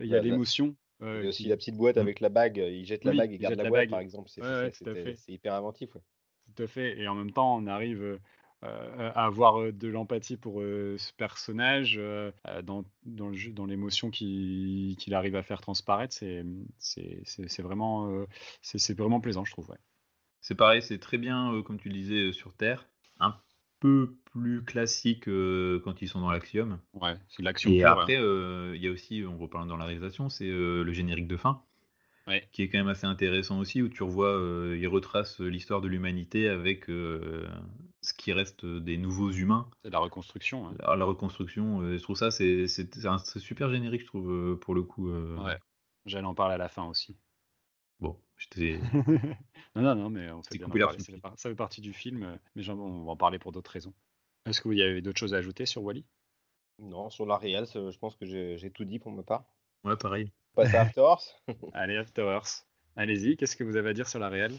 il 0.00 0.06
y 0.06 0.14
a 0.14 0.22
l'émotion. 0.22 0.74
il 1.02 1.06
y 1.06 1.26
a 1.26 1.28
aussi 1.28 1.44
la 1.48 1.56
petite 1.58 1.76
boîte 1.76 1.96
mm. 1.96 2.00
avec 2.00 2.20
la 2.20 2.30
bague, 2.30 2.56
il 2.56 2.86
jette 2.86 3.04
la 3.04 3.12
bague 3.12 3.34
et 3.34 3.36
garde 3.36 3.56
la, 3.56 3.68
boîte 3.68 3.90
par 3.90 4.00
exemple. 4.00 4.30
C'est 4.30 5.28
hyper 5.28 5.52
inventif. 5.52 5.90
Tout 6.56 6.62
à 6.62 6.66
fait. 6.66 6.98
Et 6.98 7.06
en 7.08 7.14
même 7.14 7.32
temps, 7.32 7.56
on 7.56 7.66
arrive 7.66 8.18
à 8.62 9.24
avoir 9.26 9.72
de 9.72 9.88
l'empathie 9.88 10.36
pour 10.36 10.60
ce 10.60 11.12
personnage 11.16 12.00
dans, 12.64 12.84
dans, 13.04 13.30
dans 13.52 13.66
l'émotion 13.66 14.10
qu'il 14.10 15.14
arrive 15.14 15.36
à 15.36 15.42
faire 15.42 15.60
transparaître. 15.60 16.14
C'est 16.14 17.62
vraiment, 17.62 18.26
c'est 18.62 18.98
vraiment 18.98 19.20
plaisant, 19.20 19.44
je 19.44 19.52
trouve. 19.52 19.74
C'est 20.40 20.54
pareil, 20.54 20.82
c'est 20.82 20.98
très 20.98 21.18
bien, 21.18 21.62
comme 21.64 21.78
tu 21.78 21.88
le 21.88 21.94
disais, 21.94 22.32
sur 22.32 22.54
Terre. 22.54 22.88
Un 23.20 23.36
peu 23.80 24.16
plus 24.32 24.64
classique 24.64 25.28
euh, 25.28 25.80
quand 25.84 26.00
ils 26.02 26.08
sont 26.08 26.20
dans 26.20 26.30
l'axiome. 26.30 26.78
Ouais, 26.94 27.14
c'est 27.28 27.42
l'action. 27.42 27.70
Et 27.70 27.80
pure, 27.80 27.88
après, 27.88 28.16
euh, 28.16 28.74
il 28.74 28.82
y 28.82 28.88
a 28.88 28.90
aussi, 28.90 29.22
on 29.28 29.36
reparle 29.36 29.68
dans 29.68 29.76
la 29.76 29.84
réalisation, 29.84 30.28
c'est 30.28 30.48
euh, 30.48 30.82
le 30.82 30.92
générique 30.92 31.28
de 31.28 31.36
fin, 31.36 31.62
Ouais. 32.26 32.48
qui 32.52 32.62
est 32.62 32.68
quand 32.68 32.78
même 32.78 32.88
assez 32.88 33.06
intéressant 33.06 33.60
aussi, 33.60 33.82
où 33.82 33.88
tu 33.88 34.02
revois, 34.02 34.36
euh, 34.36 34.76
il 34.76 34.88
retrace 34.88 35.38
l'histoire 35.40 35.80
de 35.80 35.86
l'humanité 35.86 36.48
avec 36.48 36.90
euh, 36.90 37.48
ce 38.00 38.12
qui 38.14 38.32
reste 38.32 38.66
des 38.66 38.96
nouveaux 38.98 39.30
humains, 39.30 39.68
c'est 39.82 39.88
de 39.88 39.92
la 39.92 40.00
reconstruction. 40.00 40.66
hein. 40.68 40.74
la, 40.80 40.96
la 40.96 41.04
reconstruction. 41.04 41.82
euh, 41.82 41.98
je 41.98 42.02
trouve 42.02 42.16
ça, 42.16 42.30
c'est 42.32 42.66
super 43.38 43.70
générique, 43.70 44.00
je 44.00 44.06
trouve, 44.06 44.30
euh, 44.32 44.56
pour 44.56 44.74
le 44.74 44.82
coup. 44.82 45.08
euh. 45.08 45.36
Ouais. 45.36 45.56
J'allais 46.04 46.26
en 46.26 46.34
parler 46.34 46.54
à 46.54 46.58
la 46.58 46.68
fin 46.68 46.84
aussi. 46.84 47.16
Bon, 48.00 48.20
j'étais. 48.36 48.80
non, 49.76 49.82
non, 49.82 49.94
non, 49.94 50.10
mais 50.10 50.30
on 50.30 50.42
fait 50.42 50.58
bien 50.58 50.68
parler, 50.68 50.98
ça, 50.98 51.12
fait 51.12 51.20
par- 51.20 51.38
ça 51.38 51.48
fait 51.48 51.54
partie 51.56 51.80
du 51.80 51.92
film, 51.92 52.24
euh, 52.24 52.36
mais 52.54 52.68
on 52.68 53.04
va 53.04 53.12
en 53.12 53.16
parler 53.16 53.38
pour 53.38 53.52
d'autres 53.52 53.70
raisons. 53.70 53.94
Est-ce 54.46 54.60
que 54.60 54.68
vous 54.68 54.74
y 54.74 54.82
avez 54.82 55.00
d'autres 55.00 55.18
choses 55.18 55.34
à 55.34 55.38
ajouter 55.38 55.64
sur 55.64 55.82
Wally 55.82 56.04
Non, 56.78 57.08
sur 57.10 57.24
la 57.26 57.38
je 57.40 57.98
pense 57.98 58.16
que 58.16 58.26
j'ai 58.26 58.58
j'ai 58.58 58.70
tout 58.70 58.84
dit 58.84 58.98
pour 58.98 59.12
ma 59.12 59.22
part. 59.22 59.44
Ouais, 59.84 59.96
pareil. 59.96 60.32
Passe 60.56 60.74
à 60.74 60.80
After 60.80 61.02
Earth. 61.02 61.36
Allez, 61.74 61.96
After 61.96 62.22
Earth. 62.22 62.66
Allez-y, 62.96 63.36
qu'est-ce 63.36 63.54
que 63.54 63.62
vous 63.62 63.76
avez 63.76 63.90
à 63.90 63.92
dire 63.92 64.08
sur 64.08 64.18
la 64.18 64.30
réelle? 64.30 64.54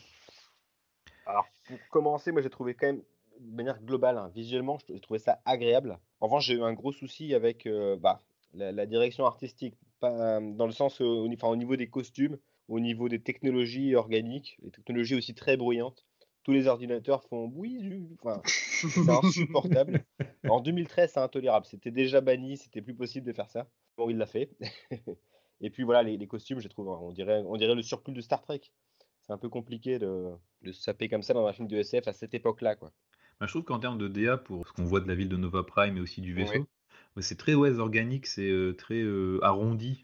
Alors, 1.25 1.47
pour 1.65 1.77
commencer, 1.89 2.31
moi 2.31 2.41
j'ai 2.41 2.51
trouvé 2.51 2.75
quand 2.75 2.85
même, 2.85 3.01
de 3.39 3.55
manière 3.55 3.81
globale, 3.81 4.17
hein, 4.17 4.31
visuellement, 4.33 4.77
j'ai 4.87 4.99
trouvé 4.99 5.19
ça 5.19 5.41
agréable. 5.43 5.97
En 6.21 6.27
revanche, 6.27 6.45
j'ai 6.45 6.53
eu 6.53 6.61
un 6.61 6.73
gros 6.73 6.91
souci 6.91 7.33
avec 7.33 7.65
euh, 7.65 7.97
bah, 7.97 8.21
la, 8.53 8.71
la 8.71 8.85
direction 8.85 9.25
artistique, 9.25 9.75
pas, 9.99 10.37
euh, 10.37 10.53
dans 10.53 10.67
le 10.67 10.71
sens 10.71 11.01
euh, 11.01 11.05
au, 11.05 11.33
enfin, 11.33 11.47
au 11.47 11.55
niveau 11.55 11.75
des 11.75 11.89
costumes, 11.89 12.37
au 12.67 12.79
niveau 12.79 13.09
des 13.09 13.19
technologies 13.19 13.95
organiques, 13.95 14.57
les 14.61 14.71
technologies 14.71 15.15
aussi 15.15 15.33
très 15.33 15.57
bruyantes. 15.57 16.05
Tous 16.43 16.53
les 16.53 16.67
ordinateurs 16.67 17.23
font 17.23 17.51
oui, 17.55 18.07
enfin, 18.21 18.41
c'est 18.45 19.09
insupportable. 19.09 20.05
En 20.47 20.61
2013, 20.61 21.11
c'est 21.13 21.19
intolérable. 21.19 21.65
C'était 21.65 21.91
déjà 21.91 22.21
banni, 22.21 22.55
c'était 22.55 22.81
plus 22.81 22.95
possible 22.95 23.25
de 23.25 23.33
faire 23.33 23.49
ça. 23.49 23.67
Bon, 23.97 24.09
il 24.09 24.17
l'a 24.17 24.27
fait. 24.27 24.51
Et 25.61 25.69
puis 25.69 25.83
voilà, 25.83 26.03
les, 26.03 26.17
les 26.17 26.27
costumes, 26.27 26.59
je 26.59 26.67
trouve, 26.67 26.87
on 26.87 27.11
dirait, 27.11 27.43
on 27.45 27.57
dirait 27.57 27.75
le 27.75 27.81
surplus 27.81 28.13
de 28.13 28.21
Star 28.21 28.41
Trek. 28.41 28.61
C'est 29.21 29.33
un 29.33 29.37
peu 29.37 29.49
compliqué 29.49 29.99
de, 29.99 30.31
de 30.61 30.71
se 30.71 30.81
saper 30.81 31.09
comme 31.09 31.23
ça 31.23 31.33
dans 31.33 31.45
un 31.47 31.53
film 31.53 31.67
de 31.67 31.77
SF 31.77 32.07
à 32.07 32.13
cette 32.13 32.33
époque-là, 32.33 32.75
quoi. 32.75 32.91
Bah, 33.39 33.45
je 33.47 33.51
trouve 33.51 33.63
qu'en 33.63 33.79
termes 33.79 33.97
de 33.97 34.07
DA, 34.07 34.37
pour 34.37 34.67
ce 34.67 34.73
qu'on 34.73 34.85
voit 34.85 34.99
de 35.01 35.07
la 35.07 35.15
ville 35.15 35.29
de 35.29 35.37
Nova 35.37 35.63
Prime 35.63 35.97
et 35.97 35.99
aussi 35.99 36.21
du 36.21 36.33
vaisseau, 36.33 36.53
Oui. 36.53 36.65
ouais, 37.15 37.21
c'est 37.21 37.37
très 37.37 37.53
ouais, 37.53 37.77
organique, 37.79 38.25
c'est 38.27 38.49
euh, 38.49 38.73
très 38.73 39.01
euh, 39.01 39.39
arrondi. 39.43 40.03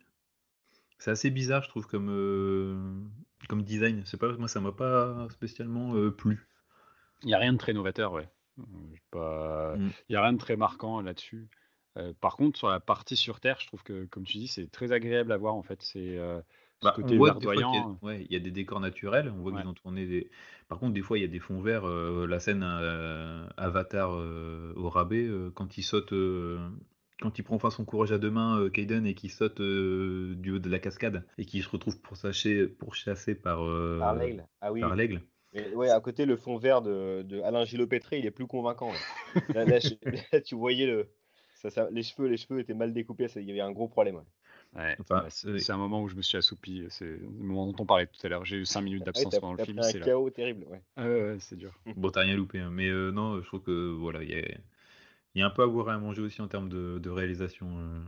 C'est 0.99 1.11
assez 1.11 1.29
bizarre, 1.31 1.63
je 1.63 1.69
trouve, 1.69 1.87
comme, 1.87 2.09
euh, 2.09 3.01
comme 3.49 3.63
design. 3.63 4.03
C'est 4.05 4.17
pas, 4.19 4.31
moi, 4.37 4.47
ça 4.47 4.61
m'a 4.61 4.71
pas 4.71 5.27
spécialement 5.29 5.95
euh, 5.95 6.11
plu. 6.11 6.47
Il 7.23 7.27
n'y 7.27 7.33
a 7.33 7.39
rien 7.39 7.53
de 7.53 7.57
très 7.57 7.73
novateur, 7.73 8.11
ouais. 8.13 8.29
Pas- 9.11 9.73
Il 9.77 9.81
Mm. 9.85 9.91
n'y 10.09 10.15
a 10.15 10.21
rien 10.21 10.33
de 10.33 10.37
très 10.37 10.55
marquant 10.55 11.01
là-dessus. 11.01 11.47
Euh, 11.97 12.13
par 12.21 12.37
contre, 12.37 12.57
sur 12.57 12.69
la 12.69 12.79
partie 12.79 13.15
sur 13.15 13.39
Terre, 13.39 13.57
je 13.59 13.67
trouve 13.67 13.83
que, 13.83 14.05
comme 14.05 14.23
tu 14.23 14.37
dis, 14.37 14.47
c'est 14.47 14.71
très 14.71 14.91
agréable 14.91 15.31
à 15.31 15.37
voir 15.37 15.53
en 15.55 15.61
fait. 15.63 15.81
C'est 15.81 16.17
euh, 16.17 16.39
ce 16.81 16.85
Bah, 16.87 16.93
côté 16.95 17.17
verdoyant. 17.17 17.99
ouais, 18.01 18.25
il 18.27 18.33
y 18.33 18.35
a 18.35 18.39
des 18.39 18.51
décors 18.51 18.79
naturels, 18.79 19.31
on 19.35 19.41
voit 19.41 19.51
Ouais. 19.51 19.61
qu'ils 19.61 19.69
ont 19.69 19.73
tourné 19.73 20.05
des. 20.05 20.29
Par 20.67 20.79
contre, 20.79 20.93
des 20.93 21.01
fois, 21.01 21.17
il 21.17 21.21
y 21.21 21.25
a 21.25 21.27
des 21.27 21.39
fonds 21.39 21.61
verts. 21.61 21.85
euh, 21.87 22.25
la 22.27 22.39
scène 22.39 22.63
euh, 22.63 23.45
Avatar 23.57 24.11
euh, 24.15 24.73
au 24.75 24.89
rabais, 24.89 25.25
euh, 25.27 25.51
quand 25.53 25.77
il 25.77 25.83
saute, 25.83 26.13
euh, 26.13 26.57
quand 27.21 27.37
il 27.37 27.43
prend 27.43 27.55
enfin 27.55 27.69
son 27.69 27.85
courage 27.85 28.11
à 28.11 28.17
deux 28.17 28.31
mains, 28.31 28.59
euh, 28.59 28.69
Kaiden, 28.69 29.05
et 29.05 29.13
qu'il 29.13 29.29
saute 29.29 29.61
euh, 29.61 30.33
du 30.35 30.51
haut 30.51 30.59
de 30.59 30.69
la 30.69 30.79
cascade, 30.79 31.23
et 31.37 31.45
qu'il 31.45 31.61
se 31.63 31.69
retrouve 31.69 31.99
pourchassé, 32.01 32.67
pourchassé 32.67 33.35
par, 33.35 33.63
euh, 33.63 33.99
Par 33.99 34.15
l'aigle. 34.15 34.47
Ah 34.61 34.71
oui. 34.71 34.81
par 34.81 34.95
l'aigle. 34.95 35.21
Ouais, 35.75 35.89
à 35.91 35.99
côté, 35.99 36.25
le 36.25 36.35
fond 36.35 36.57
vert 36.57 36.81
de, 36.81 37.21
de 37.21 37.39
Alain 37.41 37.63
Gillot-Pétré, 37.63 38.17
il 38.17 38.25
est 38.25 38.31
plus 38.31 38.47
convaincant. 38.47 38.89
ouais. 38.89 39.41
Là, 39.53 39.65
là, 39.65 39.79
je- 39.79 39.93
là, 40.33 40.41
tu 40.41 40.55
voyais 40.55 40.87
le, 40.87 41.07
ça, 41.63 41.69
ça- 41.71 41.89
les 41.91 42.03
cheveux, 42.03 42.27
les 42.27 42.37
cheveux 42.37 42.59
étaient 42.59 42.73
mal 42.75 42.93
découpés. 42.93 43.27
Il 43.37 43.43
y 43.43 43.51
avait 43.51 43.61
un 43.61 43.71
gros 43.71 43.87
problème. 43.87 44.17
ouais. 44.17 44.23
Ouais, 44.75 44.97
Enfin, 44.99 45.25
ouais, 45.45 45.59
c'est 45.59 45.71
un 45.71 45.77
moment 45.77 46.01
où 46.01 46.07
je 46.09 46.15
me 46.15 46.21
suis 46.21 46.37
assoupi. 46.37 46.85
C'est 46.89 47.05
le 47.05 47.27
moment 47.29 47.67
dont 47.71 47.83
on 47.83 47.85
parlait 47.85 48.07
tout 48.07 48.19
à 48.25 48.29
l'heure. 48.29 48.45
J'ai 48.45 48.57
eu 48.57 48.65
5 48.65 48.81
minutes 48.81 49.03
Ah 49.03 49.05
d'absence 49.05 49.37
pendant 49.39 49.53
le 49.53 49.59
film. 49.59 49.81
C'est 49.81 49.99
un 49.99 49.99
là. 49.99 50.05
chaos 50.05 50.29
terrible. 50.29 50.65
ouais. 50.69 50.81
Ah 50.97 51.05
ouais, 51.07 51.21
ouais, 51.23 51.39
c'est 51.39 51.57
dur. 51.57 51.73
Bon, 51.95 52.11
t'as 52.11 52.21
rien 52.21 52.35
loupé, 52.37 52.59
hein, 52.59 52.71
mais 52.71 52.89
euh, 52.89 53.11
non, 53.11 53.41
je 53.41 53.47
trouve 53.47 53.61
que 53.63 53.91
voilà, 53.93 54.23
il 54.23 54.29
y 54.31 54.35
a, 54.35 54.39
il 55.35 55.39
y 55.39 55.41
a 55.43 55.47
un 55.47 55.49
peu 55.51 55.63
à 55.63 55.67
boire 55.67 55.89
et 55.89 55.93
à 55.93 55.99
manger 55.99 56.21
aussi 56.23 56.41
en 56.41 56.47
termes 56.49 56.69
de, 56.69 56.99
de 56.99 57.09
réalisation. 57.11 57.67
euh. 57.79 58.05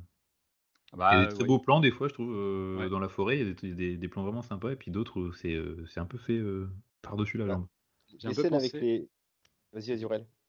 Il 1.09 1.13
y 1.13 1.15
Bah, 1.15 1.17
a 1.21 1.25
des 1.25 1.27
très 1.27 1.43
beaux 1.45 1.59
plans 1.59 1.79
des 1.79 1.91
fois, 1.91 2.07
je 2.07 2.13
trouve, 2.13 2.31
euh, 2.35 2.77
Ouais. 2.79 2.89
dans 2.89 2.99
la 2.99 3.09
forêt, 3.09 3.37
il 3.39 3.47
y 3.47 3.51
a 3.51 3.53
des, 3.53 3.73
des- 3.73 3.97
des 3.97 4.07
plans 4.07 4.23
vraiment 4.23 4.41
sympas, 4.41 4.71
et 4.71 4.75
puis 4.75 4.91
d'autres, 4.91 5.31
c'est 5.35 5.53
euh, 5.53 5.85
un 5.97 6.05
peu 6.05 6.17
fait 6.17 6.37
euh, 6.37 6.67
par-dessus 7.01 7.37
la 7.37 7.47
Ouais. 7.47 7.55
jambe. 7.55 7.67
J'ai 8.19 8.27
un 8.27 8.33
peu 8.33 8.45
pensé- 8.45 8.77
les. 8.79 9.09
Vas-y. 9.73 9.97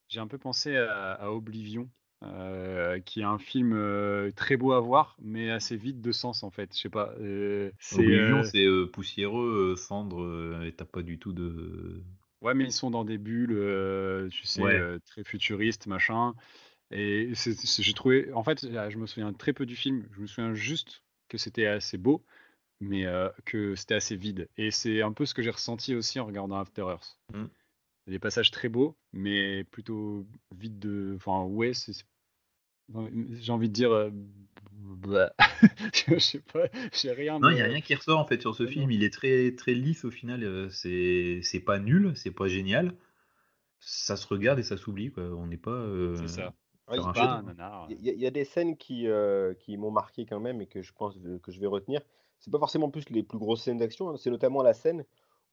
J'ai 0.09 0.18
un 0.20 0.26
peu 0.26 0.36
pensé 0.38 0.76
à, 0.76 1.12
à 1.12 1.30
Oblivion, 1.30 1.88
euh, 2.34 3.00
qui 3.00 3.20
est 3.20 3.24
un 3.24 3.38
film 3.38 3.72
euh, 3.74 4.30
très 4.34 4.56
beau 4.56 4.72
à 4.72 4.80
voir, 4.80 5.16
mais 5.20 5.50
assez 5.50 5.76
vide 5.76 6.00
de 6.00 6.12
sens 6.12 6.42
en 6.42 6.50
fait. 6.50 6.74
Je 6.74 6.80
sais 6.80 6.88
pas. 6.88 7.12
euh, 7.20 7.70
c'est, 7.80 8.66
poussiéreux, 8.92 9.74
cendre, 9.76 10.62
et 10.64 10.72
t'as 10.72 10.84
pas 10.84 11.02
du 11.02 11.18
tout 11.18 11.32
de. 11.32 12.02
Ouais, 12.42 12.54
mais 12.54 12.64
ils 12.64 12.72
sont 12.72 12.90
dans 12.90 13.04
des 13.04 13.18
bulles, 13.18 14.28
tu 14.30 14.46
sais, 14.46 14.62
Ouais. 14.62 14.98
très 15.06 15.24
futuristes, 15.24 15.86
machin. 15.86 16.34
Et 16.92 17.32
j'ai 17.34 17.92
trouvé, 17.94 18.32
en 18.32 18.44
fait, 18.44 18.60
je 18.62 18.98
me 18.98 19.06
souviens 19.06 19.32
très 19.32 19.52
peu 19.52 19.66
du 19.66 19.76
film. 19.76 20.06
Je 20.12 20.20
me 20.20 20.26
souviens 20.26 20.54
juste 20.54 21.02
que 21.28 21.38
c'était 21.38 21.66
assez 21.66 21.98
beau, 21.98 22.24
mais 22.80 23.06
que 23.44 23.74
c'était 23.74 23.94
assez 23.94 24.16
vide. 24.16 24.48
Et 24.56 24.70
c'est 24.70 25.02
un 25.02 25.12
peu 25.12 25.26
ce 25.26 25.34
que 25.34 25.42
j'ai 25.42 25.50
ressenti 25.50 25.94
aussi 25.94 26.20
en 26.20 26.26
regardant 26.26 26.58
After 26.58 26.82
Earth. 26.82 27.18
Mm. 27.32 27.46
A 28.06 28.10
Des 28.10 28.18
passages 28.20 28.52
très 28.52 28.68
beaux, 28.68 28.96
mais 29.12 29.64
plutôt 29.64 30.24
vides 30.54 30.78
de. 30.78 31.14
Enfin, 31.16 31.42
ouais, 31.44 31.74
c'est. 31.74 31.92
J'ai 33.41 33.53
envie 33.53 33.68
de 33.68 33.72
dire. 33.74 33.93
euh, 33.93 34.11
bah, 34.72 35.32
je 36.09 36.18
sais 36.18 36.41
pas, 36.53 36.68
j'ai 36.93 37.12
rien. 37.12 37.39
Non, 37.41 37.51
il 37.51 37.55
n'y 37.57 37.61
a 37.61 37.64
rien 37.64 37.80
qui 37.80 37.95
ressort 37.95 38.18
en 38.20 38.24
fait 38.26 38.41
sur 38.41 38.55
ce 38.55 38.62
Ouais, 38.64 38.70
film. 38.70 38.84
non. 38.84 38.91
Il 38.91 39.03
est 39.05 39.12
très 39.12 39.53
très 39.57 39.74
lisse 39.74 40.05
au 40.05 40.11
final. 40.11 40.45
euh, 40.45 40.68
C'est 40.70 41.41
c'est 41.43 41.61
pas 41.61 41.78
nul, 41.78 42.12
c'est 42.16 42.30
pas 42.30 42.47
génial. 42.49 42.95
Ça 43.80 44.16
se 44.16 44.26
regarde 44.26 44.59
et 44.59 44.62
ça 44.62 44.76
s'oublie. 44.76 45.12
On 45.16 45.47
n'est 45.47 45.57
pas. 45.57 45.70
euh, 45.70 46.16
C'est 46.16 46.28
ça. 46.28 46.55
Ouais, 46.89 46.97
Sur 46.97 47.09
un 47.09 47.12
il 47.12 47.16
y 47.16 47.20
a- 47.20 47.24
Pas 47.24 47.32
un 47.32 47.37
chef-d'œuvre. 47.37 47.47
nanar. 47.49 47.87
Il 47.91 48.01
y, 48.07 48.11
a- 48.11 48.12
il 48.12 48.20
y 48.20 48.26
a 48.26 48.30
des 48.30 48.45
scènes 48.45 48.76
qui, 48.76 49.09
euh, 49.09 49.55
qui 49.55 49.76
m'ont 49.76 49.91
marqué 49.91 50.24
quand 50.24 50.39
même 50.41 50.61
et 50.61 50.66
que 50.66 50.82
je 50.82 50.93
pense 50.93 51.16
que 51.18 51.39
que 51.39 51.51
je 51.53 51.59
vais 51.61 51.66
retenir. 51.66 52.01
C'est 52.39 52.51
pas 52.53 52.59
forcément 52.61 52.91
plus 52.91 53.09
les 53.11 53.22
plus 53.24 53.39
grosses 53.39 53.62
scènes 53.62 53.78
d'action, 53.78 54.11
hein, 54.11 54.16
c'est 54.18 54.30
notamment 54.30 54.62
la 54.62 54.72
scène 54.74 55.05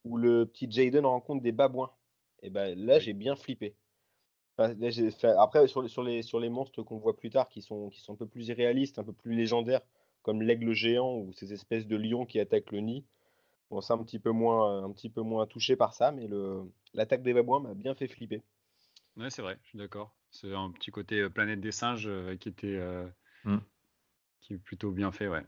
où 0.04 0.16
le 0.16 0.46
petit 0.46 0.70
Jaden 0.70 1.04
rencontre 1.06 1.42
des 1.42 1.50
babouins. 1.52 1.90
Et 2.42 2.50
ben 2.50 2.78
là, 2.78 2.96
Oui. 2.96 3.00
j'ai 3.02 3.14
bien 3.14 3.34
flippé. 3.36 3.74
Enfin, 4.56 4.74
là, 4.78 5.42
Après, 5.42 5.66
sur 5.68 5.82
les, 5.82 5.88
sur 5.88 6.02
les, 6.02 6.22
sur 6.22 6.40
les 6.40 6.48
monstres 6.48 6.82
qu'on 6.82 6.98
voit 6.98 7.16
plus 7.16 7.30
tard, 7.30 7.48
qui 7.48 7.62
sont, 7.62 7.88
qui 7.90 8.00
sont 8.00 8.14
un 8.14 8.16
peu 8.16 8.26
plus 8.26 8.48
irréalistes, 8.48 8.98
un 8.98 9.04
peu 9.04 9.12
plus 9.12 9.34
légendaires, 9.34 9.82
comme 10.22 10.42
l'aigle 10.42 10.72
géant 10.72 11.16
ou 11.18 11.32
ces 11.32 11.52
espèces 11.52 11.86
de 11.86 11.96
lions 11.96 12.26
qui 12.26 12.38
attaquent 12.40 12.72
le 12.72 12.80
nid, 12.80 13.04
bon, 13.70 13.80
ça 13.80 13.94
un 13.94 14.04
petit 14.04 14.18
peu 14.20 14.30
moins, 14.32 14.84
un 14.84 14.92
petit 14.92 15.10
peu 15.10 15.22
moins 15.22 15.46
touché 15.46 15.76
par 15.76 15.94
ça, 15.94 16.12
mais 16.12 16.28
le, 16.28 16.62
l'attaque 16.94 17.22
des 17.22 17.34
babouins 17.34 17.60
m'a 17.60 17.74
bien 17.74 17.94
fait 17.94 18.08
flipper. 18.08 18.42
Ouais, 19.16 19.28
c'est 19.30 19.42
vrai, 19.42 19.58
je 19.62 19.68
suis 19.70 19.78
d'accord. 19.78 20.14
C'est 20.30 20.52
un 20.54 20.70
petit 20.70 20.90
côté 20.92 21.20
euh, 21.20 21.28
planète 21.30 21.60
des 21.60 21.72
singes 21.72 22.06
euh, 22.06 22.36
qui 22.36 22.48
était 22.48 22.76
euh, 22.76 23.06
Mm. 23.44 23.60
qui 24.40 24.54
est 24.54 24.58
plutôt 24.58 24.92
bien 24.92 25.10
fait, 25.10 25.26
ouais. 25.26 25.44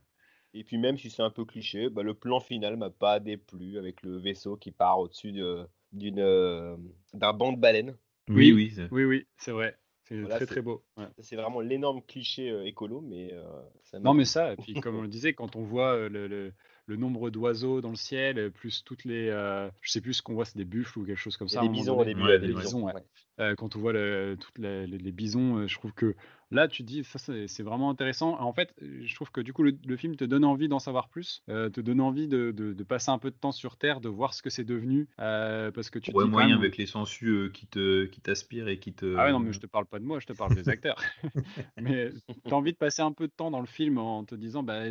Et 0.54 0.64
puis 0.64 0.78
même 0.78 0.98
si 0.98 1.11
c'est 1.11 1.22
un 1.22 1.30
peu 1.30 1.44
cliché, 1.44 1.88
bah, 1.90 2.02
le 2.02 2.14
plan 2.14 2.40
final 2.40 2.76
m'a 2.76 2.90
pas 2.90 3.20
déplu 3.20 3.78
avec 3.78 4.02
le 4.02 4.16
vaisseau 4.18 4.57
qui 4.57 4.72
part 4.72 4.98
au-dessus 4.98 5.32
de- 5.32 5.68
d'une 5.92 6.18
euh, 6.20 6.76
d'un 7.14 7.32
banc 7.32 7.52
de 7.52 7.59
baleines. 7.61 7.96
Oui, 8.28 8.52
oui. 8.52 8.72
c'est- 8.74 8.88
Oui, 8.90 9.04
oui, 9.04 9.26
c'est 9.38 9.52
vrai. 9.52 9.76
C'est 10.08 10.20
Voilà, 10.20 10.36
très 10.36 10.46
très 10.46 10.62
beau. 10.62 10.84
ouais. 10.96 11.06
C'est 11.20 11.36
vraiment 11.36 11.60
l'énorme 11.60 12.02
cliché 12.02 12.50
euh, 12.50 12.64
écolo, 12.64 13.00
mais 13.00 13.32
euh, 13.32 13.44
ça 13.84 13.98
m'a 13.98 14.08
Non, 14.08 14.14
mais 14.14 14.24
ça, 14.24 14.52
et 14.52 14.56
puis 14.64 14.74
comme 14.80 14.96
on 14.96 15.02
le 15.02 15.08
disait, 15.08 15.34
quand 15.34 15.56
on 15.56 15.62
voit 15.64 15.94
euh, 15.94 16.08
le, 16.08 16.26
le- 16.28 16.52
le 16.87 16.97
nombre 16.97 17.30
d'oiseaux 17.30 17.80
dans 17.80 17.91
le 17.91 17.97
ciel, 17.97 18.39
euh, 18.39 18.51
plus 18.51 18.82
toutes 18.84 19.05
les. 19.05 19.28
euh, 19.28 19.68
je 19.82 19.91
sais 19.91 20.01
plus 20.01 20.14
ce 20.14 20.22
qu'on 20.22 20.34
voit, 20.34 20.45
c'est 20.45 20.57
des 20.59 20.64
buffles 20.64 20.99
ou 21.01 21.05
quelque 21.05 21.18
chose 21.18 21.37
comme 21.37 21.49
ça. 21.49 21.62
des 21.62 21.68
bisons 21.68 21.97
donné. 21.97 22.14
Ouais, 22.14 22.39
des 22.39 22.47
des 22.47 22.55
bisons, 22.55 22.61
bisons, 22.61 22.82
ouais. 22.87 22.95
ouais. 22.95 23.05
Euh, 23.41 23.55
quand 23.55 23.76
on 23.76 23.80
voit 23.80 23.93
le- 23.93 24.37
toutes 24.41 24.59
les, 24.59 24.87
les- 24.87 24.99
les 24.99 25.12
bisons, 25.12 25.59
euh, 25.59 25.66
je 25.66 25.74
trouve 25.74 25.93
que 25.93 26.14
là, 26.51 26.68
tu 26.68 26.82
te 26.82 26.89
dis, 26.89 27.05
ça, 27.05 27.18
c'est 27.18 27.62
vraiment 27.62 27.91
intéressant. 27.91 28.41
En 28.41 28.53
fait, 28.53 28.72
je 28.80 29.14
trouve 29.14 29.30
que 29.30 29.41
du 29.41 29.53
coup, 29.53 29.62
le, 29.62 29.76
le 29.87 29.97
film 29.97 30.16
te 30.16 30.24
donne 30.24 30.45
envie 30.45 30.68
d'en 30.68 30.78
savoir 30.78 31.09
plus, 31.09 31.43
euh, 31.51 31.68
te 31.68 31.80
donne 31.80 32.01
envie 32.01 32.28
de, 32.28 32.51
de- 32.53 32.72
de 32.72 32.84
passer 32.84 33.11
un 33.11 33.18
peu 33.18 33.30
de 33.30 33.37
temps 33.37 33.53
sur 33.53 33.76
Terre, 33.76 34.01
de 34.01 34.09
voir 34.09 34.32
ce 34.32 34.43
que 34.43 34.49
c'est 34.51 34.64
devenu, 34.64 35.09
euh, 35.20 35.70
parce 35.72 35.91
que 35.91 35.99
tu 35.99 36.12
te 36.12 36.16
Ouais, 36.16 36.24
dis 36.24 36.30
moyen 36.30 36.49
même- 36.51 36.59
avec 36.61 36.76
les 36.76 36.87
sangsues 36.87 37.51
qui 37.53 37.66
te 37.66 38.05
qui 38.07 38.20
t'aspirent 38.20 38.68
et 38.68 38.78
qui 38.78 38.93
te. 38.95 39.16
Ah 39.16 39.24
ouais, 39.26 39.32
non, 39.32 39.41
mais 39.41 39.53
je 39.53 39.61
te 39.61 39.66
parle 39.66 39.87
pas 39.87 39.99
de 39.99 40.05
moi, 40.05 40.18
je 40.20 40.26
te 40.26 40.32
parle 40.32 40.55
des 40.55 40.68
acteurs. 40.68 40.97
mais 41.80 42.11
tu 42.47 42.55
as 42.55 42.57
envie 42.57 42.72
de 42.72 42.76
passer 42.78 43.03
un 43.03 43.12
peu 43.12 43.26
de 43.26 43.32
temps 43.32 43.51
dans 43.51 43.61
le 43.61 43.66
film 43.66 43.99
en 43.99 44.24
te 44.24 44.34
disant, 44.34 44.62
bah, 44.62 44.84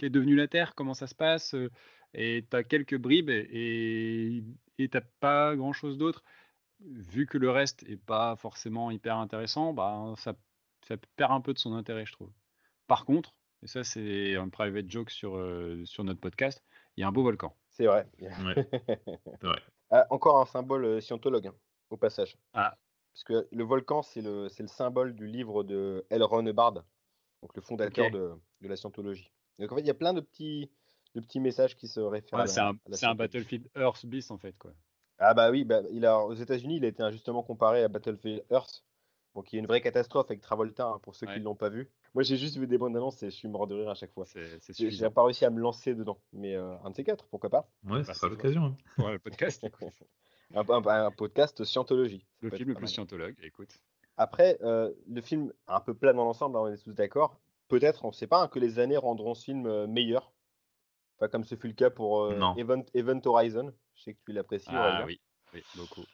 qu'est 0.00 0.10
devenue 0.10 0.34
la 0.34 0.48
Terre, 0.48 0.74
comment 0.74 0.94
ça 0.94 1.06
se 1.06 1.14
passe, 1.14 1.54
et 2.14 2.46
tu 2.50 2.56
as 2.56 2.64
quelques 2.64 2.96
bribes 2.96 3.28
et 3.28 4.42
et 4.80 4.88
t'as 4.88 5.02
pas 5.20 5.54
grand-chose 5.56 5.98
d'autre. 5.98 6.24
Vu 6.80 7.26
que 7.26 7.36
le 7.36 7.50
reste 7.50 7.82
est 7.82 7.98
pas 7.98 8.36
forcément 8.36 8.90
hyper 8.90 9.16
intéressant, 9.18 9.74
bah, 9.74 10.14
ça, 10.16 10.34
ça 10.88 10.96
perd 11.16 11.32
un 11.32 11.42
peu 11.42 11.52
de 11.52 11.58
son 11.58 11.74
intérêt, 11.74 12.06
je 12.06 12.12
trouve. 12.12 12.32
Par 12.86 13.04
contre, 13.04 13.34
et 13.62 13.66
ça 13.66 13.84
c'est 13.84 14.36
un 14.36 14.48
private 14.48 14.90
joke 14.90 15.10
sur, 15.10 15.36
euh, 15.36 15.84
sur 15.84 16.02
notre 16.04 16.20
podcast, 16.20 16.64
il 16.96 17.02
y 17.02 17.04
a 17.04 17.08
un 17.08 17.12
beau 17.12 17.22
volcan. 17.22 17.54
C'est 17.68 17.86
vrai. 17.86 18.08
Ouais, 18.20 18.68
c'est 18.72 19.46
vrai. 19.46 19.60
Ah, 19.90 20.06
encore 20.10 20.40
un 20.40 20.46
symbole 20.46 21.02
scientologue, 21.02 21.48
hein, 21.48 21.54
au 21.90 21.96
passage. 21.96 22.38
Ah, 22.54 22.78
Parce 23.12 23.24
que 23.24 23.48
le 23.52 23.64
volcan, 23.64 24.02
c'est 24.02 24.22
le, 24.22 24.48
symbole 24.48 25.14
du 25.14 25.26
livre 25.26 25.62
de 25.64 26.06
L. 26.08 26.22
Ron 26.22 26.46
Hubbard, 26.46 26.84
donc 27.42 27.54
le 27.54 27.60
fondateur 27.60 28.10
de 28.10 28.38
la 28.62 28.76
scientologie. 28.76 29.30
Donc 29.60 29.72
en 29.72 29.74
fait, 29.76 29.82
il 29.82 29.86
y 29.86 29.90
a 29.90 29.94
plein 29.94 30.12
de 30.14 30.20
petits, 30.20 30.70
de 31.14 31.20
petits 31.20 31.40
messages 31.40 31.76
qui 31.76 31.86
se 31.88 32.00
réfèrent 32.00 32.38
à 32.38 32.42
Ouais, 32.42 32.48
c'est 32.48 32.60
un, 33.06 33.10
un. 33.10 33.14
Battlefield 33.14 33.68
Earth 33.76 34.04
bis 34.06 34.30
en 34.30 34.38
fait 34.38 34.56
quoi. 34.58 34.72
Ah 35.18 35.34
bah 35.34 35.50
oui, 35.50 35.64
bah, 35.64 35.82
il 35.90 36.06
a, 36.06 36.18
aux 36.18 36.32
États-Unis, 36.34 36.76
il 36.78 36.84
a 36.84 36.88
été 36.88 37.02
injustement 37.02 37.42
comparé 37.42 37.84
à 37.84 37.88
Battlefield 37.88 38.42
Earth, 38.50 38.82
donc 39.34 39.44
qui 39.46 39.56
est 39.56 39.58
une 39.58 39.66
vraie 39.66 39.82
catastrophe 39.82 40.26
avec 40.30 40.40
Travolta, 40.40 40.86
hein, 40.86 40.98
pour 41.02 41.14
ceux 41.14 41.26
qui 41.26 41.34
Ouais. 41.34 41.38
ne 41.40 41.44
l'ont 41.44 41.54
pas 41.54 41.68
vu. 41.68 41.90
Moi, 42.14 42.22
j'ai 42.24 42.36
juste 42.38 42.56
vu 42.56 42.66
des 42.66 42.78
bandes 42.78 42.96
annonces 42.96 43.22
et 43.22 43.26
je 43.30 43.36
suis 43.36 43.46
mort 43.46 43.66
de 43.66 43.74
rire 43.74 43.90
à 43.90 43.94
chaque 43.94 44.12
fois. 44.12 44.24
J'ai 44.70 45.10
pas 45.10 45.22
réussi 45.22 45.44
à 45.44 45.50
me 45.50 45.60
lancer 45.60 45.94
dedans, 45.94 46.18
mais 46.32 46.56
euh, 46.56 46.74
un 46.84 46.90
de 46.90 46.94
ces 46.96 47.04
quatre, 47.04 47.26
pourquoi 47.28 47.50
pas 47.50 47.68
Ouais, 47.84 47.98
Bah, 47.98 48.04
ça 48.04 48.14
sera 48.14 48.28
l'occasion. 48.28 48.64
hein. 48.64 48.76
pour 48.96 49.08
le 49.10 49.18
podcast. 49.18 49.64
un, 50.54 50.64
un- 50.68 50.86
un 51.06 51.10
podcast 51.10 51.62
scientologie. 51.64 52.20
ça 52.40 52.48
le 52.48 52.50
film 52.56 52.68
le 52.70 52.74
plus 52.76 52.88
scientologue, 52.88 53.36
écoute. 53.42 53.78
Après, 54.16 54.54
Après, 54.56 54.66
euh, 54.66 54.90
le 55.06 55.20
film 55.20 55.52
un 55.68 55.80
peu 55.80 55.92
plat 55.94 56.12
dans 56.14 56.24
l'ensemble, 56.24 56.56
hein, 56.56 56.60
on 56.62 56.68
est 56.72 56.82
tous 56.82 56.92
d'accord. 56.94 57.38
Peut-être, 57.70 58.04
on 58.04 58.08
ne 58.08 58.12
sait 58.12 58.26
pas, 58.26 58.42
hein, 58.42 58.48
que 58.48 58.58
les 58.58 58.80
années 58.80 58.96
rendront 58.96 59.34
ce 59.34 59.44
film 59.44 59.64
euh, 59.66 59.86
meilleur. 59.86 60.32
Pas 61.18 61.28
comme 61.28 61.44
ce 61.44 61.54
fut 61.54 61.68
le 61.68 61.74
cas 61.74 61.88
pour 61.88 62.24
euh. 62.24 62.54
Event, 62.56 62.84
Event 62.94 63.20
Horizon. 63.24 63.72
Je 63.94 64.02
sais 64.02 64.14
que 64.14 64.18
tu 64.26 64.32
l'apprécies. 64.32 64.68
Ah 64.70 65.04
oui, 65.06 65.20
oui, 65.54 65.62
beaucoup. 65.76 66.04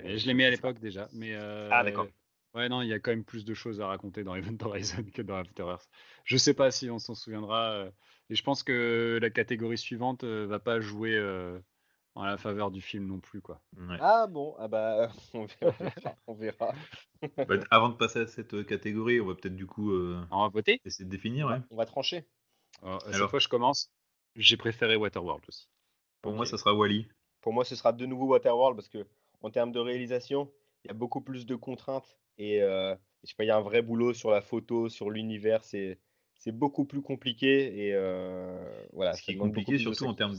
Et 0.00 0.16
je 0.16 0.26
l'aimais 0.26 0.46
à 0.46 0.50
l'époque 0.50 0.78
déjà, 0.78 1.08
mais 1.12 1.34
euh, 1.34 1.68
Ah, 1.70 1.84
d'accord. 1.84 2.06
Ouais, 2.54 2.70
non, 2.70 2.80
il 2.80 2.88
y 2.88 2.94
a 2.94 2.98
quand 2.98 3.10
même 3.10 3.24
plus 3.24 3.44
de 3.44 3.52
choses 3.52 3.80
à 3.82 3.86
raconter 3.86 4.24
dans 4.24 4.34
Event 4.34 4.56
Horizon 4.62 5.04
que 5.14 5.20
dans 5.20 5.36
After 5.36 5.64
Earth. 5.64 5.88
Je 6.24 6.36
sais 6.38 6.54
pas 6.54 6.70
si 6.70 6.90
on 6.90 6.98
s'en 6.98 7.14
souviendra, 7.14 7.72
euh, 7.72 7.90
et 8.30 8.34
je 8.34 8.42
pense 8.42 8.62
que 8.62 9.18
la 9.20 9.30
catégorie 9.30 9.76
suivante 9.76 10.24
euh, 10.24 10.46
va 10.46 10.58
pas 10.58 10.80
jouer 10.80 11.14
euh, 11.14 11.58
en 12.14 12.24
la 12.24 12.36
faveur 12.36 12.70
du 12.70 12.80
film 12.80 13.06
non 13.06 13.20
plus, 13.20 13.40
quoi. 13.40 13.60
Ouais. 13.76 13.96
Ah 14.00 14.26
bon, 14.26 14.54
ah 14.58 14.68
bah, 14.68 15.10
on 15.34 15.46
verra. 15.46 16.16
on 16.26 16.34
verra. 16.34 16.72
Bah, 17.48 17.56
avant 17.70 17.88
de 17.88 17.94
passer 17.96 18.20
à 18.20 18.26
cette 18.28 18.54
euh, 18.54 18.62
catégorie, 18.64 19.20
on 19.20 19.26
va 19.26 19.34
peut-être 19.34 19.56
du 19.56 19.66
coup 19.66 19.90
euh, 19.92 20.20
On 20.30 20.42
va 20.42 20.48
voter? 20.48 20.80
essayer 20.84 21.04
de 21.04 21.10
définir. 21.10 21.48
ouais. 21.48 21.58
On 21.70 21.76
va 21.76 21.84
trancher. 21.86 22.26
Alors, 22.82 23.02
Cette 23.02 23.14
Alors. 23.14 23.30
fois, 23.30 23.38
je 23.40 23.48
commence. 23.48 23.90
J'ai 24.36 24.56
préféré 24.56 24.94
Waterworld 24.96 25.42
aussi. 25.48 25.68
Pour 26.22 26.32
moi, 26.32 26.46
ça 26.46 26.58
sera 26.58 26.74
Wally. 26.74 27.08
Pour 27.40 27.52
moi, 27.52 27.64
ce 27.64 27.74
sera 27.74 27.92
de 27.92 28.06
nouveau 28.06 28.26
Waterworld 28.26 28.76
parce 28.76 28.88
que 28.88 29.04
en 29.42 29.50
termes 29.50 29.72
de 29.72 29.80
réalisation, 29.80 30.50
il 30.84 30.88
y 30.88 30.90
a 30.90 30.94
beaucoup 30.94 31.20
plus 31.20 31.44
de 31.46 31.56
contraintes 31.56 32.18
et 32.38 32.62
euh, 32.62 32.94
je 33.24 33.30
sais 33.30 33.34
pas, 33.36 33.42
il 33.44 33.48
y 33.48 33.50
a 33.50 33.56
un 33.56 33.62
vrai 33.62 33.82
boulot 33.82 34.14
sur 34.14 34.30
la 34.30 34.40
photo, 34.40 34.88
sur 34.88 35.10
l'univers. 35.10 35.64
C'est 35.64 35.98
c'est 36.36 36.52
beaucoup 36.52 36.84
plus 36.84 37.02
compliqué 37.02 37.86
et 37.86 37.94
euh, 37.94 38.86
voilà. 38.92 39.12
Ce 39.14 39.22
qui 39.22 39.32
est 39.32 39.36
compliqué, 39.36 39.76
surtout 39.78 40.04
en 40.06 40.14
termes, 40.14 40.36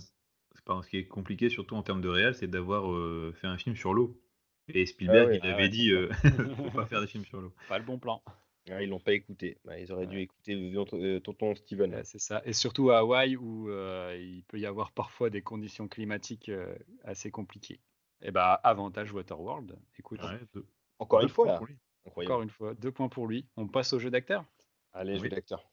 ce 0.55 0.89
qui 0.89 0.97
est 0.97 1.05
compliqué 1.07 1.49
surtout 1.49 1.75
en 1.75 1.83
termes 1.83 2.01
de 2.01 2.09
réel, 2.09 2.35
c'est 2.35 2.47
d'avoir 2.47 2.91
euh, 2.91 3.33
fait 3.39 3.47
un 3.47 3.57
film 3.57 3.75
sur 3.75 3.93
l'eau. 3.93 4.19
Et 4.67 4.85
Spielberg, 4.85 5.27
Ah 5.27 5.31
ouais. 5.31 5.37
il 5.43 5.49
Ah 5.49 5.53
avait 5.53 5.63
ouais. 5.63 5.69
dit, 5.69 5.91
euh, 5.91 6.09
faut 6.57 6.69
pas 6.71 6.85
faire 6.85 7.01
des 7.01 7.07
films 7.07 7.25
sur 7.25 7.41
l'eau. 7.41 7.53
Pas 7.67 7.79
le 7.79 7.85
bon 7.85 7.97
plan. 7.97 8.21
Ah, 8.69 8.83
ils 8.83 8.89
l'ont 8.89 8.99
pas 8.99 9.13
écouté. 9.13 9.57
Ah, 9.67 9.79
ils 9.79 9.91
auraient 9.91 10.05
dû 10.05 10.19
écouter 10.19 10.53
euh, 10.53 11.19
tonton 11.21 11.55
Steven. 11.55 11.95
Ouais, 11.95 12.03
c'est 12.03 12.19
ça. 12.19 12.43
Et 12.45 12.53
surtout 12.53 12.91
à 12.91 12.99
Hawaï 12.99 13.35
où 13.35 13.67
euh, 13.71 14.15
il 14.19 14.43
peut 14.43 14.59
y 14.59 14.67
avoir 14.67 14.91
parfois 14.91 15.31
des 15.31 15.41
conditions 15.41 15.87
climatiques 15.87 16.49
euh, 16.49 16.75
assez 17.03 17.31
compliquées. 17.31 17.79
Et 18.21 18.29
bah, 18.29 18.53
avantage 18.63 19.11
Waterworld. 19.11 19.75
Écoute, 19.97 20.21
Ouais, 20.21 20.39
deux- 20.53 20.67
Encore 20.99 21.19
deux 21.21 21.25
une 21.25 21.29
fois 21.29 21.45
points 21.45 21.53
là. 21.53 21.57
pour 21.57 21.65
lui. 21.67 21.77
Incroyable. 22.05 22.31
encore 22.33 22.41
une 22.43 22.49
fois, 22.51 22.73
deux 22.75 22.91
points 22.91 23.09
pour 23.09 23.25
lui. 23.27 23.47
On 23.57 23.67
passe 23.67 23.91
au 23.93 23.97
jeu 23.99 24.11
d'acteur. 24.11 24.45
Allez, 24.93 25.17
jeu 25.17 25.29
d'acteur. 25.29 25.67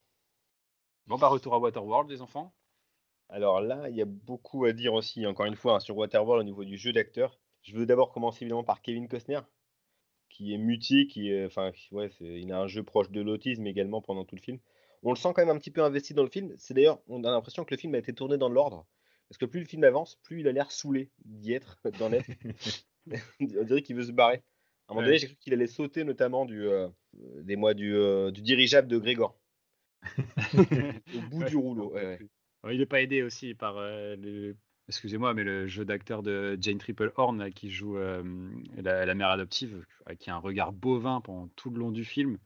Bon, 1.06 1.18
bah, 1.18 1.28
retour 1.28 1.54
à 1.54 1.58
Waterworld, 1.58 2.08
les 2.10 2.22
enfants. 2.22 2.54
Alors 3.28 3.60
là, 3.60 3.88
il 3.88 3.96
y 3.96 4.02
a 4.02 4.06
beaucoup 4.06 4.64
à 4.64 4.72
dire 4.72 4.94
aussi, 4.94 5.26
encore 5.26 5.46
une 5.46 5.56
fois, 5.56 5.76
hein, 5.76 5.80
sur 5.80 5.96
Waterworld 5.96 6.40
au 6.42 6.44
niveau 6.44 6.64
du 6.64 6.76
jeu 6.76 6.92
d'acteur. 6.92 7.38
Je 7.62 7.76
veux 7.76 7.86
d'abord 7.86 8.12
commencer 8.12 8.44
évidemment 8.44 8.64
par 8.64 8.82
Kevin 8.82 9.08
Costner, 9.08 9.40
qui 10.30 10.54
est 10.54 10.58
mutique, 10.58 11.12
qui 11.12 11.30
est, 11.30 11.46
enfin, 11.46 11.72
ouais, 11.92 12.10
il 12.20 12.52
a 12.52 12.60
un 12.60 12.66
jeu 12.68 12.82
proche 12.82 13.10
de 13.10 13.20
l'autisme 13.20 13.66
également 13.66 14.02
pendant 14.02 14.24
tout 14.24 14.36
le 14.36 14.42
film. 14.42 14.58
On 15.02 15.10
le 15.10 15.16
sent 15.16 15.30
quand 15.34 15.44
même 15.44 15.54
un 15.54 15.58
petit 15.58 15.70
peu 15.70 15.82
investi 15.82 16.14
dans 16.14 16.22
le 16.24 16.30
film. 16.30 16.54
C'est 16.58 16.74
d'ailleurs, 16.74 17.00
on 17.08 17.24
a 17.24 17.30
l'impression 17.30 17.64
que 17.64 17.74
le 17.74 17.78
film 17.80 17.94
a 17.94 17.98
été 17.98 18.12
tourné 18.14 18.38
dans 18.38 18.48
l'ordre, 18.48 18.86
parce 19.28 19.38
que 19.38 19.46
plus 19.46 19.60
le 19.60 19.66
film 19.66 19.84
avance, 19.84 20.16
plus 20.22 20.40
il 20.40 20.48
a 20.48 20.52
l'air 20.52 20.70
saoulé 20.72 21.10
d'y 21.24 21.52
être, 21.54 21.78
d'en 21.98 22.12
être. 22.12 22.28
on 23.40 23.64
dirait 23.64 23.82
qu'il 23.82 23.96
veut 23.96 24.04
se 24.04 24.12
barrer. 24.12 24.42
À 24.88 24.92
un 24.92 24.94
moment 24.94 25.00
Ouais. 25.00 25.06
donné, 25.06 25.18
j'ai 25.18 25.26
cru 25.28 25.36
qu'il 25.36 25.52
allait 25.52 25.66
sauter 25.66 26.04
notamment 26.04 26.44
du, 26.44 26.66
euh, 26.68 26.88
des 27.14 27.56
mois 27.56 27.74
du, 27.74 27.94
euh, 27.96 28.30
du 28.30 28.42
dirigeable 28.42 28.88
de 28.88 28.98
Grégor, 28.98 29.36
au 31.14 31.20
bout 31.22 31.42
Ouais, 31.42 31.50
du 31.50 31.56
rouleau. 31.56 31.92
ouais, 31.92 32.18
il 32.70 32.78
n'est 32.78 32.86
pas 32.86 33.02
aidé 33.02 33.22
aussi 33.22 33.54
par 33.54 33.76
euh, 33.78 34.16
le... 34.16 34.56
Excusez-moi, 34.88 35.34
mais 35.34 35.42
le 35.42 35.66
jeu 35.66 35.84
d'acteur 35.84 36.22
de 36.22 36.56
Jane 36.60 36.78
Triplehorn 36.78 37.38
là, 37.38 37.50
qui 37.50 37.70
joue 37.70 37.96
euh, 37.96 38.22
la, 38.76 39.04
la 39.04 39.14
mère 39.14 39.30
adoptive, 39.30 39.84
euh, 40.08 40.14
qui 40.14 40.30
a 40.30 40.36
un 40.36 40.38
regard 40.38 40.72
bovin 40.72 41.20
pendant 41.20 41.48
tout 41.56 41.70
le 41.70 41.78
long 41.78 41.90
du 41.90 42.04
film. 42.04 42.38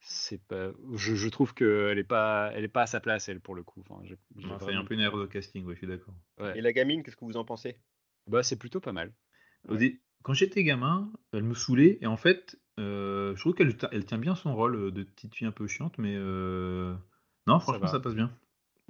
C'est 0.00 0.42
pas, 0.42 0.72
je, 0.94 1.14
je 1.14 1.28
trouve 1.28 1.54
qu'elle 1.54 1.96
n'est 1.96 2.02
pas, 2.04 2.50
elle 2.54 2.64
est 2.64 2.68
pas 2.68 2.82
à 2.82 2.86
sa 2.86 2.98
place 3.00 3.28
elle 3.28 3.40
pour 3.40 3.54
le 3.54 3.62
coup. 3.62 3.82
Enfin, 3.88 4.00
j'ai- 4.04 4.16
j'ai 4.36 4.48
Non, 4.48 4.58
C'est 4.58 4.74
un 4.74 4.84
peu 4.84 4.94
une 4.94 5.00
erreur 5.00 5.20
de 5.20 5.26
casting, 5.26 5.64
ouais, 5.64 5.74
je 5.74 5.78
suis 5.78 5.86
d'accord. 5.86 6.14
Ouais. 6.40 6.58
Et 6.58 6.60
la 6.62 6.72
gamine, 6.72 7.02
qu'est-ce 7.02 7.16
que 7.16 7.24
vous 7.24 7.36
en 7.36 7.44
pensez? 7.44 7.76
Bah, 8.26 8.42
c'est 8.42 8.56
plutôt 8.56 8.80
pas 8.80 8.92
mal. 8.92 9.12
Quand 10.22 10.34
j'étais 10.34 10.62
gamin, 10.62 11.12
elle 11.32 11.42
me 11.42 11.54
saoulait, 11.54 11.98
et 12.00 12.06
en 12.06 12.16
fait, 12.16 12.58
euh, 12.78 13.34
je 13.34 13.40
trouve 13.40 13.54
qu'elle 13.54 13.76
ti- 13.76 13.86
elle 13.90 14.04
tient 14.04 14.18
bien 14.18 14.34
son 14.34 14.54
rôle 14.54 14.92
de 14.92 15.02
petite 15.02 15.34
fille 15.34 15.46
un 15.46 15.52
peu 15.52 15.66
chiante, 15.66 15.98
mais 15.98 16.14
euh, 16.16 16.94
non, 17.46 17.58
franchement, 17.60 17.88
ça 17.88 18.00
passe 18.00 18.14
bien. 18.14 18.32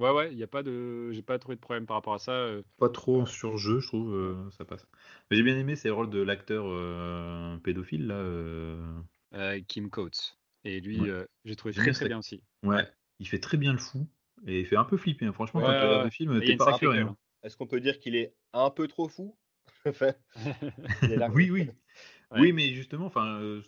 Ouais, 0.03 0.11
ouais, 0.11 0.33
il 0.33 0.39
y 0.39 0.43
a 0.43 0.49
pas 0.49 0.63
de, 0.63 1.13
j'ai 1.13 1.23
pas 1.23 1.39
trouvé 1.39 1.55
de 1.57 1.61
problème 1.61 1.87
par 1.87 1.97
rapport 1.97 2.15
à 2.15 2.19
ça. 2.19 2.33
euh. 2.33 2.63
Pas 2.79 2.89
trop 2.89 3.21
en 3.23 3.27
surjeu, 3.27 3.79
je 3.81 3.87
trouve, 3.87 4.13
euh, 4.13 4.51
ça 4.51 4.65
passe. 4.65 4.87
Mais 5.31 5.37
j'ai 5.37 5.43
bien 5.45 5.57
aimé, 5.57 5.77
c'est 5.77 5.89
le 5.89 5.95
rôle 5.95 6.11
de 6.11 6.21
l'acteur 6.21 6.65
euh, 6.67 7.57
pédophile, 7.59 8.09
là. 8.09 8.15
euh, 8.15 8.93
Euh, 9.35 9.61
Kim 9.69 9.91
Coates. 9.91 10.37
Et 10.65 10.81
lui, 10.81 10.99
Ouais. 11.01 11.09
euh, 11.09 11.25
j'ai 11.45 11.57
trouvé 11.57 11.73
très 11.73 11.85
bien 11.85 11.93
très 11.93 12.09
bien 12.09 12.19
aussi. 12.19 12.43
Ouais, 12.65 12.89
il 13.19 13.29
fait 13.29 13.39
très 13.41 13.57
bien 13.57 13.73
le 13.73 13.79
fou, 13.79 14.09
et 14.47 14.61
il 14.61 14.67
fait 14.67 14.77
un 14.77 14.85
peu 14.85 14.97
flipper. 14.97 15.27
hein. 15.27 15.33
Franchement, 15.33 15.61
Ouais, 15.61 15.67
quand 15.67 15.75
tu 15.75 15.85
regardes 15.85 16.05
le 16.05 16.11
film, 16.11 16.43
t'es 16.43 16.57
pas 16.57 16.65
rassuré. 16.67 16.99
gueule, 16.99 17.09
hein. 17.09 17.17
Est-ce 17.43 17.57
qu'on 17.57 17.67
peut 17.67 17.81
dire 17.81 17.99
qu'il 17.99 18.15
est 18.17 18.35
un 18.53 18.71
peu 18.71 18.89
trop 18.89 19.09
fou? 19.09 19.37
Enfin, 19.87 20.13
il 21.03 21.13
est 21.13 21.17
là. 21.17 21.31
Oui, 21.33 21.51
oui. 21.51 21.71
Ouais. 22.31 22.41
Oui, 22.41 22.53
mais 22.53 22.73
justement, 22.75 23.07
enfin, 23.07 23.41
euh, 23.41 23.63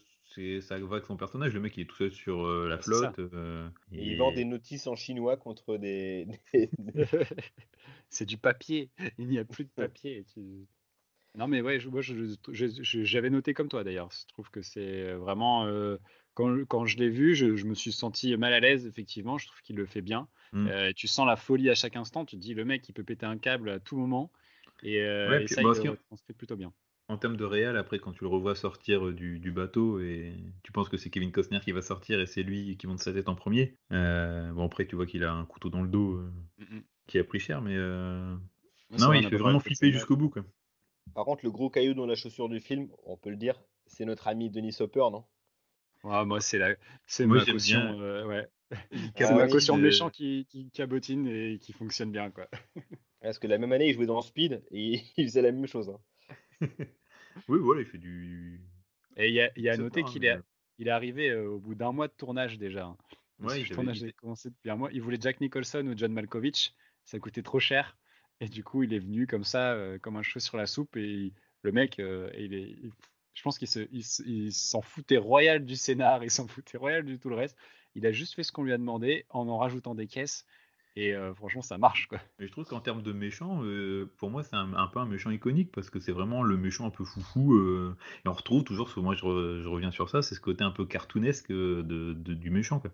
ça 0.60 0.78
va 0.78 0.96
avec 0.96 1.06
son 1.06 1.16
personnage. 1.16 1.54
Le 1.54 1.60
mec, 1.60 1.76
il 1.76 1.82
est 1.82 1.86
tout 1.86 1.96
seul 1.96 2.12
sur 2.12 2.44
euh, 2.46 2.68
la 2.68 2.80
ça. 2.80 2.82
flotte. 2.82 3.18
euh, 3.18 3.68
Et 3.92 4.04
il 4.04 4.16
vend 4.16 4.32
des 4.32 4.44
notices 4.44 4.86
en 4.86 4.96
chinois 4.96 5.36
contre 5.36 5.76
des. 5.76 6.26
c'est 8.08 8.26
du 8.26 8.38
papier. 8.38 8.90
Il 9.18 9.28
n'y 9.28 9.38
a 9.38 9.44
plus 9.44 9.64
de 9.64 9.70
papier. 9.70 10.24
Tu- 10.32 10.66
Non, 11.36 11.48
mais 11.48 11.60
ouais, 11.60 11.80
je- 11.80 11.88
moi, 11.88 12.00
je- 12.00 12.34
je- 12.50 12.82
je- 12.82 13.04
j'avais 13.04 13.30
noté 13.30 13.54
comme 13.54 13.68
toi 13.68 13.84
d'ailleurs. 13.84 14.10
Je 14.10 14.26
trouve 14.28 14.50
que 14.50 14.62
c'est 14.62 15.14
vraiment. 15.14 15.66
euh, 15.66 15.96
quand, 16.34 16.64
quand 16.66 16.84
je 16.84 16.98
l'ai 16.98 17.08
vu, 17.08 17.34
je, 17.34 17.54
je 17.56 17.64
me 17.66 17.74
suis 17.74 17.92
senti 17.92 18.36
mal 18.36 18.52
à 18.52 18.60
l'aise, 18.60 18.86
effectivement. 18.86 19.38
Je 19.38 19.46
trouve 19.46 19.60
qu'il 19.62 19.76
le 19.76 19.86
fait 19.86 20.02
bien. 20.02 20.28
Mm. 20.52 20.66
Euh, 20.68 20.92
tu 20.94 21.06
sens 21.06 21.26
la 21.26 21.36
folie 21.36 21.70
à 21.70 21.74
chaque 21.74 21.96
instant. 21.96 22.24
Tu 22.24 22.36
te 22.36 22.40
dis, 22.40 22.54
le 22.54 22.64
mec, 22.64 22.88
il 22.88 22.92
peut 22.92 23.04
péter 23.04 23.26
un 23.26 23.38
câble 23.38 23.70
à 23.70 23.80
tout 23.80 23.96
moment. 23.96 24.30
Et, 24.82 25.00
euh, 25.00 25.30
Ouais, 25.30 25.42
et 25.42 25.44
puis, 25.44 25.54
ça, 25.54 25.62
bah, 25.62 25.68
il 25.74 25.90
le 26.28 26.34
plutôt 26.34 26.56
bien. 26.56 26.72
En 27.08 27.18
termes 27.18 27.36
de 27.36 27.44
réel, 27.44 27.76
après, 27.76 27.98
quand 27.98 28.12
tu 28.12 28.24
le 28.24 28.28
revois 28.30 28.54
sortir 28.54 29.06
euh, 29.08 29.12
du, 29.14 29.38
du 29.38 29.52
bateau 29.52 30.00
et 30.00 30.34
tu 30.62 30.72
penses 30.72 30.88
que 30.88 30.96
c'est 30.96 31.10
Kevin 31.10 31.32
Costner 31.32 31.60
qui 31.60 31.72
va 31.72 31.82
sortir 31.82 32.18
et 32.20 32.26
c'est 32.26 32.42
lui 32.42 32.76
qui 32.78 32.86
monte 32.86 33.00
sa 33.00 33.12
tête 33.12 33.28
en 33.28 33.34
premier. 33.34 33.76
euh, 33.92 34.50
bon, 34.52 34.64
après, 34.64 34.86
tu 34.86 34.96
vois 34.96 35.06
qu'il 35.06 35.22
a 35.24 35.32
un 35.32 35.44
couteau 35.44 35.68
dans 35.70 35.82
le 35.82 35.88
dos 35.88 36.14
euh, 36.14 36.32
Mm, 36.58 36.64
mm. 36.64 36.84
qui 37.08 37.18
a 37.18 37.24
pris 37.24 37.40
cher, 37.40 37.62
mais 37.62 37.76
euh, 37.76 38.36
non, 38.98 39.08
vrai, 39.08 39.20
il 39.20 39.24
fait 39.24 39.36
vraiment 39.38 39.60
flipper 39.60 39.92
jusqu'au 39.92 40.16
bout. 40.16 40.30
Quoi. 40.30 40.44
Par 41.12 41.24
contre, 41.24 41.44
le 41.44 41.50
gros 41.50 41.70
caillou 41.70 41.92
dans 41.94 42.06
la 42.06 42.14
chaussure 42.14 42.48
du 42.48 42.60
film, 42.60 42.88
on 43.02 43.16
peut 43.16 43.30
le 43.30 43.36
dire, 43.36 43.60
c'est 43.88 44.04
notre 44.04 44.28
ami 44.28 44.48
Denis 44.48 44.76
Hopper, 44.78 45.08
non? 45.10 45.24
Ouais, 46.04 46.24
moi, 46.24 46.40
c'est 46.40 46.58
la, 46.58 46.74
c'est 47.06 47.26
Moi, 47.26 47.40
ma 47.40 47.46
caution. 47.46 47.80
bien. 47.80 48.00
euh, 48.00 48.26
ouais. 48.26 48.46
Ah 48.80 48.90
C'est 49.24 49.34
ma 49.34 49.48
caution 49.48 49.78
de- 49.78 49.78
méchant 49.78 50.10
qui, 50.10 50.46
qui 50.50 50.70
cabotine 50.70 51.26
et 51.26 51.58
qui 51.60 51.72
fonctionne 51.72 52.12
bien, 52.12 52.30
quoi. 52.30 52.48
Parce 53.22 53.38
que 53.38 53.46
la 53.48 53.58
même 53.58 53.72
année, 53.72 53.88
il 53.88 53.94
jouait 53.94 54.06
dans 54.06 54.22
Speed 54.22 54.64
et 54.72 55.02
il 55.18 55.26
faisait 55.28 55.42
la 55.42 55.52
même 55.52 55.66
chose. 55.66 55.90
hein. 55.90 56.00
Oui, 57.48 57.58
voilà, 57.58 57.80
il 57.80 57.86
fait 57.86 57.98
du. 57.98 58.60
Et 59.16 59.28
il 59.28 59.34
y 59.34 59.40
a, 59.40 59.50
il 59.56 59.62
y 59.62 59.68
a 59.68 59.72
à 59.72 59.76
noter 59.76 60.02
qu'il 60.12 60.24
est, 60.24 60.38
il 60.78 60.88
est 60.88 60.90
arrivé 60.92 61.34
au 61.34 61.58
bout 61.58 61.74
d'un 61.74 61.92
mois 61.92 62.08
de 62.08 62.12
tournage 62.12 62.58
déjà. 62.58 62.84
hein. 62.86 62.96
Ouais, 63.40 63.56
le 63.62 63.68
tournage 63.74 64.00
commencé 64.16 64.50
depuis 64.50 64.70
un 64.70 64.76
mois. 64.76 64.90
Il 64.92 65.02
voulait 65.02 65.18
Jack 65.20 65.40
Nicholson 65.40 65.86
ou 65.86 65.96
John 65.96 66.12
Malkovich. 66.12 66.72
Ça 67.04 67.18
coûtait 67.18 67.42
trop 67.42 67.58
cher. 67.60 67.96
Et 68.40 68.48
du 68.48 68.64
coup, 68.64 68.82
il 68.82 68.92
est 68.94 68.98
venu 68.98 69.26
comme 69.26 69.44
ça, 69.44 69.72
euh, 69.72 69.98
comme 69.98 70.16
un 70.16 70.22
cheveu 70.22 70.40
sur 70.40 70.56
la 70.56 70.66
soupe. 70.66 70.96
Et 70.96 71.02
il- 71.08 71.32
le 71.62 71.72
mec, 71.72 71.98
euh, 71.98 72.30
il 72.38 72.54
est, 72.54 72.70
il- 72.70 72.92
je 73.34 73.42
pense 73.42 73.58
qu'il 73.58 73.68
se, 73.68 73.80
il 73.90 74.04
se- 74.04 74.22
s'en 74.50 74.80
foutait 74.80 75.16
royal 75.16 75.64
du 75.64 75.76
scénar, 75.76 76.22
il 76.24 76.30
s'en 76.30 76.46
foutait 76.46 76.78
royal 76.78 77.04
du 77.04 77.18
tout 77.18 77.28
le 77.28 77.34
reste. 77.36 77.56
Il 77.96 78.06
a 78.06 78.12
juste 78.12 78.34
fait 78.34 78.42
ce 78.44 78.52
qu'on 78.52 78.62
lui 78.62 78.72
a 78.72 78.78
demandé 78.78 79.26
en 79.30 79.48
en 79.48 79.58
rajoutant 79.58 79.94
des 79.94 80.06
caisses. 80.06 80.46
Et 80.96 81.14
euh, 81.14 81.34
franchement, 81.34 81.62
ça 81.62 81.78
marche, 81.78 82.06
quoi. 82.08 82.20
Mais 82.38 82.46
je 82.48 82.52
trouve 82.52 82.64
qu'en 82.66 82.80
termes 82.80 83.02
de 83.02 83.12
méchant, 83.12 83.62
euh, 83.62 84.10
pour 84.18 84.28
moi, 84.30 84.42
c'est 84.42 84.56
un, 84.56 84.74
un 84.74 84.88
peu 84.88 84.98
un 84.98 85.06
méchant 85.06 85.30
iconique 85.30 85.70
parce 85.72 85.88
que 85.88 86.00
c'est 86.00 86.10
vraiment 86.12 86.42
le 86.42 86.56
méchant 86.56 86.84
un 86.86 86.90
peu 86.90 87.04
foufou. 87.04 87.54
euh, 87.54 87.96
et 88.24 88.28
on 88.28 88.32
retrouve 88.32 88.64
toujours, 88.64 88.90
moi 88.96 89.14
je, 89.14 89.22
re- 89.24 89.62
je 89.62 89.68
reviens 89.68 89.92
sur 89.92 90.10
ça, 90.10 90.20
c'est 90.20 90.34
ce 90.34 90.40
côté 90.40 90.64
un 90.64 90.72
peu 90.72 90.84
cartoonesque 90.84 91.50
de, 91.50 91.82
de- 91.82 92.34
du 92.34 92.50
méchant. 92.50 92.80
Quoi. 92.80 92.90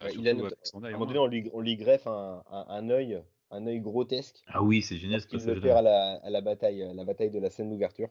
Surtout, 0.00 0.20
il 0.20 0.28
a 0.28 0.34
ouais, 0.34 0.50
À 0.72 0.76
un 0.76 0.80
hein. 0.92 0.92
moment 0.92 1.06
donné, 1.06 1.18
on 1.18 1.26
lui, 1.26 1.50
on 1.52 1.60
lui 1.60 1.76
greffe 1.76 2.06
un, 2.06 2.44
un, 2.48 2.66
un 2.68 2.90
œil, 2.90 3.20
un 3.50 3.66
œil 3.66 3.80
grotesque. 3.80 4.44
Ah 4.48 4.62
oui, 4.62 4.82
c'est 4.82 4.96
génial 4.98 5.20
ce 5.20 5.26
qu'il 5.26 5.40
veut 5.40 5.54
passage 5.54 5.62
faire 5.62 5.76
à 5.78 5.82
la, 5.82 6.14
à 6.22 6.30
la 6.30 6.40
bataille, 6.40 6.82
à 6.82 6.94
la 6.94 7.04
bataille 7.04 7.30
de 7.30 7.40
la 7.40 7.50
scène 7.50 7.70
d'ouverture. 7.70 8.08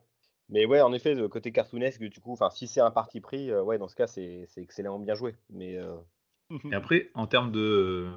Mais 0.49 0.65
ouais, 0.65 0.81
en 0.81 0.93
effet, 0.93 1.13
le 1.15 1.27
côté 1.29 1.51
cartoonesque, 1.51 2.01
du 2.03 2.19
coup, 2.19 2.33
enfin, 2.33 2.49
si 2.49 2.67
c'est 2.67 2.81
un 2.81 2.91
parti 2.91 3.21
pris, 3.21 3.49
euh, 3.51 3.63
ouais, 3.63 3.77
dans 3.77 3.87
ce 3.87 3.95
cas, 3.95 4.07
c'est 4.07 4.45
c'est 4.47 4.61
excellemment 4.61 4.99
bien 4.99 5.15
joué. 5.15 5.35
Mais 5.49 5.77
euh, 5.77 5.95
Et 6.71 6.75
après, 6.75 7.09
en 7.15 7.25
termes 7.27 7.51
de, 7.51 8.07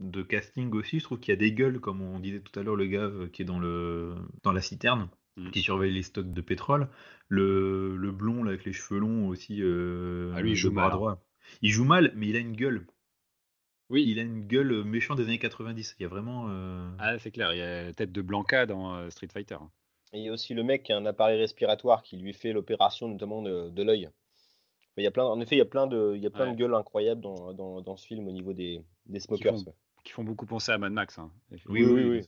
de 0.00 0.22
casting 0.22 0.70
aussi, 0.74 1.00
je 1.00 1.04
trouve 1.04 1.18
qu'il 1.18 1.32
y 1.32 1.36
a 1.36 1.40
des 1.40 1.52
gueules, 1.52 1.80
comme 1.80 2.00
on 2.02 2.18
disait 2.20 2.40
tout 2.40 2.58
à 2.58 2.62
l'heure, 2.62 2.76
le 2.76 2.86
gars 2.86 3.00
euh, 3.02 3.28
qui 3.28 3.42
est 3.42 3.44
dans, 3.44 3.58
le, 3.58 4.14
dans 4.42 4.52
la 4.52 4.60
citerne, 4.60 5.08
Mm. 5.36 5.50
qui 5.50 5.62
surveille 5.62 5.92
les 5.92 6.04
stocks 6.04 6.32
de 6.32 6.40
pétrole. 6.40 6.88
Le, 7.28 7.96
le 7.96 8.12
blond, 8.12 8.44
là, 8.44 8.50
avec 8.50 8.64
les 8.64 8.72
cheveux 8.72 9.00
longs 9.00 9.26
aussi, 9.26 9.58
euh, 9.62 10.32
Ah, 10.36 10.40
lui, 10.40 10.50
il 10.50 10.52
le 10.52 10.56
joue 10.56 10.70
bras 10.70 10.84
mal, 10.84 10.92
hein. 10.92 10.96
droit. 10.96 11.24
Il 11.60 11.70
joue 11.72 11.84
mal, 11.84 12.12
mais 12.14 12.28
il 12.28 12.36
a 12.36 12.38
une 12.38 12.52
gueule. 12.54 12.86
Oui, 13.90 14.04
Il 14.06 14.20
a 14.20 14.22
une 14.22 14.46
gueule 14.46 14.84
méchant 14.84 15.16
des 15.16 15.24
années 15.24 15.40
90. 15.40 15.96
Il 15.98 16.02
y 16.04 16.06
a 16.06 16.08
vraiment. 16.08 16.46
euh, 16.50 16.88
ah, 17.00 17.18
c'est 17.18 17.32
clair, 17.32 17.52
il 17.52 17.58
y 17.58 17.62
a 17.62 17.82
la 17.86 17.92
tête 17.92 18.12
de 18.12 18.22
Blanca 18.22 18.66
dans 18.66 18.94
euh, 18.94 19.10
Street 19.10 19.26
Fighter. 19.32 19.56
et 20.12 20.18
il 20.20 20.24
y 20.24 20.28
a 20.28 20.32
aussi 20.32 20.54
le 20.54 20.62
mec 20.62 20.84
qui 20.84 20.92
a 20.92 20.96
un 20.96 21.04
appareil 21.06 21.36
respiratoire 21.40 22.04
qui 22.04 22.16
lui 22.16 22.32
fait 22.32 22.52
l'opération 22.52 23.08
notamment 23.08 23.42
de, 23.42 23.70
de 23.70 23.82
l'œil. 23.82 24.08
Mais 24.96 25.02
il 25.02 25.04
y 25.04 25.08
a 25.08 25.10
plein, 25.10 25.24
en 25.24 25.40
effet, 25.40 25.56
il 25.56 25.58
y 25.58 25.62
a 25.62 25.64
plein 25.66 25.86
de, 25.86 26.12
il 26.16 26.22
y 26.22 26.26
a 26.26 26.30
plein 26.30 26.46
Ouais. 26.46 26.52
de 26.52 26.56
gueules 26.56 26.74
incroyables 26.74 27.20
dans, 27.20 27.52
dans, 27.52 27.80
dans 27.82 27.96
ce 27.96 28.06
film 28.06 28.28
au 28.28 28.32
niveau 28.32 28.52
des, 28.52 28.80
des 29.06 29.18
Qui 29.18 29.24
smokers. 29.24 29.54
font, 29.58 29.64
ouais. 29.66 29.74
qui 30.04 30.12
font 30.12 30.24
beaucoup 30.24 30.46
penser 30.46 30.70
à 30.72 30.78
Mad 30.78 30.92
Max. 30.92 31.18
hein. 31.18 31.30
Oui, 31.50 31.84
oui, 31.84 31.84
oui, 31.84 32.26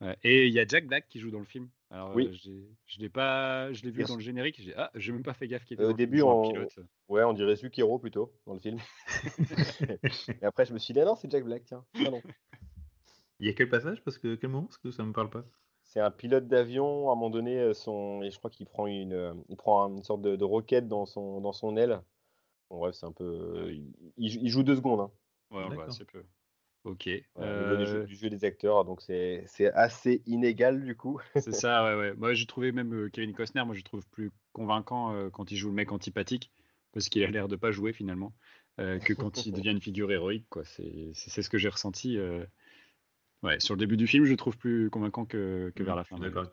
oui. 0.00 0.06
Et 0.22 0.46
il 0.46 0.52
y 0.52 0.60
a 0.60 0.66
Jack 0.66 0.86
Black 0.86 1.08
qui 1.08 1.18
joue 1.18 1.30
dans 1.30 1.38
le 1.40 1.44
film. 1.44 1.68
Alors, 1.90 2.14
Oui. 2.14 2.28
euh, 2.46 2.60
je 2.86 3.00
l'ai 3.00 3.08
pas, 3.08 3.72
je 3.72 3.82
l'ai 3.82 3.90
vu 3.90 4.04
dans 4.04 4.14
le 4.16 4.20
générique. 4.20 4.60
J'ai 4.60 4.74
ah, 4.76 4.90
j'ai 4.94 5.10
même 5.10 5.22
pas 5.22 5.32
fait 5.32 5.48
gaffe 5.48 5.64
qu'il 5.64 5.74
était 5.74 5.82
Euh, 5.82 5.86
dans 5.86 5.94
au 5.94 5.96
le 5.96 5.98
film, 5.98 6.10
début, 6.10 6.22
on- 6.22 6.52
pilote. 6.52 6.78
Ouais, 7.08 7.24
on 7.24 7.32
dirait 7.32 7.56
Zucchero 7.56 7.98
plutôt 7.98 8.30
dans 8.46 8.52
le 8.52 8.60
film. 8.60 8.78
et 10.42 10.44
après, 10.44 10.66
je 10.66 10.74
me 10.74 10.78
suis 10.78 10.92
dit, 10.94 11.00
ah 11.00 11.04
non, 11.06 11.16
c'est 11.16 11.30
Jack 11.30 11.44
Black, 11.44 11.64
tiens. 11.64 11.84
Ah 11.94 12.10
non. 12.10 12.22
Il 13.40 13.46
y 13.46 13.50
a 13.50 13.54
quel 13.54 13.68
passage? 13.70 14.02
Parce 14.04 14.18
que 14.18 14.34
quel 14.34 14.50
moment? 14.50 14.66
Parce 14.66 14.78
que 14.78 14.90
ça 14.90 15.02
me 15.04 15.12
parle 15.12 15.30
pas. 15.30 15.44
C'est 15.98 16.04
un 16.04 16.12
pilote 16.12 16.46
d'avion, 16.46 17.08
à 17.08 17.12
un 17.12 17.16
moment 17.16 17.28
donné, 17.28 17.58
euh, 17.58 17.74
son... 17.74 18.22
et 18.22 18.30
je 18.30 18.38
crois 18.38 18.52
qu'il 18.52 18.66
prend 18.66 18.86
une, 18.86 19.14
euh, 19.14 19.34
il 19.48 19.56
prend 19.56 19.88
une 19.88 20.04
sorte 20.04 20.22
de, 20.22 20.36
de 20.36 20.44
roquette 20.44 20.86
dans 20.86 21.06
son, 21.06 21.40
dans 21.40 21.52
son 21.52 21.76
aile. 21.76 22.00
Bon, 22.70 22.78
bref, 22.78 22.94
c'est 22.94 23.06
un 23.06 23.10
peu. 23.10 23.52
Ah 23.56 23.72
il, 24.16 24.48
joue 24.48 24.62
deux 24.62 24.76
secondes, 24.76 25.00
hein, 25.00 25.10
Ouais, 25.50 25.82
assez 25.82 26.04
peu. 26.04 26.22
Ok. 26.84 27.06
du, 27.06 27.20
jeu, 27.20 27.34
euh, 27.40 28.06
du 28.06 28.14
jeu 28.14 28.30
des 28.30 28.44
acteurs, 28.44 28.84
donc 28.84 29.02
c'est 29.02 29.42
c'est 29.48 29.72
assez 29.72 30.22
inégal 30.26 30.84
du 30.84 30.96
coup. 30.96 31.18
C'est 31.34 31.52
ça, 31.52 31.82
ouais, 31.84 31.98
ouais. 31.98 32.14
Moi, 32.14 32.32
j'ai 32.32 32.46
trouvé 32.46 32.70
même 32.70 32.94
euh, 32.94 33.08
Kevin 33.10 33.32
Costner, 33.34 33.64
moi, 33.64 33.74
je 33.74 33.82
trouve 33.82 34.06
plus 34.06 34.30
convaincant 34.52 35.14
euh, 35.14 35.30
quand 35.30 35.50
il 35.50 35.56
joue 35.56 35.68
le 35.68 35.74
mec 35.74 35.90
antipathique, 35.90 36.52
parce 36.92 37.08
qu'il 37.08 37.24
a 37.24 37.30
l'air 37.30 37.48
de 37.48 37.56
pas 37.56 37.72
jouer 37.72 37.92
finalement, 37.92 38.32
euh, 38.78 39.00
que 39.00 39.14
quand 39.14 39.46
il 39.46 39.52
devient 39.52 39.70
une 39.70 39.82
figure 39.82 40.12
héroïque, 40.12 40.46
quoi. 40.48 40.64
C'est 40.64 41.10
c'est- 41.14 41.30
c'est 41.30 41.42
ce 41.42 41.50
que 41.50 41.58
j'ai 41.58 41.68
ressenti. 41.68 42.18
Euh. 43.44 43.46
Ouais, 43.48 43.60
sur 43.60 43.74
le 43.74 43.78
début 43.78 43.96
du 43.96 44.06
film, 44.06 44.24
je 44.24 44.30
le 44.30 44.36
trouve 44.36 44.56
plus 44.56 44.90
convaincant 44.90 45.24
que, 45.24 45.72
que 45.74 45.82
vers 45.82 45.96
la 45.96 46.02
Je 46.02 46.08
fin. 46.08 46.18
D'accord. 46.18 46.46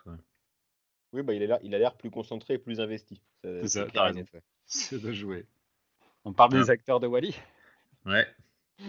Oui, 1.13 1.23
bah, 1.23 1.33
il 1.33 1.41
a 1.43 1.47
l'air, 1.47 1.59
il 1.63 1.73
a 1.73 1.79
l'air 1.79 1.95
plus 1.95 2.09
concentré 2.11 2.55
et 2.55 2.57
plus 2.57 2.79
investi. 2.79 3.21
C'est 3.43 3.67
ça. 3.67 3.87
C'est 4.65 5.01
de 5.01 5.11
jouer. 5.11 5.45
On 6.25 6.33
parle 6.33 6.51
des 6.51 6.69
acteurs 6.69 6.99
de 6.99 7.07
Wally 7.07 7.35
Ouais. 8.05 8.25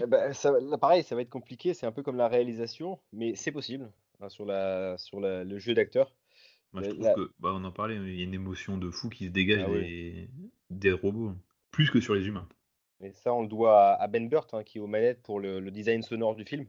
Eh 0.02 0.06
ben, 0.06 0.32
ça, 0.32 0.52
là, 0.60 0.78
pareil, 0.78 1.04
ça 1.04 1.14
va 1.14 1.22
être 1.22 1.30
compliqué. 1.30 1.72
C'est 1.74 1.86
un 1.86 1.92
peu 1.92 2.02
comme 2.02 2.16
la 2.16 2.28
réalisation, 2.28 2.98
mais 3.12 3.34
c'est 3.36 3.52
possible 3.52 3.90
hein, 4.20 4.28
sur 4.28 4.44
la, 4.44 4.96
sur 4.98 5.20
la- 5.20 5.44
le 5.44 5.58
jeu 5.58 5.74
d'acteur. 5.74 6.12
Moi, 6.72 6.82
je 6.82 6.88
Mais 6.88 6.94
trouve 6.94 7.04
là- 7.06 7.14
que, 7.14 7.30
bah, 7.38 7.52
on 7.54 7.62
en 7.62 7.70
parlait, 7.70 7.94
il 7.96 8.16
y 8.16 8.20
a 8.20 8.24
une 8.24 8.34
émotion 8.34 8.78
de 8.78 8.90
fou 8.90 9.08
qui 9.08 9.26
se 9.26 9.30
dégage 9.30 9.62
Ah 9.64 9.70
oui. 9.70 9.80
des, 9.80 10.28
des 10.70 10.92
robots, 10.92 11.32
plus 11.70 11.90
que 11.90 12.00
sur 12.00 12.14
les 12.14 12.26
humains. 12.26 12.48
Et 13.00 13.12
ça, 13.12 13.32
on 13.32 13.42
le 13.42 13.48
doit 13.48 13.78
à, 13.92 14.02
à 14.02 14.08
Ben 14.08 14.28
Burt, 14.28 14.52
hein, 14.54 14.64
qui 14.64 14.78
est 14.78 14.80
aux 14.80 14.86
manettes 14.86 15.22
pour 15.22 15.38
le, 15.38 15.60
le 15.60 15.70
design 15.70 16.02
sonore 16.02 16.34
du 16.34 16.44
film, 16.44 16.66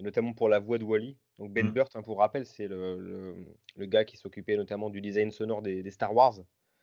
et 0.00 0.02
notamment 0.02 0.32
pour 0.32 0.48
la 0.48 0.58
voix 0.58 0.78
de 0.78 0.84
Wally. 0.84 1.16
Donc 1.38 1.52
Ben 1.52 1.66
Mm. 1.66 1.72
Burt, 1.72 1.94
hein, 1.94 2.02
pour 2.02 2.18
rappel, 2.18 2.44
c'est 2.46 2.66
le, 2.68 2.98
le- 2.98 3.36
le 3.76 3.86
gars 3.86 4.04
qui 4.04 4.16
s'occupait 4.16 4.56
notamment 4.56 4.90
du 4.90 5.00
design 5.00 5.30
sonore 5.30 5.62
des, 5.62 5.82
des 5.82 5.90
Star 5.90 6.14
Wars. 6.14 6.38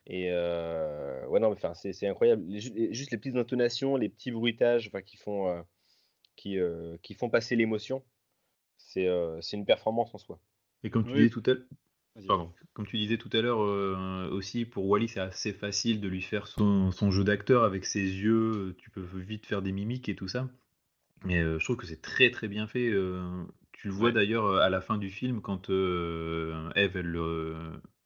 Et 0.05 0.29
euh, 0.31 1.25
ouais, 1.27 1.39
non, 1.39 1.49
mais 1.49 1.55
enfin, 1.55 1.73
c'est 1.73 1.91
c'est 1.93 2.07
incroyable. 2.07 2.43
Les- 2.47 2.93
juste 2.93 3.11
les 3.11 3.17
petites 3.17 3.35
intonations, 3.35 3.97
les 3.97 4.09
petits 4.09 4.31
bruitages, 4.31 4.87
enfin, 4.87 5.01
qui 5.01 5.17
font, 5.17 5.49
euh, 5.49 5.61
qui, 6.37 6.57
euh, 6.57 6.97
qui 7.01 7.13
font 7.13 7.29
passer 7.29 7.55
l'émotion. 7.55 8.03
C'est 8.77 9.07
euh, 9.07 9.41
c'est 9.41 9.57
une 9.57 9.65
performance 9.65 10.13
en 10.15 10.17
soi. 10.17 10.39
Et 10.83 10.89
comme 10.89 11.03
tu 11.03 11.11
Oui. 11.11 11.17
disais 11.23 11.29
tout 11.29 11.43
à 11.45 11.53
l'heure. 11.53 11.63
Pardon. 12.27 12.51
Comme 12.73 12.87
tu 12.87 12.97
disais 12.97 13.17
tout 13.17 13.29
à 13.33 13.41
l'heure 13.41 13.61
euh, 13.61 14.29
aussi, 14.31 14.65
pour 14.65 14.87
Wally, 14.87 15.07
c'est 15.07 15.19
assez 15.19 15.53
facile 15.53 16.01
de 16.01 16.07
lui 16.07 16.23
faire 16.23 16.47
son, 16.47 16.89
son 16.91 17.11
jeu 17.11 17.23
d'acteur 17.23 17.63
avec 17.63 17.85
ses 17.85 18.01
yeux. 18.01 18.75
Tu 18.79 18.89
peux 18.89 19.05
vite 19.13 19.45
faire 19.45 19.61
des 19.61 19.71
mimiques 19.71 20.09
et 20.09 20.15
tout 20.15 20.27
ça. 20.27 20.49
Mais 21.25 21.41
euh, 21.41 21.59
je 21.59 21.63
trouve 21.63 21.77
que 21.77 21.85
c'est 21.87 22.01
très 22.01 22.31
très 22.31 22.47
bien 22.47 22.67
fait. 22.67 22.89
euh, 22.89 23.43
tu 23.71 23.87
le 23.87 23.93
vois 23.93 24.07
Ouais. 24.09 24.13
d'ailleurs 24.13 24.55
à 24.57 24.69
la 24.69 24.81
fin 24.81 24.97
du 24.97 25.09
film 25.09 25.41
quand 25.41 25.69
euh, 25.69 26.69
Eve 26.75 26.97
elle, 26.97 27.07
le, 27.07 27.55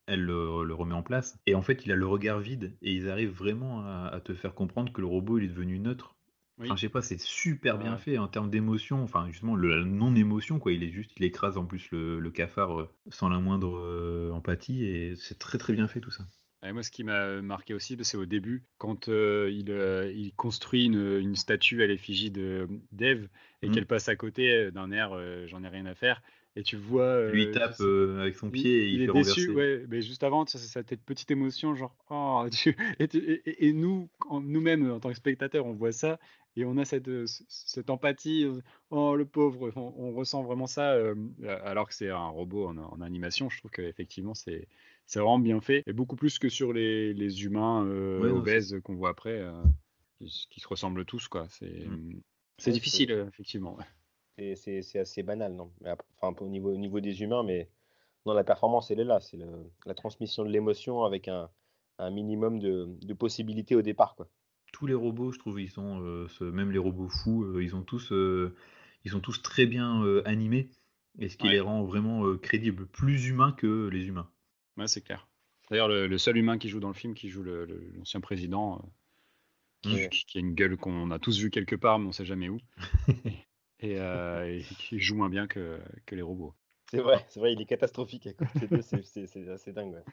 elle 0.06 0.22
le, 0.22 0.64
le 0.64 0.74
remet 0.74 0.94
en 0.94 1.02
place. 1.02 1.38
Et 1.46 1.54
en 1.54 1.62
fait, 1.62 1.84
il 1.86 1.92
a 1.92 1.96
le 1.96 2.06
regard 2.06 2.40
vide 2.40 2.76
et 2.82 2.92
ils 2.92 3.08
arrivent 3.08 3.32
vraiment 3.32 3.82
à, 3.86 4.08
à 4.12 4.20
te 4.20 4.34
faire 4.34 4.54
comprendre 4.54 4.92
que 4.92 5.00
le 5.00 5.06
robot 5.06 5.38
il 5.38 5.44
est 5.44 5.48
devenu 5.48 5.78
neutre. 5.78 6.16
Oui. 6.58 6.66
Enfin, 6.68 6.76
je 6.76 6.82
sais 6.82 6.88
pas, 6.88 7.02
c'est 7.02 7.18
super 7.20 7.78
bien 7.78 7.96
Ouais. 7.96 7.98
fait 7.98 8.18
en 8.18 8.28
termes 8.28 8.50
d'émotion. 8.50 9.02
Enfin, 9.02 9.26
justement, 9.28 9.56
le, 9.56 9.68
la 9.80 9.84
non-émotion, 9.84 10.58
quoi. 10.58 10.72
Il 10.72 10.82
est 10.84 10.90
juste, 10.90 11.12
il 11.16 11.24
écrase 11.24 11.56
en 11.58 11.64
plus 11.64 11.90
le, 11.90 12.20
le 12.20 12.30
cafard 12.30 12.88
sans 13.10 13.28
la 13.28 13.40
moindre 13.40 14.30
empathie 14.32 14.84
et 14.84 15.16
c'est 15.16 15.38
très 15.38 15.58
très 15.58 15.72
bien 15.72 15.88
fait 15.88 16.00
tout 16.00 16.10
ça. 16.10 16.24
Et 16.64 16.72
moi, 16.72 16.82
ce 16.84 16.90
qui 16.92 17.02
m'a 17.02 17.42
marqué 17.42 17.74
aussi, 17.74 17.96
bah, 17.96 18.04
c'est 18.04 18.16
au 18.16 18.24
début, 18.26 18.64
quand 18.78 19.08
euh, 19.08 19.50
il, 19.52 19.70
euh, 19.70 20.12
il 20.12 20.32
construit 20.34 20.86
une, 20.86 21.18
une 21.18 21.34
statue 21.34 21.82
à 21.82 21.86
l'effigie 21.86 22.30
de 22.30 22.68
d'Eve 22.92 23.28
et 23.62 23.68
Mhm. 23.68 23.70
qu'elle 23.70 23.86
passe 23.86 24.08
à 24.08 24.14
côté 24.16 24.52
euh, 24.52 24.70
d'un 24.70 24.92
air, 24.92 25.12
euh, 25.12 25.46
j'en 25.48 25.64
ai 25.64 25.68
rien 25.68 25.86
à 25.86 25.94
faire, 25.96 26.22
et 26.54 26.62
tu 26.62 26.76
vois. 26.76 27.02
euh, 27.02 27.32
Lui, 27.32 27.42
il 27.44 27.50
tape 27.50 27.80
euh, 27.80 28.20
avec 28.20 28.36
son 28.36 28.52
pied 28.52 28.84
et 28.84 28.86
il, 28.92 29.00
est 29.02 29.02
fait 29.02 29.10
déçu, 29.10 29.48
renverser. 29.48 29.50
ouais, 29.50 29.84
mais 29.88 30.02
juste 30.02 30.22
avant, 30.22 30.46
c'est 30.46 30.58
cette 30.58 31.02
petite 31.04 31.30
émotion, 31.30 31.74
genre, 31.74 31.96
oh, 32.10 32.46
tu- 32.52 32.76
et, 33.00 33.08
tu- 33.08 33.18
et- 33.18 33.66
et 33.68 33.72
nous, 33.72 34.08
nous-mêmes, 34.30 34.90
en 34.92 35.00
tant 35.00 35.08
que 35.10 35.16
spectateurs, 35.16 35.66
on 35.66 35.72
voit 35.72 35.92
ça 35.92 36.18
et 36.56 36.64
on 36.64 36.76
a 36.76 36.84
cette, 36.84 37.08
euh, 37.08 37.26
empathie, 37.88 38.44
euh, 38.44 38.60
oh 38.90 39.16
le 39.16 39.24
pauvre, 39.26 39.72
on, 39.76 39.94
on 39.96 40.12
ressent 40.14 40.42
vraiment 40.42 40.66
ça, 40.66 40.92
euh, 40.92 41.14
alors 41.64 41.88
que 41.88 41.94
c'est 41.94 42.10
un 42.10 42.26
robot 42.28 42.68
en, 42.68 42.76
en 42.78 43.00
animation. 43.00 43.48
Je 43.50 43.58
trouve 43.58 43.70
qu'effectivement, 43.70 44.34
c'est 44.34 44.68
c'est 45.12 45.20
vraiment 45.20 45.38
bien 45.38 45.60
fait, 45.60 45.82
et 45.86 45.92
beaucoup 45.92 46.16
plus 46.16 46.38
que 46.38 46.48
sur 46.48 46.72
les, 46.72 47.12
les 47.12 47.44
humains 47.44 47.84
euh, 47.84 48.22
Ouais, 48.22 48.30
obèses 48.30 48.80
qu'on 48.82 48.94
voit 48.94 49.10
après, 49.10 49.40
euh, 49.40 49.52
qui, 50.18 50.46
qui 50.48 50.60
se 50.60 50.66
ressemblent 50.66 51.04
tous, 51.04 51.28
quoi. 51.28 51.46
C'est 51.50 51.86
Mm. 51.86 52.20
c'est 52.56 52.70
Ouais, 52.70 52.74
difficile, 52.74 53.12
euh, 53.12 53.28
effectivement. 53.28 53.76
C'est 54.38 54.80
c'est 54.80 54.98
assez 54.98 55.22
banal, 55.22 55.52
non? 55.52 55.70
Mais 55.82 55.90
après- 55.90 56.06
enfin, 56.18 56.34
au 56.42 56.48
niveau, 56.48 56.72
au 56.72 56.78
niveau 56.78 57.00
des 57.00 57.20
humains, 57.20 57.42
mais 57.42 57.68
non, 58.24 58.32
la 58.32 58.42
performance, 58.42 58.90
elle 58.90 59.00
est 59.00 59.04
là. 59.04 59.20
C'est 59.20 59.38
la 59.84 59.94
transmission 59.94 60.44
de 60.46 60.48
l'émotion 60.50 61.04
avec 61.04 61.28
un, 61.28 61.50
un 61.98 62.10
minimum 62.10 62.58
de, 62.58 62.88
de 63.02 63.14
possibilités 63.14 63.74
au 63.76 63.82
départ, 63.82 64.14
quoi. 64.16 64.30
Tous 64.72 64.86
les 64.86 64.94
robots, 64.94 65.32
je 65.32 65.38
trouve, 65.38 65.60
ils 65.60 65.70
sont, 65.70 66.00
euh, 66.02 66.26
ce- 66.28 66.44
même 66.44 66.70
les 66.72 66.78
robots 66.78 67.08
fous, 67.08 67.44
euh, 67.44 67.62
ils 67.62 67.76
ont 67.76 67.82
tous, 67.82 68.10
euh, 68.12 68.54
ils 69.04 69.10
sont 69.10 69.20
tous 69.20 69.42
très 69.42 69.66
bien 69.66 70.02
euh, 70.02 70.22
animés 70.24 70.70
et 71.18 71.28
ce 71.28 71.36
qui 71.36 71.48
Ouais. 71.48 71.52
les 71.52 71.60
rend 71.60 71.84
vraiment 71.84 72.24
euh, 72.26 72.38
crédibles, 72.38 72.86
plus 72.86 73.26
humains 73.26 73.52
que 73.52 73.88
les 73.88 74.06
humains. 74.06 74.30
Ouais, 74.76 74.86
c'est 74.88 75.00
clair. 75.02 75.28
D'ailleurs, 75.70 75.88
le, 75.88 76.06
le 76.06 76.18
seul 76.18 76.36
humain 76.36 76.58
qui 76.58 76.68
joue 76.68 76.80
dans 76.80 76.88
le 76.88 76.94
film, 76.94 77.14
qui 77.14 77.28
joue 77.30 77.42
le- 77.42 77.64
le- 77.64 77.90
l'ancien 77.96 78.20
président, 78.20 78.78
euh, 78.78 78.86
qui, 79.82 79.90
Ouais. 79.94 80.08
qui- 80.08 80.26
qui 80.26 80.38
a 80.38 80.40
une 80.40 80.54
gueule 80.54 80.76
qu'on 80.76 81.10
a 81.10 81.18
tous 81.18 81.38
vu 81.38 81.50
quelque 81.50 81.76
part, 81.76 81.98
mais 81.98 82.08
on 82.08 82.12
sait 82.12 82.24
jamais 82.24 82.48
où, 82.48 82.58
et, 83.80 83.98
euh, 83.98 84.44
et 84.46 84.62
qui 84.76 84.98
joue 85.00 85.16
moins 85.16 85.28
bien 85.28 85.46
que, 85.46 85.80
que 86.06 86.14
les 86.14 86.22
robots. 86.22 86.54
C'est 86.90 87.00
vrai, 87.00 87.24
c'est 87.28 87.40
vrai, 87.40 87.52
il 87.54 87.60
est 87.60 87.64
catastrophique 87.66 88.28
c'est- 88.82 89.02
c'est 89.04 89.26
c'est 89.26 89.48
assez 89.48 89.72
dingue, 89.72 89.94
ouais. 89.94 90.04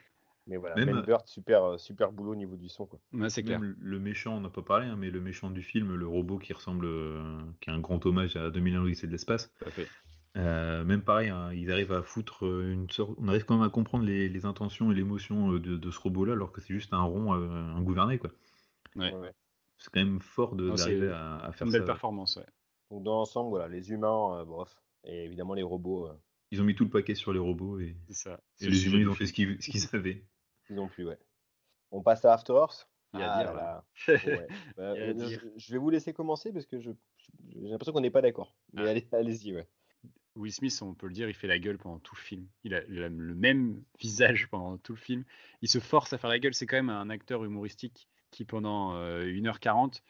Mais 0.46 0.56
voilà, 0.56 0.76
Même, 0.76 0.86
Ben 0.86 0.96
euh, 0.96 1.02
Burt, 1.02 1.28
super, 1.28 1.78
super 1.78 2.12
boulot 2.12 2.32
au 2.32 2.36
niveau 2.36 2.56
du 2.56 2.68
son, 2.68 2.86
quoi. 2.86 2.98
Ouais, 3.12 3.28
c'est 3.30 3.42
clair. 3.44 3.60
Même 3.60 3.76
le 3.80 3.98
méchant, 4.00 4.36
on 4.36 4.40
n'a 4.40 4.50
pas 4.50 4.62
parlé, 4.62 4.86
hein, 4.86 4.96
mais 4.96 5.10
le 5.10 5.20
méchant 5.20 5.50
du 5.50 5.62
film, 5.62 5.94
le 5.94 6.06
robot 6.08 6.38
qui 6.38 6.52
ressemble, 6.52 6.86
euh, 6.86 7.38
qui 7.60 7.70
est 7.70 7.72
un 7.72 7.80
grand 7.80 8.04
hommage 8.06 8.36
à 8.36 8.50
2001 8.50 8.80
l'Odyssée 8.82 9.06
de 9.06 9.12
l'espace. 9.12 9.50
Euh, 10.36 10.84
même 10.84 11.02
pareil, 11.02 11.28
hein, 11.28 11.52
ils 11.52 11.72
arrivent 11.72 11.92
à 11.92 12.02
foutre 12.02 12.46
euh, 12.46 12.72
une 12.72 12.88
sorte. 12.90 13.12
On 13.18 13.26
arrive 13.28 13.44
quand 13.44 13.56
même 13.58 13.66
à 13.66 13.70
comprendre 13.70 14.04
les, 14.04 14.28
les 14.28 14.44
intentions 14.46 14.92
et 14.92 14.94
l'émotion 14.94 15.52
euh, 15.54 15.58
de, 15.58 15.76
de 15.76 15.90
ce 15.90 15.98
robot-là, 16.00 16.34
alors 16.34 16.52
que 16.52 16.60
c'est 16.60 16.72
juste 16.72 16.92
un 16.92 17.02
rond, 17.02 17.34
euh, 17.34 17.48
un 17.48 17.82
gouverné, 17.82 18.18
quoi. 18.18 18.30
Ouais. 18.96 19.12
Ouais, 19.12 19.18
ouais. 19.18 19.32
C'est 19.78 19.90
quand 19.92 20.00
même 20.00 20.20
fort 20.20 20.54
de- 20.54 20.68
Non, 20.68 20.76
c'est 20.76 20.84
d'arriver 20.84 21.08
à, 21.10 21.36
à 21.38 21.52
faire 21.52 21.66
Une 21.66 21.72
belle 21.72 21.82
ça. 21.82 21.86
performance, 21.86 22.36
ouais. 22.36 22.46
Donc 22.90 23.02
dans 23.02 23.14
l'ensemble, 23.16 23.50
voilà, 23.50 23.66
les 23.68 23.90
humains, 23.90 24.38
euh, 24.40 24.44
bof. 24.44 24.80
Et 25.04 25.24
évidemment, 25.24 25.54
les 25.54 25.62
robots, 25.62 26.06
euh, 26.06 26.12
Ils 26.52 26.60
ont 26.60 26.64
mis 26.64 26.74
tout 26.74 26.84
le 26.84 26.90
paquet 26.90 27.14
sur 27.14 27.32
les 27.32 27.38
robots 27.40 27.80
et, 27.80 27.96
ça. 28.10 28.40
et 28.60 28.68
les 28.68 28.86
humains, 28.86 28.98
ils 28.98 29.08
ont 29.08 29.14
fait 29.14 29.26
ce 29.26 29.32
qu'ils 29.32 29.60
ce 29.62 29.70
qu'ils 29.70 29.80
savaient. 29.80 30.24
ils 30.68 30.78
ont 30.78 30.86
plus, 30.88 31.06
ouais. 31.06 31.18
On 31.90 32.02
passe 32.02 32.24
à 32.24 32.34
After 32.34 32.52
Earth. 32.52 32.88
Il 33.14 33.18
y 33.20 33.22
a 33.24 33.32
à 33.32 33.38
Ah 33.38 33.42
dire, 33.42 33.54
là 33.54 33.60
là. 33.62 33.84
là. 34.06 34.20
Ouais. 34.26 34.46
Bah, 34.76 34.92
Il 34.94 35.00
y 35.00 35.04
a 35.06 35.08
à 35.08 35.12
dire. 35.14 35.42
je, 35.56 35.72
vais 35.72 35.78
vous 35.78 35.90
laisser 35.90 36.12
commencer 36.12 36.52
parce 36.52 36.66
que 36.66 36.78
j'ai 36.78 36.92
l'impression 37.56 37.92
qu'on 37.92 38.00
n'est 38.00 38.10
pas 38.10 38.22
d'accord. 38.22 38.54
Mais 38.74 38.82
Ah. 38.86 38.90
allez, 38.90 39.08
allez-y, 39.12 39.54
ouais. 39.54 39.66
Will 40.36 40.52
Smith, 40.52 40.78
on 40.82 40.94
peut 40.94 41.06
le 41.08 41.12
dire, 41.12 41.28
il 41.28 41.34
fait 41.34 41.46
la 41.48 41.58
gueule 41.58 41.78
pendant 41.78 41.98
tout 41.98 42.14
le 42.14 42.20
film. 42.20 42.46
Il 42.64 42.74
a, 42.74 42.82
il 42.88 43.02
a 43.02 43.08
le 43.08 43.34
même 43.34 43.82
visage 43.98 44.48
pendant 44.48 44.78
tout 44.78 44.92
le 44.92 44.98
film. 44.98 45.24
Il 45.62 45.68
se 45.68 45.78
force 45.80 46.12
à 46.12 46.18
faire 46.18 46.30
la 46.30 46.38
gueule. 46.38 46.54
C'est 46.54 46.66
quand 46.66 46.76
même 46.76 46.90
un 46.90 47.10
acteur 47.10 47.44
humoristique 47.44 48.08
qui, 48.30 48.44
pendant 48.44 48.94
euh, 48.94 49.24
1h40, 49.24 50.02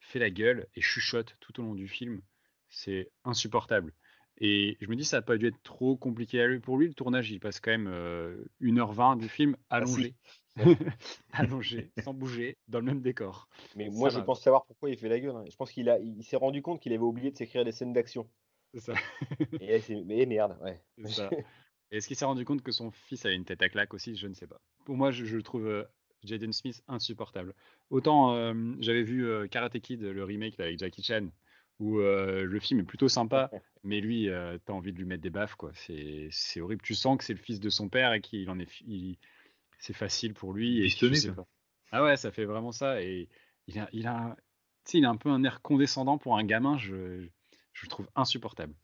fait 0.00 0.18
la 0.18 0.30
gueule 0.30 0.66
et 0.74 0.80
chuchote 0.80 1.36
tout 1.40 1.60
au 1.60 1.62
long 1.62 1.74
du 1.74 1.88
film. 1.88 2.20
C'est 2.68 3.10
insupportable. 3.24 3.92
Et 4.38 4.78
je 4.80 4.88
me 4.88 4.96
dis, 4.96 5.04
ça 5.04 5.18
n'a 5.18 5.22
pas 5.22 5.36
dû 5.36 5.46
être 5.46 5.62
trop 5.62 5.96
compliqué 5.96 6.58
pour 6.62 6.78
lui. 6.78 6.88
Le 6.88 6.94
tournage, 6.94 7.30
il 7.30 7.40
passe 7.40 7.60
quand 7.60 7.70
même 7.70 7.88
1h20 8.60 9.18
du 9.18 9.28
film 9.28 9.56
Ah, 9.68 9.76
allongé. 9.76 10.14
allongé, 11.32 11.90
sans 12.02 12.14
bouger, 12.14 12.56
dans 12.68 12.78
le 12.80 12.84
même 12.86 13.02
décor. 13.02 13.48
Mais 13.76 13.88
moi, 13.90 14.08
je 14.08 14.18
pense 14.20 14.42
savoir 14.42 14.64
pourquoi 14.66 14.90
il 14.90 14.96
fait 14.96 15.08
la 15.08 15.20
gueule. 15.20 15.36
hein. 15.36 15.44
Je 15.50 15.56
pense 15.56 15.70
qu'il 15.70 15.94
il 16.02 16.24
s'est 16.24 16.36
rendu 16.36 16.62
compte 16.62 16.80
qu'il 16.80 16.92
avait 16.92 17.02
oublié 17.02 17.30
de 17.30 17.36
s'écrire 17.36 17.64
des 17.64 17.72
scènes 17.72 17.92
d'action. 17.92 18.28
C'est 18.74 18.80
ça. 18.80 18.94
Et 19.60 19.80
mais 20.04 20.26
merde, 20.26 20.56
ouais. 20.62 20.80
Est-ce 21.90 22.06
qu'il 22.06 22.16
s'est 22.16 22.24
rendu 22.24 22.44
compte 22.44 22.62
que 22.62 22.72
son 22.72 22.90
fils 22.90 23.24
avait 23.26 23.34
une 23.34 23.44
tête 23.44 23.62
à 23.62 23.68
claque 23.68 23.94
aussi? 23.94 24.14
Je 24.14 24.28
ne 24.28 24.34
sais 24.34 24.46
pas. 24.46 24.60
Pour 24.84 24.96
moi, 24.96 25.10
je, 25.10 25.24
je 25.24 25.36
le 25.36 25.42
trouve 25.42 25.66
euh, 25.66 25.84
Jaden 26.24 26.52
Smith 26.52 26.82
insupportable. 26.86 27.54
Autant 27.90 28.34
euh, 28.34 28.54
j'avais 28.80 29.02
vu 29.02 29.26
euh, 29.26 29.48
Karate 29.48 29.78
Kid, 29.80 30.00
le 30.02 30.24
remake 30.24 30.56
là, 30.58 30.66
avec 30.66 30.78
Jackie 30.78 31.02
Chan, 31.02 31.26
où 31.80 31.98
euh, 31.98 32.44
le 32.44 32.60
film 32.60 32.80
est 32.80 32.84
plutôt 32.84 33.08
sympa, 33.08 33.50
mais 33.82 34.00
lui, 34.00 34.28
euh, 34.28 34.56
t'as 34.64 34.72
envie 34.72 34.92
de 34.92 34.98
lui 34.98 35.04
mettre 35.04 35.22
des 35.22 35.30
baffes, 35.30 35.56
quoi. 35.56 35.72
C'est 35.74 36.60
horrible. 36.60 36.82
Tu 36.82 36.94
sens 36.94 37.18
que 37.18 37.24
c'est 37.24 37.34
le 37.34 37.40
fils 37.40 37.58
de 37.58 37.70
son 37.70 37.88
père 37.88 38.12
et 38.12 38.20
qu'il 38.20 38.48
en 38.50 38.58
est, 38.60 38.68
c'est 39.78 39.92
facile 39.94 40.34
pour 40.34 40.52
lui. 40.52 40.84
Et 40.84 40.88
sais 41.16 41.32
pas. 41.32 41.46
Ah 41.90 42.04
ouais, 42.04 42.16
ça 42.16 42.30
fait 42.30 42.44
vraiment 42.44 42.70
ça. 42.70 43.02
Et 43.02 43.28
il 43.66 43.78
a, 43.80 43.88
il 43.92 44.06
a, 44.06 44.16
un- 44.16 44.34
tu 44.84 44.92
sais, 44.92 44.98
il 44.98 45.04
a 45.04 45.10
un 45.10 45.16
peu 45.16 45.28
un 45.28 45.42
air 45.42 45.60
condescendant 45.60 46.18
pour 46.18 46.36
un 46.36 46.44
gamin. 46.44 46.78
Je, 46.78 47.26
je 47.80 47.86
le 47.86 47.90
trouve 47.90 48.08
insupportable. 48.14 48.74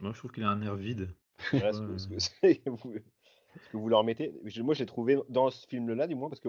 Moi, 0.00 0.12
je 0.12 0.18
trouve 0.18 0.32
qu'il 0.32 0.42
a 0.44 0.50
un 0.50 0.60
air 0.62 0.74
vide. 0.76 1.08
Voilà 1.52 1.72
ce, 1.72 1.80
que, 1.80 1.98
ce 1.98 2.08
que- 2.08 2.18
ce 2.18 2.30
que 2.58 2.70
vous, 2.70 2.94
ce 3.62 3.68
que 3.70 3.76
vous 3.76 3.88
leur 3.88 4.04
mettez. 4.04 4.34
Je- 4.44 4.62
Moi, 4.62 4.74
j'ai 4.74 4.86
trouvé 4.86 5.18
dans 5.28 5.50
ce 5.50 5.66
film-là, 5.66 6.06
du 6.06 6.14
moins, 6.14 6.28
parce 6.28 6.40
que 6.40 6.48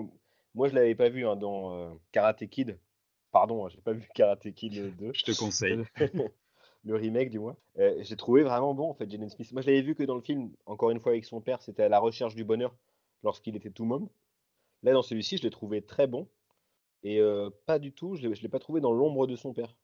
moi, 0.53 0.67
je 0.67 0.76
l'avais 0.76 0.95
pas 0.95 1.09
vu 1.09 1.26
hein, 1.27 1.35
dans 1.35 1.73
euh, 1.73 1.89
Karate 2.11 2.45
Kid. 2.47 2.77
Pardon, 3.31 3.65
hein, 3.65 3.69
j'ai 3.69 3.81
pas 3.81 3.93
vu 3.93 4.07
Karate 4.13 4.51
Kid 4.53 4.95
2. 4.97 5.11
Je 5.13 5.23
te 5.23 5.38
conseille. 5.38 5.84
le 6.84 6.95
remake 6.95 7.30
du 7.31 7.39
moins. 7.39 7.57
Euh, 7.80 7.95
j'ai 8.01 8.15
trouvé 8.15 8.43
vraiment 8.43 8.73
bon 8.76 8.89
en 8.89 8.93
fait 8.93 9.09
Jaden 9.09 9.30
Smith. 9.30 9.51
Moi 9.51 9.61
je 9.63 9.67
l'avais 9.67 9.81
vu 9.81 9.95
que 9.95 10.03
dans 10.03 10.15
le 10.15 10.22
film, 10.22 10.51
encore 10.67 10.91
une 10.91 10.99
fois 10.99 11.13
avec 11.13 11.26
son 11.26 11.41
père, 11.41 11.61
c'était 11.61 11.84
à 11.84 11.89
la 11.89 11.99
recherche 11.99 12.35
du 12.35 12.43
bonheur 12.43 12.76
lorsqu'il 13.23 13.55
était 13.55 13.72
tout 13.72 13.85
môme. 13.85 14.07
Là 14.84 14.93
dans 14.93 15.01
celui-ci, 15.01 15.38
je 15.38 15.43
l'ai 15.43 15.49
trouvé 15.49 15.81
très 15.81 16.05
bon 16.05 16.27
et 17.01 17.19
euh, 17.19 17.49
pas 17.65 17.80
du 17.80 17.91
tout, 17.91 18.15
je 18.15 18.27
l'ai 18.27 18.35
je 18.35 18.41
l'ai 18.43 18.49
pas 18.49 18.59
trouvé 18.59 18.81
dans 18.81 18.91
l'ombre 18.91 19.26
de 19.26 19.35
son 19.35 19.51
père. 19.51 19.76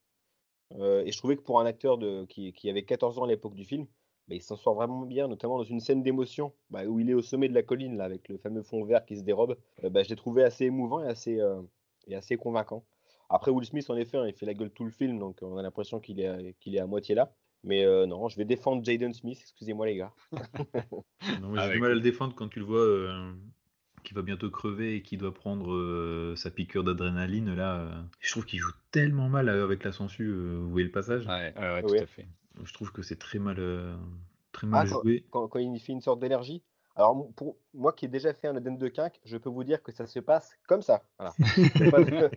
Euh, 0.79 1.03
et 1.05 1.11
je 1.11 1.17
trouvais 1.17 1.35
que 1.35 1.41
pour 1.41 1.59
un 1.59 1.65
acteur 1.65 1.97
de, 1.97 2.25
qui, 2.25 2.53
qui 2.53 2.69
avait 2.69 2.83
14 2.83 3.17
ans 3.19 3.23
à 3.23 3.27
l'époque 3.27 3.53
du 3.55 3.65
film, 3.65 3.85
bah, 4.27 4.35
il 4.35 4.41
s'en 4.41 4.55
sort 4.55 4.75
vraiment 4.75 5.01
bien, 5.05 5.27
notamment 5.27 5.57
dans 5.57 5.63
une 5.63 5.79
scène 5.79 6.03
d'émotion 6.03 6.53
bah, 6.69 6.85
où 6.85 6.99
il 6.99 7.09
est 7.09 7.13
au 7.13 7.21
sommet 7.21 7.49
de 7.49 7.53
la 7.53 7.63
colline 7.63 7.97
là, 7.97 8.05
avec 8.05 8.29
le 8.29 8.37
fameux 8.37 8.61
fond 8.63 8.83
vert 8.85 9.05
qui 9.05 9.17
se 9.17 9.23
dérobe. 9.23 9.57
Euh, 9.83 9.89
bah, 9.89 10.03
je 10.03 10.09
l'ai 10.09 10.15
trouvé 10.15 10.43
assez 10.43 10.65
émouvant 10.65 11.03
et 11.03 11.07
assez, 11.07 11.39
euh, 11.39 11.61
et 12.07 12.15
assez 12.15 12.37
convaincant. 12.37 12.85
Après, 13.29 13.49
Will 13.51 13.65
Smith, 13.65 13.89
en 13.89 13.95
effet, 13.95 14.17
hein, 14.17 14.27
il 14.27 14.33
fait 14.33 14.45
la 14.45 14.53
gueule 14.53 14.71
tout 14.71 14.83
le 14.83 14.91
film, 14.91 15.17
donc 15.19 15.37
on 15.41 15.57
a 15.57 15.61
l'impression 15.61 15.99
qu'il 15.99 16.19
est, 16.19 16.27
à- 16.27 16.53
qu'il 16.59 16.75
est 16.75 16.79
à 16.79 16.85
moitié 16.87 17.15
là. 17.15 17.33
Mais 17.63 17.85
euh, 17.85 18.05
non, 18.07 18.27
je 18.27 18.37
vais 18.37 18.45
défendre 18.45 18.83
Jaden 18.83 19.13
Smith, 19.13 19.37
excusez-moi 19.41 19.85
les 19.85 19.95
gars. 19.97 20.13
Non, 21.41 21.55
j'ai 21.55 21.61
Avec- 21.61 21.75
du 21.75 21.81
mal 21.81 21.91
à 21.91 21.95
le 21.95 22.01
défendre 22.01 22.33
quand 22.35 22.47
tu 22.49 22.59
le 22.59 22.65
vois 22.65 22.79
euh, 22.79 23.31
qui 24.03 24.13
va 24.13 24.21
bientôt 24.21 24.49
crever 24.49 24.95
et 24.95 25.01
qui 25.01 25.17
doit 25.17 25.33
prendre 25.33 25.73
euh, 25.73 26.35
sa 26.35 26.51
piqûre 26.51 26.83
d'adrénaline. 26.83 27.53
Là, 27.55 27.79
euh, 27.79 28.01
je 28.19 28.31
trouve 28.31 28.45
qu'il 28.45 28.59
joue 28.59 28.71
tellement 28.91 29.29
mal 29.29 29.49
euh, 29.49 29.63
avec 29.63 29.83
la 29.83 29.91
sangsue. 29.91 30.27
euh, 30.29 30.57
vous 30.59 30.69
voyez 30.71 30.85
le 30.85 30.91
passage 30.91 31.25
Ouais, 31.27 31.53
ouais, 31.57 31.61
ouais, 31.61 31.83
Oui. 31.85 31.97
tout 31.97 32.03
à 32.03 32.07
fait. 32.07 32.27
Je 32.63 32.73
trouve 32.73 32.91
que 32.91 33.01
c'est 33.01 33.17
très 33.17 33.39
mal, 33.39 33.55
euh, 33.59 33.95
très 34.51 34.67
Ah, 34.67 34.69
mal 34.69 34.89
quand, 34.89 35.01
joué. 35.01 35.25
quand- 35.29 35.47
quand 35.47 35.59
il 35.59 35.79
fait 35.79 35.93
une 35.93 36.01
sorte 36.01 36.19
d'énergie. 36.19 36.61
Alors, 36.95 37.31
pour 37.35 37.55
moi 37.73 37.93
qui 37.93 38.05
ai 38.05 38.07
déjà 38.09 38.33
fait 38.33 38.47
un 38.47 38.55
Eden 38.57 38.77
de 38.77 38.87
quinque, 38.89 39.19
je 39.23 39.37
peux 39.37 39.49
vous 39.49 39.63
dire 39.63 39.81
que 39.81 39.91
ça 39.93 40.05
se 40.05 40.19
passe 40.19 40.57
comme 40.67 40.81
ça. 40.81 41.03
Voilà. 41.17 41.33
C'est 41.77 41.89
pas 41.91 42.03
de- 42.03 42.29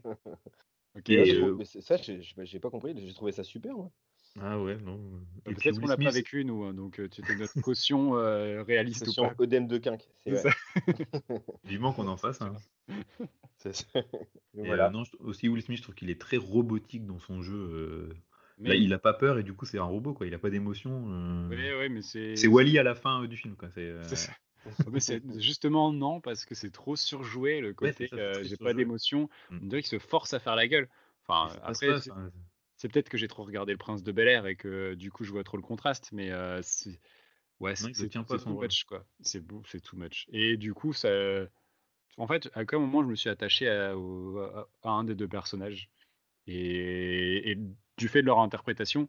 Ok. 0.96 1.10
Et 1.10 1.16
là, 1.16 1.24
je 1.24 1.40
trouve- 1.40 1.64
ça, 1.64 1.96
j'ai 2.44 2.60
pas 2.60 2.70
compris, 2.70 2.94
j'ai 2.96 3.12
trouvé 3.14 3.32
ça 3.32 3.42
super. 3.42 3.74
moi. 3.74 3.90
Ah 4.40 4.60
ouais, 4.60 4.76
non. 4.78 4.98
Et 5.46 5.54
puis 5.54 5.70
Peut-être 5.70 5.80
qu'on 5.80 5.86
l'a 5.86 5.96
pas 5.96 6.10
vécu 6.10 6.44
nous, 6.44 6.64
hein, 6.64 6.74
donc 6.74 6.98
euh, 6.98 7.08
tu 7.08 7.20
étais 7.20 7.36
notre 7.36 7.54
caution 7.60 8.16
euh, 8.16 8.62
réaliste 8.64 9.06
ou 9.06 9.12
sur 9.12 9.34
pas. 9.34 9.44
Eden 9.44 9.68
de 9.68 9.78
quinque. 9.78 10.08
C'est 10.24 10.32
ouais, 10.32 10.38
ça. 10.38 10.50
vivement 11.64 11.92
qu'on 11.92 12.08
en 12.08 12.16
fasse. 12.16 12.40
hein. 12.42 12.52
c'est 13.58 13.74
ça. 13.74 13.84
Et, 14.56 14.66
Voilà. 14.66 14.88
euh, 14.88 14.90
non, 14.90 15.04
je- 15.04 15.12
aussi 15.20 15.48
Will 15.48 15.62
Smith, 15.62 15.78
je 15.78 15.82
trouve 15.84 15.94
qu'il 15.94 16.10
est 16.10 16.20
très 16.20 16.36
robotique 16.36 17.06
dans 17.06 17.20
son 17.20 17.42
jeu. 17.42 17.54
euh. 17.54 18.12
Mais, 18.58 18.70
Là, 18.70 18.74
il 18.76 18.92
a 18.92 18.98
pas 18.98 19.14
peur 19.14 19.38
et 19.38 19.42
du 19.42 19.52
coup, 19.52 19.66
c'est 19.66 19.78
un 19.78 19.84
robot, 19.84 20.14
quoi. 20.14 20.26
Il 20.26 20.34
a 20.34 20.38
pas 20.38 20.50
d'émotion. 20.50 21.04
euh. 21.08 21.48
ouais, 21.48 21.74
ouais, 21.78 21.88
mais 21.88 22.02
c'est. 22.02 22.34
C'est 22.36 22.46
Wally 22.48 22.78
à 22.78 22.82
la 22.82 22.94
fin 22.94 23.22
euh, 23.22 23.26
du 23.28 23.36
film, 23.36 23.54
quoi. 23.56 23.70
C'est, 23.70 23.80
euh, 23.88 24.02
c'est 24.04 24.16
ça. 24.16 24.32
Mais 24.90 24.98
c'est 25.00 25.22
justement 25.40 25.92
non 25.92 26.20
parce 26.20 26.44
que 26.46 26.54
c'est 26.54 26.70
trop 26.70 26.96
surjoué 26.96 27.60
le 27.60 27.74
côté. 27.74 28.08
euh, 28.14 28.32
très 28.32 28.44
J'ai 28.44 28.56
pas 28.56 28.72
d'émotion. 28.74 29.28
Mm. 29.50 29.58
On 29.62 29.66
dirait 29.66 29.82
qu'il 29.82 29.90
se 29.90 30.04
force 30.04 30.32
à 30.34 30.38
faire 30.40 30.56
la 30.56 30.66
gueule. 30.66 30.88
Enfin, 31.26 31.54
après, 31.62 32.00
ça, 32.00 32.14
c'est- 32.84 32.88
peut-être 32.90 33.08
que 33.08 33.18
j'ai 33.18 33.28
trop 33.28 33.44
regardé 33.44 33.72
Le 33.72 33.78
Prince 33.78 34.02
de 34.02 34.12
Bel 34.12 34.28
Air 34.28 34.46
et 34.46 34.56
que 34.56 34.94
du 34.94 35.10
coup 35.10 35.24
je 35.24 35.30
vois 35.32 35.44
trop 35.44 35.56
le 35.56 35.62
contraste, 35.62 36.10
mais 36.12 36.30
euh, 36.32 36.60
c'est 36.62 37.00
ouais, 37.60 37.74
c'est 37.76 37.92
too 38.10 38.54
much 38.56 38.84
quoi. 38.84 39.06
C'est 39.22 39.40
beau, 39.40 39.62
c'est 39.66 39.80
too 39.82 39.96
much. 39.96 40.26
Et 40.32 40.56
du 40.56 40.74
coup, 40.74 40.92
ça, 40.92 41.08
en 42.16 42.26
fait, 42.26 42.50
à 42.54 42.64
quel 42.64 42.78
moment 42.80 43.02
je 43.02 43.08
me 43.08 43.14
suis 43.16 43.30
attaché 43.30 43.68
à, 43.68 43.96
au- 43.96 44.38
à- 44.38 44.68
à 44.82 44.90
un 44.90 45.04
des 45.04 45.14
deux 45.14 45.28
personnages 45.28 45.90
et, 46.46 47.52
et 47.52 47.58
du 47.98 48.08
fait 48.08 48.22
de 48.22 48.26
leur 48.26 48.40
interprétation, 48.40 49.08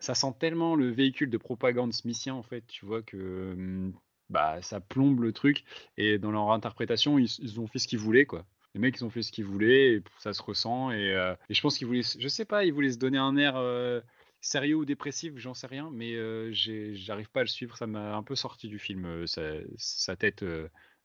ça 0.00 0.14
sent 0.14 0.34
tellement 0.40 0.76
le 0.76 0.90
véhicule 0.90 1.30
de 1.30 1.38
propagande 1.38 1.92
smithien 1.94 2.34
en 2.34 2.42
fait, 2.44 2.66
tu 2.68 2.86
vois 2.86 3.02
que 3.02 3.52
hum, 3.54 3.94
bah 4.30 4.62
ça 4.62 4.80
plombe 4.80 5.20
le 5.22 5.32
truc 5.32 5.64
et 5.98 6.18
dans 6.18 6.30
leur 6.32 6.52
interprétation 6.52 7.18
ils, 7.18 7.28
ils 7.40 7.60
ont 7.60 7.66
fait 7.68 7.78
ce 7.80 7.88
qu'ils 7.88 7.98
voulaient 8.00 8.26
quoi. 8.26 8.46
Les 8.78 8.82
mecs 8.82 8.96
ils 9.00 9.04
ont 9.04 9.10
fait 9.10 9.22
ce 9.22 9.32
qu'ils 9.32 9.44
voulaient 9.44 9.94
et 9.94 10.02
ça 10.20 10.32
se 10.32 10.40
ressent 10.40 10.92
et, 10.92 11.12
euh, 11.12 11.34
et 11.48 11.54
je 11.54 11.60
pense 11.60 11.76
qu'ils 11.76 11.88
voulaient, 11.88 12.02
je 12.02 12.28
sais 12.28 12.44
pas, 12.44 12.64
ils 12.64 12.72
voulaient 12.72 12.92
se 12.92 12.98
donner 12.98 13.18
un 13.18 13.36
air 13.36 13.56
euh, 13.56 14.00
sérieux 14.40 14.76
ou 14.76 14.84
dépressif, 14.84 15.32
j'en 15.36 15.52
sais 15.52 15.66
rien, 15.66 15.90
mais 15.92 16.14
euh, 16.14 16.52
j'arrive 16.52 17.28
pas 17.28 17.40
à 17.40 17.42
le 17.42 17.48
suivre, 17.48 17.76
ça 17.76 17.88
m'a 17.88 18.14
un 18.14 18.22
peu 18.22 18.36
sorti 18.36 18.68
du 18.68 18.78
film, 18.78 19.26
sa, 19.26 19.42
sa 19.76 20.14
tête 20.14 20.44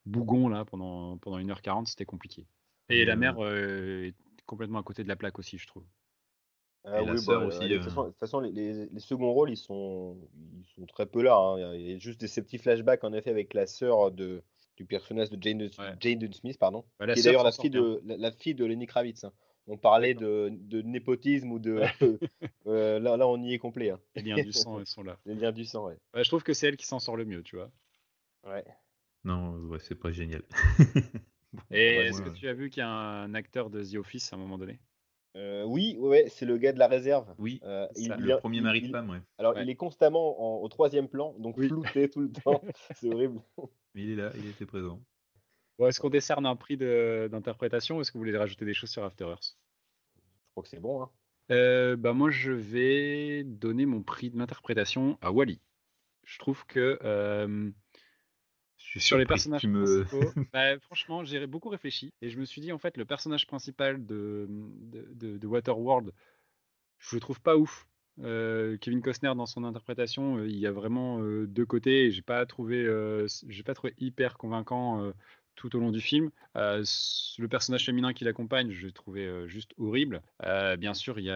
bougon 0.06 0.50
là 0.50 0.66
pendant 0.66 1.18
pendant 1.18 1.40
1h40 1.40 1.88
c'était 1.88 2.06
compliqué. 2.06 2.46
Et 2.90 3.06
la 3.06 3.14
euh, 3.14 3.16
mère 3.16 3.38
est 3.40 4.14
complètement 4.46 4.78
à 4.80 4.84
côté 4.84 5.04
de 5.04 5.08
la 5.08 5.16
plaque 5.16 5.40
aussi 5.40 5.58
je 5.58 5.66
trouve. 5.66 5.84
Ah 6.86 7.02
oui, 7.02 7.18
sœur 7.18 7.42
bah, 7.42 7.48
aussi, 7.48 7.64
euh, 7.64 7.70
de 7.70 7.74
euh. 7.74 7.78
toute 7.78 7.86
façon, 7.86 8.04
de 8.04 8.10
toute 8.10 8.20
façon, 8.20 8.40
les, 8.42 8.52
les- 8.52 8.86
les 8.88 9.00
seconds 9.00 9.32
rôles, 9.32 9.50
ils 9.50 9.58
sont, 9.58 10.18
ils 10.60 10.66
sont 10.76 10.86
très 10.86 11.06
peu 11.06 11.24
là. 11.24 11.38
hein. 11.38 11.74
Il 11.76 11.92
y 11.92 11.94
a 11.96 11.98
juste 11.98 12.20
des, 12.20 12.28
ces 12.28 12.42
petits 12.44 12.58
flashbacks, 12.58 13.04
en 13.04 13.14
effet, 13.14 13.30
avec 13.30 13.54
la 13.54 13.66
sœur 13.66 14.12
de, 14.12 14.44
du 14.78 14.86
personnage 14.86 15.30
de 15.30 15.38
Jane, 15.42 15.62
Ouais. 15.62 15.96
Jaden 16.00 16.34
Smith, 16.34 16.58
pardon, 16.58 16.84
Bah, 17.00 17.06
la 17.06 17.14
qui 17.14 17.20
est 17.20 17.24
sœur 17.24 17.32
d'ailleurs 17.34 17.44
la 17.44 17.52
fille, 17.52 17.70
de, 17.70 18.02
la, 18.06 18.18
la 18.18 18.32
fille 18.32 18.56
de 18.56 18.66
Lenny 18.66 18.86
Kravitz. 18.88 19.24
hein. 19.24 19.34
On 19.68 19.78
parlait 19.78 20.14
de, 20.14 20.50
de 20.52 20.82
népotisme 20.82 21.52
ou 21.54 21.60
de. 21.60 21.82
euh, 22.68 23.00
là, 23.00 23.16
là, 23.16 23.28
on 23.28 23.42
y 23.42 23.54
est 23.54 23.60
complet. 23.60 23.92
hein. 23.92 24.00
Les 24.16 24.22
liens 24.24 24.36
du 24.44 24.52
sang 24.52 24.80
elles 24.80 24.86
sont 24.88 25.04
là. 25.04 25.18
Les 25.26 25.36
liens 25.36 25.52
du 25.54 25.64
sang, 25.64 25.86
ouais. 25.88 25.98
Ouais, 26.14 26.24
je 26.24 26.30
trouve 26.30 26.44
que 26.44 26.54
c'est 26.54 26.68
elle 26.68 26.76
qui 26.78 26.86
s'en 26.86 27.00
sort 27.00 27.16
le 27.16 27.24
mieux, 27.26 27.44
tu 27.44 27.56
vois. 27.56 27.72
ouais. 28.48 28.66
Non, 29.24 29.52
ouais, 29.70 29.80
c'est 29.80 29.96
pas 29.96 30.12
génial. 30.12 30.42
Et 31.72 31.98
Ouais, 31.98 32.06
est-ce 32.08 32.18
ouais, 32.18 32.24
que 32.26 32.30
ouais. 32.32 32.36
tu 32.36 32.48
as 32.50 32.54
vu 32.54 32.70
qu'il 32.70 32.80
y 32.82 32.84
a 32.84 32.90
un 32.90 33.34
acteur 33.36 33.70
de 33.70 33.84
The 33.84 33.96
Office 33.96 34.34
à 34.34 34.36
un 34.36 34.40
moment 34.40 34.58
donné? 34.58 34.80
Euh, 35.38 35.64
oui, 35.64 35.96
ouais, 36.00 36.26
c'est 36.28 36.46
le 36.46 36.58
gars 36.58 36.74
de 36.74 36.80
la 36.80 36.88
réserve. 36.88 37.34
Oui, 37.40 37.60
Euh, 37.64 37.88
il- 37.96 38.14
il 38.20 38.26
le 38.26 38.38
premier 38.38 38.58
il- 38.58 38.64
mari 38.64 38.82
de 38.82 38.88
femme, 38.90 39.10
ouais. 39.12 39.22
Alors, 39.38 39.54
Ouais. 39.56 39.64
il 39.64 39.70
est 39.70 39.76
constamment 39.76 40.60
en- 40.60 40.62
au 40.64 40.68
troisième 40.68 41.08
plan, 41.08 41.34
donc 41.40 41.58
Oui. 41.58 41.68
flouté 41.70 42.10
tout 42.10 42.20
le 42.20 42.32
temps. 42.44 42.62
c'est 42.96 43.12
horrible. 43.14 43.40
Mais 43.96 44.04
il 44.04 44.12
est 44.12 44.16
là, 44.16 44.32
il 44.36 44.46
était 44.48 44.66
présent. 44.66 45.02
bon, 45.78 45.88
Est-ce 45.88 46.00
qu'on 46.00 46.10
décerne 46.10 46.46
un 46.46 46.56
prix 46.56 46.78
d'interprétation 46.78 47.98
ou 47.98 48.02
est-ce 48.02 48.12
que 48.12 48.18
vous 48.18 48.24
voulez 48.24 48.38
rajouter 48.38 48.66
des 48.66 48.74
choses 48.74 48.90
sur 48.90 49.04
After 49.04 49.26
Earth? 49.26 49.58
Je 50.16 50.52
crois 50.52 50.64
que 50.64 50.70
c'est 50.70 50.80
bon. 50.80 51.04
Hein. 51.04 51.10
Euh, 51.52 51.96
bah 51.96 52.14
moi, 52.14 52.30
je 52.30 52.52
vais 52.52 53.44
donner 53.44 53.86
mon 53.86 54.02
prix 54.02 54.30
de 54.30 54.38
l'interprétation 54.38 55.18
à 55.22 55.32
Wally. 55.32 55.60
Je 56.24 56.40
trouve 56.40 56.66
que 56.66 57.00
euh, 57.04 57.72
Je 58.78 58.84
suis 58.86 59.02
sur 59.02 59.18
les 59.18 59.26
personnages 59.26 59.62
tu 59.62 59.68
me... 59.68 60.06
principaux, 60.06 60.32
bah, 60.54 60.80
franchement, 60.80 61.24
j'ai 61.24 61.46
beaucoup 61.48 61.70
réfléchi 61.70 62.14
et 62.22 62.30
je 62.30 62.40
me 62.40 62.46
suis 62.46 62.62
dit 62.62 62.72
en 62.72 62.78
fait 62.78 62.96
le 62.98 63.06
personnage 63.06 63.48
principal 63.48 64.06
de, 64.06 64.48
de, 64.50 65.08
de- 65.14 65.38
de 65.38 65.48
Waterworld, 65.48 66.12
je 67.00 67.16
le 67.16 67.20
trouve 67.20 67.42
pas 67.42 67.58
ouf. 67.58 67.88
Euh, 68.22 68.78
Kevin 68.78 69.02
Costner 69.02 69.34
dans 69.36 69.46
son 69.46 69.64
interprétation, 69.64 70.38
euh, 70.38 70.48
il 70.48 70.58
y 70.58 70.68
a 70.68 70.72
vraiment 70.72 71.22
euh, 71.22 71.48
deux 71.48 71.66
côtés. 71.66 72.12
J'ai 72.12 72.22
pas 72.22 72.46
trouvé, 72.46 72.86
pas 73.66 73.74
trouvé 73.74 73.94
hyper 74.00 74.38
convaincant 74.38 75.12
tout 75.56 75.76
au 75.76 75.80
long 75.80 75.92
du 75.92 76.02
film. 76.02 76.30
Le 76.56 77.46
personnage 77.48 77.86
féminin 77.86 78.14
qui 78.14 78.24
l'accompagne, 78.24 78.72
je 78.72 78.88
l'ai 78.88 78.94
trouvé 78.94 79.48
juste 79.48 79.72
horrible. 79.78 80.22
Bien 80.78 80.94
sûr, 80.94 81.20
il 81.20 81.26
y 81.26 81.30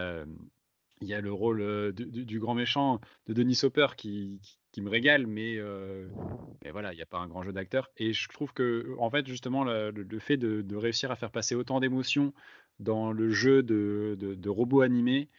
a 1.13 1.21
le 1.21 1.31
rôle 1.31 1.93
du, 1.93 2.39
grand 2.39 2.55
méchant 2.55 2.99
de 3.27 3.33
Denis 3.33 3.59
Hopper 3.63 3.87
qui, 3.95 4.39
me 4.77 4.89
régale, 4.89 5.25
mais, 5.25 5.59
voilà, 6.71 6.93
il 6.93 6.95
n'y 6.95 7.01
a 7.01 7.07
pas 7.07 7.19
un 7.19 7.27
grand 7.27 7.43
jeu 7.43 7.53
d'acteur. 7.53 7.89
Et 7.97 8.13
je 8.13 8.29
trouve 8.29 8.53
que, 8.53 8.95
en 8.99 9.09
fait, 9.09 9.25
justement, 9.27 9.63
le, 9.63 10.19
fait 10.19 10.37
de, 10.37 10.75
réussir 10.75 11.11
à 11.11 11.15
faire 11.15 11.31
passer 11.31 11.55
autant 11.55 11.79
d'émotions 11.79 12.33
dans 12.79 13.11
le 13.11 13.31
jeu 13.31 13.63
de, 13.63 14.15
de, 14.19 14.35
de 14.35 14.49
robots 14.49 14.81
animés, 14.81 15.29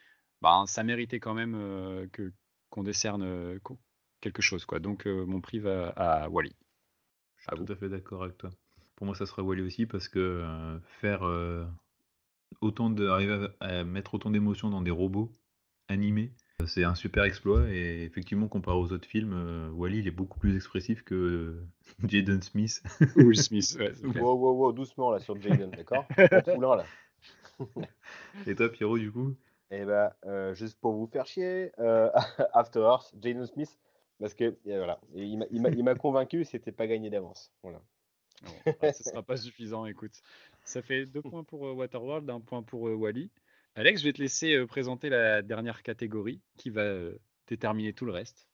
ben, 0.43 0.67
ça 0.67 0.83
méritait 0.85 1.21
quand 1.21 1.35
même 1.35 1.55
euh, 1.57 2.07
que 2.13 2.33
qu'on 2.71 2.83
décerne 2.83 3.23
euh, 3.23 3.59
quelque 4.21 4.43
chose. 4.43 4.65
Quoi. 4.67 4.79
Donc, 4.81 5.07
euh, 5.07 5.25
mon 5.25 5.41
prix 5.41 5.59
va 5.59 5.89
à 5.91 6.29
Wally. 6.29 6.55
Je 7.39 7.45
À 7.47 7.55
suis 7.55 7.61
vous. 7.61 7.67
tout 7.67 7.73
à 7.73 7.77
fait 7.77 7.89
d'accord 7.89 8.25
avec 8.25 8.37
toi. 8.37 8.51
Pour 8.97 9.07
moi, 9.07 9.15
ça 9.15 9.27
sera 9.27 9.43
Wally 9.43 9.63
aussi 9.63 9.87
parce 9.87 10.09
que 10.09 10.19
euh, 10.19 10.79
faire 11.01 11.23
euh, 11.27 11.65
autant 12.61 12.91
de, 12.91 13.07
arriver 13.07 13.49
à, 13.61 13.67
à 13.67 13.85
mettre 13.85 14.15
autant 14.15 14.31
d'émotions 14.31 14.71
dans 14.71 14.83
des 14.83 14.91
robots 14.91 15.33
animés, 15.89 16.33
c'est 16.67 16.85
un 16.85 16.95
super 16.97 17.25
exploit 17.25 17.71
et 17.71 18.03
effectivement 18.03 18.49
comparé 18.49 18.77
aux 18.77 18.93
autres 18.93 19.07
films, 19.07 19.33
euh, 19.33 19.71
Wally 19.71 20.01
il 20.01 20.09
est 20.09 20.11
beaucoup 20.11 20.39
plus 20.41 20.57
expressif 20.57 21.03
que 21.05 21.15
euh, 21.15 21.67
Jaden 22.09 22.43
Smith. 22.43 22.83
Will 23.17 23.37
Smith, 23.41 23.77
ouais. 23.79 23.93
Wow, 24.21 24.35
wow, 24.37 24.53
wow, 24.57 24.73
doucement 24.73 25.11
là 25.13 25.21
sur 25.21 25.41
Jaden, 25.41 25.71
d'accord? 25.71 26.05
Là. 26.17 26.85
Et 28.47 28.55
toi 28.55 28.69
Pierrot 28.69 28.99
du 28.99 29.11
coup? 29.13 29.35
Et 29.71 29.85
bah, 29.85 30.17
euh, 30.25 30.55
juste 30.55 30.79
pour 30.81 30.95
vous 30.95 31.07
faire 31.07 31.27
chier, 31.27 31.73
euh, 31.79 32.11
After 32.55 32.81
Earth, 32.81 33.13
Jaden 33.21 33.47
Smith, 33.47 33.79
parce 34.19 34.35
que 34.35 34.57
voilà, 34.65 35.01
il 35.15 35.39
m'a- 35.83 35.95
convaincu, 35.95 36.45
c'était 36.45 36.73
pas 36.73 36.87
gagné 36.87 37.11
d'avance. 37.11 37.53
Voilà. 37.63 37.83
Bon, 38.43 38.73
ouais, 38.83 38.93
ce 38.93 39.03
sera 39.03 39.23
pas 39.23 39.37
suffisant, 39.37 39.85
écoute. 39.85 40.23
Ça 40.65 40.81
fait 40.81 41.07
deux 41.07 41.23
points 41.23 41.45
pour 41.45 41.67
euh, 41.67 41.73
Waterworld, 41.73 42.29
un 42.31 42.41
point 42.41 42.63
pour 42.63 42.83
Wally. 42.83 43.31
Alex, 43.75 44.01
je 44.01 44.07
vais 44.07 44.13
te 44.13 44.23
laisser 44.23 44.67
présenter 44.67 45.09
la 45.09 45.43
dernière 45.43 45.83
catégorie 45.83 46.41
qui 46.57 46.71
va 46.71 47.11
déterminer 47.47 47.93
tout 47.93 48.07
le 48.07 48.13
reste. 48.13 48.48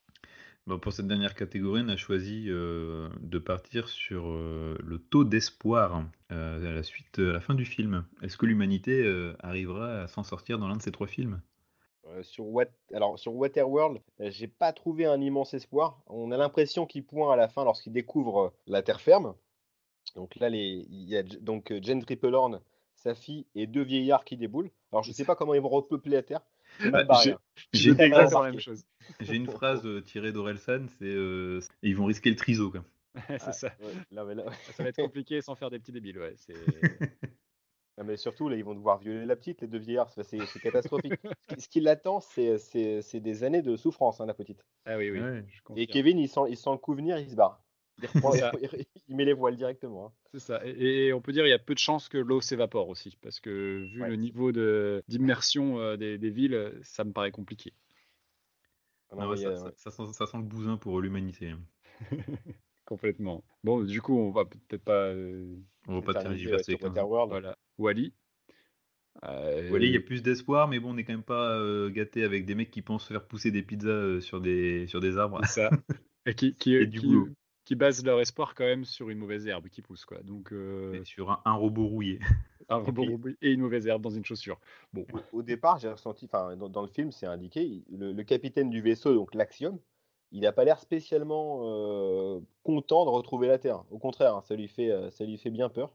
Bon, 0.67 0.79
Pour 0.79 0.95
cette 0.95 1.07
dernière 1.07 1.35
catégorie, 1.35 1.83
on 1.85 1.91
a 1.91 1.97
choisi 1.97 2.47
euh, 2.49 3.11
de 3.21 3.39
partir 3.39 3.89
sur 3.89 4.29
euh, 4.29 4.79
le 4.83 4.99
taux 4.99 5.25
d'espoir 5.25 6.05
euh, 6.33 6.71
à 6.71 6.73
la 6.73 6.83
suite, 6.83 7.19
à 7.19 7.33
la 7.33 7.41
fin 7.41 7.55
du 7.55 7.67
film. 7.67 8.07
Est-ce 8.23 8.39
que 8.39 8.47
l'humanité 8.47 9.07
arrivera 9.41 10.03
à 10.03 10.07
s'en 10.07 10.23
sortir 10.23 10.59
dans 10.59 10.69
l'un 10.69 10.77
de 10.77 10.83
ces 10.83 10.93
trois 10.93 11.07
films? 11.07 11.41
Sur, 12.23 12.47
Wat- 12.47 12.71
Alors, 12.95 13.19
sur 13.19 13.35
Waterworld, 13.35 14.01
j'ai 14.21 14.49
pas 14.49 14.73
trouvé 14.73 15.05
un 15.05 15.21
immense 15.21 15.53
espoir. 15.53 16.01
On 16.07 16.31
a 16.33 16.37
l'impression 16.39 16.87
qu'il 16.87 17.05
pointe 17.05 17.33
à 17.33 17.37
la 17.37 17.49
fin 17.49 17.65
lorsqu'il 17.65 17.93
découvre 17.93 18.55
la 18.67 18.83
terre 18.83 19.01
ferme. 19.03 19.35
Donc 20.17 20.37
là, 20.37 20.49
les... 20.49 20.87
il 20.89 21.09
y 21.09 21.17
a 21.17 21.23
donc, 21.23 21.75
Jen 21.83 22.03
Triplehorn, 22.03 22.61
sa 22.95 23.15
fille 23.15 23.47
et 23.55 23.67
deux 23.67 23.83
vieillards 23.83 24.25
qui 24.25 24.37
déboulent. 24.39 24.71
Alors, 24.93 25.03
je 25.03 25.13
sais 25.13 25.25
pas 25.25 25.37
comment 25.37 25.55
ils 25.55 25.61
vont 25.61 25.69
repeupler 25.69 26.13
la 26.13 26.23
terre. 26.23 26.41
J'ai-. 26.81 27.37
J'ai 27.73 27.95
pas 27.95 28.07
exactement 28.07 28.41
remarqué. 28.41 28.45
la 28.47 28.51
même 28.51 28.61
chose. 28.61 28.85
J'ai 29.21 29.37
une 29.37 29.47
phrase 29.49 29.85
euh, 29.87 30.01
tirée 30.01 30.33
d'Orelsan, 30.33 30.87
c'est 30.99 31.05
euh, 31.05 31.61
ils 31.83 31.97
vont 31.97 32.07
risquer 32.07 32.31
le 32.31 32.37
triso 32.37 32.71
quoi. 32.71 32.85
c'est 33.29 33.53
ça. 33.53 33.69
Ouais, 33.81 33.93
là, 34.11 34.25
mais 34.25 34.35
là- 34.35 34.45
Ça 34.73 34.83
va 34.83 34.89
être 34.89 34.97
compliqué 35.03 35.41
sans 35.41 35.55
faire 35.55 35.71
des 35.71 35.79
petits 35.79 35.93
débiles. 35.93 36.19
Ouais. 36.19 36.35
C'est... 36.37 36.55
Non, 37.97 38.03
mais 38.05 38.17
surtout, 38.17 38.49
là, 38.49 38.57
ils 38.57 38.65
vont 38.65 38.75
devoir 38.75 38.99
violer 38.99 39.25
la 39.25 39.37
petite, 39.37 39.61
les 39.61 39.69
deux 39.69 39.79
vieillards. 39.79 40.11
C'est 40.11 40.25
c'est- 40.25 40.45
c'est 40.47 40.59
catastrophique. 40.59 41.15
Ce 41.59 41.69
qui- 41.69 41.81
l'attend, 41.81 42.19
c'est- 42.21 42.59
c'est 42.59 43.03
c'est 43.03 43.21
des 43.21 43.45
années 43.45 43.63
de 43.63 43.77
souffrance, 43.77 44.21
hein, 44.21 44.27
la 44.27 44.35
petite. 44.35 44.65
Ah 44.85 44.97
oui, 44.99 45.11
oui. 45.11 45.21
Ouais. 45.21 45.45
je 45.49 45.61
Et. 45.81 45.87
Kevin, 45.87 46.19
il 46.19 46.29
sent, 46.29 46.41
il 46.49 46.57
sent 46.57 46.71
le 46.73 46.79
coup 46.79 46.95
venir, 46.95 47.19
il 47.19 47.31
se 47.31 47.37
barre. 47.37 47.64
Il, 49.09 49.17
met 49.17 49.25
les 49.25 49.33
voiles 49.33 49.57
directement. 49.57 50.07
hein. 50.07 50.13
C'est 50.33 50.41
ça. 50.41 50.61
Et, 50.67 51.07
et 51.07 51.13
on 51.13 51.21
peut 51.21 51.33
dire 51.33 51.47
il 51.47 51.51
y 51.51 51.53
a 51.55 51.59
peu 51.59 51.75
de 51.75 51.79
chances 51.79 52.09
que 52.09 52.19
l'eau 52.19 52.41
s'évapore 52.41 52.89
aussi, 52.89 53.17
parce 53.23 53.41
que 53.41 53.87
vu 53.93 54.03
Ouais. 54.03 54.09
le 54.09 54.17
niveau 54.17 54.51
de, 54.53 55.03
d'immersion 55.09 55.79
euh, 55.79 55.97
des, 55.97 56.19
des 56.19 56.31
villes, 56.31 56.73
ça 56.83 57.05
me 57.05 57.13
paraît 57.13 57.31
compliqué. 57.31 57.73
Ah 59.11 59.17
Non, 59.17 59.29
ouais, 59.31 59.37
ça, 59.37 59.51
a- 59.51 59.57
ça- 59.57 59.73
ça 59.77 59.91
sent, 59.91 60.13
ça 60.13 60.27
sent 60.27 60.39
le 60.39 60.43
bousin 60.43 60.77
pour 60.77 61.01
l'humanité. 61.01 61.51
hein. 61.51 61.61
Complètement. 62.85 63.45
Bon, 63.63 63.83
du 63.83 64.03
coup, 64.03 64.19
on 64.19 64.31
va 64.31 64.45
peut-être 64.45 64.85
pas. 64.85 65.07
euh, 65.07 65.57
On 65.87 66.01
va 66.01 66.03
pas 66.13 66.21
tergiverser. 66.21 66.77
voilà. 66.81 67.57
Wally? 67.79 68.13
Euh, 69.25 69.69
Voilà, 69.71 69.85
il 69.87 69.93
y 69.93 69.97
a 69.97 70.01
plus 70.01 70.23
d'espoir, 70.23 70.69
mais 70.69 70.81
bon, 70.81 70.91
on 70.91 70.95
n'est 70.95 71.05
quand 71.05 71.13
même 71.13 71.23
pas 71.23 71.57
euh, 71.57 71.89
gâté 71.89 72.25
avec 72.25 72.45
des 72.45 72.55
mecs 72.55 72.71
qui 72.71 72.83
pensent 72.83 73.07
faire 73.07 73.27
pousser 73.27 73.51
des 73.53 73.63
pizzas 73.63 73.89
euh, 73.89 74.21
sur 74.21 74.41
des 74.41 74.87
sur 74.89 75.01
des 75.01 75.17
arbres. 75.17 75.43
Ça. 75.47 75.71
Et 76.27 76.35
qui, 76.35 76.55
qui, 76.55 76.75
Et 76.75 76.87
du 76.87 77.01
qui- 77.01 77.07
boulot. 77.07 77.29
Qui 77.65 77.75
basent 77.75 78.05
leur 78.05 78.21
espoir 78.21 78.55
quand 78.55 78.65
même 78.65 78.85
sur 78.85 79.11
une 79.11 79.19
mauvaise 79.19 79.47
herbe 79.47 79.69
qui 79.69 79.83
pousse, 79.83 80.05
quoi. 80.05 80.19
Donc, 80.23 80.53
euh, 80.53 81.01
Et 81.01 81.05
sur 81.05 81.31
un, 81.31 81.41
un 81.45 81.55
robot 81.55 81.87
rouillé. 81.87 82.19
un 82.69 82.77
robot 82.77 83.05
robot 83.05 83.31
et 83.43 83.53
une 83.53 83.61
mauvaise 83.61 83.87
herbe 83.87 84.03
dans 84.03 84.11
une 84.11 84.25
chaussure. 84.25 84.59
Bon, 84.93 85.07
Au 85.33 85.43
départ, 85.43 85.79
j'ai 85.79 85.89
ressenti, 85.91 86.27
enfin, 86.27 86.57
dans, 86.57 86.69
dans 86.69 86.83
le 86.83 86.89
film, 86.89 87.13
c'est 87.13 87.27
indiqué, 87.27 87.83
le, 87.91 88.13
le 88.13 88.25
capitaine 88.25 88.71
du 88.71 88.81
vaisseau, 88.81 89.15
donc 89.15 89.35
l'Axiom, 89.35 89.79
il 90.33 90.41
n'a 90.41 90.53
pas 90.53 90.65
l'air 90.65 90.81
spécialement 90.81 91.61
euh, 91.65 92.41
content 92.65 93.05
de 93.05 93.11
retrouver 93.11 93.47
la 93.47 93.59
Terre. 93.59 93.85
Au 93.91 93.99
contraire, 93.99 94.35
hein, 94.35 94.43
ça 94.43 94.57
lui 94.57 94.69
fait, 94.69 94.91
euh, 94.91 95.11
ça 95.11 95.25
lui 95.25 95.39
fait 95.39 95.51
bien 95.51 95.69
peur. 95.69 95.95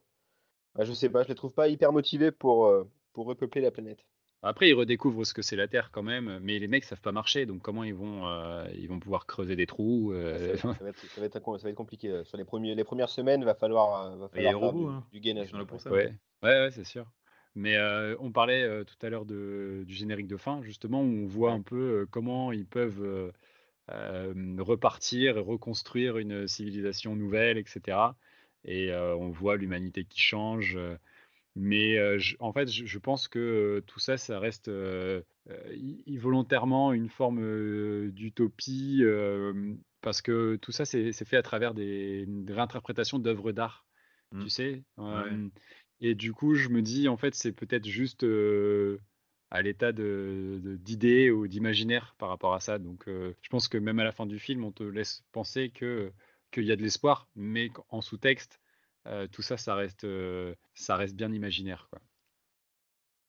Ah, 0.75 0.85
je 0.85 0.93
sais 0.93 1.09
pas, 1.09 1.23
je 1.23 1.27
les 1.27 1.35
trouve 1.35 1.53
pas 1.53 1.67
hyper 1.67 1.91
motivés 1.91 2.31
pour, 2.31 2.65
euh, 2.67 2.89
pour 3.13 3.25
repeupler 3.25 3.61
la 3.61 3.71
planète. 3.71 4.05
Après, 4.41 4.69
ils 4.69 4.73
redécouvrent 4.73 5.25
ce 5.25 5.33
que 5.33 5.41
c'est 5.41 5.57
la 5.57 5.67
Terre 5.67 5.89
quand 5.91 6.03
même, 6.03 6.39
mais 6.41 6.59
les 6.59 6.67
mecs 6.69 6.85
savent 6.85 7.01
pas 7.01 7.11
marcher, 7.11 7.45
donc 7.45 7.61
comment 7.61 7.83
ils 7.83 7.93
vont, 7.93 8.25
euh, 8.27 8.65
ils 8.73 8.87
vont 8.87 8.99
pouvoir 8.99 9.25
creuser 9.25 9.57
des 9.57 9.65
trous 9.65 10.13
euh, 10.13 10.55
Ça, 10.55 10.67
va, 10.69 10.73
ça 10.77 10.83
va 10.83 10.89
être, 10.91 10.99
ça 10.99 11.19
va 11.21 11.25
être 11.27 11.35
un- 11.35 11.57
ça 11.57 11.63
va 11.63 11.69
être 11.69 11.75
compliqué. 11.75 12.09
euh, 12.09 12.23
Sur 12.23 12.37
les, 12.37 12.45
premiers, 12.45 12.73
les 12.73 12.83
premières 12.85 13.09
semaines, 13.09 13.43
va 13.43 13.53
falloir, 13.53 14.05
euh, 14.13 14.15
va 14.15 14.29
Il 14.35 14.43
y 14.43 14.47
a 14.47 14.51
falloir 14.51 14.71
robots, 14.71 14.87
du, 14.89 14.93
hein. 14.95 15.03
du 15.11 15.19
gainage. 15.19 15.51
Là 15.51 15.65
pour 15.65 15.81
ça. 15.81 15.91
Ouais, 15.91 16.13
ouais, 16.43 16.49
ouais, 16.61 16.71
c'est 16.71 16.85
sûr. 16.85 17.05
Mais 17.55 17.75
euh, 17.75 18.15
on 18.19 18.31
parlait 18.31 18.63
euh, 18.63 18.83
tout 18.85 18.95
à 19.05 19.09
l'heure 19.09 19.25
de- 19.25 19.83
du 19.85 19.93
générique 19.93 20.27
de 20.27 20.37
fin, 20.37 20.61
justement, 20.61 21.01
où 21.01 21.05
on 21.23 21.25
voit 21.27 21.49
Ouais. 21.49 21.55
un 21.57 21.61
peu 21.61 22.07
comment 22.09 22.51
ils 22.53 22.65
peuvent 22.65 23.03
euh, 23.03 23.31
euh, 23.91 24.33
repartir 24.59 25.37
et 25.37 25.41
reconstruire 25.41 26.17
une 26.17 26.47
civilisation 26.47 27.15
nouvelle, 27.15 27.57
etc. 27.57 28.15
Et 28.65 28.91
euh, 28.91 29.15
on 29.15 29.29
voit 29.29 29.57
l'humanité 29.57 30.05
qui 30.05 30.21
change. 30.21 30.77
Mais 31.55 32.17
je- 32.19 32.35
en 32.39 32.53
fait, 32.53 32.67
je, 32.69 32.85
je 32.85 32.99
pense 32.99 33.27
que 33.27 33.83
tout 33.87 33.99
ça, 33.99 34.17
ça 34.17 34.39
reste 34.39 34.69
i- 35.73 36.03
involontairement 36.07 36.93
une 36.93 37.09
forme 37.09 38.09
d'utopie, 38.11 39.03
parce 40.01 40.21
que 40.21 40.55
tout 40.57 40.71
ça, 40.71 40.85
c'est 40.85 41.11
fait 41.25 41.37
à 41.37 41.41
travers 41.43 41.73
des, 41.73 42.25
des 42.27 42.53
réinterprétations 42.53 43.19
d'œuvres 43.19 43.51
d'art, 43.51 43.85
Mm. 44.31 44.43
tu 44.43 44.49
sais? 44.49 44.83
Ouais. 44.97 45.31
Et 46.01 46.13
du 46.15 46.33
coup, 46.33 46.53
je 46.55 46.69
me 46.69 46.81
dis, 46.81 47.07
en 47.07 47.17
fait, 47.17 47.33
c'est 47.35 47.51
peut-être 47.51 47.87
juste 47.87 48.23
à 49.51 49.61
l'état 49.61 49.91
de- 49.91 50.59
de- 50.61 50.75
d'idée 50.75 51.31
ou 51.31 51.47
d'imaginaire 51.47 52.15
par 52.17 52.29
rapport 52.29 52.53
à 52.53 52.59
ça. 52.59 52.77
Donc, 52.77 53.07
euh, 53.07 53.33
je 53.41 53.49
pense 53.49 53.67
que 53.67 53.77
même 53.77 53.99
à 53.99 54.03
la 54.03 54.11
fin 54.11 54.25
du 54.25 54.39
film, 54.39 54.63
on 54.63 54.71
te 54.71 54.83
laisse 54.83 55.23
penser 55.31 55.69
que 55.71 56.11
qu'il 56.51 56.63
y 56.63 56.71
a 56.71 56.75
de 56.75 56.81
l'espoir, 56.81 57.27
mais 57.35 57.69
en 57.89 58.01
sous-texte, 58.01 58.59
euh, 59.09 59.27
tout 59.27 59.41
ça, 59.41 59.57
ça 59.57 59.75
reste, 59.75 60.03
euh, 60.05 60.53
ça 60.73 60.95
reste 60.95 61.15
bien 61.15 61.31
imaginaire, 61.33 61.87
quoi. 61.89 61.99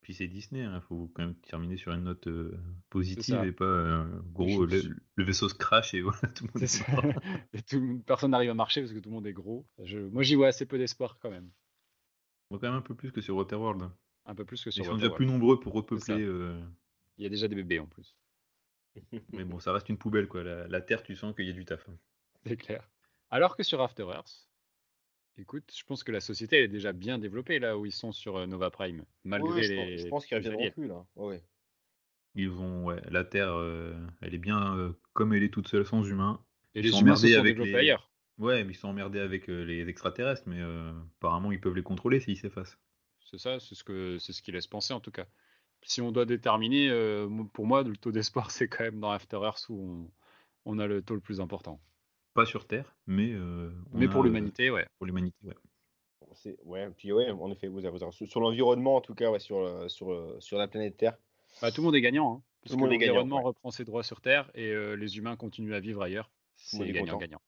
Puis 0.02 0.14
c'est 0.14 0.28
Disney, 0.28 0.62
il 0.64 0.80
faut 0.88 1.10
quand 1.14 1.22
même 1.24 1.34
terminer 1.36 1.76
sur 1.76 1.92
une 1.92 2.04
note 2.04 2.26
euh, 2.26 2.58
positive 2.88 3.34
et 3.44 3.52
pas 3.52 4.06
gros, 4.32 4.64
le, 4.64 4.96
le 5.16 5.24
vaisseau 5.24 5.48
se 5.48 5.54
crache 5.54 5.92
et 5.92 6.00
voilà, 6.00 6.20
tout 6.34 6.44
le 6.46 6.50
monde 6.54 6.62
est 6.62 6.66
ça. 6.66 6.84
Et 7.52 7.62
tout- 7.62 8.02
personne 8.06 8.30
n'arrive 8.30 8.50
à 8.50 8.54
marcher 8.54 8.80
parce 8.80 8.92
que 8.94 8.98
tout 8.98 9.10
le 9.10 9.14
monde 9.14 9.26
est 9.26 9.32
gros. 9.34 9.66
Je- 9.82 9.98
moi, 9.98 10.22
j'y 10.22 10.36
vois 10.36 10.48
assez 10.48 10.64
peu 10.64 10.78
d'espoir 10.78 11.18
quand 11.20 11.30
même. 11.30 11.50
On 12.50 12.54
voit 12.56 12.60
quand 12.60 12.68
même 12.72 12.78
un 12.78 12.82
peu 12.82 12.94
plus 12.94 13.12
que 13.12 13.20
sur 13.20 13.36
Waterworld. 13.36 13.82
hein. 13.82 13.94
Un 14.24 14.34
peu 14.34 14.44
plus 14.46 14.64
que 14.64 14.70
Ils 14.70 14.72
sur 14.72 14.86
sont 14.86 14.96
déjà 14.96 15.10
plus 15.10 15.26
nombreux 15.26 15.60
pour 15.60 15.74
repeupler. 15.74 16.24
Il 17.18 17.22
y 17.24 17.26
a 17.26 17.28
déjà 17.28 17.46
des 17.46 17.54
bébés 17.54 17.78
en 17.78 17.86
plus. 17.86 18.16
Mais 19.32 19.44
bon, 19.44 19.60
ça 19.60 19.72
reste 19.72 19.88
une 19.90 19.98
poubelle 19.98 20.28
quoi. 20.28 20.42
La, 20.42 20.66
la 20.66 20.80
Terre, 20.80 21.02
tu 21.02 21.14
sens 21.14 21.34
qu'il 21.36 21.46
y 21.46 21.50
a 21.50 21.52
du 21.52 21.64
taf. 21.66 21.86
hein. 21.88 21.96
C'est 22.46 22.56
clair. 22.56 22.88
Alors 23.28 23.54
que 23.56 23.62
sur 23.62 23.80
After 23.82 24.04
Earth, 24.04 24.49
écoute, 25.40 25.72
je 25.76 25.82
pense 25.84 26.04
que 26.04 26.12
la 26.12 26.20
société 26.20 26.56
elle 26.58 26.64
est 26.64 26.68
déjà 26.68 26.92
bien 26.92 27.18
développée 27.18 27.58
là 27.58 27.76
où 27.78 27.86
ils 27.86 27.92
sont 27.92 28.12
sur 28.12 28.36
euh, 28.36 28.46
Nova 28.46 28.70
Prime, 28.70 29.04
malgré 29.24 29.54
Ouais, 29.54 29.62
je, 29.62 29.72
les. 29.72 29.74
pense, 29.74 29.90
je 29.96 30.06
pense 30.06 30.24
qu'ils 30.26 30.36
reviendront 30.36 30.68
plus 30.68 30.86
là. 30.86 31.04
Ouais. 31.16 31.42
Ils 32.34 32.50
vont, 32.50 32.84
ouais, 32.86 33.00
la 33.10 33.24
Terre, 33.24 33.52
euh, 33.54 33.94
elle 34.20 34.34
est 34.34 34.38
bien 34.38 34.76
euh, 34.76 34.92
comme 35.12 35.32
elle 35.34 35.42
est 35.44 35.52
toute 35.52 35.68
seule 35.68 35.86
sans 35.86 36.02
humains. 36.04 36.44
Et 36.74 36.82
Ils 36.82 36.84
les 36.84 36.88
sont 36.88 36.98
humains 37.00 37.14
se 37.16 37.28
emmerdés 37.28 37.28
sont 37.28 37.44
avec 37.44 37.44
développés 37.44 37.76
les- 37.78 37.78
ailleurs. 37.78 38.10
Ouais, 38.38 38.64
mais 38.64 38.72
ils 38.72 38.76
sont 38.76 38.88
emmerdés 38.88 39.20
avec 39.20 39.48
euh, 39.50 39.62
les 39.64 39.88
extraterrestres, 39.88 40.42
mais 40.46 40.60
euh, 40.60 40.92
apparemment 41.18 41.52
ils 41.52 41.60
peuvent 41.60 41.74
les 41.74 41.82
contrôler 41.82 42.18
s'ils 42.20 42.38
s'effacent. 42.38 42.78
C'est 43.24 43.38
ça, 43.38 43.60
c'est 43.60 43.74
ce 43.74 43.82
que 43.84 44.18
c'est 44.18 44.32
ce 44.34 44.42
qui 44.42 44.52
laisse 44.52 44.66
penser 44.66 44.92
en 44.92 45.00
tout 45.00 45.10
cas. 45.10 45.26
Si 45.82 46.00
on 46.02 46.12
doit 46.12 46.26
déterminer, 46.26 46.90
euh, 46.90 47.28
pour 47.54 47.66
moi, 47.66 47.82
le 47.82 47.96
taux 47.96 48.12
d'espoir, 48.12 48.50
c'est 48.50 48.68
quand 48.68 48.84
même 48.84 49.00
dans 49.00 49.10
After 49.10 49.38
Earth 49.42 49.66
où 49.70 49.78
on, 50.66 50.72
on 50.74 50.78
a 50.78 50.86
le 50.86 51.02
taux 51.02 51.14
le 51.14 51.20
plus 51.22 51.40
important. 51.40 51.80
Pas 52.34 52.46
sur 52.46 52.66
Terre, 52.66 52.94
mais 53.06 53.32
euh, 53.32 53.70
on 53.92 53.98
Mais 53.98 54.08
pour 54.08 54.20
euh, 54.22 54.24
l'humanité, 54.24 54.70
ouais. 54.70 54.86
pour 54.98 55.06
l'humanité, 55.06 55.36
ouais. 55.44 55.54
C'est- 56.34 56.58
ouais, 56.64 56.88
puis 56.96 57.12
ouais, 57.12 57.30
en 57.30 57.50
effet, 57.50 57.66
vous 57.66 57.78
avez, 57.84 57.90
vous 57.90 58.02
avez- 58.04 58.12
sur, 58.12 58.26
sur 58.28 58.40
l'environnement, 58.40 58.96
en 58.96 59.00
tout 59.00 59.14
cas, 59.14 59.30
ouais, 59.30 59.40
sur, 59.40 59.58
euh, 59.58 59.88
sur, 59.88 60.36
sur 60.40 60.58
la 60.58 60.68
planète 60.68 60.96
Terre. 60.96 61.16
Bah, 61.60 61.72
tout 61.72 61.80
le 61.80 61.86
monde 61.86 61.96
est 61.96 62.00
gagnant. 62.00 62.36
hein, 62.36 62.42
parce 62.62 62.70
Tout 62.72 62.76
le 62.76 62.80
monde 62.82 62.90
que 62.90 62.94
est 62.94 62.98
gagnant, 62.98 63.14
L'environnement 63.14 63.38
ouais. 63.38 63.44
reprend 63.46 63.70
ses 63.72 63.84
droits 63.84 64.04
sur 64.04 64.20
Terre 64.20 64.48
et 64.54 64.68
euh, 64.70 64.94
les 64.94 65.18
humains 65.18 65.34
continuent 65.36 65.74
à 65.74 65.80
vivre 65.80 66.02
ailleurs. 66.02 66.30
le 66.72 66.78
monde 66.78 66.86
C'est 66.86 66.92
gagnant-gagnant. 66.92 67.40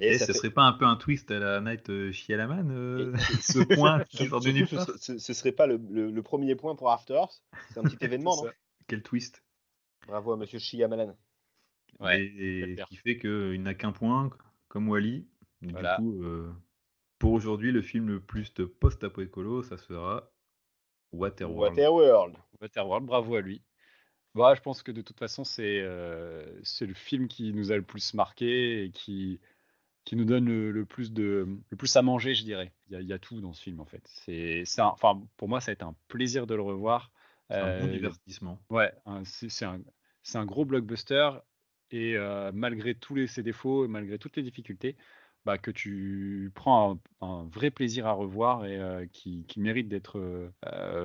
Et 0.00 0.06
Et 0.14 0.18
ça 0.18 0.26
ce 0.26 0.32
fait- 0.32 0.38
serait 0.38 0.50
pas 0.50 0.62
un 0.62 0.72
peu 0.72 0.86
un 0.86 0.96
twist 0.96 1.30
à 1.32 1.38
la 1.40 1.60
Night 1.60 2.12
Shyamalan, 2.12 2.70
euh, 2.70 3.12
Et- 3.14 3.16
ce 3.42 3.58
point 3.74 4.04
qui 4.08 4.26
sort 4.28 4.40
nulle 4.42 4.66
ce, 4.66 4.96
ce- 4.96 5.18
ce 5.18 5.32
serait 5.34 5.52
pas 5.52 5.66
le, 5.66 5.76
le- 5.90 6.10
le 6.10 6.22
premier 6.22 6.54
point 6.54 6.76
pour 6.76 6.90
After 6.92 7.14
Earth. 7.14 7.42
C'est 7.74 7.80
un 7.80 7.82
petit 7.82 7.98
événement, 8.00 8.36
non? 8.36 8.44
ça. 8.44 8.52
Quel 8.86 9.02
twist 9.02 9.42
Bravo 10.06 10.32
à 10.32 10.36
Monsieur 10.38 10.58
Shyamalan. 10.60 11.14
Ouais, 11.98 12.22
Et, 12.24 12.76
qui 12.88 12.96
fait 12.96 13.18
qu'il 13.18 13.62
n'a 13.62 13.74
qu'un 13.74 13.92
point, 13.92 14.30
comme 14.68 14.88
Wally. 14.88 15.26
Du 15.62 15.72
Voilà. 15.72 15.96
coup, 15.96 16.22
euh, 16.22 16.50
pour 17.18 17.32
aujourd'hui, 17.32 17.72
le 17.72 17.82
film 17.82 18.08
le 18.08 18.20
plus 18.20 18.54
de 18.54 18.64
post-apo 18.64 19.20
écolo, 19.22 19.62
ça 19.62 19.76
sera 19.76 20.30
Waterworld. 21.12 21.74
Waterworld. 21.76 22.36
Waterworld, 22.60 23.06
bravo 23.06 23.34
à 23.36 23.40
lui. 23.40 23.62
Bah, 24.34 24.54
je 24.54 24.60
pense 24.60 24.82
que 24.82 24.92
de 24.92 25.02
toute 25.02 25.18
façon, 25.18 25.44
c'est 25.44 25.80
euh, 25.80 26.60
c'est 26.62 26.86
le 26.86 26.94
film 26.94 27.26
qui 27.28 27.52
nous 27.52 27.72
a 27.72 27.76
le 27.76 27.82
plus 27.82 28.14
marqué 28.14 28.84
et 28.84 28.90
qui, 28.90 29.40
qui 30.04 30.16
nous 30.16 30.24
donne 30.24 30.46
le, 30.46 30.70
le 30.72 30.86
plus 30.86 31.12
de, 31.12 31.48
le 31.70 31.76
plus 31.76 31.96
à 31.96 32.02
manger, 32.02 32.34
je 32.34 32.44
dirais. 32.44 32.72
Il 32.88 32.92
y 32.94 32.96
a, 32.96 33.00
il 33.00 33.08
y 33.08 33.12
a 33.12 33.18
tout 33.18 33.40
dans 33.40 33.52
ce 33.52 33.62
film, 33.62 33.80
en 33.80 33.86
fait. 33.86 34.02
C'est, 34.06 34.64
enfin, 34.80 35.22
pour 35.36 35.48
moi, 35.48 35.60
ça 35.60 35.70
a 35.72 35.74
été 35.74 35.84
un 35.84 35.96
plaisir 36.08 36.46
de 36.46 36.54
le 36.54 36.62
revoir. 36.62 37.12
C'est 37.50 37.62
un 37.62 37.70
bon 37.70 37.86
Euh, 37.86 37.88
divertissement. 37.88 38.60
Ouais, 38.70 38.92
c'est 39.24 39.48
c'est 39.48 39.64
un, 39.64 39.80
c'est 40.22 40.38
un 40.38 40.46
gros 40.46 40.64
blockbuster 40.64 41.30
et 41.90 42.16
malgré 42.52 42.94
tous 42.94 43.14
les, 43.14 43.26
ses 43.26 43.42
défauts, 43.42 43.88
malgré 43.88 44.18
toutes 44.18 44.36
les 44.36 44.42
difficultés, 44.42 44.96
bah, 45.44 45.56
que 45.56 45.70
tu 45.70 46.52
prends 46.54 47.00
un, 47.20 47.44
vrai 47.44 47.70
plaisir 47.70 48.06
à 48.06 48.12
revoir 48.12 48.66
et 48.66 49.08
qui, 49.12 49.44
mérite 49.56 49.88
d'être 49.88 50.52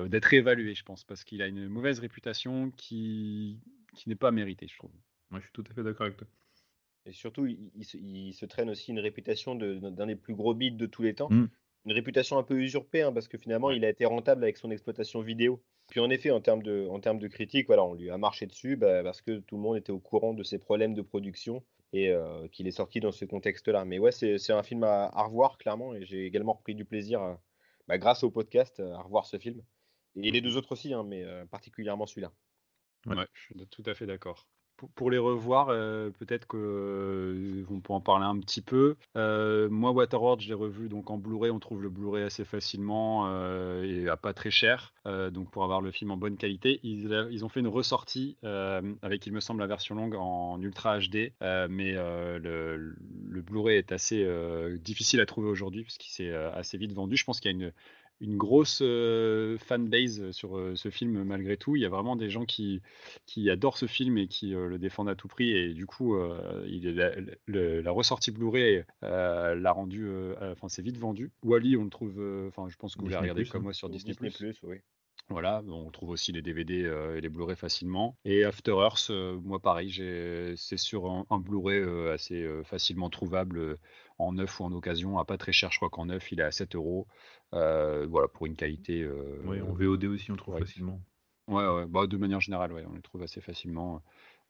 d'être 0.08 0.34
évalué, 0.34 0.74
je 0.74 0.84
pense, 0.84 1.04
parce 1.04 1.24
qu'il 1.24 1.42
a 1.42 1.46
une 1.46 1.68
mauvaise 1.68 1.98
réputation 1.98 2.70
qui, 2.72 3.60
qui 3.94 4.08
n'est 4.08 4.16
pas 4.16 4.30
méritée, 4.30 4.68
je 4.68 4.76
trouve. 4.76 4.92
Moi, 5.30 5.40
je 5.40 5.46
suis 5.46 5.52
tout 5.52 5.64
à 5.68 5.74
fait 5.74 5.82
d'accord 5.82 6.06
avec 6.06 6.18
toi. 6.18 6.28
Et 7.06 7.12
surtout, 7.12 7.46
il, 7.46 8.34
se, 8.34 8.46
traîne 8.46 8.68
aussi 8.68 8.90
une 8.90 8.98
réputation 8.98 9.54
d'un 9.54 10.06
des 10.06 10.16
plus 10.16 10.34
gros 10.34 10.54
beats 10.54 10.70
de 10.70 10.86
tous 10.86 11.02
les 11.02 11.14
temps. 11.14 11.30
Mmh. 11.30 11.48
Une 11.86 11.92
réputation 11.92 12.36
un 12.36 12.42
peu 12.42 12.60
usurpée, 12.60 13.02
hein, 13.02 13.12
parce 13.12 13.28
que 13.28 13.38
finalement, 13.38 13.70
il 13.70 13.84
a 13.84 13.88
été 13.88 14.04
rentable 14.04 14.42
avec 14.42 14.56
son 14.56 14.72
exploitation 14.72 15.20
vidéo. 15.20 15.62
Puis 15.88 16.00
en 16.00 16.10
effet, 16.10 16.30
en 16.30 16.40
termes 16.40 16.62
de, 16.62 16.86
en 16.88 17.00
termes 17.00 17.18
de 17.18 17.28
critique, 17.28 17.66
voilà, 17.66 17.84
on 17.84 17.94
lui 17.94 18.10
a 18.10 18.18
marché 18.18 18.46
dessus 18.46 18.76
bah, 18.76 19.02
parce 19.02 19.22
que 19.22 19.38
tout 19.38 19.56
le 19.56 19.62
monde 19.62 19.76
était 19.76 19.92
au 19.92 20.00
courant 20.00 20.34
de 20.34 20.42
ses 20.42 20.58
problèmes 20.58 20.94
de 20.94 21.02
production 21.02 21.64
et 21.92 22.10
euh, 22.10 22.48
qu'il 22.48 22.66
est 22.66 22.72
sorti 22.72 23.00
dans 23.00 23.12
ce 23.12 23.24
contexte-là. 23.24 23.84
Mais 23.84 23.98
ouais, 23.98 24.12
c'est 24.12 24.52
un 24.52 24.62
film 24.62 24.82
à, 24.84 25.08
revoir, 25.24 25.58
clairement, 25.58 25.94
et 25.94 26.04
j'ai 26.04 26.26
également 26.26 26.54
repris 26.54 26.74
du 26.74 26.84
plaisir, 26.84 27.38
bah, 27.86 27.98
grâce 27.98 28.24
au 28.24 28.30
podcast, 28.30 28.80
à 28.80 29.02
revoir 29.02 29.26
ce 29.26 29.38
film. 29.38 29.62
Et 30.22 30.30
les 30.30 30.40
deux 30.40 30.56
autres 30.56 30.72
aussi, 30.72 30.94
hein, 30.94 31.04
mais 31.04 31.24
euh, 31.24 31.44
particulièrement 31.46 32.06
celui-là. 32.06 32.32
Ouais, 33.06 33.26
je 33.34 33.42
suis 33.42 33.66
tout 33.68 33.82
à 33.86 33.94
fait 33.94 34.06
d'accord 34.06 34.48
pour, 34.94 35.10
les 35.10 35.18
revoir, 35.18 35.68
euh, 35.70 36.10
peut-être 36.18 36.46
qu'on 36.46 36.58
euh, 36.58 37.64
peut 37.82 37.92
en 37.92 38.00
parler 38.00 38.26
un 38.26 38.38
petit 38.38 38.60
peu. 38.60 38.96
Euh, 39.16 39.68
moi, 39.70 39.90
Waterworld, 39.90 40.40
je 40.40 40.48
l'ai 40.48 40.54
revu 40.54 40.88
donc 40.88 41.10
en 41.10 41.16
Blu-ray. 41.16 41.50
On 41.50 41.58
trouve 41.58 41.82
le 41.82 41.88
Blu-ray 41.88 42.24
assez 42.24 42.44
facilement 42.44 43.26
et 43.82 44.08
à 44.08 44.16
pas 44.16 44.32
très 44.32 44.50
cher. 44.50 44.94
donc 45.04 45.50
pour 45.50 45.64
avoir 45.64 45.80
le 45.80 45.90
film 45.90 46.10
en 46.10 46.16
bonne 46.16 46.36
qualité, 46.36 46.80
ils, 46.82 47.44
ont 47.44 47.48
fait 47.48 47.60
une 47.60 47.68
ressortie 47.68 48.36
avec, 49.02 49.26
il 49.26 49.32
me 49.32 49.40
semble, 49.40 49.60
la 49.60 49.66
version 49.66 49.94
longue 49.94 50.14
en 50.14 50.60
Ultra 50.60 50.98
HD. 50.98 51.32
mais 51.40 51.92
le, 51.92 52.94
le 53.28 53.42
Blu-ray 53.42 53.78
est 53.78 53.92
assez 53.92 54.26
difficile 54.80 55.20
à 55.20 55.26
trouver 55.26 55.48
aujourd'hui 55.48 55.82
puisqu'il 55.82 56.10
s'est 56.10 56.34
assez 56.34 56.78
vite 56.78 56.92
vendu. 56.92 57.16
Je 57.16 57.24
pense 57.24 57.40
qu'il 57.40 57.50
y 57.50 57.54
a 57.54 57.56
une 57.56 57.72
une 58.20 58.36
grosse 58.36 58.80
euh, 58.82 59.58
fanbase 59.58 60.30
sur 60.30 60.56
euh, 60.56 60.74
ce 60.74 60.90
film 60.90 61.22
malgré 61.24 61.56
tout. 61.56 61.76
Il 61.76 61.82
y 61.82 61.84
a 61.84 61.88
vraiment 61.88 62.16
des 62.16 62.30
gens 62.30 62.44
qui, 62.44 62.80
qui 63.26 63.50
adorent 63.50 63.76
ce 63.76 63.86
film 63.86 64.16
et 64.18 64.26
qui 64.26 64.54
euh, 64.54 64.68
le 64.68 64.78
défendent 64.78 65.08
à 65.08 65.14
tout 65.14 65.28
prix. 65.28 65.50
Et 65.50 65.74
du 65.74 65.86
coup, 65.86 66.16
il 66.66 66.86
est 66.86 67.30
la, 67.48 67.90
ressortie 67.90 68.30
Blu-ray 68.30 68.84
l'a 69.02 69.72
rendu, 69.72 70.10
enfin 70.40 70.68
c'est 70.68 70.82
vite 70.82 70.98
vendu. 70.98 71.30
Wally, 71.42 71.76
on 71.76 71.84
le 71.84 71.90
trouve, 71.90 72.20
enfin 72.48 72.68
je 72.68 72.76
pense 72.76 72.94
que 72.96 73.00
vous 73.00 73.08
l'avez 73.08 73.22
regardé 73.22 73.44
comme 73.44 73.62
hein. 73.62 73.64
moi 73.64 73.72
sur 73.72 73.88
Disney+. 73.88 74.14
Disney+, 74.14 74.52
oui. 74.62 74.76
Voilà, 75.28 75.62
on 75.66 75.90
trouve 75.90 76.10
aussi 76.10 76.30
les 76.30 76.42
DVD 76.42 76.88
et 77.16 77.20
les 77.20 77.28
Blu-ray 77.28 77.56
facilement. 77.56 78.16
Et 78.24 78.44
After 78.44 78.72
Earth, 78.72 79.10
moi 79.42 79.60
pareil, 79.60 79.90
c'est 80.56 80.76
sur 80.76 81.06
un, 81.06 81.26
un 81.30 81.38
Blu-ray 81.38 81.82
assez 82.12 82.46
facilement 82.64 83.10
trouvable 83.10 83.78
en 84.18 84.32
neuf 84.32 84.60
ou 84.60 84.64
en 84.64 84.72
occasion, 84.72 85.18
à 85.18 85.24
pas 85.24 85.38
très 85.38 85.52
cher, 85.52 85.70
je 85.72 85.78
crois 85.78 85.90
qu'en 85.90 86.06
neuf 86.06 86.32
il 86.32 86.40
est 86.40 86.44
à 86.44 86.50
7 86.50 86.74
euros. 86.74 87.06
Euh, 87.54 88.06
voilà, 88.08 88.28
pour 88.28 88.46
une 88.46 88.56
qualité. 88.56 89.02
Euh, 89.02 89.40
oui, 89.44 89.60
en 89.60 89.72
VOD 89.72 90.04
aussi, 90.04 90.30
on 90.32 90.36
trouve 90.36 90.58
facilement. 90.58 91.00
Ouais, 91.48 91.66
ouais. 91.66 91.86
Bah, 91.86 92.06
de 92.06 92.16
manière 92.16 92.40
générale, 92.40 92.72
ouais, 92.72 92.84
on 92.88 92.94
les 92.94 93.02
trouve 93.02 93.22
assez 93.22 93.40
facilement. 93.40 94.02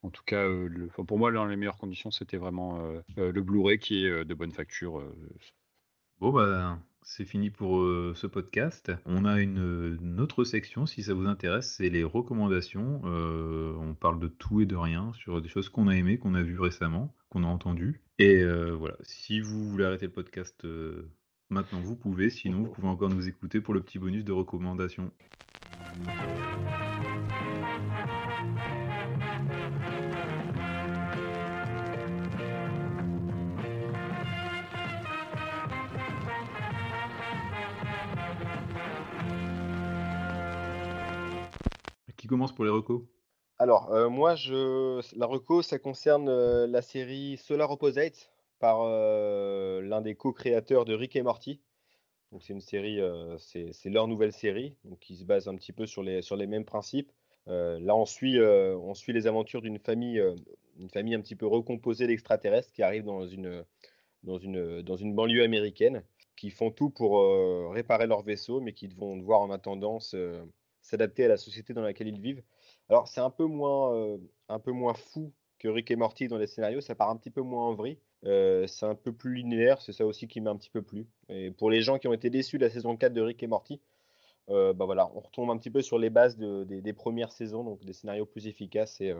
En 0.02 0.10
tout 0.10 0.22
cas, 0.24 0.44
euh, 0.44 0.88
pour 1.06 1.18
moi, 1.18 1.32
dans 1.32 1.44
les 1.44 1.56
meilleures 1.56 1.78
conditions, 1.78 2.10
c'était 2.10 2.36
vraiment 2.36 2.80
le 3.16 3.40
Blu-ray 3.40 3.78
qui 3.78 4.06
est 4.06 4.24
de 4.24 4.34
bonne 4.34 4.52
facture. 4.52 5.02
Bon, 6.20 6.32
bah, 6.32 6.78
c'est 7.06 7.24
fini 7.24 7.48
pour 7.48 7.82
ce 8.14 8.26
podcast. 8.26 8.92
On 9.06 9.24
a 9.24 9.40
une, 9.40 10.20
autre 10.20 10.44
section, 10.44 10.84
si 10.84 11.02
ça 11.02 11.14
vous 11.14 11.26
intéresse, 11.26 11.76
c'est 11.78 11.88
les 11.88 12.04
recommandations. 12.04 13.00
on 13.04 13.94
parle 13.94 14.20
de 14.20 14.28
tout 14.28 14.60
et 14.60 14.66
de 14.66 14.76
rien 14.76 15.12
sur 15.14 15.40
des 15.40 15.48
choses 15.48 15.70
qu'on 15.70 15.88
a 15.88 15.96
aimées, 15.96 16.18
qu'on 16.18 16.34
a 16.34 16.42
vues 16.42 16.60
récemment, 16.60 17.14
qu'on 17.30 17.44
a 17.44 17.46
entendues. 17.46 18.02
Et 18.18 18.44
voilà, 18.44 18.96
si 19.02 19.40
vous 19.40 19.70
voulez 19.70 19.84
arrêter 19.84 20.06
le 20.06 20.12
podcast 20.12 20.66
Maintenant, 21.48 21.80
vous 21.80 21.94
pouvez, 21.94 22.28
sinon, 22.28 22.64
vous 22.64 22.70
pouvez 22.70 22.88
encore 22.88 23.08
nous 23.08 23.28
écouter 23.28 23.60
pour 23.60 23.72
le 23.72 23.80
petit 23.80 24.00
bonus 24.00 24.24
de 24.24 24.32
recommandation. 24.32 25.12
Qui 42.26 42.30
commence 42.30 42.52
pour 42.52 42.64
les 42.64 42.72
recos 42.72 43.02
Alors, 43.60 43.92
euh, 43.92 44.08
moi, 44.08 44.34
je... 44.34 45.00
la 45.16 45.26
reco, 45.26 45.62
ça 45.62 45.78
concerne 45.78 46.28
euh, 46.28 46.66
la 46.66 46.82
série 46.82 47.36
Solar 47.36 47.70
Opposite 47.70 48.32
par 48.58 48.80
euh, 48.80 49.80
l'un 49.80 50.00
des 50.00 50.16
co-créateurs 50.16 50.84
de 50.84 50.92
Rick 50.92 51.14
et 51.14 51.22
Morty. 51.22 51.60
Donc 52.32 52.42
c'est 52.42 52.52
une 52.52 52.60
série, 52.60 53.00
c'est 53.38 53.90
leur 53.90 54.08
nouvelle 54.08 54.32
série, 54.32 54.74
donc 54.82 54.98
qui 54.98 55.14
se 55.14 55.24
base 55.24 55.46
un 55.46 55.54
petit 55.54 55.70
peu 55.70 55.86
sur 55.86 56.02
les, 56.02 56.20
sur 56.20 56.34
les 56.34 56.48
mêmes 56.48 56.64
principes. 56.64 57.12
Là, 57.46 57.94
on 57.94 58.06
suit, 58.06 58.40
on 58.40 58.94
suit 58.94 59.12
les 59.12 59.28
aventures 59.28 59.62
d'une 59.62 59.78
famille, 59.78 60.20
une 60.80 60.90
famille 60.90 61.14
un 61.14 61.20
petit 61.20 61.36
peu 61.36 61.46
recomposée 61.46 62.08
d'extraterrestres 62.08 62.72
qui 62.72 62.82
arrivent 62.82 63.04
dans 63.04 63.24
une, 63.24 63.64
dans, 64.24 64.38
une, 64.38 64.82
dans 64.82 64.96
une 64.96 65.14
banlieue 65.14 65.44
américaine, 65.44 66.02
qui 66.34 66.50
font 66.50 66.72
tout 66.72 66.90
pour 66.90 67.22
réparer 67.70 68.08
leur 68.08 68.22
vaisseau, 68.22 68.60
mais 68.60 68.72
qui 68.72 68.88
vont 68.88 69.16
devoir 69.16 69.40
en 69.40 69.52
attendant 69.52 70.00
s'adapter 70.86 71.24
à 71.24 71.28
la 71.28 71.36
société 71.36 71.74
dans 71.74 71.82
laquelle 71.82 72.08
ils 72.08 72.20
vivent. 72.20 72.42
Alors 72.88 73.08
c'est 73.08 73.20
un 73.20 73.30
peu 73.30 73.44
moins, 73.44 74.18
un 74.48 74.58
peu 74.58 74.72
moins 74.72 74.94
fou 74.94 75.32
que 75.58 75.68
Rick 75.68 75.90
et 75.90 75.96
Morty 75.96 76.28
dans 76.28 76.38
les 76.38 76.46
scénarios, 76.46 76.80
ça 76.80 76.94
part 76.94 77.10
un 77.10 77.16
petit 77.16 77.30
peu 77.30 77.42
moins 77.42 77.68
en 77.68 77.74
vrille. 77.74 77.98
Euh, 78.24 78.66
c'est 78.66 78.86
un 78.86 78.94
peu 78.94 79.12
plus 79.12 79.34
linéaire, 79.34 79.80
c'est 79.80 79.92
ça 79.92 80.06
aussi 80.06 80.26
qui 80.26 80.40
m'a 80.40 80.50
un 80.50 80.56
petit 80.56 80.70
peu 80.70 80.82
plu. 80.82 81.06
Et 81.28 81.50
pour 81.50 81.70
les 81.70 81.80
gens 81.82 81.98
qui 81.98 82.08
ont 82.08 82.12
été 82.12 82.30
déçus 82.30 82.58
de 82.58 82.64
la 82.64 82.70
saison 82.70 82.96
4 82.96 83.12
de 83.12 83.20
Rick 83.20 83.42
et 83.42 83.46
Morty, 83.46 83.80
euh, 84.48 84.72
bah 84.72 84.84
voilà, 84.84 85.10
on 85.14 85.20
retombe 85.20 85.50
un 85.50 85.58
petit 85.58 85.70
peu 85.70 85.82
sur 85.82 85.98
les 85.98 86.10
bases 86.10 86.36
des, 86.36 86.92
premières 86.92 87.32
saisons, 87.32 87.64
donc 87.64 87.84
des 87.84 87.92
scénarios 87.92 88.26
plus 88.26 88.46
efficaces 88.46 89.00
et, 89.00 89.14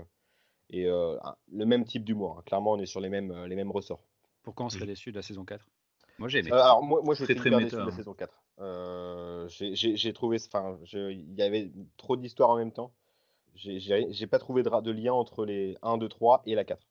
euh, 0.75 1.17
le 1.53 1.65
même 1.65 1.85
type 1.85 2.05
d'humour. 2.05 2.37
Hein. 2.39 2.43
Clairement, 2.47 2.73
on 2.73 2.79
est 2.79 2.87
sur 2.87 3.01
les 3.01 3.09
mêmes, 3.09 3.45
les 3.45 3.57
mêmes 3.57 3.71
ressorts. 3.71 4.05
Pourquoi 4.43 4.67
on 4.67 4.71
serait 4.71 4.87
déçu 4.87 5.11
de 5.11 5.17
la 5.17 5.23
saison 5.23 5.45
4 5.45 5.65
Moi 6.19 6.29
j'ai 6.29 6.39
aimé. 6.39 6.51
alors 6.53 6.83
moi, 6.83 7.01
moi 7.03 7.15
je 7.15 7.25
suis 7.25 7.35
très, 7.35 7.51
déçu 7.51 7.73
de 7.73 7.77
la 7.77 7.85
hein. 7.85 7.91
saison 7.91 8.15
4. 8.15 9.49
j'ai 9.49 10.13
trouvé, 10.13 10.39
enfin, 10.47 10.79
il 10.93 11.35
y 11.35 11.43
avait 11.43 11.71
trop 11.97 12.17
d'histoires 12.17 12.51
en 12.51 12.57
même 12.57 12.73
temps. 12.73 12.93
J'ai 13.55 14.27
pas 14.27 14.39
trouvé 14.39 14.63
de, 14.63 14.81
de 14.81 14.91
lien 14.91 15.13
entre 15.13 15.45
les 15.45 15.77
1, 15.83 15.99
2, 15.99 16.09
3 16.09 16.43
et 16.47 16.55
la 16.55 16.65
4. 16.65 16.87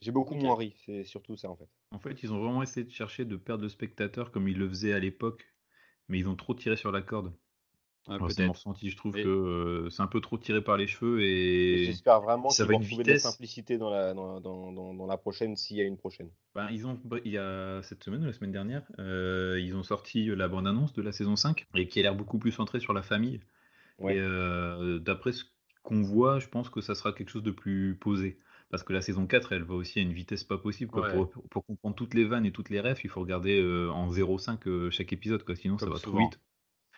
J'ai 0.00 0.12
beaucoup 0.12 0.34
moins 0.34 0.56
ri, 0.56 0.74
c'est 0.86 1.04
surtout 1.04 1.36
ça 1.36 1.50
en 1.50 1.56
fait. 1.56 1.68
En 1.90 1.98
fait, 1.98 2.22
ils 2.22 2.32
ont 2.32 2.38
vraiment 2.38 2.62
essayé 2.62 2.84
de 2.84 2.90
chercher 2.90 3.24
de 3.24 3.36
perdre 3.36 3.64
le 3.64 3.68
spectateur 3.68 4.30
comme 4.30 4.48
ils 4.48 4.56
le 4.56 4.68
faisaient 4.68 4.94
à 4.94 4.98
l'époque, 4.98 5.44
mais 6.08 6.18
ils 6.18 6.28
ont 6.28 6.36
trop 6.36 6.54
tiré 6.54 6.76
sur 6.76 6.90
la 6.90 7.02
corde. 7.02 7.34
Ah, 8.08 8.16
c'est 8.28 8.46
mon 8.46 8.52
ressenti, 8.52 8.88
je 8.88 8.96
trouve 8.96 9.12
que 9.12 9.28
euh, 9.28 9.90
c'est 9.90 10.02
un 10.02 10.06
peu 10.06 10.20
trop 10.20 10.38
tiré 10.38 10.62
par 10.62 10.76
les 10.76 10.86
cheveux 10.86 11.22
et. 11.22 11.84
J'espère 11.84 12.20
vraiment 12.20 12.48
qu'ils 12.48 12.64
vont 12.64 12.80
trouver 12.80 13.04
de 13.04 13.12
la 13.12 13.18
simplicité 13.18 13.76
dans 13.76 13.90
la, 13.90 14.14
dans, 14.14 14.40
dans, 14.40 14.72
dans, 14.72 15.06
la 15.06 15.16
prochaine 15.18 15.54
s'il 15.54 15.76
y 15.76 15.80
a 15.80 15.84
une 15.84 15.98
prochaine. 15.98 16.30
Ben, 16.54 16.68
ils 16.70 16.86
ont, 16.86 16.98
il 17.24 17.32
y 17.32 17.38
a 17.38 17.82
cette 17.82 18.02
semaine 18.02 18.22
ou 18.22 18.26
la 18.26 18.32
semaine 18.32 18.52
dernière, 18.52 18.82
euh, 18.98 19.60
ils 19.60 19.76
ont 19.76 19.82
sorti 19.82 20.26
la 20.26 20.48
bande-annonce 20.48 20.94
de 20.94 21.02
la 21.02 21.12
saison 21.12 21.36
5 21.36 21.66
et 21.74 21.88
qui 21.88 22.00
a 22.00 22.02
l'air 22.02 22.14
beaucoup 22.14 22.38
plus 22.38 22.52
centrée 22.52 22.80
sur 22.80 22.94
la 22.94 23.02
famille. 23.02 23.40
Et 24.00 24.18
euh, 24.18 24.98
d'après 24.98 25.32
ce 25.32 25.44
qu'on 25.82 26.00
voit, 26.02 26.38
je 26.38 26.48
pense 26.48 26.70
que 26.70 26.80
ça 26.80 26.94
sera 26.94 27.12
quelque 27.12 27.30
chose 27.30 27.42
de 27.42 27.50
plus 27.50 27.96
posé. 28.00 28.38
Parce 28.70 28.82
que 28.82 28.92
la 28.92 29.02
saison 29.02 29.26
4, 29.26 29.52
elle 29.52 29.64
va 29.64 29.74
aussi 29.74 29.98
à 29.98 30.02
une 30.02 30.12
vitesse 30.12 30.44
pas 30.44 30.56
possible. 30.56 30.90
Pour, 30.92 31.64
comprendre 31.66 31.96
toutes 31.96 32.14
les 32.14 32.24
vannes 32.24 32.46
et 32.46 32.52
toutes 32.52 32.70
les 32.70 32.80
refs, 32.80 33.04
il 33.04 33.10
faut 33.10 33.20
regarder 33.20 33.60
en 33.92 34.10
0,5 34.10 34.68
euh, 34.68 34.90
chaque 34.90 35.12
épisode, 35.12 35.44
quoi. 35.44 35.56
sinon 35.56 35.76
ça 35.76 35.86
va 35.86 35.98
trop 35.98 36.16
vite. 36.16 36.40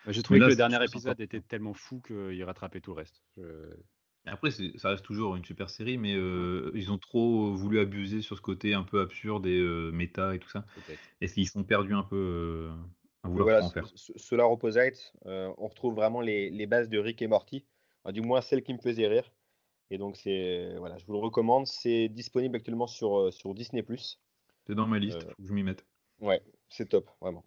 J'ai 0.07 0.21
trouvé 0.21 0.39
que 0.39 0.45
le 0.45 0.55
dernier 0.55 0.83
épisode 0.83 1.19
était 1.19 1.41
tellement 1.41 1.73
fou 1.73 2.01
qu'il 2.05 2.43
rattrapait 2.43 2.81
tout 2.81 2.91
le 2.91 2.97
reste. 2.97 3.23
Après, 4.25 4.51
ça 4.51 4.89
reste 4.89 5.03
toujours 5.03 5.35
une 5.35 5.43
super 5.43 5.69
série, 5.69 5.97
mais 5.97 6.15
euh, 6.15 6.71
ils 6.75 6.91
ont 6.91 6.97
trop 6.97 7.53
voulu 7.53 7.79
abuser 7.79 8.21
sur 8.21 8.37
ce 8.37 8.41
côté 8.41 8.73
un 8.73 8.83
peu 8.83 9.01
absurde 9.01 9.45
et 9.45 9.61
méta 9.91 10.35
et 10.35 10.39
tout 10.39 10.49
ça. 10.49 10.65
Est-ce 11.21 11.33
qu'ils 11.33 11.49
sont 11.49 11.63
perdus 11.63 11.93
un 11.93 12.03
peu 12.03 12.69
à 13.23 13.27
vouloir 13.29 13.63
en 13.63 13.69
faire 13.69 13.87
Solar 13.95 14.51
Opposite, 14.51 15.13
on 15.25 15.67
retrouve 15.67 15.95
vraiment 15.95 16.21
les, 16.21 16.49
les, 16.49 16.65
bases 16.65 16.89
de 16.89 16.99
Rick 16.99 17.21
et 17.21 17.27
Morty, 17.27 17.65
du 18.11 18.21
moins 18.21 18.41
celles 18.41 18.63
qui 18.63 18.73
me 18.73 18.79
faisaient 18.79 19.07
rire. 19.07 19.29
Et 19.93 19.99
donc, 19.99 20.17
c'est 20.17 20.75
voilà, 20.79 20.97
je 20.97 21.05
vous 21.05 21.13
le 21.13 21.19
recommande. 21.19 21.67
C'est 21.67 22.09
disponible 22.09 22.55
actuellement 22.55 22.87
sur, 22.87 23.19
euh, 23.19 23.31
sur 23.31 23.53
Disney. 23.53 23.85
C'est 24.65 24.73
dans 24.73 24.87
ma 24.87 24.97
liste, 24.97 25.17
euh, 25.17 25.29
faut 25.35 25.43
que 25.43 25.47
je 25.47 25.53
m'y 25.53 25.61
mette. 25.61 25.85
Ouais, 26.19 26.41
c'est 26.67 26.89
top, 26.89 27.11
vraiment. 27.21 27.45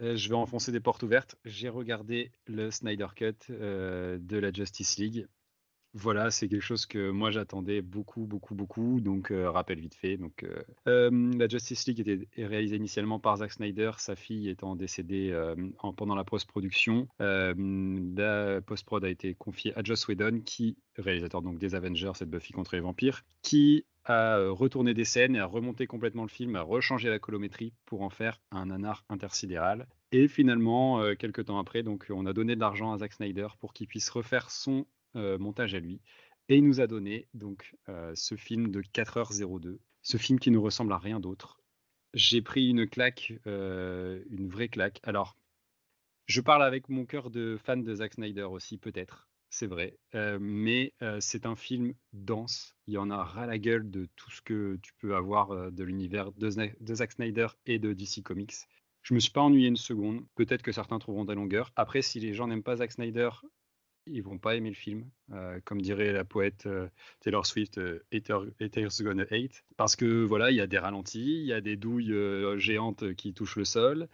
Euh, 0.00 0.16
je 0.16 0.28
vais 0.28 0.34
enfoncer 0.34 0.72
des 0.72 0.80
portes 0.80 1.02
ouvertes. 1.02 1.36
J'ai 1.44 1.68
regardé 1.68 2.32
le 2.46 2.70
Snyder 2.70 3.08
Cut 3.14 3.36
de 3.48 4.38
la 4.38 4.52
Justice 4.52 4.98
League. 4.98 5.26
Voilà, 5.92 6.30
c'est 6.30 6.48
quelque 6.48 6.62
chose 6.62 6.86
que 6.86 7.10
moi 7.10 7.32
j'attendais 7.32 7.82
beaucoup, 7.82 8.24
beaucoup, 8.24 8.54
beaucoup. 8.54 9.00
Donc, 9.00 9.32
euh, 9.32 9.50
rappel 9.50 9.80
vite 9.80 9.96
fait. 9.96 10.16
Donc, 10.16 10.44
euh, 10.44 10.62
euh, 10.86 11.10
la 11.36 11.48
Justice 11.48 11.84
League 11.86 11.98
était 12.00 12.28
réalisée 12.44 12.76
initialement 12.76 13.18
par 13.18 13.38
Zack 13.38 13.52
Snyder, 13.52 13.92
sa 13.98 14.14
fille 14.14 14.48
étant 14.48 14.76
décédée 14.76 15.32
pendant 15.96 16.14
la 16.14 16.24
post-production. 16.24 17.08
la 17.18 18.60
post-prod 18.62 19.04
a 19.04 19.08
été 19.08 19.34
confiée 19.34 19.76
à 19.76 19.82
Joss 19.82 20.06
Whedon, 20.06 20.40
qui 20.44 20.76
réalisateur 20.96 21.42
donc 21.42 21.58
des 21.58 21.74
Avengers 21.74 22.12
et 22.20 22.24
de 22.24 22.30
Buffy 22.30 22.52
contre 22.52 22.76
les 22.76 22.80
vampires, 22.80 23.22
qui 23.42 23.84
a 24.04 24.48
retourné 24.48 24.94
des 24.94 25.04
scènes 25.04 25.36
et 25.36 25.40
a 25.40 25.46
remonté 25.46 25.86
complètement 25.86 26.22
le 26.22 26.28
film, 26.28 26.56
a 26.56 26.62
rechangé 26.62 27.08
la 27.08 27.18
colométrie 27.18 27.72
pour 27.86 28.02
en 28.02 28.10
faire 28.10 28.40
un 28.50 28.70
anard 28.70 29.04
intersidéral. 29.08 29.86
Et 30.12 30.26
finalement, 30.26 31.14
quelques 31.16 31.44
temps 31.44 31.58
après, 31.58 31.82
donc 31.82 32.06
on 32.10 32.26
a 32.26 32.32
donné 32.32 32.56
de 32.56 32.60
l'argent 32.60 32.92
à 32.92 32.98
Zack 32.98 33.12
Snyder 33.12 33.48
pour 33.60 33.72
qu'il 33.72 33.86
puisse 33.86 34.08
refaire 34.08 34.50
son 34.50 34.86
euh, 35.16 35.38
montage 35.38 35.74
à 35.74 35.80
lui. 35.80 36.00
Et 36.48 36.56
il 36.56 36.64
nous 36.64 36.80
a 36.80 36.86
donné 36.86 37.26
donc 37.34 37.74
euh, 37.88 38.12
ce 38.14 38.36
film 38.36 38.70
de 38.70 38.80
4h02, 38.80 39.78
ce 40.02 40.16
film 40.18 40.38
qui 40.38 40.52
ne 40.52 40.58
ressemble 40.58 40.92
à 40.92 40.98
rien 40.98 41.18
d'autre. 41.18 41.60
J'ai 42.14 42.42
pris 42.42 42.68
une 42.68 42.88
claque, 42.88 43.32
euh, 43.48 44.22
une 44.30 44.48
vraie 44.48 44.68
claque. 44.68 45.00
Alors, 45.02 45.36
je 46.26 46.40
parle 46.40 46.62
avec 46.62 46.88
mon 46.88 47.06
cœur 47.06 47.30
de 47.30 47.56
fan 47.56 47.82
de 47.82 47.92
Zack 47.92 48.14
Snyder 48.14 48.44
aussi, 48.44 48.78
peut-être, 48.78 49.28
c'est 49.50 49.66
vrai. 49.66 49.98
mais 50.40 50.94
c'est 51.20 51.46
un 51.46 51.56
film 51.56 51.92
dense. 52.12 52.76
Il 52.86 52.94
y 52.94 52.98
en 52.98 53.10
a 53.10 53.22
ras 53.22 53.46
la 53.46 53.58
gueule 53.58 53.90
de 53.90 54.08
tout 54.16 54.30
ce 54.30 54.40
que 54.42 54.78
tu 54.82 54.92
peux 54.98 55.14
avoir 55.14 55.70
de 55.70 55.84
l'univers 55.84 56.32
de, 56.32 56.50
Zack 56.50 57.12
Snyder 57.12 57.48
et 57.66 57.78
de 57.78 57.92
DC 57.92 58.22
Comics. 58.22 58.54
Je 59.02 59.14
me 59.14 59.20
suis 59.20 59.32
pas 59.32 59.40
ennuyé 59.40 59.68
une 59.68 59.76
seconde. 59.76 60.24
Peut-être 60.34 60.62
que 60.62 60.72
certains 60.72 60.98
trouveront 60.98 61.24
de 61.24 61.30
la 61.30 61.34
longueur. 61.34 61.72
Après, 61.76 62.02
si 62.02 62.20
les 62.20 62.34
gens 62.34 62.46
n'aiment 62.46 62.62
pas 62.62 62.76
Zack 62.76 62.92
Snyder, 62.92 63.30
ils 64.06 64.22
vont 64.22 64.38
pas 64.38 64.56
aimer 64.56 64.70
le 64.70 64.74
film. 64.74 65.08
Euh, 65.32 65.60
comme 65.64 65.80
dirait 65.80 66.12
la 66.12 66.24
poète 66.24 66.66
euh, 66.66 66.88
Taylor 67.20 67.46
Swift, 67.46 67.78
euh, 67.78 68.04
haters, 68.12 68.46
gonna 69.00 69.24
hate. 69.30 69.64
Parce 69.76 69.96
que 69.96 70.24
voilà, 70.24 70.50
il 70.50 70.56
y 70.56 70.60
a 70.60 70.66
des 70.66 70.78
ralentis, 70.78 71.40
il 71.40 71.46
y 71.46 71.52
a 71.52 71.60
des 71.60 71.76
douilles 71.76 72.14
géantes 72.58 73.14
qui 73.14 73.32
touchent 73.32 73.56
le 73.56 73.64
sol. 73.64 74.08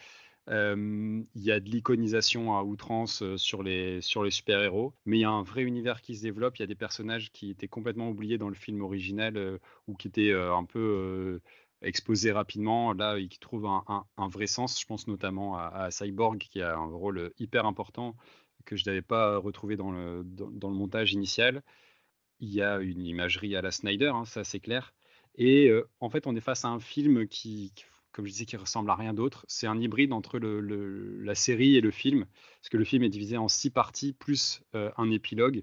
Il 0.48 1.26
y 1.34 1.50
a 1.50 1.60
de 1.60 1.68
l'iconisation 1.68 2.56
à 2.56 2.62
outrance 2.62 3.22
sur 3.36 3.62
les, 3.62 4.00
sur 4.00 4.22
les 4.22 4.30
super-héros, 4.30 4.94
mais 5.04 5.18
il 5.18 5.20
y 5.20 5.24
a 5.24 5.30
un 5.30 5.42
vrai 5.42 5.62
univers 5.62 6.02
qui 6.02 6.16
se 6.16 6.22
développe. 6.22 6.56
Il 6.58 6.62
y 6.62 6.64
a 6.64 6.68
des 6.68 6.76
personnages 6.76 7.32
qui 7.32 7.50
étaient 7.50 7.68
complètement 7.68 8.10
oubliés 8.10 8.38
dans 8.38 8.48
le 8.48 8.54
film 8.54 8.82
original 8.82 9.58
ou 9.88 9.94
qui 9.94 10.08
étaient 10.08 10.32
un 10.32 10.64
peu 10.64 11.40
exposés 11.82 12.32
rapidement. 12.32 12.92
Là, 12.92 13.18
qui 13.28 13.38
trouvent 13.38 13.66
un, 13.66 14.28
vrai 14.28 14.46
sens. 14.46 14.80
Je 14.80 14.86
pense 14.86 15.08
notamment 15.08 15.58
à, 15.58 15.90
Cyborg 15.90 16.38
qui 16.38 16.62
a 16.62 16.76
un 16.76 16.86
rôle 16.86 17.32
hyper 17.38 17.66
important 17.66 18.14
que 18.64 18.76
je 18.76 18.84
n'avais 18.86 19.02
pas 19.02 19.38
retrouvé 19.38 19.76
dans 19.76 19.90
le, 19.92 20.22
dans, 20.24 20.70
le 20.70 20.76
montage 20.76 21.12
initial. 21.12 21.62
Il 22.40 22.50
y 22.52 22.62
a 22.62 22.78
une 22.78 23.06
imagerie 23.06 23.56
à 23.56 23.62
la 23.62 23.70
Snyder, 23.70 24.12
hein, 24.14 24.24
ça 24.24 24.44
c'est 24.44 24.60
clair. 24.60 24.94
Et 25.38 25.70
en 26.00 26.08
fait, 26.08 26.26
on 26.26 26.36
est 26.36 26.40
face 26.40 26.64
à 26.64 26.68
un 26.68 26.80
film 26.80 27.26
qui, 27.26 27.72
comme 28.16 28.26
je 28.26 28.32
disais, 28.32 28.46
qui 28.46 28.56
ressemble 28.56 28.90
à 28.90 28.94
rien 28.94 29.14
d'autre. 29.14 29.44
C'est 29.46 29.66
un 29.66 29.78
hybride 29.78 30.12
entre 30.12 30.38
la 30.38 31.34
série 31.34 31.76
et 31.76 31.80
le 31.80 31.90
film, 31.90 32.24
parce 32.60 32.70
que 32.70 32.76
le 32.76 32.84
film 32.84 33.02
est 33.02 33.10
divisé 33.10 33.36
en 33.36 33.48
six 33.48 33.70
parties 33.70 34.12
plus 34.14 34.62
euh, 34.74 34.90
un 34.96 35.10
épilogue. 35.10 35.62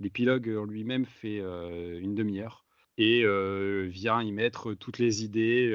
L'épilogue 0.00 0.48
lui-même 0.68 1.06
fait 1.06 1.38
euh, 1.40 2.00
une 2.00 2.14
demi-heure 2.14 2.64
et 2.98 3.24
vient 3.88 4.22
y 4.22 4.32
mettre 4.32 4.74
toutes 4.74 4.98
les 4.98 5.24
idées. 5.24 5.74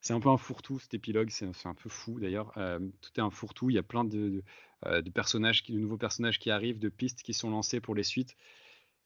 c'est 0.00 0.12
un 0.12 0.20
peu 0.20 0.28
un 0.28 0.36
fourre-tout 0.36 0.78
cet 0.78 0.94
épilogue, 0.94 1.30
c'est 1.30 1.46
un 1.64 1.74
peu 1.74 1.88
fou 1.88 2.20
d'ailleurs. 2.20 2.52
tout 3.00 3.10
est 3.16 3.20
un 3.20 3.30
fourre-tout, 3.30 3.70
il 3.70 3.74
y 3.74 3.78
a 3.78 3.82
plein 3.82 4.04
de, 4.04 4.42
euh, 4.86 5.00
de 5.00 5.10
personnages, 5.10 5.62
de 5.64 5.78
nouveaux 5.78 5.96
personnages 5.96 6.40
qui 6.40 6.50
arrivent, 6.50 6.80
de 6.80 6.88
pistes 6.88 7.22
qui 7.22 7.34
sont 7.34 7.50
lancées 7.50 7.80
pour 7.80 7.94
les 7.94 8.02
suites. 8.02 8.36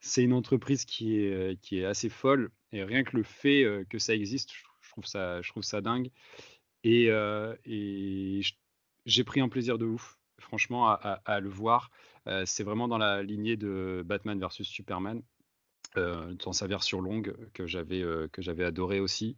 C'est 0.01 0.23
une 0.23 0.33
entreprise 0.33 0.87
qui 0.87 1.19
est, 1.21 1.59
euh, 1.73 1.91
assez 1.91 2.09
folle 2.09 2.51
et 2.73 2.83
rien 2.83 3.05
que 3.05 3.17
le 3.17 3.23
fait 3.23 3.65
euh, 3.65 3.85
que 3.85 3.99
ça 3.99 4.15
existe, 4.15 4.53
je 4.55 4.63
trouve 4.91 5.07
ça, 5.07 5.43
je 5.43 5.51
trouve 5.51 5.63
ça 5.63 5.81
dingue. 5.81 6.11
Et, 6.85 7.11
j'ai 9.07 9.25
pris 9.25 9.41
un 9.41 9.49
plaisir 9.49 9.79
de 9.79 9.87
ouf, 9.87 10.19
franchement, 10.39 10.89
à, 10.89 11.41
le 11.41 11.49
voir. 11.49 11.91
c'est 12.45 12.65
vraiment 12.65 12.89
dans 12.89 12.99
la 12.99 13.23
lignée 13.23 13.57
de 13.57 14.03
Batman 14.05 14.39
versus 14.39 14.67
Superman, 14.67 15.23
dans 15.95 16.53
sa 16.53 16.67
version 16.67 17.01
longue 17.01 17.37
que 17.53 17.67
j'avais 17.67 18.03
que 18.33 18.43
j'avais 18.43 18.65
adoré 18.65 19.01
aussi 19.01 19.37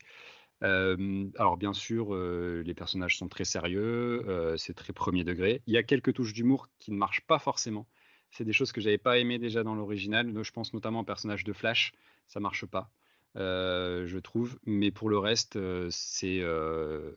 alors 0.61 1.57
bien 1.57 1.73
sûr, 1.73 2.15
les 2.15 2.75
personnages 2.75 3.17
sont 3.17 3.29
très 3.29 3.45
sérieux, 3.45 4.55
c'est 4.57 4.75
très 4.75 4.93
premier 4.93 5.25
degré. 5.25 5.63
Il 5.67 5.75
y 5.75 5.77
a 5.77 5.83
quelques 5.83 6.15
touches 6.15 6.33
d'humour 6.33 6.69
qui 6.79 6.91
ne 6.91 6.97
marchent 6.97 7.27
pas 7.27 7.39
forcément. 7.39 7.87
C'est 8.31 8.45
des 8.45 8.53
choses 8.53 8.73
que 8.73 8.81
j'avais 8.81 8.99
pas 8.99 9.19
aimé 9.19 9.39
déjà 9.39 9.63
dans 9.63 9.75
l'original. 9.75 10.33
Je 10.43 10.53
pense 10.53 10.75
notamment 10.75 11.01
au 11.01 11.05
personnage 11.05 11.45
de 11.45 11.53
Flash, 11.53 11.93
ça 12.27 12.41
marche 12.41 12.67
pas, 12.67 12.91
je 13.39 14.19
trouve. 14.19 14.59
Mais 14.67 14.91
pour 14.91 15.09
le 15.09 15.19
reste, 15.19 15.59
c'est 15.91 16.43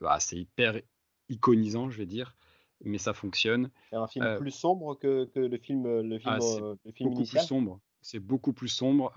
bah, 0.02 0.20
c'est 0.20 0.38
hyper 0.38 0.80
iconisant, 1.30 1.90
je 1.90 1.98
vais 1.98 2.06
dire, 2.06 2.36
mais 2.84 2.98
ça 2.98 3.14
fonctionne. 3.14 3.70
C'est 3.90 3.96
un 3.96 4.08
film 4.08 4.38
plus 4.38 4.52
sombre 4.52 4.96
que, 4.96 5.28
le 5.36 5.58
film, 5.58 6.02
le 6.02 6.20
film, 6.20 6.34
ah, 6.34 6.76
le 6.86 6.92
film 6.92 7.10
beaucoup 7.10 7.26
plus 7.26 7.46
sombre. 7.46 7.80
C'est 8.02 8.20
beaucoup 8.20 8.54
plus 8.54 8.70
sombre. 8.70 9.12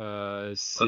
c'est 0.56 0.84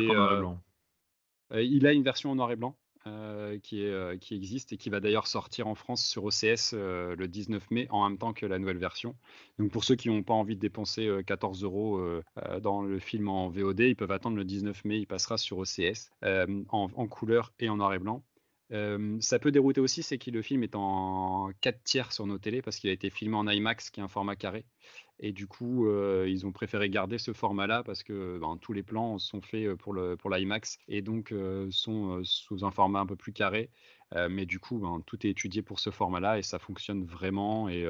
il 1.54 1.86
a 1.86 1.92
une 1.92 2.02
version 2.02 2.30
en 2.30 2.34
noir 2.34 2.50
et 2.50 2.56
blanc. 2.56 2.76
Euh, 3.06 3.58
euh, 3.72 4.16
qui, 4.18 4.34
existe 4.34 4.72
et 4.72 4.76
qui 4.76 4.90
va 4.90 5.00
d'ailleurs 5.00 5.26
sortir 5.26 5.68
en 5.68 5.74
France 5.74 6.04
sur 6.04 6.24
OCS 6.24 6.72
euh, 6.72 7.14
le 7.16 7.28
19 7.28 7.70
mai 7.70 7.86
en 7.90 8.08
même 8.08 8.18
temps 8.18 8.32
que 8.32 8.46
la 8.46 8.58
nouvelle 8.58 8.78
version. 8.78 9.14
Donc 9.58 9.70
pour 9.70 9.84
ceux 9.84 9.94
qui 9.94 10.08
n'ont 10.08 10.22
pas 10.22 10.34
envie 10.34 10.56
de 10.56 10.60
dépenser 10.60 11.08
14 11.26 11.62
euros 11.62 12.00
dans 12.62 12.82
le 12.82 12.98
film 12.98 13.28
en 13.28 13.48
VOD, 13.48 13.80
ils 13.80 13.96
peuvent 13.96 14.10
attendre 14.10 14.36
le 14.36 14.44
19 14.44 14.84
mai, 14.84 14.98
il 14.98 15.06
passera 15.06 15.38
sur 15.38 15.58
OCS 15.58 16.10
en, 16.22 16.88
en, 16.94 17.06
couleur 17.06 17.52
et 17.60 17.68
en 17.68 17.76
noir 17.76 17.94
et 17.94 17.98
blanc. 17.98 18.22
ça 19.20 19.38
peut 19.38 19.52
dérouter 19.52 19.80
aussi, 19.80 20.02
c'est 20.02 20.18
que 20.18 20.30
le 20.30 20.42
film 20.42 20.62
est 20.62 20.74
en 20.74 21.50
4 21.60 21.82
tiers 21.84 22.12
sur 22.12 22.26
nos 22.26 22.38
télés 22.38 22.62
parce 22.62 22.78
qu'il 22.78 22.90
a 22.90 22.92
été 22.92 23.10
filmé 23.10 23.36
en 23.36 23.46
IMAX, 23.46 23.90
qui 23.90 24.00
est 24.00 24.02
un 24.02 24.08
format 24.08 24.36
carré. 24.36 24.64
Et 25.18 25.32
du 25.32 25.46
coup, 25.46 25.86
euh, 25.86 26.26
ils 26.28 26.44
ont 26.46 26.52
préféré 26.52 26.90
garder 26.90 27.18
ce 27.18 27.32
format-là 27.32 27.82
parce 27.82 28.02
que 28.02 28.38
ben, 28.38 28.58
tous 28.60 28.72
les 28.72 28.82
plans 28.82 29.18
sont 29.18 29.40
faits 29.40 29.66
euh, 29.66 29.76
pour, 29.76 29.94
le, 29.94 30.16
pour 30.16 30.30
l'IMAX 30.30 30.78
et 30.88 31.00
donc 31.00 31.32
euh, 31.32 31.68
sont 31.70 32.22
sous 32.22 32.64
un 32.64 32.70
format 32.70 33.00
un 33.00 33.06
peu 33.06 33.16
plus 33.16 33.32
carré. 33.32 33.70
mais 34.30 34.46
du 34.46 34.60
coup, 34.60 34.78
ben, 34.78 35.02
tout 35.06 35.26
est 35.26 35.30
étudié 35.30 35.62
pour 35.62 35.80
ce 35.80 35.90
format-là 35.90 36.38
et 36.38 36.42
ça 36.42 36.58
fonctionne 36.58 37.04
vraiment. 37.04 37.68
Et 37.68 37.86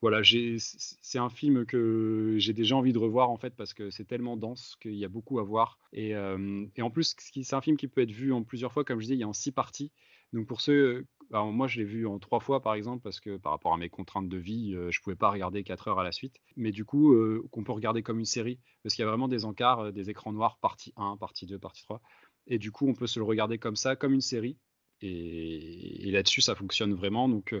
voilà, 0.00 0.22
c'est 0.22 1.18
un 1.18 1.28
film 1.28 1.66
que 1.66 2.36
j'ai 2.38 2.52
déjà 2.52 2.76
envie 2.76 2.92
de 2.92 2.98
revoir 2.98 3.30
en 3.30 3.36
fait 3.36 3.54
parce 3.54 3.74
que 3.74 3.90
c'est 3.90 4.04
tellement 4.04 4.36
dense 4.36 4.76
qu'il 4.80 4.94
y 4.94 5.04
a 5.04 5.08
beaucoup 5.08 5.38
à 5.40 5.42
voir. 5.42 5.78
Et, 5.92 6.10
et 6.10 6.82
en 6.82 6.90
plus, 6.90 7.16
c'est 7.18 7.56
un 7.56 7.60
film 7.60 7.76
qui 7.76 7.88
peut 7.88 8.02
être 8.02 8.12
vu 8.12 8.32
en 8.32 8.42
plusieurs 8.42 8.72
fois, 8.72 8.84
comme 8.84 9.00
je 9.00 9.06
dis, 9.06 9.14
il 9.14 9.18
y 9.18 9.24
a 9.24 9.28
en 9.28 9.32
six 9.32 9.52
parties. 9.52 9.90
Donc 10.32 10.46
pour 10.46 10.60
ceux 10.60 11.06
moi, 11.30 11.66
je 11.66 11.78
l'ai 11.78 11.84
vu 11.84 12.06
en 12.06 12.18
trois 12.18 12.40
fois, 12.40 12.62
par 12.62 12.74
exemple, 12.74 13.02
parce 13.02 13.20
que 13.20 13.36
par 13.36 13.52
rapport 13.52 13.74
à 13.74 13.76
mes 13.76 13.90
contraintes 13.90 14.28
de 14.28 14.38
vie, 14.38 14.74
je 14.90 15.00
pouvais 15.00 15.16
pas 15.16 15.30
regarder 15.30 15.62
quatre 15.62 15.88
heures 15.88 15.98
à 15.98 16.04
la 16.04 16.12
suite. 16.12 16.36
Mais 16.56 16.72
du 16.72 16.84
coup, 16.84 17.14
qu'on 17.50 17.64
peut 17.64 17.72
regarder 17.72 18.02
comme 18.02 18.18
une 18.18 18.24
série, 18.24 18.58
parce 18.82 18.94
qu'il 18.94 19.02
y 19.02 19.06
a 19.06 19.10
vraiment 19.10 19.28
des 19.28 19.44
encarts, 19.44 19.92
des 19.92 20.08
écrans 20.10 20.32
noirs, 20.32 20.58
partie 20.58 20.92
1, 20.96 21.16
partie 21.18 21.46
2, 21.46 21.58
partie 21.58 21.82
3. 21.82 22.00
Et 22.46 22.58
du 22.58 22.72
coup, 22.72 22.88
on 22.88 22.94
peut 22.94 23.06
se 23.06 23.18
le 23.18 23.26
regarder 23.26 23.58
comme 23.58 23.76
ça, 23.76 23.94
comme 23.94 24.14
une 24.14 24.22
série. 24.22 24.56
Et, 25.02 26.10
là-dessus, 26.10 26.40
ça 26.40 26.54
fonctionne 26.54 26.94
vraiment. 26.94 27.28
Donc, 27.28 27.54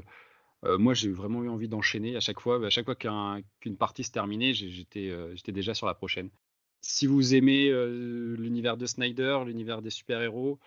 moi, 0.62 0.94
j'ai 0.94 1.10
vraiment 1.10 1.44
eu 1.44 1.50
envie 1.50 1.68
d'enchaîner 1.68 2.16
à 2.16 2.20
chaque 2.20 2.40
fois. 2.40 2.64
À 2.64 2.70
chaque 2.70 2.86
fois 2.86 2.96
qu'une 2.96 3.76
partie 3.76 4.02
se 4.02 4.12
terminait, 4.12 4.54
j'étais 4.54 5.52
déjà 5.52 5.74
sur 5.74 5.86
la 5.86 5.94
prochaine. 5.94 6.30
Si 6.80 7.06
vous 7.06 7.34
aimez 7.34 7.70
l'univers 7.70 8.78
de 8.78 8.86
Snyder, 8.86 9.40
l'univers 9.44 9.82
des 9.82 9.90
super-héros, 9.90 10.58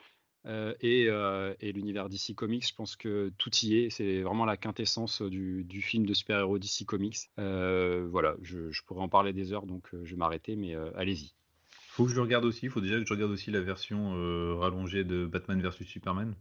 euh, 0.47 0.73
euh, 0.83 1.53
et, 1.59 1.71
l'univers 1.71 2.09
DC 2.09 2.33
Comics, 2.35 2.67
je 2.67 2.73
pense 2.73 2.95
que 2.95 3.31
tout 3.37 3.51
y 3.63 3.75
est. 3.75 3.89
C'est 3.89 4.21
vraiment 4.21 4.45
la 4.45 4.57
quintessence 4.57 5.21
du, 5.21 5.81
film 5.81 6.05
de 6.05 6.13
super-héros 6.13 6.57
DC 6.57 6.85
Comics. 6.85 7.17
Euh, 7.39 8.07
voilà, 8.09 8.35
je, 8.41 8.81
pourrais 8.85 9.01
en 9.01 9.09
parler 9.09 9.33
des 9.33 9.53
heures, 9.53 9.65
donc 9.65 9.89
je 9.91 10.11
vais 10.11 10.17
m'arrêter, 10.17 10.55
mais 10.55 10.75
allez-y. 10.95 11.33
Faut 11.89 12.05
que 12.05 12.11
je 12.11 12.15
le 12.15 12.21
regarde 12.21 12.45
aussi. 12.45 12.65
Il 12.65 12.69
faut 12.69 12.81
déjà 12.81 12.99
que 12.99 13.05
je 13.05 13.13
regarde 13.13 13.31
aussi 13.31 13.51
la 13.51 13.61
version 13.61 14.57
rallongée 14.59 15.03
de 15.03 15.25
Batman 15.25 15.61
vs 15.61 15.83
Superman. 15.83 16.35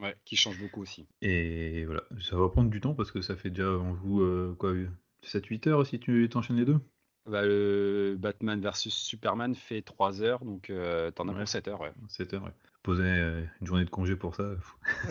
Ouais, 0.00 0.16
qui 0.24 0.36
change 0.36 0.58
beaucoup 0.58 0.82
aussi. 0.82 1.06
Et 1.22 1.84
voilà, 1.84 2.02
ça 2.20 2.36
va 2.36 2.48
prendre 2.48 2.68
du 2.68 2.80
temps 2.80 2.94
parce 2.94 3.12
que 3.12 3.22
ça 3.22 3.36
fait 3.36 3.50
déjà, 3.50 3.68
on 3.68 3.94
joue 3.94 4.54
quoi, 4.56 4.74
7-8 5.22 5.68
heures 5.68 5.86
si 5.86 6.00
tu 6.00 6.28
t'enchaînes 6.28 6.56
les 6.56 6.64
deux? 6.64 6.80
Bah, 7.26 7.42
le 7.42 8.16
Batman 8.18 8.60
vs 8.60 8.90
Superman 8.90 9.54
fait 9.54 9.82
3 9.82 10.22
heures, 10.22 10.44
donc 10.44 10.72
t'en 11.14 11.28
as 11.28 11.34
pour 11.34 11.48
7 11.48 11.68
heures. 11.68 11.80
Ouais. 11.80 11.92
7 12.08 12.34
heures, 12.34 12.44
ouais 12.44 12.52
poser 12.84 13.02
euh, 13.02 13.44
une 13.60 13.66
journée 13.66 13.84
de 13.84 13.90
congé 13.90 14.14
pour 14.14 14.36
ça. 14.36 14.54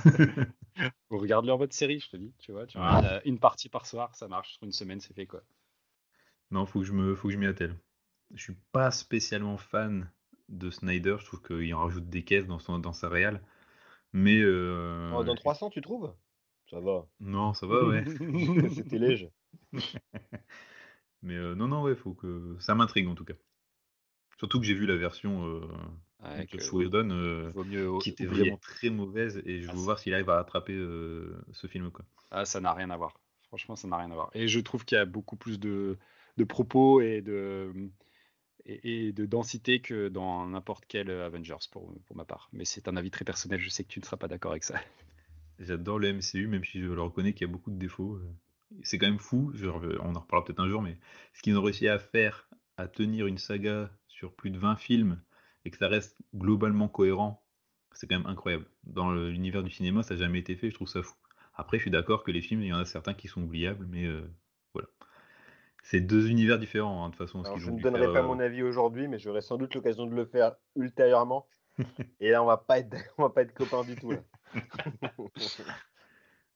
Vous 1.09 1.17
regardez 1.17 1.51
en 1.51 1.57
mode 1.57 1.73
série, 1.73 1.99
je 1.99 2.09
te 2.09 2.17
dis, 2.17 2.31
tu 2.39 2.53
vois, 2.53 2.65
tu 2.65 2.77
vois 2.77 3.21
une 3.25 3.39
partie 3.39 3.67
par 3.67 3.85
soir, 3.85 4.15
ça 4.15 4.27
marche, 4.27 4.53
sur 4.53 4.63
une 4.63 4.71
semaine, 4.71 5.01
c'est 5.01 5.13
fait 5.13 5.25
quoi. 5.25 5.41
Non, 6.51 6.65
faut 6.65 6.79
que 6.79 6.85
je 6.85 6.93
me, 6.93 7.15
faut 7.15 7.27
que 7.27 7.33
je 7.33 7.39
m'y 7.39 7.47
attelle. 7.47 7.75
Je 8.33 8.41
suis 8.41 8.55
pas 8.71 8.91
spécialement 8.91 9.57
fan 9.57 10.09
de 10.49 10.69
Snyder, 10.69 11.17
je 11.19 11.25
trouve 11.25 11.41
qu'il 11.41 11.73
en 11.73 11.79
rajoute 11.79 12.09
des 12.09 12.23
caisses 12.23 12.47
dans, 12.47 12.59
son, 12.59 12.79
dans 12.79 12.93
sa 12.93 13.09
réal. 13.09 13.41
Mais. 14.13 14.39
Euh... 14.39 15.11
Oh, 15.15 15.23
dans 15.23 15.35
300, 15.35 15.71
tu 15.71 15.81
trouves? 15.81 16.13
Ça 16.69 16.79
va. 16.79 17.07
Non, 17.19 17.53
ça 17.53 17.65
va, 17.65 17.83
ouais. 17.85 18.05
C'était 18.75 18.99
léger. 18.99 19.31
Mais 21.23 21.35
euh, 21.35 21.55
non, 21.55 21.67
non, 21.67 21.81
ouais, 21.81 21.95
faut 21.95 22.13
que. 22.13 22.55
Ça 22.59 22.75
m'intrigue 22.75 23.07
en 23.07 23.15
tout 23.15 23.25
cas. 23.25 23.33
Surtout 24.37 24.59
que 24.59 24.65
j'ai 24.65 24.73
vu 24.73 24.85
la 24.85 24.95
version 24.95 25.47
euh, 25.47 25.67
Avec, 26.23 26.51
de 26.51 26.57
euh, 26.57 26.59
Sweden 26.59 27.11
euh, 27.11 27.51
vaut 27.53 27.63
mieux 27.65 27.89
qui 27.99 28.09
était 28.09 28.27
oublier. 28.27 28.51
vraiment 28.51 28.57
très 28.57 28.89
mauvaise 28.89 29.41
et 29.45 29.61
je 29.61 29.69
Ah, 29.69 29.73
veux 29.73 29.79
voir 29.81 29.99
s'il 29.99 30.13
arrive 30.13 30.29
à 30.29 30.35
rattraper 30.37 30.73
euh, 30.73 31.35
ce 31.51 31.67
film 31.67 31.91
quoi. 31.91 32.05
Ah, 32.31 32.45
ça 32.45 32.59
n'a 32.59 32.73
rien 32.73 32.89
à 32.89 32.97
voir. 32.97 33.13
Franchement, 33.47 33.75
ça 33.75 33.87
n'a 33.87 33.97
rien 33.97 34.09
à 34.11 34.15
voir. 34.15 34.29
Et 34.33 34.47
je 34.47 34.59
trouve 34.59 34.85
qu'il 34.85 34.97
y 34.97 34.99
a 35.01 35.05
beaucoup 35.05 35.35
plus 35.35 35.59
de, 35.59 35.97
de 36.37 36.43
propos 36.43 37.01
et 37.01 37.21
de, 37.21 37.71
et, 38.65 39.07
et 39.07 39.13
de 39.13 39.25
densité 39.25 39.81
que 39.81 40.07
dans 40.09 40.47
n'importe 40.47 40.85
quel 40.87 41.09
Avengers 41.11 41.57
pour, 41.71 41.93
pour 42.05 42.15
ma 42.15 42.25
part. 42.25 42.49
Mais 42.53 42.65
c'est 42.65 42.87
un 42.87 42.97
avis 42.97 43.11
très 43.11 43.25
personnel. 43.25 43.59
Je 43.59 43.69
sais 43.69 43.83
que 43.83 43.89
tu 43.89 43.99
ne 43.99 44.05
seras 44.05 44.17
pas 44.17 44.27
d'accord 44.27 44.51
avec 44.51 44.63
ça. 44.63 44.79
J'adore 45.59 45.99
le 45.99 46.13
MCU 46.13 46.47
même 46.47 46.63
si 46.63 46.81
je 46.81 46.87
le 46.87 47.01
reconnais 47.01 47.33
qu'il 47.33 47.47
y 47.47 47.49
a 47.49 47.53
beaucoup 47.53 47.71
de 47.71 47.77
défauts. 47.77 48.15
euh. 48.15 48.33
C'est 48.81 48.97
quand 48.97 49.05
même 49.07 49.19
fou, 49.19 49.51
on 50.01 50.15
en 50.15 50.19
reparlera 50.19 50.43
peut-être 50.45 50.59
un 50.59 50.67
jour, 50.69 50.81
mais 50.81 50.97
ce 51.33 51.41
qu'ils 51.43 51.55
ont 51.57 51.61
réussi 51.61 51.87
à 51.87 51.99
faire, 51.99 52.49
à 52.77 52.87
tenir 52.87 53.27
une 53.27 53.37
saga 53.37 53.91
sur 54.07 54.33
plus 54.33 54.49
de 54.49 54.57
20 54.57 54.75
films 54.77 55.21
et 55.65 55.71
que 55.71 55.77
ça 55.77 55.87
reste 55.87 56.17
globalement 56.35 56.87
cohérent, 56.87 57.43
c'est 57.93 58.07
quand 58.07 58.17
même 58.17 58.27
incroyable. 58.27 58.65
Dans 58.83 59.11
l'univers 59.11 59.63
du 59.63 59.71
cinéma, 59.71 60.03
ça 60.03 60.15
n'a 60.15 60.21
jamais 60.21 60.39
été 60.39 60.55
fait, 60.55 60.69
je 60.69 60.75
trouve 60.75 60.87
ça 60.87 61.01
fou. 61.01 61.15
Après, 61.55 61.77
je 61.77 61.83
suis 61.83 61.91
d'accord 61.91 62.23
que 62.23 62.31
les 62.31 62.41
films, 62.41 62.61
il 62.61 62.67
y 62.67 62.73
en 62.73 62.79
a 62.79 62.85
certains 62.85 63.13
qui 63.13 63.27
sont 63.27 63.43
oubliables, 63.43 63.85
mais 63.89 64.05
euh, 64.05 64.27
voilà. 64.73 64.87
C'est 65.83 66.01
deux 66.01 66.29
univers 66.29 66.57
différents, 66.57 67.03
hein, 67.03 67.09
de 67.09 67.15
toute 67.15 67.25
façon. 67.25 67.43
Alors, 67.43 67.57
je 67.57 67.69
ne 67.69 67.79
donnerai 67.79 68.05
faire, 68.05 68.13
pas 68.13 68.19
euh, 68.19 68.27
mon 68.27 68.39
avis 68.39 68.63
aujourd'hui, 68.63 69.07
mais 69.07 69.19
j'aurai 69.19 69.41
sans 69.41 69.57
doute 69.57 69.75
l'occasion 69.75 70.05
de 70.05 70.15
le 70.15 70.25
faire 70.25 70.55
ultérieurement. 70.75 71.47
Et 72.19 72.31
là, 72.31 72.41
on 72.41 72.45
va 72.45 72.57
pas 72.57 72.79
être, 72.79 72.95
on 73.17 73.23
va 73.23 73.29
pas 73.29 73.43
être 73.43 73.53
copains 73.53 73.83
du 73.83 73.95
tout. 73.95 74.11
Là. 74.11 74.23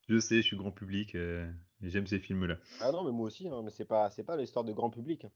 Je 0.10 0.20
sais, 0.20 0.38
je 0.38 0.42
suis 0.42 0.56
grand 0.56 0.72
public, 0.72 1.16
euh, 1.16 1.52
j'aime 1.82 2.08
ces 2.08 2.20
films-là. 2.20 2.56
Ah 2.80 2.94
non, 2.94 3.04
mais 3.04 3.12
moi 3.12 3.26
aussi, 3.26 3.50
hein, 3.50 3.62
mais 3.62 3.72
c'est 3.72 3.84
pas, 3.84 4.10
c'est 4.10 4.24
pas 4.24 4.38
l'histoire 4.38 4.64
de 4.64 4.72
grand 4.72 4.90
public. 4.90 5.28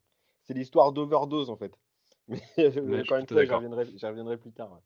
C'est 0.43 0.53
l'histoire 0.53 0.93
d'overdose 0.93 1.49
en 1.49 1.57
fait. 1.57 1.77
Mais 2.31 2.39
je 2.67 2.79
reviendrai, 2.79 4.37
plus 4.37 4.51
tard. 4.51 4.71
ouais. 4.73 4.79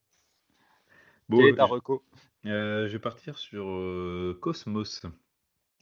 Bon, 1.30 1.38
Quel 1.40 1.48
est 1.48 1.56
ta 1.56 1.66
je- 1.66 1.72
reco 1.72 2.04
Euh, 2.46 2.88
je 2.88 2.94
vais 2.94 3.00
partir 3.00 3.38
sur 3.38 3.66
euh, 3.68 4.38
Cosmos. 4.42 5.02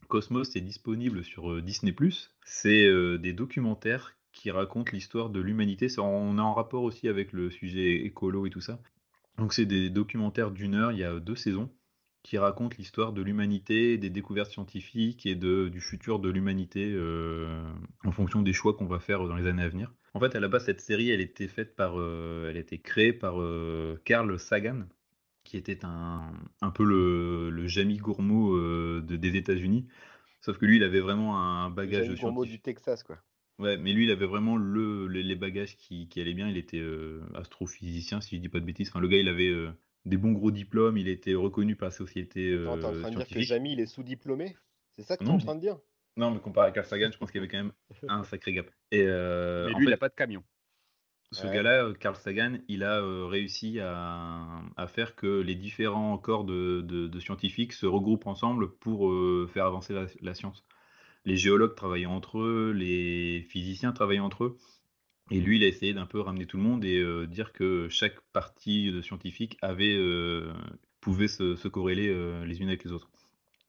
Cosmos 0.08 0.56
est 0.56 0.60
disponible 0.60 1.24
sur 1.24 1.50
euh, 1.50 1.62
Disney+. 1.62 1.94
C'est 2.44 2.84
euh, 2.86 3.18
des 3.18 3.32
documentaires 3.32 4.16
qui 4.32 4.50
racontent 4.50 4.90
l'histoire 4.92 5.30
de 5.30 5.40
l'humanité. 5.40 5.86
On 5.98 6.38
est 6.38 6.40
en 6.40 6.54
rapport 6.54 6.82
aussi 6.82 7.08
avec 7.08 7.32
le 7.32 7.50
sujet 7.50 8.04
écolo 8.04 8.46
et 8.46 8.50
tout 8.50 8.60
ça. 8.60 8.78
Donc 9.38 9.52
c'est 9.52 9.66
des 9.66 9.90
documentaires 9.90 10.50
d'une 10.50 10.74
heure, 10.74 10.92
il 10.92 10.98
y 10.98 11.04
a 11.04 11.18
deux 11.20 11.36
saisons, 11.36 11.68
qui 12.24 12.38
racontent 12.38 12.74
l'histoire 12.78 13.12
de 13.12 13.20
l'humanité, 13.20 13.98
des 13.98 14.08
découvertes 14.08 14.50
scientifiques 14.50 15.26
et 15.26 15.34
de, 15.34 15.68
du 15.68 15.80
futur 15.80 16.18
de 16.18 16.30
l'humanité 16.30 16.90
euh, 16.90 17.62
en 18.02 18.12
fonction 18.12 18.40
des 18.40 18.54
choix 18.54 18.74
qu'on 18.74 18.86
va 18.86 18.98
faire 18.98 19.28
dans 19.28 19.36
les 19.36 19.46
années 19.46 19.62
à 19.62 19.68
venir. 19.68 19.92
En 20.14 20.20
fait, 20.20 20.34
à 20.34 20.40
la 20.40 20.48
base, 20.48 20.64
cette 20.64 20.80
série, 20.80 21.10
elle 21.10 21.20
était 21.20 21.48
faite 21.48 21.76
par, 21.76 22.00
euh, 22.00 22.48
elle 22.48 22.56
a 22.56 22.60
été 22.60 22.78
créée 22.78 23.12
par 23.12 23.40
euh, 23.42 24.00
Carl 24.06 24.38
Sagan, 24.38 24.86
qui 25.44 25.58
était 25.58 25.84
un, 25.84 26.32
un 26.62 26.70
peu 26.70 26.82
le, 26.84 27.50
le 27.50 27.68
Jamie 27.68 27.98
Gourmaud 27.98 28.58
de- 28.58 29.16
des 29.16 29.36
États-Unis. 29.36 29.86
Sauf 30.40 30.56
que 30.56 30.64
lui, 30.64 30.76
il 30.76 30.82
avait 30.82 31.00
vraiment 31.00 31.38
un 31.38 31.68
bagage 31.68 32.06
Jamie 32.06 32.18
Gourmaud 32.18 32.44
du 32.44 32.52
scientifique. 32.52 32.62
Texas, 32.62 33.02
quoi. 33.02 33.18
Ouais, 33.58 33.76
mais 33.76 33.92
lui, 33.92 34.04
il 34.04 34.10
avait 34.10 34.26
vraiment 34.26 34.56
le, 34.56 35.08
les, 35.08 35.22
les 35.22 35.36
bagages 35.36 35.76
qui, 35.76 36.08
qui 36.08 36.22
allaient 36.22 36.32
bien. 36.32 36.48
Il 36.48 36.56
était 36.56 36.82
astrophysicien, 37.34 38.22
si 38.22 38.36
je 38.36 38.40
dis 38.40 38.48
pas 38.48 38.60
de 38.60 38.64
bêtises. 38.64 38.88
Enfin, 38.88 39.00
le 39.00 39.08
gars, 39.08 39.18
il 39.18 39.28
avait 39.28 39.52
des 40.06 40.16
bons 40.16 40.32
gros 40.32 40.50
diplômes. 40.50 40.98
Il 40.98 41.08
était 41.08 41.34
reconnu 41.34 41.76
par 41.76 41.88
la 41.88 41.92
société 41.94 42.50
Attends, 42.64 42.78
t'es 42.78 42.86
en 42.86 42.92
euh, 42.92 42.94
train 42.94 43.10
de 43.12 43.16
dire 43.16 43.30
que. 43.30 43.40
Jamie, 43.40 43.74
il 43.74 43.80
est 43.80 43.86
sous-diplômé? 43.86 44.56
C'est 44.96 45.04
ça 45.04 45.16
que 45.16 45.22
t'es 45.22 45.28
Non, 45.28 45.38
en 45.38 45.38
train 45.38 45.54
de 45.54 45.60
dire? 45.60 45.78
Non, 46.16 46.30
mais 46.32 46.40
comparé 46.40 46.68
à 46.68 46.72
Carl 46.72 46.86
Sagan, 46.86 47.10
je 47.12 47.18
pense 47.18 47.30
qu'il 47.32 47.40
y 47.40 47.44
avait 47.44 47.50
quand 47.50 47.58
même 47.58 47.72
un 48.08 48.24
sacré 48.24 48.52
gap. 48.54 48.70
Et 48.92 49.02
euh, 49.02 49.70
Mais 49.70 49.74
en 49.74 49.78
lui, 49.78 49.86
il 49.86 49.90
n'a 49.90 49.96
pas 49.96 50.08
de 50.08 50.14
camion. 50.14 50.44
Ce 51.32 51.46
Ouais. 51.46 51.48
gars-là, 51.48 51.84
euh, 51.84 51.94
Carl 51.94 52.14
Sagan, 52.16 52.58
il 52.68 52.84
a 52.84 53.00
euh, 53.00 53.26
réussi 53.26 53.80
à, 53.80 54.62
à 54.76 54.86
faire 54.86 55.16
que 55.16 55.26
les 55.40 55.54
différents 55.56 56.16
corps 56.18 56.44
de, 56.44 56.80
de- 56.82 57.08
de 57.08 57.20
scientifiques 57.20 57.72
se 57.72 57.86
regroupent 57.86 58.26
ensemble 58.26 58.70
pour 58.76 59.10
euh, 59.10 59.48
faire 59.52 59.66
avancer 59.66 59.92
la, 59.94 60.06
la 60.22 60.34
science. 60.34 60.64
Les 61.26 61.36
géologues 61.36 61.74
travaillaient 61.76 62.06
entre 62.06 62.40
eux, 62.40 62.72
les 62.72 63.42
physiciens 63.50 63.92
travaillaient 63.92 64.20
entre 64.20 64.44
eux, 64.44 64.58
et 65.30 65.40
lui, 65.40 65.56
il 65.56 65.64
a 65.64 65.68
essayé 65.68 65.94
d'un 65.94 66.06
peu 66.06 66.20
ramener 66.20 66.46
tout 66.46 66.56
le 66.58 66.62
monde 66.62 66.84
et 66.84 66.98
euh, 66.98 67.26
dire 67.26 67.52
que 67.52 67.88
chaque 67.88 68.20
partie 68.32 68.92
de 68.92 69.00
scientifique 69.00 69.56
avait, 69.62 69.96
euh, 69.96 70.52
pouvait 71.00 71.28
se, 71.28 71.56
se 71.56 71.68
corréler 71.68 72.08
euh, 72.08 72.44
les 72.44 72.60
unes 72.60 72.68
avec 72.68 72.84
les 72.84 72.92
autres. 72.92 73.10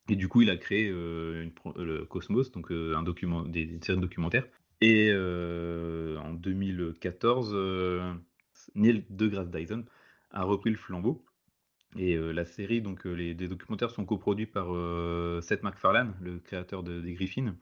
Et 0.09 0.15
du 0.15 0.27
coup, 0.27 0.41
il 0.41 0.49
a 0.51 0.57
créé 0.57 0.89
le 0.89 2.05
Cosmos, 2.07 2.51
donc 2.51 2.69
un 2.71 3.01
document, 3.03 3.43
des, 3.43 3.61
une 3.63 3.81
série 3.81 3.97
de 3.97 4.01
documentaires. 4.03 4.47
Et 4.81 5.11
en 5.11 6.33
2014, 6.33 7.51
euh, 7.53 8.13
Neil 8.75 9.05
deGrasse 9.09 9.49
Tyson 9.49 9.83
a 10.31 10.43
repris 10.43 10.69
le 10.69 10.77
flambeau. 10.77 11.25
Et 11.97 12.17
la 12.17 12.45
série, 12.45 12.81
donc 12.81 13.05
les 13.05 13.33
documentaires 13.33 13.89
sont 13.91 14.05
coproduits 14.05 14.45
par 14.47 14.67
Seth 15.41 15.63
MacFarlane, 15.63 16.13
le 16.21 16.39
créateur 16.39 16.83
de- 16.83 17.01
des 17.01 17.13
Griffins. 17.13 17.55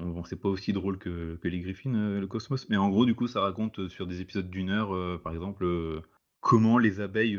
Bon, 0.00 0.24
c'est 0.24 0.40
pas 0.40 0.48
aussi 0.48 0.72
drôle 0.72 0.98
que, 0.98 1.38
les 1.44 1.60
Griffins, 1.60 1.94
euh, 1.94 2.20
le 2.20 2.26
Cosmos, 2.26 2.68
mais 2.70 2.78
en 2.78 2.88
gros, 2.88 3.04
du 3.04 3.14
coup, 3.14 3.26
ça 3.26 3.42
raconte 3.42 3.80
euh, 3.80 3.88
sur 3.90 4.06
des 4.06 4.22
épisodes 4.22 4.48
d'une 4.48 4.70
heure, 4.70 4.94
euh, 4.94 5.20
par 5.22 5.32
exemple, 5.34 5.66
comment 6.40 6.78
les 6.78 7.00
abeilles 7.00 7.38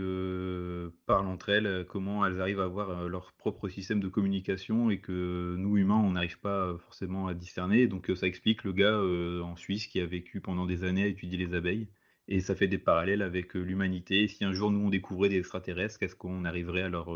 parlent 1.07 1.27
entre 1.27 1.49
elles, 1.49 1.85
comment 1.89 2.23
elles 2.23 2.39
arrivent 2.39 2.59
à 2.59 2.65
avoir 2.65 3.09
leur 3.09 3.33
propre 3.33 3.67
système 3.67 3.99
de 3.99 4.07
communication 4.07 4.91
et 4.91 4.99
que 4.99 5.55
nous, 5.57 5.77
humains, 5.77 5.95
on 5.95 6.11
n'arrive 6.11 6.39
pas 6.39 6.77
forcément 6.77 7.25
à 7.25 7.33
discerner. 7.33 7.87
Donc, 7.87 8.11
ça 8.15 8.27
explique 8.27 8.63
le 8.63 8.73
gars 8.73 9.01
en 9.43 9.55
Suisse 9.55 9.87
qui 9.87 9.99
a 9.99 10.05
vécu 10.05 10.39
pendant 10.39 10.67
des 10.67 10.83
années 10.83 11.03
à 11.03 11.07
étudier 11.07 11.39
les 11.39 11.55
abeilles. 11.55 11.87
Et 12.27 12.41
ça 12.41 12.53
fait 12.53 12.67
des 12.67 12.77
parallèles 12.77 13.23
avec 13.23 13.55
l'humanité. 13.55 14.27
Si 14.27 14.45
un 14.45 14.53
jour 14.53 14.69
nous 14.69 14.85
on 14.85 14.89
découvrait 14.89 15.29
des 15.29 15.39
extraterrestres, 15.39 16.03
est-ce 16.03 16.15
qu'on 16.15 16.45
arriverait 16.45 16.83
à 16.83 16.89
leur, 16.89 17.07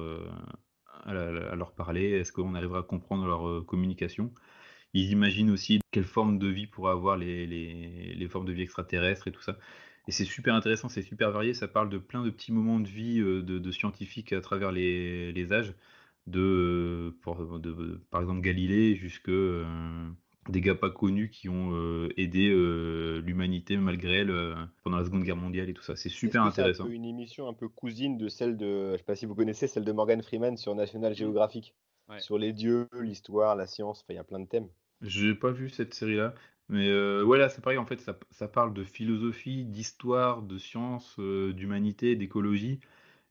parler? 1.78 2.10
Est-ce 2.14 2.32
qu'on 2.32 2.56
arriverait 2.56 2.80
à 2.80 2.84
comprendre 2.84 3.28
leur 3.28 3.64
communication? 3.68 4.34
Ils 4.96 5.12
imaginent 5.12 5.52
aussi 5.52 5.80
quelle 5.92 6.06
forme 6.06 6.40
de 6.40 6.48
vie 6.48 6.68
pourraient 6.68 6.94
avoir 6.94 7.18
les, 7.18 7.46
les, 7.46 8.16
les 8.16 8.28
formes 8.30 8.46
de 8.46 8.54
vie 8.54 8.64
extraterrestres 8.64 9.28
et 9.28 9.32
tout 9.32 9.42
ça. 9.42 9.58
Et 10.08 10.12
c'est 10.12 10.26
super 10.26 10.56
intéressant, 10.56 10.90
c'est 10.90 11.02
super 11.04 11.32
varié. 11.32 11.54
Ça 11.54 11.68
parle 11.68 11.90
de 11.90 11.98
plein 12.00 12.24
de 12.24 12.30
petits 12.30 12.52
moments 12.52 12.80
de 12.80 12.88
vie 12.88 13.20
euh, 13.20 13.42
de, 13.44 13.60
de 13.60 13.72
scientifiques 13.72 14.34
à 14.34 14.42
travers 14.42 14.72
les, 14.72 15.32
les 15.34 15.52
âges, 15.54 15.74
de, 16.28 16.40
euh, 16.40 17.18
pour- 17.22 17.60
de- 17.60 18.00
par 18.10 18.22
exemple 18.22 18.42
Galilée 18.42 18.96
jusque 18.96 19.30
euh, 19.30 19.66
des 20.48 20.62
gars 20.62 20.76
pas 20.76 20.92
connus 20.92 21.30
qui 21.30 21.50
ont 21.50 21.72
euh, 21.74 22.08
aidé 22.18 22.50
euh, 22.50 23.20
l'humanité 23.22 23.78
malgré 23.78 24.20
elle 24.20 24.32
euh, 24.32 24.56
pendant 24.84 24.98
la 24.98 25.06
Seconde 25.06 25.24
Guerre 25.24 25.36
mondiale 25.36 25.70
et 25.70 25.74
tout 25.74 25.84
ça. 25.84 25.96
C'est 25.96 26.10
super 26.10 26.46
que 26.46 26.52
c'est 26.52 26.62
un 26.62 26.64
intéressant. 26.64 26.86
peu 26.86 26.94
une 26.94 27.06
émission 27.06 27.48
un 27.48 27.54
peu 27.54 27.68
cousine 27.68 28.18
de 28.18 28.28
celle 28.30 28.56
de, 28.58 28.94
je 28.94 28.98
sais 28.98 29.04
pas 29.04 29.16
si 29.16 29.26
vous 29.26 29.36
connaissez, 29.36 29.68
celle 29.68 29.84
de 29.86 29.92
Morgan 29.92 30.22
Freeman 30.22 30.56
sur 30.56 30.74
National 30.76 31.16
Geographic, 31.16 31.74
Ouais. 32.08 32.20
sur 32.20 32.38
les 32.38 32.54
dieux, 32.54 32.88
l'histoire, 33.02 33.56
la 33.56 33.66
science. 33.66 34.02
Enfin, 34.04 34.14
il 34.14 34.18
y 34.18 34.20
a 34.20 34.24
plein 34.24 34.40
de 34.40 34.48
thèmes. 34.48 34.70
J'ai 35.02 35.36
pas 35.36 35.52
vu 35.52 35.70
cette 35.70 35.94
série-là, 35.94 36.34
mais 36.70 36.88
euh, 36.90 37.24
ouais, 37.24 37.38
là 37.38 37.50
c'est 37.50 37.62
pareil, 37.62 37.78
en 37.78 37.86
fait, 37.86 38.00
ça, 38.32 38.48
parle 38.48 38.74
de 38.74 38.84
philosophie, 38.84 39.66
d'histoire, 39.66 40.42
de 40.42 40.58
science, 40.58 41.16
euh, 41.20 41.54
d'humanité, 41.54 42.16
d'écologie. 42.16 42.80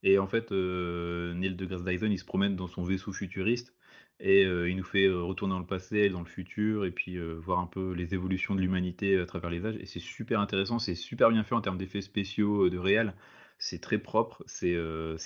Et 0.04 0.18
en 0.18 0.26
fait, 0.26 0.52
euh, 0.52 1.34
Neil 1.34 1.56
deGrasse 1.56 1.84
Tyson, 1.84 2.10
il 2.10 2.18
se 2.18 2.24
promène 2.26 2.56
dans 2.56 2.68
son 2.68 2.84
vaisseau 2.84 3.12
futuriste 3.12 3.74
et 4.20 4.44
euh, 4.44 4.68
il 4.70 4.76
nous 4.76 4.84
fait 4.84 5.06
euh, 5.06 5.22
retourner 5.22 5.54
dans 5.54 5.58
le 5.58 5.66
passé, 5.66 6.10
dans 6.10 6.20
le 6.20 6.26
futur, 6.26 6.84
et 6.84 6.90
puis 6.90 7.18
voir 7.18 7.58
un 7.58 7.66
peu 7.66 7.92
les 7.92 8.14
évolutions 8.14 8.54
de 8.54 8.60
l'humanité 8.60 9.18
à 9.18 9.26
travers 9.26 9.50
les 9.50 9.64
âges. 9.66 9.76
Et 9.80 9.86
c'est 9.86 10.00
super 10.00 10.40
intéressant, 10.40 10.78
c'est 10.78 10.94
super 10.94 11.30
bien 11.30 11.42
fait 11.44 11.54
en 11.54 11.62
termes 11.62 11.78
d'effets 11.78 12.02
spéciaux, 12.02 12.68
de 12.70 12.78
réel. 12.78 13.14
C'est 13.58 13.80
très 13.80 13.98
propre, 13.98 14.44
c'est 14.46 14.76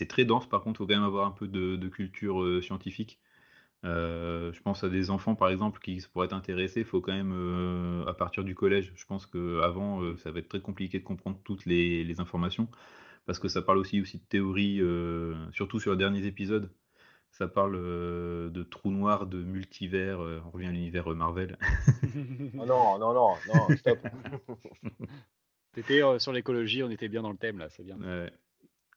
très 0.09 0.25
dense. 0.25 0.49
Par 0.49 0.63
contre, 0.63 0.77
il 0.77 0.85
faut 0.85 0.87
quand 0.87 0.95
même 0.95 1.03
avoir 1.05 1.27
un 1.27 1.33
peu 1.33 1.49
de, 1.49 1.89
culture 1.89 2.63
scientifique. 2.63 3.19
Euh, 3.85 4.53
je 4.53 4.61
pense 4.61 4.83
à 4.83 4.89
des 4.89 5.11
enfants, 5.11 5.35
par 5.35 5.51
exemple, 5.51 5.81
qui 5.81 6.05
pourraient 6.13 6.27
être 6.27 6.33
intéressés. 6.33 6.81
Il 6.81 6.87
faut 6.87 7.01
quand 7.01 7.13
même, 7.13 7.33
euh, 7.33 8.05
à 8.07 8.15
partir 8.15 8.45
du 8.45 8.55
collège, 8.55 8.93
je 8.97 9.05
pense 9.07 9.27
qu'avant, 9.27 10.03
euh, 10.03 10.17
ça 10.17 10.31
va 10.33 10.41
être 10.41 10.49
très 10.49 10.61
compliqué 10.61 10.99
de 10.99 11.05
comprendre 11.05 11.39
toutes 11.45 11.65
les, 11.65 12.03
les 12.05 12.21
informations, 12.21 12.69
parce 13.27 13.39
que 13.39 13.49
ça 13.49 13.63
parle 13.63 13.79
aussi, 13.79 14.01
aussi 14.01 14.19
de 14.19 14.25
théorie, 14.25 14.81
euh, 14.81 15.35
surtout 15.53 15.79
sur 15.81 15.93
les 15.93 15.99
derniers 15.99 16.27
épisodes. 16.27 16.71
Ça 17.31 17.47
parle 17.47 17.77
euh, 17.77 18.49
de 18.49 18.63
trous 18.63 18.91
noirs, 18.91 19.27
de 19.27 19.43
multivers. 19.43 20.21
euh, 20.21 20.41
on 20.47 20.51
revient 20.51 20.67
à 20.69 20.73
l'univers 20.73 21.09
Marvel. 21.15 21.57
Oh 22.59 22.65
non, 22.67 22.99
non, 22.99 23.13
non, 23.13 23.35
non, 23.47 23.77
stop. 23.77 23.99
T'étais 25.75 26.03
euh, 26.03 26.19
sur 26.19 26.33
l'écologie, 26.33 26.83
on 26.83 26.91
était 26.91 27.09
bien 27.09 27.23
dans 27.23 27.31
le 27.31 27.37
thème 27.37 27.59
là, 27.59 27.69
c'est 27.71 27.85
bien. 27.85 27.97
Ouais. 27.99 28.33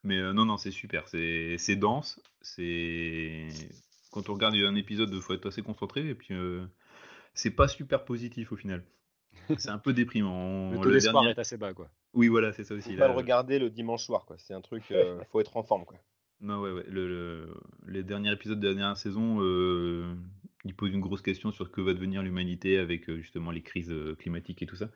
Mais 0.02 0.18
euh, 0.18 0.32
non, 0.32 0.44
non, 0.44 0.56
c'est 0.56 0.70
super. 0.70 1.06
C'est 1.06 1.76
dense. 1.76 2.20
C'est 2.40 3.48
quand 4.12 4.28
on 4.28 4.34
regarde 4.34 4.54
un 4.54 4.74
épisode, 4.76 5.10
il 5.12 5.20
faut 5.20 5.34
être 5.34 5.46
assez 5.46 5.62
concentré. 5.62 6.08
Et 6.08 6.14
puis, 6.14 6.32
euh, 6.34 6.64
c'est 7.34 7.50
pas 7.50 7.66
super 7.66 8.04
positif 8.04 8.52
au 8.52 8.56
final. 8.56 8.84
C'est 9.58 9.70
un 9.70 9.78
peu 9.78 9.92
déprimant. 9.92 10.70
Le 10.70 10.76
Le 10.76 10.82
taux 10.82 10.90
d'espoir 10.92 11.22
dernier- 11.24 11.36
est 11.36 11.40
assez 11.40 11.56
bas 11.56 11.74
quoi. 11.74 11.90
Oui, 12.14 12.28
voilà, 12.28 12.52
c'est 12.52 12.62
ça 12.64 12.74
aussi. 12.74 12.90
Faut 12.90 12.96
là. 13.00 13.06
pas 13.06 13.12
le 13.12 13.18
regarder 13.18 13.58
le 13.58 13.70
dimanche 13.70 14.04
soir, 14.04 14.24
quoi. 14.26 14.36
C'est 14.38 14.54
un 14.54 14.60
truc, 14.60 14.84
euh, 14.92 15.18
faut 15.32 15.40
être 15.40 15.56
en 15.56 15.62
forme, 15.64 15.84
quoi. 15.84 15.96
Non, 16.40 16.60
ouais, 16.60 16.70
ouais. 16.72 16.84
Le, 16.88 17.08
le- 17.08 17.54
les 17.88 18.02
derniers 18.02 18.32
épisodes 18.32 18.60
de 18.60 18.68
la 18.68 18.74
dernière 18.74 18.96
saison, 18.96 19.38
euh, 19.40 20.14
ils 20.64 20.74
posent 20.74 20.92
une 20.92 21.00
grosse 21.00 21.22
question 21.22 21.50
sur 21.52 21.66
ce 21.66 21.70
que 21.72 21.80
va 21.80 21.94
devenir 21.94 22.22
l'humanité 22.22 22.78
avec 22.78 23.08
euh, 23.08 23.16
justement 23.18 23.50
les 23.50 23.62
crises 23.62 23.92
climatiques 24.18 24.62
et 24.62 24.66
tout 24.66 24.76
ça. 24.76 24.90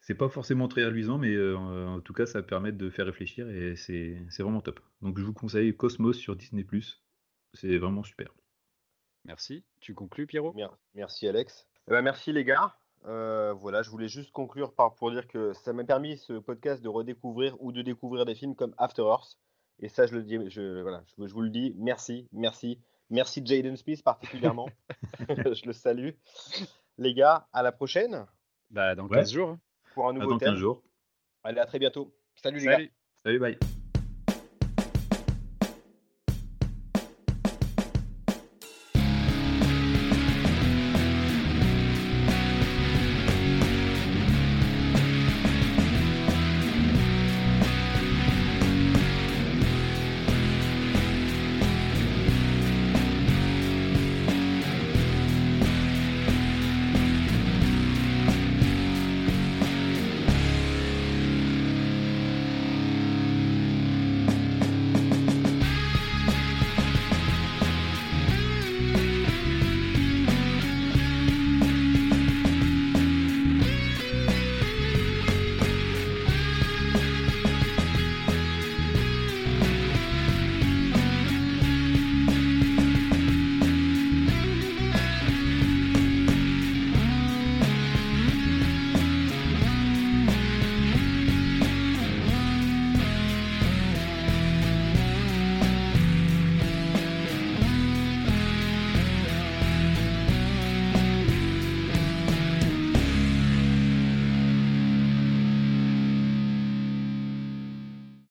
c'est 0.00 0.14
pas 0.14 0.28
forcément 0.28 0.68
très 0.68 0.84
reluisant, 0.84 1.18
mais 1.18 1.34
euh, 1.34 1.56
en 1.56 2.00
tout 2.00 2.12
cas, 2.12 2.26
ça 2.26 2.42
permet 2.42 2.70
de 2.72 2.88
faire 2.90 3.06
réfléchir 3.06 3.48
et 3.50 3.76
c'est 3.76 4.16
c'est 4.30 4.42
vraiment 4.42 4.60
top. 4.60 4.80
Donc 5.00 5.18
je 5.18 5.24
vous 5.24 5.32
conseille 5.32 5.74
Cosmos 5.76 6.16
sur 6.16 6.36
Disney+. 6.36 6.64
C'est 7.54 7.78
vraiment 7.78 8.02
super. 8.02 8.32
Merci. 9.24 9.64
Tu 9.80 9.94
conclus, 9.94 10.26
Pierrot? 10.26 10.54
Merci 10.94 11.28
Alex. 11.28 11.68
Eh 11.88 11.90
ben, 11.90 12.02
merci 12.02 12.32
les 12.32 12.44
gars. 12.44 12.76
Euh, 13.04 13.52
voilà, 13.52 13.82
je 13.82 13.90
voulais 13.90 14.08
juste 14.08 14.30
conclure 14.30 14.74
par 14.74 14.94
pour 14.94 15.10
dire 15.10 15.26
que 15.26 15.52
ça 15.52 15.72
m'a 15.72 15.84
permis 15.84 16.18
ce 16.18 16.34
podcast 16.34 16.82
de 16.82 16.88
redécouvrir 16.88 17.56
ou 17.60 17.72
de 17.72 17.82
découvrir 17.82 18.24
des 18.24 18.34
films 18.34 18.54
comme 18.54 18.74
After 18.78 19.02
Earth. 19.02 19.38
Et 19.80 19.88
ça, 19.88 20.06
je 20.06 20.14
le 20.14 20.22
dis, 20.22 20.38
je, 20.50 20.80
voilà, 20.82 21.02
je, 21.06 21.26
je 21.26 21.32
vous 21.32 21.40
le 21.42 21.50
dis, 21.50 21.74
merci, 21.78 22.28
merci, 22.32 22.80
merci 23.10 23.44
Jaden 23.44 23.76
Smith 23.76 24.02
particulièrement. 24.04 24.68
je 25.28 25.66
le 25.66 25.72
salue. 25.72 26.10
Les 26.98 27.14
gars, 27.14 27.48
à 27.52 27.62
la 27.62 27.72
prochaine 27.72 28.26
Bah, 28.70 28.94
dans 28.94 29.08
Ouais. 29.08 29.18
15 29.18 29.32
jours. 29.32 29.48
hein. 29.50 29.60
pour 29.94 30.08
un 30.08 30.12
nouveau 30.12 30.30
dans 30.30 30.38
thème. 30.38 30.50
15 30.50 30.58
jours. 30.58 30.82
Allez, 31.42 31.58
à 31.60 31.66
très 31.66 31.78
bientôt. 31.80 32.14
Salut 32.36 32.58
les 32.60 32.64
gars. 32.66 32.78
Salut, 33.24 33.38
bye. 33.40 33.58